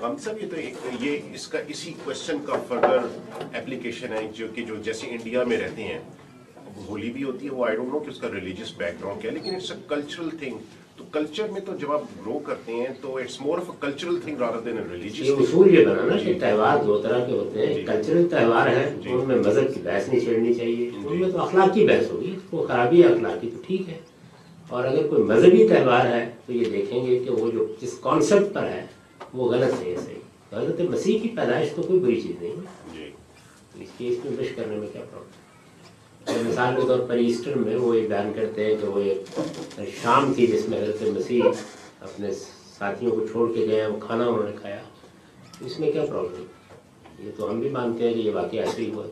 غامدی 0.00 0.22
صاحب 0.22 0.42
یہ 0.42 0.50
تو 0.50 0.56
ایک 0.56 1.02
یہ 1.02 1.34
اس 1.34 1.46
کا 1.48 1.58
اسی 1.68 1.92
کوشچن 2.04 2.44
کا 2.46 2.56
فردر 2.68 3.06
اپلیکیشن 3.52 4.12
ہے 4.12 4.26
جو 4.36 4.46
کہ 4.54 4.62
جو 4.62 4.76
جیسے 4.84 5.06
انڈیا 5.10 5.44
میں 5.44 5.58
رہتے 5.58 5.82
ہیں 5.82 5.98
ہولی 6.88 7.10
بھی 7.10 7.22
ہوتی 7.22 7.46
ہے 7.46 7.52
وہ 7.52 7.66
آئی 7.66 7.76
ڈونٹ 7.76 7.92
نو 7.92 7.98
کہ 7.98 8.10
اس 8.10 8.18
کا 8.18 8.28
ریلیجیس 8.32 8.76
بیک 8.76 9.00
گراؤنڈ 9.00 9.22
کیا 9.22 9.30
ہے 9.30 9.36
لیکن 9.36 9.54
اٹس 9.54 9.70
اے 9.70 9.78
کلچرل 9.88 10.36
تھنگ 10.38 10.58
تو 10.98 11.04
کلچر 11.12 11.46
میں 11.52 11.60
تو 11.60 11.72
جب 11.80 11.92
آپ 11.92 12.02
گرو 12.20 12.38
کرتے 12.38 12.72
ہیں 12.72 12.86
تو 13.00 13.16
it's 13.16 13.40
more 13.40 13.58
of 13.58 13.70
cultural 13.80 14.20
thing 14.20 14.36
rather 14.36 14.60
than 14.60 14.78
religious 14.92 15.28
یہ 15.28 15.32
اصول 15.32 15.74
یہ 15.74 15.86
بنا 15.86 16.04
نا 16.04 16.18
کہ 16.18 16.38
تہوار 16.40 16.84
دو 16.84 16.98
طرح 16.98 17.24
کے 17.24 17.32
ہوتے 17.32 17.66
ہیں 17.66 17.86
کلچرل 17.86 18.28
تہوار 18.28 18.66
ہے 18.66 18.94
ان 19.06 19.24
میں 19.28 19.36
مذہب 19.36 19.74
کی 19.74 19.80
بحث 19.84 20.08
نہیں 20.08 20.20
چھیڑنی 20.20 20.54
چاہیے 20.54 20.90
ان 21.04 21.16
میں 21.16 21.30
تو 21.30 21.40
اخلاقی 21.40 21.86
بحث 21.86 22.10
ہوگی 22.10 22.34
کو 22.50 22.64
خرابی 22.68 23.02
ہے 23.02 23.08
اخلاقی 23.08 23.50
تو 23.50 23.62
ٹھیک 23.66 23.88
ہے۔ 23.88 23.98
اور 24.68 24.84
اگر 24.84 25.06
کوئی 25.06 25.22
مذہبی 25.22 25.68
تہوار 25.68 26.06
ہے 26.06 26.28
تو 26.46 26.52
یہ 26.52 26.64
دیکھیں 26.64 27.06
گے 27.06 27.18
کہ 27.18 27.30
وہ 27.30 27.50
جو 27.50 27.66
جس 27.80 27.98
کانسیپٹ 28.00 28.54
پر 28.54 28.62
ہے 28.62 28.86
وہ 29.34 29.48
غلط 29.48 29.82
ہے 29.82 29.96
صحیح۔ 30.04 30.58
حضرت 30.58 30.80
مسیح 30.80 31.18
کی 31.22 31.28
پیدائش 31.28 31.72
تو 31.72 31.82
کوئی 31.82 31.98
بری 32.00 32.20
چیز 32.20 32.42
نہیں 32.42 32.52
ہے۔ 32.52 33.10
اس 33.80 33.88
کی 33.98 34.08
اس 34.08 34.24
میں 34.24 34.32
وش 34.40 34.46
کرنے 34.56 34.76
میں 34.76 34.86
کیا 34.92 35.00
پرابلم 35.10 35.47
مثال 36.28 36.74
کے 36.76 36.86
طور 36.88 36.98
پر 36.98 37.14
ایسٹر 37.14 37.54
میں 37.54 37.76
وہ 37.76 37.96
یہ 37.96 38.08
بیان 38.08 38.32
کرتے 38.36 38.64
ہیں 38.64 38.74
کہ 38.80 38.86
وہ 38.86 39.00
ایک 39.00 39.88
شام 40.02 40.32
تھی 40.34 40.46
جس 40.46 40.68
میں 40.68 40.82
حضرت 40.82 41.02
مسیح 41.16 41.42
اپنے 42.00 42.30
ساتھیوں 42.78 43.12
کو 43.12 43.26
چھوڑ 43.26 43.52
کے 43.54 43.66
گئے 43.70 43.86
وہ 43.86 43.98
کھانا 44.00 44.24
انہوں 44.24 44.42
نے 44.42 44.56
کھایا۔ 44.60 44.80
اس 45.60 45.78
میں 45.80 45.92
کیا 45.92 46.04
پرابلم 46.06 46.44
یہ 47.18 47.30
تو 47.36 47.50
ہم 47.50 47.60
بھی 47.60 47.68
مانتے 47.68 48.06
ہیں 48.06 48.14
کہ 48.14 48.18
یہ 48.18 48.32
واقعہ 48.34 48.60
ایسے 48.60 48.82
ہی 48.82 48.90
ہوا۔ 48.94 49.04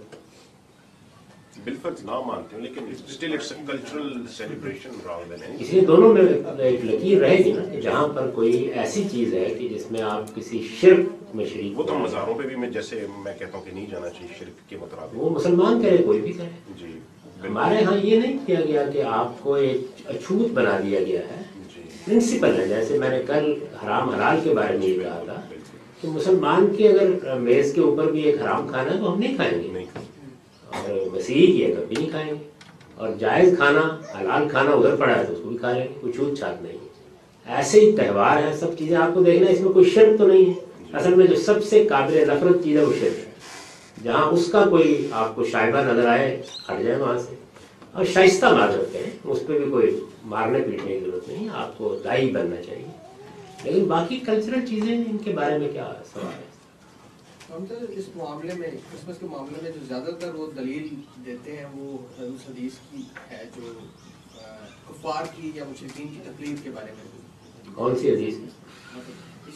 بالفرض 1.64 2.04
نہ 2.04 2.20
مانتے 2.26 2.56
ہیں 2.56 2.62
لیکن 2.62 2.92
still 3.08 3.32
it's 3.32 3.52
a 3.52 3.62
cultural 3.66 4.26
celebration 4.36 4.90
rather 5.06 5.36
than 5.36 5.56
اس 5.60 5.72
لیے 5.72 5.80
دونوں 5.80 6.12
میں 6.14 6.22
ایک 6.58 6.84
لکیر 6.84 7.18
رہے 7.18 7.38
گی 7.44 7.52
نا 7.52 7.80
جہاں 7.80 8.06
پر 8.08 8.30
کوئی 8.34 8.52
ایسی 8.74 9.04
چیز 9.10 9.34
ہے 9.34 9.44
کہ 9.58 9.68
جس 9.68 9.90
میں 9.90 10.02
آپ 10.02 10.34
کسی 10.34 10.66
شرک 10.80 11.25
میں 11.36 11.44
شریک 11.44 11.78
وہ 11.78 11.82
تو 11.82 11.94
مزاروں 11.94 12.34
پہ 12.34 12.42
بھی 12.42 12.56
میں 12.56 12.70
جیسے 12.70 13.06
میں 13.24 13.32
کہتا 13.38 13.58
ہوں 13.58 13.64
کہ 13.64 13.70
نہیں 13.74 13.86
جانا 13.90 14.08
چاہیے 14.08 14.34
شرک 14.38 14.70
کے 14.70 14.76
مطابق۔ 14.80 15.14
وہ 15.14 15.30
مسلمان 15.30 15.82
کرے 15.82 15.96
کوئی 15.96 16.20
بھی 16.20 16.32
کرے۔ 16.32 16.72
جی 16.78 16.98
ہمارے 17.48 17.84
ہاں 17.84 17.96
یہ 18.02 18.20
نہیں 18.20 18.38
کیا 18.46 18.60
گیا 18.60 18.82
کہ 18.92 19.02
آپ 19.02 19.42
کو 19.42 19.54
ایک 19.54 19.80
اچھوت 20.06 20.52
بنا 20.52 20.80
دیا 20.82 21.00
گیا 21.00 21.20
ہے۔ 21.20 21.42
پرنسپل 22.04 22.60
ہے 22.60 22.68
جیسے 22.68 22.98
میں 22.98 23.08
نے 23.08 23.22
کل 23.26 23.54
حرام 23.84 24.08
حلال 24.08 24.36
کے 24.44 24.54
بارے 24.54 24.78
میں 24.78 24.86
یہ 24.86 25.00
کہا 25.00 25.22
تھا۔ 25.24 25.40
کہ 26.00 26.08
مسلمان 26.08 26.74
کے 26.76 26.88
اگر 26.88 27.34
میز 27.34 27.72
کے 27.74 27.80
اوپر 27.80 28.10
بھی 28.10 28.20
ایک 28.22 28.42
حرام 28.42 28.68
کھانا 28.68 28.94
ہے 28.94 28.98
تو 28.98 29.12
ہم 29.12 29.18
نہیں 29.18 29.36
کھائیں 29.36 29.62
گے۔ 29.62 29.84
اور 30.66 31.16
مسیحی 31.16 31.46
کی 31.46 31.64
ہے 31.64 31.74
تو 31.74 31.82
بھی 31.88 31.96
نہیں 31.98 32.10
کھائیں 32.10 32.30
گے۔ 32.30 32.50
اور 32.94 33.08
جائز 33.18 33.56
کھانا 33.56 33.96
حلال 34.20 34.48
کھانا 34.48 34.70
ادھر 34.70 34.96
پڑا 34.96 35.18
ہے 35.18 35.24
تو 35.24 35.32
اس 35.32 35.38
کو 35.42 35.48
بھی 35.48 35.58
کھا 35.58 35.72
لیں 35.72 35.82
گے 35.82 35.88
کوئی 36.00 36.12
چھوت 36.12 36.38
چھات 36.38 36.62
نہیں۔ 36.62 36.78
ایسے 37.46 37.80
ہی 37.80 37.96
تہوار 37.96 38.42
ہیں 38.42 38.52
سب 38.56 38.78
چیزیں 38.78 38.96
آپ 38.96 39.14
کو 39.14 39.22
دیکھنا 39.22 39.50
اس 39.50 39.60
میں 39.60 39.72
کوئی 39.72 39.90
شرک 39.90 40.18
تو 40.18 40.26
نہیں 40.26 40.44
ہے۔ 40.46 40.65
اصل 40.96 41.14
میں 41.14 41.26
جو 41.26 41.36
سب 41.36 41.64
سے 41.64 41.86
قابل 41.86 42.24
نفرت 42.28 42.64
چیز 42.64 42.78
ہے 42.78 42.84
وہ 42.84 42.92
شرک 43.00 43.18
ہے۔ 43.18 43.30
جہاں 44.02 44.26
اس 44.26 44.48
کا 44.52 44.64
کوئی 44.64 45.08
آپ 45.12 45.34
کو 45.34 45.44
شائبہ 45.44 45.78
نظر 45.78 46.08
آئے 46.08 46.42
ہٹ 46.70 46.82
جائے 46.82 46.98
وہاں 46.98 47.18
سے۔ 47.18 47.34
اور 47.92 48.04
شائستہ 48.04 48.46
معذرت 48.46 48.92
کریں 48.92 49.10
اس 49.24 49.38
پہ 49.46 49.58
بھی 49.58 49.70
کوئی 49.70 50.00
مارنے 50.24 50.58
پیٹنے 50.58 50.98
کی 50.98 51.04
ضرورت 51.04 51.28
نہیں 51.28 51.48
آپ 51.52 51.78
کو 51.78 51.96
دائی 52.04 52.30
بننا 52.30 52.62
چاہیے۔ 52.62 52.86
لیکن 53.64 53.84
باقی 53.84 54.16
کلچرل 54.18 54.66
چیزیں 54.66 55.04
ان 55.10 55.18
کے 55.18 55.32
بارے 55.32 55.58
میں 55.58 55.72
کیا 55.72 55.92
سوال 56.12 56.26
ہے؟ 56.26 56.46
ہم 57.50 57.66
تو 57.66 57.74
اس 57.88 58.04
معاملے 58.16 58.52
میں 58.58 58.70
کرسمس 58.70 59.18
کے 59.20 59.26
معاملے 59.26 59.62
میں 59.62 59.70
جو 59.70 59.80
زیادہ 59.88 60.10
تر 60.20 60.34
وہ 60.34 60.52
دلیل 60.52 60.88
دیتے 61.26 61.56
ہیں 61.56 61.66
وہ 61.74 61.98
اس 62.18 62.50
حدیث 62.50 62.72
کی 62.90 63.02
ہے 63.30 63.44
جو 63.56 63.72
کفار 64.88 65.24
کی 65.36 65.50
یا 65.54 65.64
مشرقین 65.64 66.08
کی 66.08 66.20
تقلید 66.24 66.64
کے 66.64 66.70
بارے 66.70 66.92
میں۔ 66.92 67.74
کون 67.74 67.98
سی 67.98 68.14
حدیث 68.14 68.34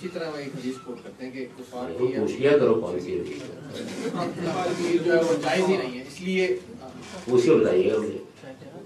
اسی 0.00 0.08
طرح 0.12 0.28
وہ 0.30 0.36
ایک 0.36 0.48
حدیث 0.48 0.74
کوٹ 0.84 1.02
کرتے 1.02 1.24
ہیں 1.24 1.32
کہ 1.32 1.46
کفار 1.58 1.90
کی 1.98 2.04
یا 2.04 2.20
پوچھ 2.20 2.32
لیا 2.32 2.58
کرو 2.58 2.74
کون 2.74 3.00
سی 3.00 3.20
حدیث 3.20 3.42
تقلید 3.72 5.04
جو 5.04 5.16
ہے 5.16 5.22
وہ 5.22 5.34
جائز 5.42 5.68
ہی 5.68 5.76
نہیں 5.76 5.98
ہے 5.98 6.02
اس 6.02 6.20
لیے 6.20 6.46
بتائیے 7.28 7.92
گا 7.92 7.98
مجھے۔ 7.98 8.18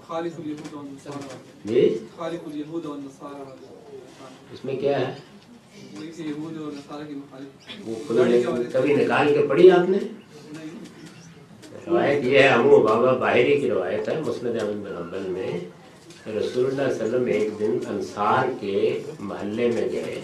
خالق 0.07 0.39
والنصارى 0.39 1.37
جی 1.65 1.97
خالق 2.17 2.47
والنصارى 2.47 3.43
اس 4.53 4.65
میں 4.65 4.75
کیا 4.75 4.99
ہے؟ 4.99 5.13
وہی 5.99 6.11
سے 6.11 6.23
یہود 6.23 6.57
اور 6.61 6.71
نصارى 6.71 7.07
کی 7.07 7.13
مخالف۔ 7.13 7.87
وہ 7.87 7.95
خدا 8.07 8.25
نے 8.25 8.41
کبھی 8.73 8.93
نکال 8.93 9.33
کے 9.33 9.47
پڑھی 9.47 9.71
آپ 9.71 9.89
نے؟ 9.89 9.97
روایت 11.87 12.23
یہ 12.23 12.39
ہے 12.39 12.47
امو 12.47 12.79
بابا 12.79 13.11
باہری 13.13 13.59
کی 13.61 13.69
روایت 13.69 14.09
ہے 14.09 14.21
مسند 14.21 14.61
احمد 14.61 14.85
بن 14.85 14.95
حنبل 14.97 15.29
میں۔ 15.29 15.59
رسول 16.27 16.65
اللہ 16.65 16.93
صلی 16.93 17.03
اللہ 17.03 17.15
علیہ 17.15 17.15
وسلم 17.15 17.25
ایک 17.25 17.59
دن 17.59 17.77
انصار 17.87 18.47
کے 18.59 18.99
محلے 19.19 19.71
میں 19.71 19.87
گئے۔ 19.91 20.21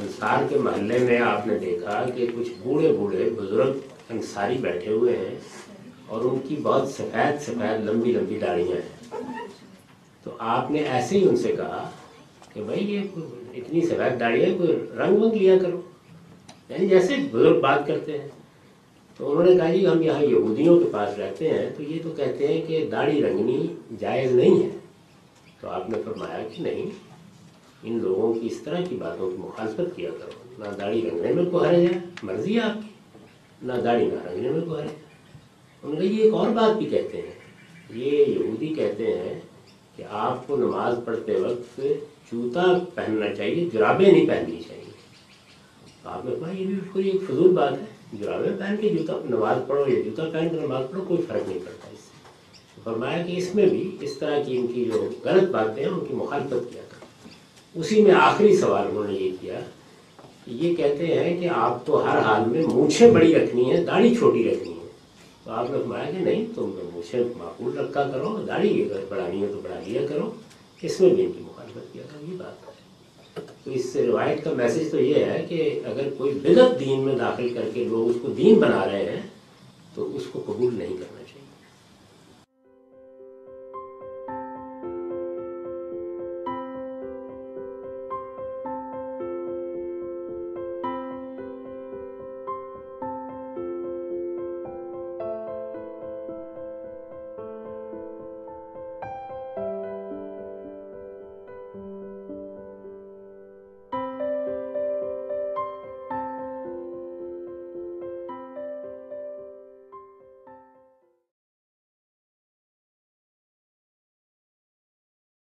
انصار 0.00 0.46
کے 0.48 0.58
محلے 0.58 0.98
میں 0.98 1.18
آپ 1.18 1.46
نے 1.46 1.58
دیکھا 1.58 2.06
کہ 2.16 2.26
کچھ 2.36 2.48
بوڑھے 2.62 2.92
بوڑھے 2.92 3.30
بزرگ 3.36 3.72
انصاری 4.10 4.58
بیٹھے 4.58 4.92
ہوئے 4.92 5.16
ہیں 5.16 5.34
اور 6.06 6.20
ان 6.24 6.38
کی 6.48 6.56
بہت 6.62 6.88
سفید 6.88 7.42
سفید 7.42 7.88
لمبی 7.88 8.12
لمبی 8.12 8.38
داڑیاں 8.38 8.76
ہیں۔ 8.76 9.18
تو 10.22 10.30
آپ 10.38 10.70
نے 10.70 10.78
ایسے 10.78 11.18
ہی 11.18 11.28
ان 11.28 11.36
سے 11.36 11.52
کہا 11.56 11.90
کہ 12.54 12.62
بھائی 12.62 12.94
یہ 12.94 13.00
اتنی 13.54 13.80
سفید 13.80 14.20
داڑیاں 14.20 14.58
کوئی 14.58 14.72
رنگ 14.96 15.16
ونگ 15.16 15.34
لیا 15.34 15.58
کرو۔ 15.58 15.80
یعنی 16.68 16.88
جیسے 16.88 17.14
بزرگ 17.32 17.60
بات 17.60 17.86
کرتے 17.86 18.18
ہیں۔ 18.18 18.28
تو 19.16 19.30
انہوں 19.30 19.44
نے 19.44 19.56
کہا 19.56 19.72
جی 19.72 19.86
ہم 19.86 20.02
یہاں 20.02 20.22
یہودیوں 20.22 20.78
کے 20.78 20.84
پاس 20.92 21.18
رہتے 21.18 21.48
ہیں، 21.48 21.70
تو 21.76 21.82
یہ 21.82 21.98
تو 22.02 22.10
کہتے 22.10 22.48
ہیں 22.48 22.62
کہ 22.66 22.88
داڑھی 22.92 23.22
رنگنی 23.22 23.66
جائز 23.98 24.32
نہیں 24.32 24.62
ہے۔ 24.62 24.68
تو 25.60 25.68
آپ 25.68 25.90
نے 25.90 25.98
فرمایا 26.04 26.48
کہ 26.56 26.62
نہیں 26.62 27.07
ان 27.82 27.98
لوگوں 28.02 28.34
کی 28.34 28.40
اس 28.42 28.62
طرح 28.62 28.80
کی 28.88 28.96
باتوں 28.96 29.30
کی 29.30 29.36
مخالفت 29.38 29.96
کیا 29.96 30.10
کرو۔ 30.18 30.54
نہ 30.58 30.64
داڑھی 30.80 31.10
رنگنے 31.10 31.32
میں 31.32 31.44
کوئی 31.44 31.68
حرج 31.68 31.78
ہے 31.78 32.00
مرضی 32.22 32.56
ہے 32.56 32.60
آپ 32.60 32.74
کی۔ 32.74 32.88
نہ 33.62 33.72
داڑھی 33.72 34.06
نہ 34.06 34.28
رنگنے 34.28 34.50
میں 34.50 34.60
کوئی 34.60 34.82
حرج 34.82 34.90
ہے 34.90 35.08
انہوں 35.82 36.02
یہ 36.02 36.22
ایک 36.22 36.34
اور 36.34 36.50
بات 36.50 36.76
بھی 36.76 36.86
کہتے 36.86 37.18
ہیں۔ 37.18 37.32
یہ 37.94 38.24
یہودی 38.24 38.66
کہتے 38.66 39.18
ہیں 39.18 39.40
کہ 39.96 40.04
آپ 40.10 40.46
کو 40.46 40.56
نماز 40.56 40.94
پڑھتے 41.04 41.40
وقت 41.40 41.80
جوتا 42.32 42.64
پہننا 42.94 43.34
چاہیے 43.34 43.68
جرابیں 43.72 44.12
نہیں 44.12 44.26
پہننی 44.26 44.62
چاہیے۔ 44.68 44.78
آپ 46.04 46.24
نے 46.24 46.34
کہا 46.40 46.50
یہ 46.50 46.66
بھی 46.66 46.76
کوئی 46.92 47.08
ایک 47.08 47.22
فضول 47.22 47.48
بات 47.48 47.72
ہے 47.72 47.84
جرابیں 48.12 48.58
پہن 48.58 48.76
کے 48.80 48.88
جوتا 48.88 49.12
نماز 49.30 49.56
پڑھو 49.66 49.92
یا 49.92 50.00
جوتا 50.00 50.24
پہن 50.32 50.48
کے 50.48 50.56
نماز 50.60 50.84
پڑھو، 50.90 51.04
کوئی 51.08 51.22
فرق 51.22 51.48
نہیں 51.48 51.58
پڑتا 51.64 51.90
اس 51.92 51.98
سے۔ 51.98 52.30
فرمایا 52.84 53.26
کہ 53.26 53.32
اس 53.36 53.54
میں 53.54 53.66
بھی 53.66 53.96
اس 54.00 54.18
طرح 54.18 54.42
کی 54.42 54.56
ان 54.56 54.66
کی 54.66 54.84
جو 54.84 55.08
غلط 55.24 55.50
باتیں 55.50 55.84
ہیں، 55.84 55.90
ان 55.90 56.04
کی 56.08 56.14
مخالفت 56.14 56.50
کیا۔ 56.50 56.82
تھا 56.87 56.87
اسی 57.74 58.02
میں 58.02 58.12
آخری 58.12 58.56
سوال 58.56 58.86
انہوں 58.90 59.04
نے 59.04 59.18
یہ 59.18 59.30
کیا 59.40 59.60
کہ 60.44 60.50
یہ 60.50 60.74
کہتے 60.74 61.06
ہیں 61.06 61.40
کہ 61.40 61.48
آپ 61.54 61.86
کو 61.86 62.04
ہر 62.04 62.18
حال 62.18 62.50
میں 62.50 62.62
مونچھیں 62.62 63.10
بڑی 63.10 63.34
رکھنی 63.34 63.72
ہے 63.72 63.84
داڑھی 63.84 64.14
چھوٹی 64.14 64.50
رکھنی 64.50 64.72
ہے 64.72 64.86
تو 65.44 65.50
آپ 65.50 65.70
نے 65.70 65.78
فرمایا 65.78 66.10
کہ 66.10 66.18
نہیں، 66.18 66.44
تم 66.54 66.70
مونچھیں 66.92 67.20
معقول 67.36 67.78
رکھا 67.78 68.10
کرو، 68.12 68.40
داڑھی 68.46 68.84
اگر 68.84 69.04
بڑھانی 69.08 69.42
ہے 69.42 69.46
تو 69.46 69.60
بڑھا 69.62 69.80
لیا 69.86 70.00
کرو۔ 70.08 70.30
اس 70.82 71.00
میں 71.00 71.10
بھی 71.10 71.24
ان 71.24 71.32
کی 71.32 71.40
مخالفت 71.42 71.92
کیا 71.92 72.02
تھا، 72.10 72.32
یہ 72.32 72.36
بات 72.38 72.68
ہے۔ 72.68 72.72
تو 73.64 73.70
اس 73.70 73.96
روایت 73.96 74.44
کا 74.44 74.52
میسج 74.52 74.90
تو 74.90 75.00
یہ 75.00 75.24
ہے 75.24 75.46
کہ 75.48 75.80
اگر 75.84 76.08
کوئی 76.18 76.32
بدت 76.32 76.80
دین 76.80 77.00
میں 77.00 77.14
داخل 77.14 77.48
کر 77.48 77.68
کے 77.74 77.84
لوگ 77.84 78.08
اس 78.08 78.16
کو 78.22 78.28
دین 78.28 78.54
بنا 78.54 78.84
رہے 78.92 79.04
ہیں 79.04 79.22
تو 79.94 80.16
اس 80.16 80.22
کو 80.32 80.42
قبول 80.46 80.74
نہیں 80.74 80.96
کرنا۔ 80.96 81.17